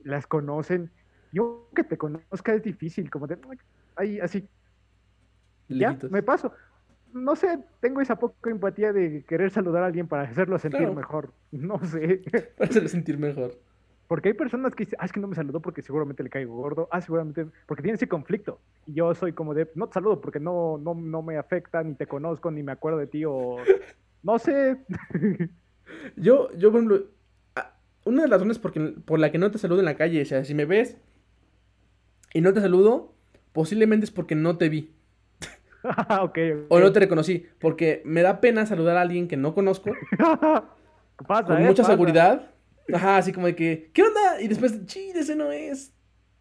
Las 0.00 0.26
conocen. 0.26 0.90
Yo 1.32 1.68
que 1.74 1.84
te 1.84 1.98
conozca 1.98 2.54
es 2.54 2.62
difícil, 2.62 3.10
como 3.10 3.26
de, 3.26 3.38
ahí 3.96 4.20
así, 4.20 4.48
ya, 5.68 5.88
Lejitos. 5.88 6.10
me 6.10 6.22
paso. 6.22 6.52
No 7.12 7.36
sé, 7.36 7.58
tengo 7.80 8.00
esa 8.00 8.16
poca 8.16 8.50
empatía 8.50 8.92
de 8.92 9.24
querer 9.24 9.50
saludar 9.50 9.82
a 9.82 9.86
alguien 9.86 10.06
para 10.08 10.22
hacerlo 10.22 10.58
sentir 10.58 10.80
Claro. 10.80 10.94
mejor. 10.94 11.32
No 11.52 11.78
sé. 11.84 12.20
Para 12.58 12.68
hacerlo 12.70 12.88
sentir 12.88 13.18
mejor. 13.18 13.54
Porque 14.06 14.28
hay 14.28 14.34
personas 14.34 14.74
que 14.74 14.84
dicen, 14.84 14.98
ah, 15.00 15.04
es 15.04 15.12
que 15.12 15.20
no 15.20 15.28
me 15.28 15.34
saludó 15.34 15.60
porque 15.60 15.82
seguramente 15.82 16.22
le 16.22 16.30
caigo 16.30 16.54
gordo. 16.56 16.88
Ah, 16.90 17.00
seguramente, 17.00 17.46
porque 17.66 17.82
tiene 17.82 17.96
ese 17.96 18.08
conflicto. 18.08 18.58
Y 18.86 18.94
yo 18.94 19.14
soy 19.14 19.32
como 19.32 19.52
de, 19.52 19.68
no 19.74 19.86
te 19.86 19.94
saludo 19.94 20.20
porque 20.20 20.40
no, 20.40 20.78
no, 20.78 20.94
no 20.94 21.20
me 21.22 21.36
afecta, 21.36 21.82
ni 21.82 21.94
te 21.94 22.06
conozco, 22.06 22.50
ni 22.50 22.62
me 22.62 22.72
acuerdo 22.72 22.98
de 22.98 23.06
ti, 23.06 23.24
o 23.26 23.56
no 24.22 24.38
sé. 24.38 24.78
Yo, 26.16 26.50
yo, 26.54 26.70
por 26.70 26.80
ejemplo, 26.80 27.06
una 28.04 28.22
de 28.22 28.28
las 28.28 28.38
razones 28.40 28.58
por, 28.58 29.02
por 29.04 29.18
la 29.18 29.32
que 29.32 29.38
no 29.38 29.50
te 29.50 29.56
saludo 29.58 29.78
en 29.78 29.86
la 29.86 29.96
calle, 29.96 30.20
o 30.20 30.24
sea, 30.26 30.44
si 30.44 30.54
me 30.54 30.66
ves 30.66 30.98
y 32.34 32.42
no 32.42 32.52
te 32.52 32.60
saludo, 32.60 33.14
posiblemente 33.54 34.04
es 34.04 34.10
porque 34.10 34.34
no 34.34 34.58
te 34.58 34.68
vi 34.68 34.92
Ah, 35.84 36.22
ok, 36.24 36.38
o 36.68 36.80
no 36.80 36.92
te 36.92 37.00
reconocí, 37.00 37.46
porque 37.60 38.02
me 38.04 38.22
da 38.22 38.40
pena 38.40 38.66
saludar 38.66 38.96
a 38.96 39.02
alguien 39.02 39.28
que 39.28 39.36
no 39.36 39.54
conozco 39.54 39.92
Pasa, 41.26 41.44
con 41.46 41.58
¿eh? 41.58 41.66
mucha 41.66 41.82
Pasa. 41.82 41.92
seguridad. 41.92 42.50
Ajá, 42.92 43.18
así 43.18 43.32
como 43.32 43.46
de 43.46 43.54
que, 43.54 43.90
¿qué 43.92 44.02
onda? 44.02 44.40
Y 44.40 44.48
después, 44.48 44.84
chis, 44.86 45.14
ese 45.14 45.36
no 45.36 45.52
es. 45.52 45.92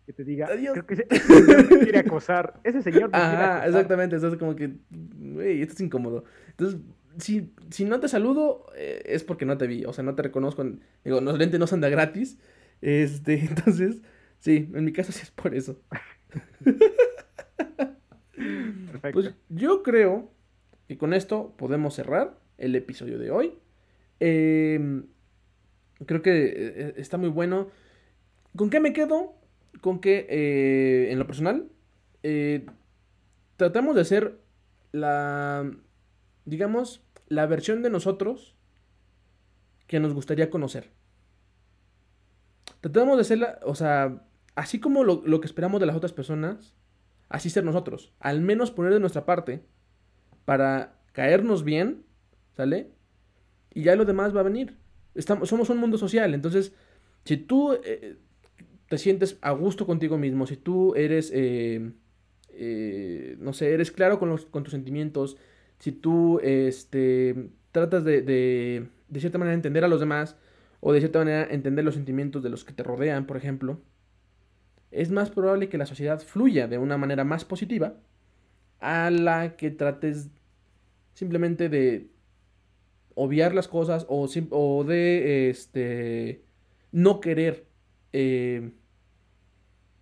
Que 0.06 0.14
te 0.14 0.24
diga, 0.24 0.48
Adiós. 0.48 0.72
creo 0.74 0.86
que 0.86 0.94
ese, 0.94 1.08
ese 1.10 1.28
señor 1.28 1.70
me 1.72 1.80
quiere 1.80 2.00
acosar. 2.00 2.60
Ese 2.64 2.82
señor 2.82 3.10
me 3.10 3.10
quiere 3.12 3.24
Ajá, 3.26 3.52
acosar. 3.58 3.68
exactamente. 3.68 4.16
Entonces, 4.16 4.40
como 4.40 4.56
que, 4.56 4.72
güey, 4.90 5.62
esto 5.62 5.74
es 5.74 5.82
incómodo. 5.82 6.24
Entonces, 6.52 6.80
si, 7.18 7.54
si 7.70 7.84
no 7.86 8.00
te 8.00 8.08
saludo, 8.08 8.68
eh, 8.76 9.02
es 9.06 9.24
porque 9.26 9.46
no 9.46 9.58
te 9.58 9.68
vi. 9.68 9.84
O 9.86 9.92
sea, 9.94 10.04
no 10.06 10.16
te 10.16 10.24
reconozco. 10.24 10.64
Digo, 11.04 11.20
los 11.22 11.38
lentes 11.38 11.60
no 11.60 11.68
son 11.68 11.82
de 11.82 11.90
gratis. 11.90 12.40
Este, 12.82 13.34
entonces, 13.50 14.02
sí, 14.40 14.70
en 14.74 14.86
mi 14.86 14.94
caso 14.94 15.12
sí 15.12 15.22
es 15.24 15.32
por 15.32 15.54
eso. 15.54 15.82
Perfecto. 18.38 19.12
Pues 19.12 19.34
yo 19.50 19.84
creo 19.84 20.32
que 20.88 20.98
con 20.98 21.14
esto 21.14 21.54
podemos 21.58 21.96
cerrar 21.96 22.40
el 22.58 22.76
episodio 22.76 23.18
de 23.18 23.32
hoy. 23.32 23.54
Eh, 24.20 25.04
creo 26.06 26.22
que 26.22 26.46
eh, 26.46 26.94
está 26.98 27.18
muy 27.18 27.30
bueno. 27.30 27.70
¿Con 28.56 28.70
qué 28.70 28.80
me 28.80 28.94
quedo? 28.94 29.36
Con 29.82 30.00
que, 30.00 30.28
eh, 30.30 31.12
en 31.12 31.20
lo 31.20 31.28
personal, 31.28 31.70
eh, 32.24 32.66
tratamos 33.58 33.96
de 33.96 34.02
hacer 34.02 34.40
la, 34.92 35.72
digamos, 36.46 37.04
la 37.28 37.46
versión 37.46 37.84
de 37.84 37.90
nosotros 37.90 38.56
que 39.88 40.00
nos 40.00 40.14
gustaría 40.14 40.50
conocer. 40.50 40.92
Tratamos 42.82 43.18
de 43.18 43.22
hacerla, 43.22 43.60
o 43.64 43.76
sea, 43.76 44.24
así 44.56 44.80
como 44.80 45.04
lo, 45.04 45.22
lo 45.26 45.40
que 45.40 45.48
esperamos 45.48 45.80
de 45.80 45.86
las 45.86 45.96
otras 45.96 46.14
personas, 46.14 46.76
así 47.30 47.50
ser 47.50 47.64
nosotros. 47.64 48.14
Al 48.20 48.42
menos 48.42 48.72
poner 48.72 48.94
de 48.94 49.00
nuestra 49.00 49.26
parte 49.26 49.62
para 50.46 51.00
caernos 51.12 51.64
bien, 51.64 52.04
¿sale? 52.56 52.92
Y 53.74 53.84
ya 53.84 53.96
lo 53.96 54.06
demás 54.06 54.36
va 54.36 54.42
a 54.42 54.44
venir. 54.44 54.78
Estamos, 55.16 55.50
somos 55.50 55.70
un 55.70 55.78
mundo 55.78 55.98
social, 55.98 56.34
entonces, 56.34 56.74
si 57.24 57.38
tú 57.38 57.74
eh, 57.84 58.18
te 58.88 58.98
sientes 58.98 59.38
a 59.42 59.52
gusto 59.52 59.86
contigo 59.86 60.18
mismo, 60.18 60.46
si 60.46 60.58
tú 60.58 60.94
eres, 60.96 61.32
eh, 61.34 61.92
eh, 62.50 63.36
no 63.40 63.54
sé, 63.54 63.74
eres 63.74 63.92
claro 63.92 64.20
con, 64.20 64.30
los, 64.30 64.46
con 64.46 64.64
tus 64.64 64.72
sentimientos, 64.72 65.38
si 65.80 65.92
tú 65.92 66.40
este, 66.44 67.50
tratas 67.72 68.04
de, 68.04 68.22
de, 68.22 68.88
de 69.10 69.20
cierta 69.20 69.38
manera 69.38 69.56
entender 69.56 69.84
a 69.84 69.88
los 69.88 70.00
demás, 70.00 70.38
o 70.80 70.94
de 70.94 71.00
cierta 71.00 71.20
manera 71.20 71.48
entender 71.50 71.84
los 71.84 71.96
sentimientos 71.96 72.44
de 72.44 72.50
los 72.50 72.64
que 72.64 72.74
te 72.74 72.84
rodean, 72.84 73.26
por 73.26 73.38
ejemplo, 73.38 73.82
es 74.92 75.12
más 75.12 75.30
probable 75.30 75.70
que 75.70 75.78
la 75.78 75.86
sociedad 75.86 76.20
fluya 76.22 76.68
de 76.68 76.78
una 76.78 76.98
manera 76.98 77.24
más 77.24 77.46
positiva 77.46 77.96
a 78.80 79.10
la 79.12 79.56
que 79.58 79.72
trates 79.72 80.30
simplemente 81.14 81.68
de 81.70 82.10
obviar 83.16 83.54
las 83.56 83.68
cosas 83.68 84.06
o, 84.10 84.28
o 84.52 84.84
de 84.84 85.50
este 85.50 86.44
no 86.92 87.20
querer 87.20 87.66
eh, 88.14 88.72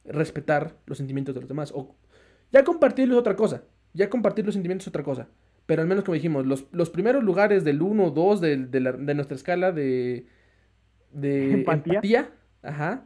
respetar 0.05 0.75
los 0.85 0.97
sentimientos 0.97 1.33
de 1.33 1.41
los 1.41 1.47
demás. 1.49 1.71
O 1.75 1.95
ya 2.51 2.63
compartirlos 2.63 3.15
es 3.15 3.19
otra 3.21 3.35
cosa. 3.35 3.63
Ya 3.93 4.09
compartir 4.09 4.45
los 4.45 4.53
sentimientos 4.53 4.83
es 4.85 4.89
otra 4.89 5.03
cosa. 5.03 5.27
Pero 5.65 5.81
al 5.81 5.87
menos 5.87 6.03
como 6.03 6.13
dijimos, 6.13 6.45
los, 6.45 6.65
los 6.71 6.89
primeros 6.89 7.23
lugares 7.23 7.63
del 7.63 7.81
1 7.81 8.03
o 8.05 8.11
2 8.11 8.41
de, 8.41 8.57
de, 8.57 8.79
la- 8.79 8.91
de 8.91 9.13
nuestra 9.15 9.35
escala 9.35 9.71
de, 9.71 10.27
de 11.11 11.53
¿Empatía? 11.53 11.93
empatía, 11.93 12.29
ajá, 12.61 13.05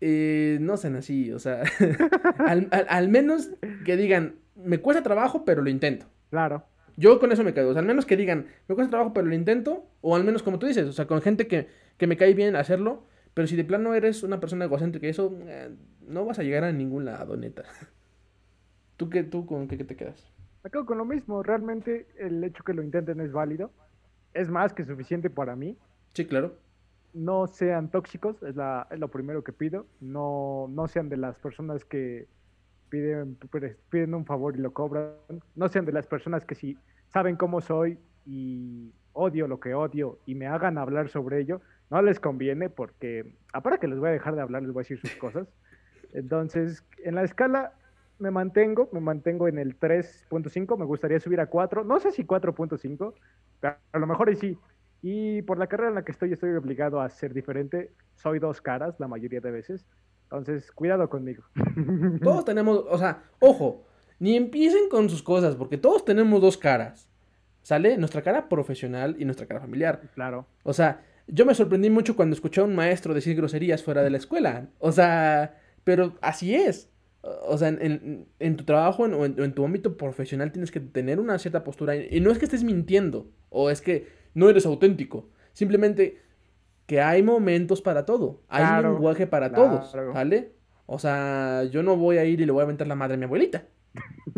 eh, 0.00 0.58
no 0.60 0.76
sean 0.76 0.96
así, 0.96 1.32
o 1.32 1.38
sea, 1.38 1.62
al, 2.38 2.68
al- 2.70 2.86
al 2.88 3.08
menos 3.08 3.50
que 3.84 3.96
digan, 3.96 4.36
me 4.54 4.78
cuesta 4.78 5.02
trabajo, 5.02 5.44
pero 5.44 5.62
lo 5.62 5.70
intento. 5.70 6.06
Claro. 6.30 6.64
Yo 6.96 7.18
con 7.20 7.30
eso 7.30 7.44
me 7.44 7.52
quedo, 7.52 7.68
o 7.70 7.72
sea, 7.72 7.80
al 7.80 7.86
menos 7.86 8.06
que 8.06 8.16
digan, 8.16 8.46
me 8.68 8.74
cuesta 8.74 8.90
trabajo, 8.90 9.12
pero 9.12 9.26
lo 9.26 9.34
intento, 9.34 9.86
o 10.00 10.16
al 10.16 10.24
menos 10.24 10.42
como 10.42 10.58
tú 10.58 10.66
dices, 10.66 10.86
o 10.86 10.92
sea, 10.92 11.06
con 11.06 11.20
gente 11.20 11.46
que, 11.46 11.68
que 11.98 12.06
me 12.06 12.16
cae 12.16 12.32
bien 12.34 12.56
hacerlo, 12.56 13.04
pero 13.34 13.46
si 13.46 13.54
de 13.56 13.64
plano 13.64 13.94
eres 13.94 14.22
una 14.22 14.40
persona 14.40 14.64
egocéntrica 14.64 15.06
y 15.06 15.10
eso, 15.10 15.36
eh, 15.46 15.70
no 16.08 16.24
vas 16.24 16.38
a 16.38 16.42
llegar 16.42 16.64
a 16.64 16.72
ningún 16.72 17.04
lado, 17.04 17.36
neta. 17.36 17.64
¿Tú 18.96 19.10
qué, 19.10 19.22
tú 19.24 19.44
con 19.46 19.68
qué, 19.68 19.76
qué 19.76 19.84
te 19.84 19.96
quedas? 19.96 20.32
Me 20.64 20.70
quedo 20.70 20.86
con 20.86 20.98
lo 20.98 21.04
mismo. 21.04 21.42
Realmente 21.42 22.06
el 22.18 22.42
hecho 22.42 22.64
que 22.64 22.72
lo 22.72 22.82
intenten 22.82 23.20
es 23.20 23.32
válido. 23.32 23.70
Es 24.32 24.48
más 24.48 24.72
que 24.72 24.84
suficiente 24.84 25.30
para 25.30 25.54
mí. 25.54 25.76
Sí, 26.14 26.24
claro. 26.24 26.56
No 27.16 27.46
sean 27.46 27.90
tóxicos, 27.90 28.42
es, 28.42 28.56
la, 28.56 28.86
lo 28.90 29.08
primero 29.08 29.42
que 29.42 29.52
pido. 29.52 29.86
No, 30.00 30.66
no 30.70 30.86
sean 30.86 31.08
de 31.08 31.16
las 31.16 31.38
personas 31.38 31.84
que 31.84 32.28
piden, 32.90 33.38
piden 33.90 34.14
un 34.14 34.26
favor 34.26 34.54
y 34.54 34.60
lo 34.60 34.72
cobran. 34.72 35.12
No 35.54 35.68
sean 35.68 35.86
de 35.86 35.92
las 35.92 36.06
personas 36.06 36.44
que 36.44 36.54
si 36.54 36.76
saben 37.08 37.36
cómo 37.36 37.60
soy 37.60 37.98
y 38.26 38.92
odio 39.14 39.48
lo 39.48 39.60
que 39.60 39.74
odio 39.74 40.18
y 40.26 40.34
me 40.34 40.46
hagan 40.46 40.76
hablar 40.76 41.08
sobre 41.08 41.40
ello, 41.40 41.62
no 41.90 42.02
les 42.02 42.20
conviene 42.20 42.68
porque, 42.68 43.34
aparte 43.52 43.78
que 43.78 43.88
les 43.88 43.98
voy 43.98 44.10
a 44.10 44.12
dejar 44.12 44.34
de 44.34 44.42
hablar, 44.42 44.62
les 44.62 44.72
voy 44.72 44.80
a 44.80 44.84
decir 44.84 45.00
sus 45.00 45.16
cosas. 45.16 45.48
Entonces, 46.12 46.84
en 47.02 47.14
la 47.14 47.24
escala 47.24 47.72
me 48.18 48.30
mantengo, 48.30 48.88
me 48.92 49.00
mantengo 49.00 49.48
en 49.48 49.58
el 49.58 49.78
3.5, 49.78 50.78
me 50.78 50.84
gustaría 50.84 51.20
subir 51.20 51.40
a 51.40 51.46
4, 51.46 51.84
no 51.84 52.00
sé 52.00 52.12
si 52.12 52.24
4.5, 52.24 53.14
pero 53.60 53.76
a 53.92 53.98
lo 53.98 54.06
mejor 54.06 54.30
y 54.30 54.36
sí. 54.36 54.58
Y 55.02 55.42
por 55.42 55.58
la 55.58 55.66
carrera 55.68 55.90
en 55.90 55.94
la 55.94 56.04
que 56.04 56.12
estoy, 56.12 56.32
estoy 56.32 56.50
obligado 56.54 57.00
a 57.00 57.08
ser 57.10 57.32
diferente. 57.34 57.92
Soy 58.16 58.38
dos 58.38 58.60
caras 58.60 58.94
la 58.98 59.08
mayoría 59.08 59.40
de 59.40 59.50
veces. 59.50 59.86
Entonces, 60.24 60.72
cuidado 60.72 61.08
conmigo. 61.08 61.44
Todos 62.22 62.44
tenemos, 62.44 62.84
o 62.88 62.98
sea, 62.98 63.22
ojo, 63.38 63.84
ni 64.18 64.36
empiecen 64.36 64.88
con 64.88 65.08
sus 65.08 65.22
cosas, 65.22 65.54
porque 65.56 65.78
todos 65.78 66.04
tenemos 66.04 66.40
dos 66.40 66.56
caras. 66.56 67.08
¿Sale? 67.62 67.98
Nuestra 67.98 68.22
cara 68.22 68.48
profesional 68.48 69.16
y 69.18 69.24
nuestra 69.24 69.46
cara 69.46 69.60
familiar. 69.60 70.00
Claro. 70.14 70.46
O 70.62 70.72
sea, 70.72 71.02
yo 71.26 71.44
me 71.44 71.54
sorprendí 71.54 71.90
mucho 71.90 72.14
cuando 72.16 72.34
escuché 72.34 72.60
a 72.60 72.64
un 72.64 72.74
maestro 72.76 73.12
decir 73.12 73.36
groserías 73.36 73.82
fuera 73.82 74.02
de 74.04 74.10
la 74.10 74.16
escuela. 74.18 74.68
O 74.78 74.92
sea, 74.92 75.58
pero 75.82 76.14
así 76.22 76.54
es. 76.54 76.88
O 77.48 77.58
sea, 77.58 77.68
en, 77.68 77.82
en- 77.82 78.26
en 78.38 78.56
tu 78.56 78.62
trabajo 78.64 79.04
en- 79.04 79.14
o, 79.14 79.24
en, 79.24 79.40
o 79.40 79.44
en 79.44 79.52
tu 79.52 79.64
ámbito 79.64 79.96
profesional 79.96 80.52
tienes 80.52 80.70
que 80.70 80.78
tener 80.78 81.18
una 81.18 81.38
cierta 81.40 81.64
postura. 81.64 81.96
Y 81.96 82.20
no 82.20 82.30
es 82.30 82.38
que 82.38 82.44
estés 82.44 82.62
mintiendo 82.62 83.28
o 83.50 83.68
es 83.68 83.80
que 83.80 84.06
no 84.36 84.50
eres 84.50 84.66
auténtico. 84.66 85.30
Simplemente 85.54 86.20
que 86.84 87.00
hay 87.00 87.22
momentos 87.22 87.80
para 87.80 88.04
todo. 88.04 88.42
Hay 88.48 88.62
Claro, 88.62 88.92
lenguaje 88.92 89.26
para 89.26 89.48
claro. 89.48 89.80
todos. 89.80 90.14
¿Vale? 90.14 90.52
O 90.84 90.98
sea, 90.98 91.64
yo 91.64 91.82
no 91.82 91.96
voy 91.96 92.18
a 92.18 92.24
ir 92.26 92.40
y 92.40 92.46
le 92.46 92.52
voy 92.52 92.60
a 92.60 92.64
aventar 92.64 92.86
la 92.86 92.94
madre 92.94 93.14
a 93.14 93.16
mi 93.16 93.24
abuelita. 93.24 93.64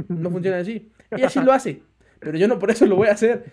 No 0.06 0.30
funciona 0.30 0.58
así. 0.58 0.92
Ella 1.10 1.28
sí 1.28 1.40
lo 1.40 1.52
hace. 1.52 1.82
Pero 2.20 2.38
yo 2.38 2.46
no 2.46 2.60
por 2.60 2.70
eso 2.70 2.86
lo 2.86 2.94
voy 2.94 3.08
a 3.08 3.12
hacer. 3.12 3.52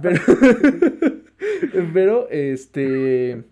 Pero, 0.00 0.20
pero 1.92 2.28
este. 2.30 3.44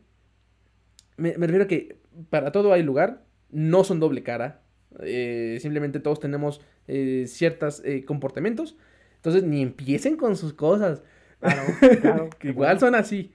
me, 1.17 1.33
refiero 1.33 1.65
a 1.65 1.67
que 1.69 1.99
para 2.31 2.53
todo 2.53 2.73
hay 2.73 2.85
lugar, 2.85 3.25
no 3.51 3.83
son 3.83 3.99
doble 3.99 4.23
cara. 4.23 4.63
Eh, 5.01 5.59
simplemente 5.61 5.99
todos 5.99 6.21
tenemos 6.21 6.61
eh, 6.87 7.25
ciertos 7.27 7.83
eh, 7.85 8.05
comportamientos. 8.05 8.77
Entonces, 9.17 9.43
ni 9.43 9.61
empiecen 9.61 10.17
con 10.17 10.37
sus 10.37 10.53
cosas. 10.53 11.03
Claro, 11.41 11.63
claro. 12.01 12.31
que 12.39 12.49
igual 12.49 12.79
son 12.81 12.95
así. 12.95 13.33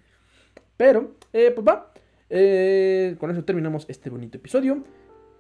Pero, 0.78 1.12
pues 1.32 1.66
va. 1.68 1.92
con 3.20 3.32
eso 3.32 3.44
terminamos 3.46 3.86
este 3.90 4.10
bonito 4.10 4.38
episodio. 4.38 4.84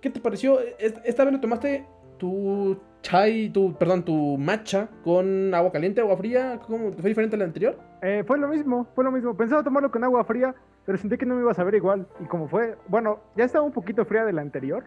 ¿Qué 0.01 0.09
te 0.09 0.19
pareció? 0.19 0.59
¿Esta 0.79 1.23
vez 1.23 1.33
lo 1.33 1.39
tomaste 1.39 1.85
tu 2.17 2.77
chai, 3.01 3.49
tu, 3.49 3.73
perdón, 3.75 4.03
tu 4.03 4.37
matcha 4.37 4.87
con 5.03 5.53
agua 5.53 5.71
caliente, 5.71 6.01
agua 6.01 6.17
fría? 6.17 6.59
¿Cómo, 6.65 6.91
¿Fue 6.93 7.09
diferente 7.09 7.35
al 7.35 7.41
anterior? 7.41 7.77
Eh, 8.01 8.23
fue 8.25 8.37
lo 8.37 8.47
mismo, 8.47 8.87
fue 8.95 9.03
lo 9.03 9.11
mismo. 9.11 9.35
Pensaba 9.35 9.63
tomarlo 9.63 9.91
con 9.91 10.03
agua 10.03 10.23
fría, 10.23 10.55
pero 10.85 10.97
sentí 10.97 11.17
que 11.17 11.25
no 11.25 11.35
me 11.35 11.41
iba 11.41 11.51
a 11.51 11.55
saber 11.55 11.75
igual. 11.75 12.07
Y 12.19 12.25
como 12.25 12.47
fue, 12.47 12.77
bueno, 12.87 13.19
ya 13.35 13.45
estaba 13.45 13.63
un 13.63 13.73
poquito 13.73 14.05
fría 14.05 14.25
de 14.25 14.33
la 14.33 14.41
anterior, 14.41 14.83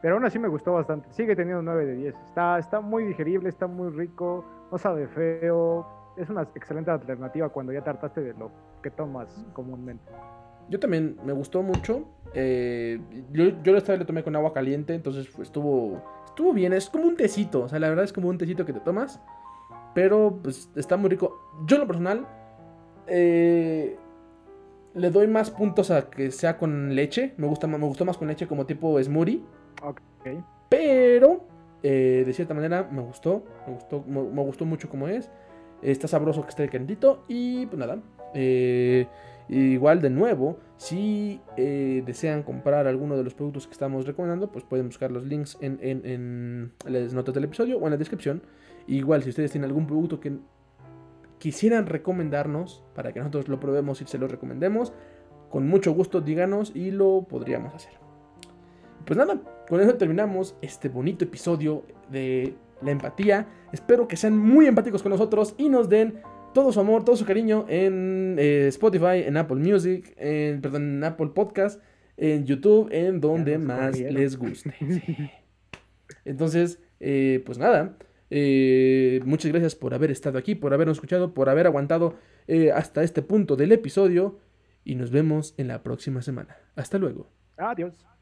pero 0.00 0.14
aún 0.14 0.24
así 0.24 0.38
me 0.38 0.48
gustó 0.48 0.72
bastante. 0.72 1.08
Sigue 1.12 1.34
teniendo 1.34 1.62
9 1.62 1.86
de 1.86 1.94
10. 1.94 2.14
Está, 2.28 2.58
está 2.58 2.80
muy 2.80 3.04
digerible, 3.04 3.48
está 3.48 3.66
muy 3.66 3.90
rico, 3.90 4.44
no 4.70 4.78
sabe 4.78 5.08
feo. 5.08 5.86
Es 6.16 6.28
una 6.30 6.42
excelente 6.54 6.90
alternativa 6.90 7.48
cuando 7.48 7.72
ya 7.72 7.82
trataste 7.82 8.20
de 8.22 8.34
lo 8.34 8.50
que 8.82 8.90
tomas 8.90 9.28
comúnmente. 9.52 10.04
Yo 10.68 10.80
también 10.80 11.18
me 11.24 11.32
gustó 11.32 11.62
mucho. 11.62 12.04
Eh, 12.34 13.00
yo, 13.32 13.62
yo 13.62 13.76
esta 13.76 13.92
vez 13.92 14.00
lo 14.00 14.06
tomé 14.06 14.24
con 14.24 14.34
agua 14.34 14.52
caliente, 14.52 14.94
entonces 14.94 15.28
estuvo, 15.38 16.02
estuvo 16.24 16.52
bien. 16.52 16.72
Es 16.72 16.90
como 16.90 17.06
un 17.06 17.16
tecito, 17.16 17.62
o 17.62 17.68
sea, 17.68 17.78
la 17.78 17.88
verdad 17.88 18.04
es 18.04 18.12
como 18.12 18.28
un 18.28 18.38
tecito 18.38 18.64
que 18.64 18.72
te 18.72 18.80
tomas. 18.80 19.20
Pero 19.94 20.38
pues 20.42 20.70
está 20.76 20.96
muy 20.96 21.10
rico. 21.10 21.38
Yo 21.66 21.76
en 21.76 21.80
lo 21.80 21.86
personal 21.86 22.26
eh, 23.06 23.96
le 24.94 25.10
doy 25.10 25.26
más 25.26 25.50
puntos 25.50 25.90
a 25.90 26.10
que 26.10 26.30
sea 26.30 26.58
con 26.58 26.94
leche. 26.94 27.34
Me, 27.36 27.46
gusta, 27.46 27.66
me 27.66 27.78
gustó 27.78 28.04
más 28.04 28.18
con 28.18 28.28
leche 28.28 28.46
como 28.46 28.66
tipo 28.66 29.02
smoothie. 29.02 29.42
Ok. 29.82 30.44
Pero 30.68 31.44
eh, 31.82 32.24
de 32.26 32.32
cierta 32.32 32.54
manera 32.54 32.88
me 32.90 33.02
gustó. 33.02 33.44
Me 33.66 33.74
gustó, 33.74 34.04
me, 34.06 34.42
gustó 34.42 34.64
mucho 34.64 34.88
como 34.88 35.08
es. 35.08 35.30
Está 35.82 36.08
sabroso 36.08 36.42
que 36.42 36.50
esté 36.50 36.68
calientito. 36.68 37.24
Y 37.28 37.66
pues 37.66 37.78
nada. 37.78 37.98
Eh, 38.34 39.06
igual 39.48 40.00
de 40.00 40.10
nuevo, 40.10 40.58
si 40.76 41.40
eh, 41.56 42.02
desean 42.04 42.42
comprar 42.42 42.86
alguno 42.86 43.16
de 43.16 43.24
los 43.24 43.34
productos 43.34 43.66
que 43.66 43.72
estamos 43.72 44.06
recomendando, 44.06 44.50
pues 44.50 44.64
pueden 44.64 44.86
buscar 44.86 45.10
los 45.10 45.24
links 45.24 45.56
en, 45.60 45.78
en, 45.82 46.72
las 46.84 47.14
notas 47.14 47.34
del 47.34 47.44
episodio 47.44 47.78
o 47.78 47.84
en 47.86 47.90
la 47.92 47.96
descripción. 47.96 48.42
Igual 48.86 49.22
si 49.22 49.30
ustedes 49.30 49.50
tienen 49.50 49.68
algún 49.68 49.86
producto 49.86 50.20
que 50.20 50.38
quisieran 51.38 51.86
recomendarnos 51.86 52.82
para 52.94 53.12
que 53.12 53.20
nosotros 53.20 53.48
lo 53.48 53.60
probemos 53.60 54.00
y 54.00 54.06
se 54.06 54.18
lo 54.18 54.28
recomendemos, 54.28 54.92
con 55.50 55.66
mucho 55.68 55.92
gusto 55.92 56.20
díganos 56.20 56.72
y 56.74 56.90
lo 56.90 57.26
podríamos 57.28 57.74
hacer. 57.74 57.92
Pues 59.04 59.16
nada, 59.16 59.40
con 59.68 59.80
eso 59.80 59.94
terminamos 59.94 60.56
este 60.60 60.88
bonito 60.88 61.24
episodio 61.24 61.84
de 62.10 62.56
la 62.86 62.92
empatía. 62.92 63.46
Espero 63.72 64.08
que 64.08 64.16
sean 64.16 64.38
muy 64.38 64.66
empáticos 64.66 65.02
con 65.02 65.10
nosotros 65.10 65.54
y 65.58 65.68
nos 65.68 65.88
den 65.88 66.20
todo 66.54 66.72
su 66.72 66.80
amor, 66.80 67.04
todo 67.04 67.16
su 67.16 67.26
cariño 67.26 67.66
en 67.68 68.36
eh, 68.38 68.68
Spotify, 68.68 69.22
en 69.26 69.36
Apple 69.36 69.56
Music, 69.56 70.14
en, 70.16 70.62
perdón, 70.62 70.84
en 70.84 71.04
Apple 71.04 71.32
Podcast, 71.34 71.82
en 72.16 72.46
YouTube, 72.46 72.88
en 72.92 73.20
donde 73.20 73.58
más 73.58 74.00
les 74.00 74.38
guste. 74.38 74.74
Entonces, 76.24 76.80
eh, 76.98 77.42
pues 77.44 77.58
nada, 77.58 77.98
eh, 78.30 79.20
muchas 79.26 79.52
gracias 79.52 79.74
por 79.74 79.92
haber 79.92 80.10
estado 80.10 80.38
aquí, 80.38 80.54
por 80.54 80.72
habernos 80.72 80.96
escuchado, 80.96 81.34
por 81.34 81.50
haber 81.50 81.66
aguantado 81.66 82.16
hasta 82.72 83.02
este 83.02 83.20
punto 83.20 83.56
del 83.56 83.72
episodio 83.72 84.38
y 84.82 84.94
nos 84.94 85.10
vemos 85.10 85.54
en 85.58 85.68
la 85.68 85.82
próxima 85.82 86.22
semana. 86.22 86.56
Hasta 86.74 86.96
luego. 86.96 87.28
Adiós. 87.58 88.15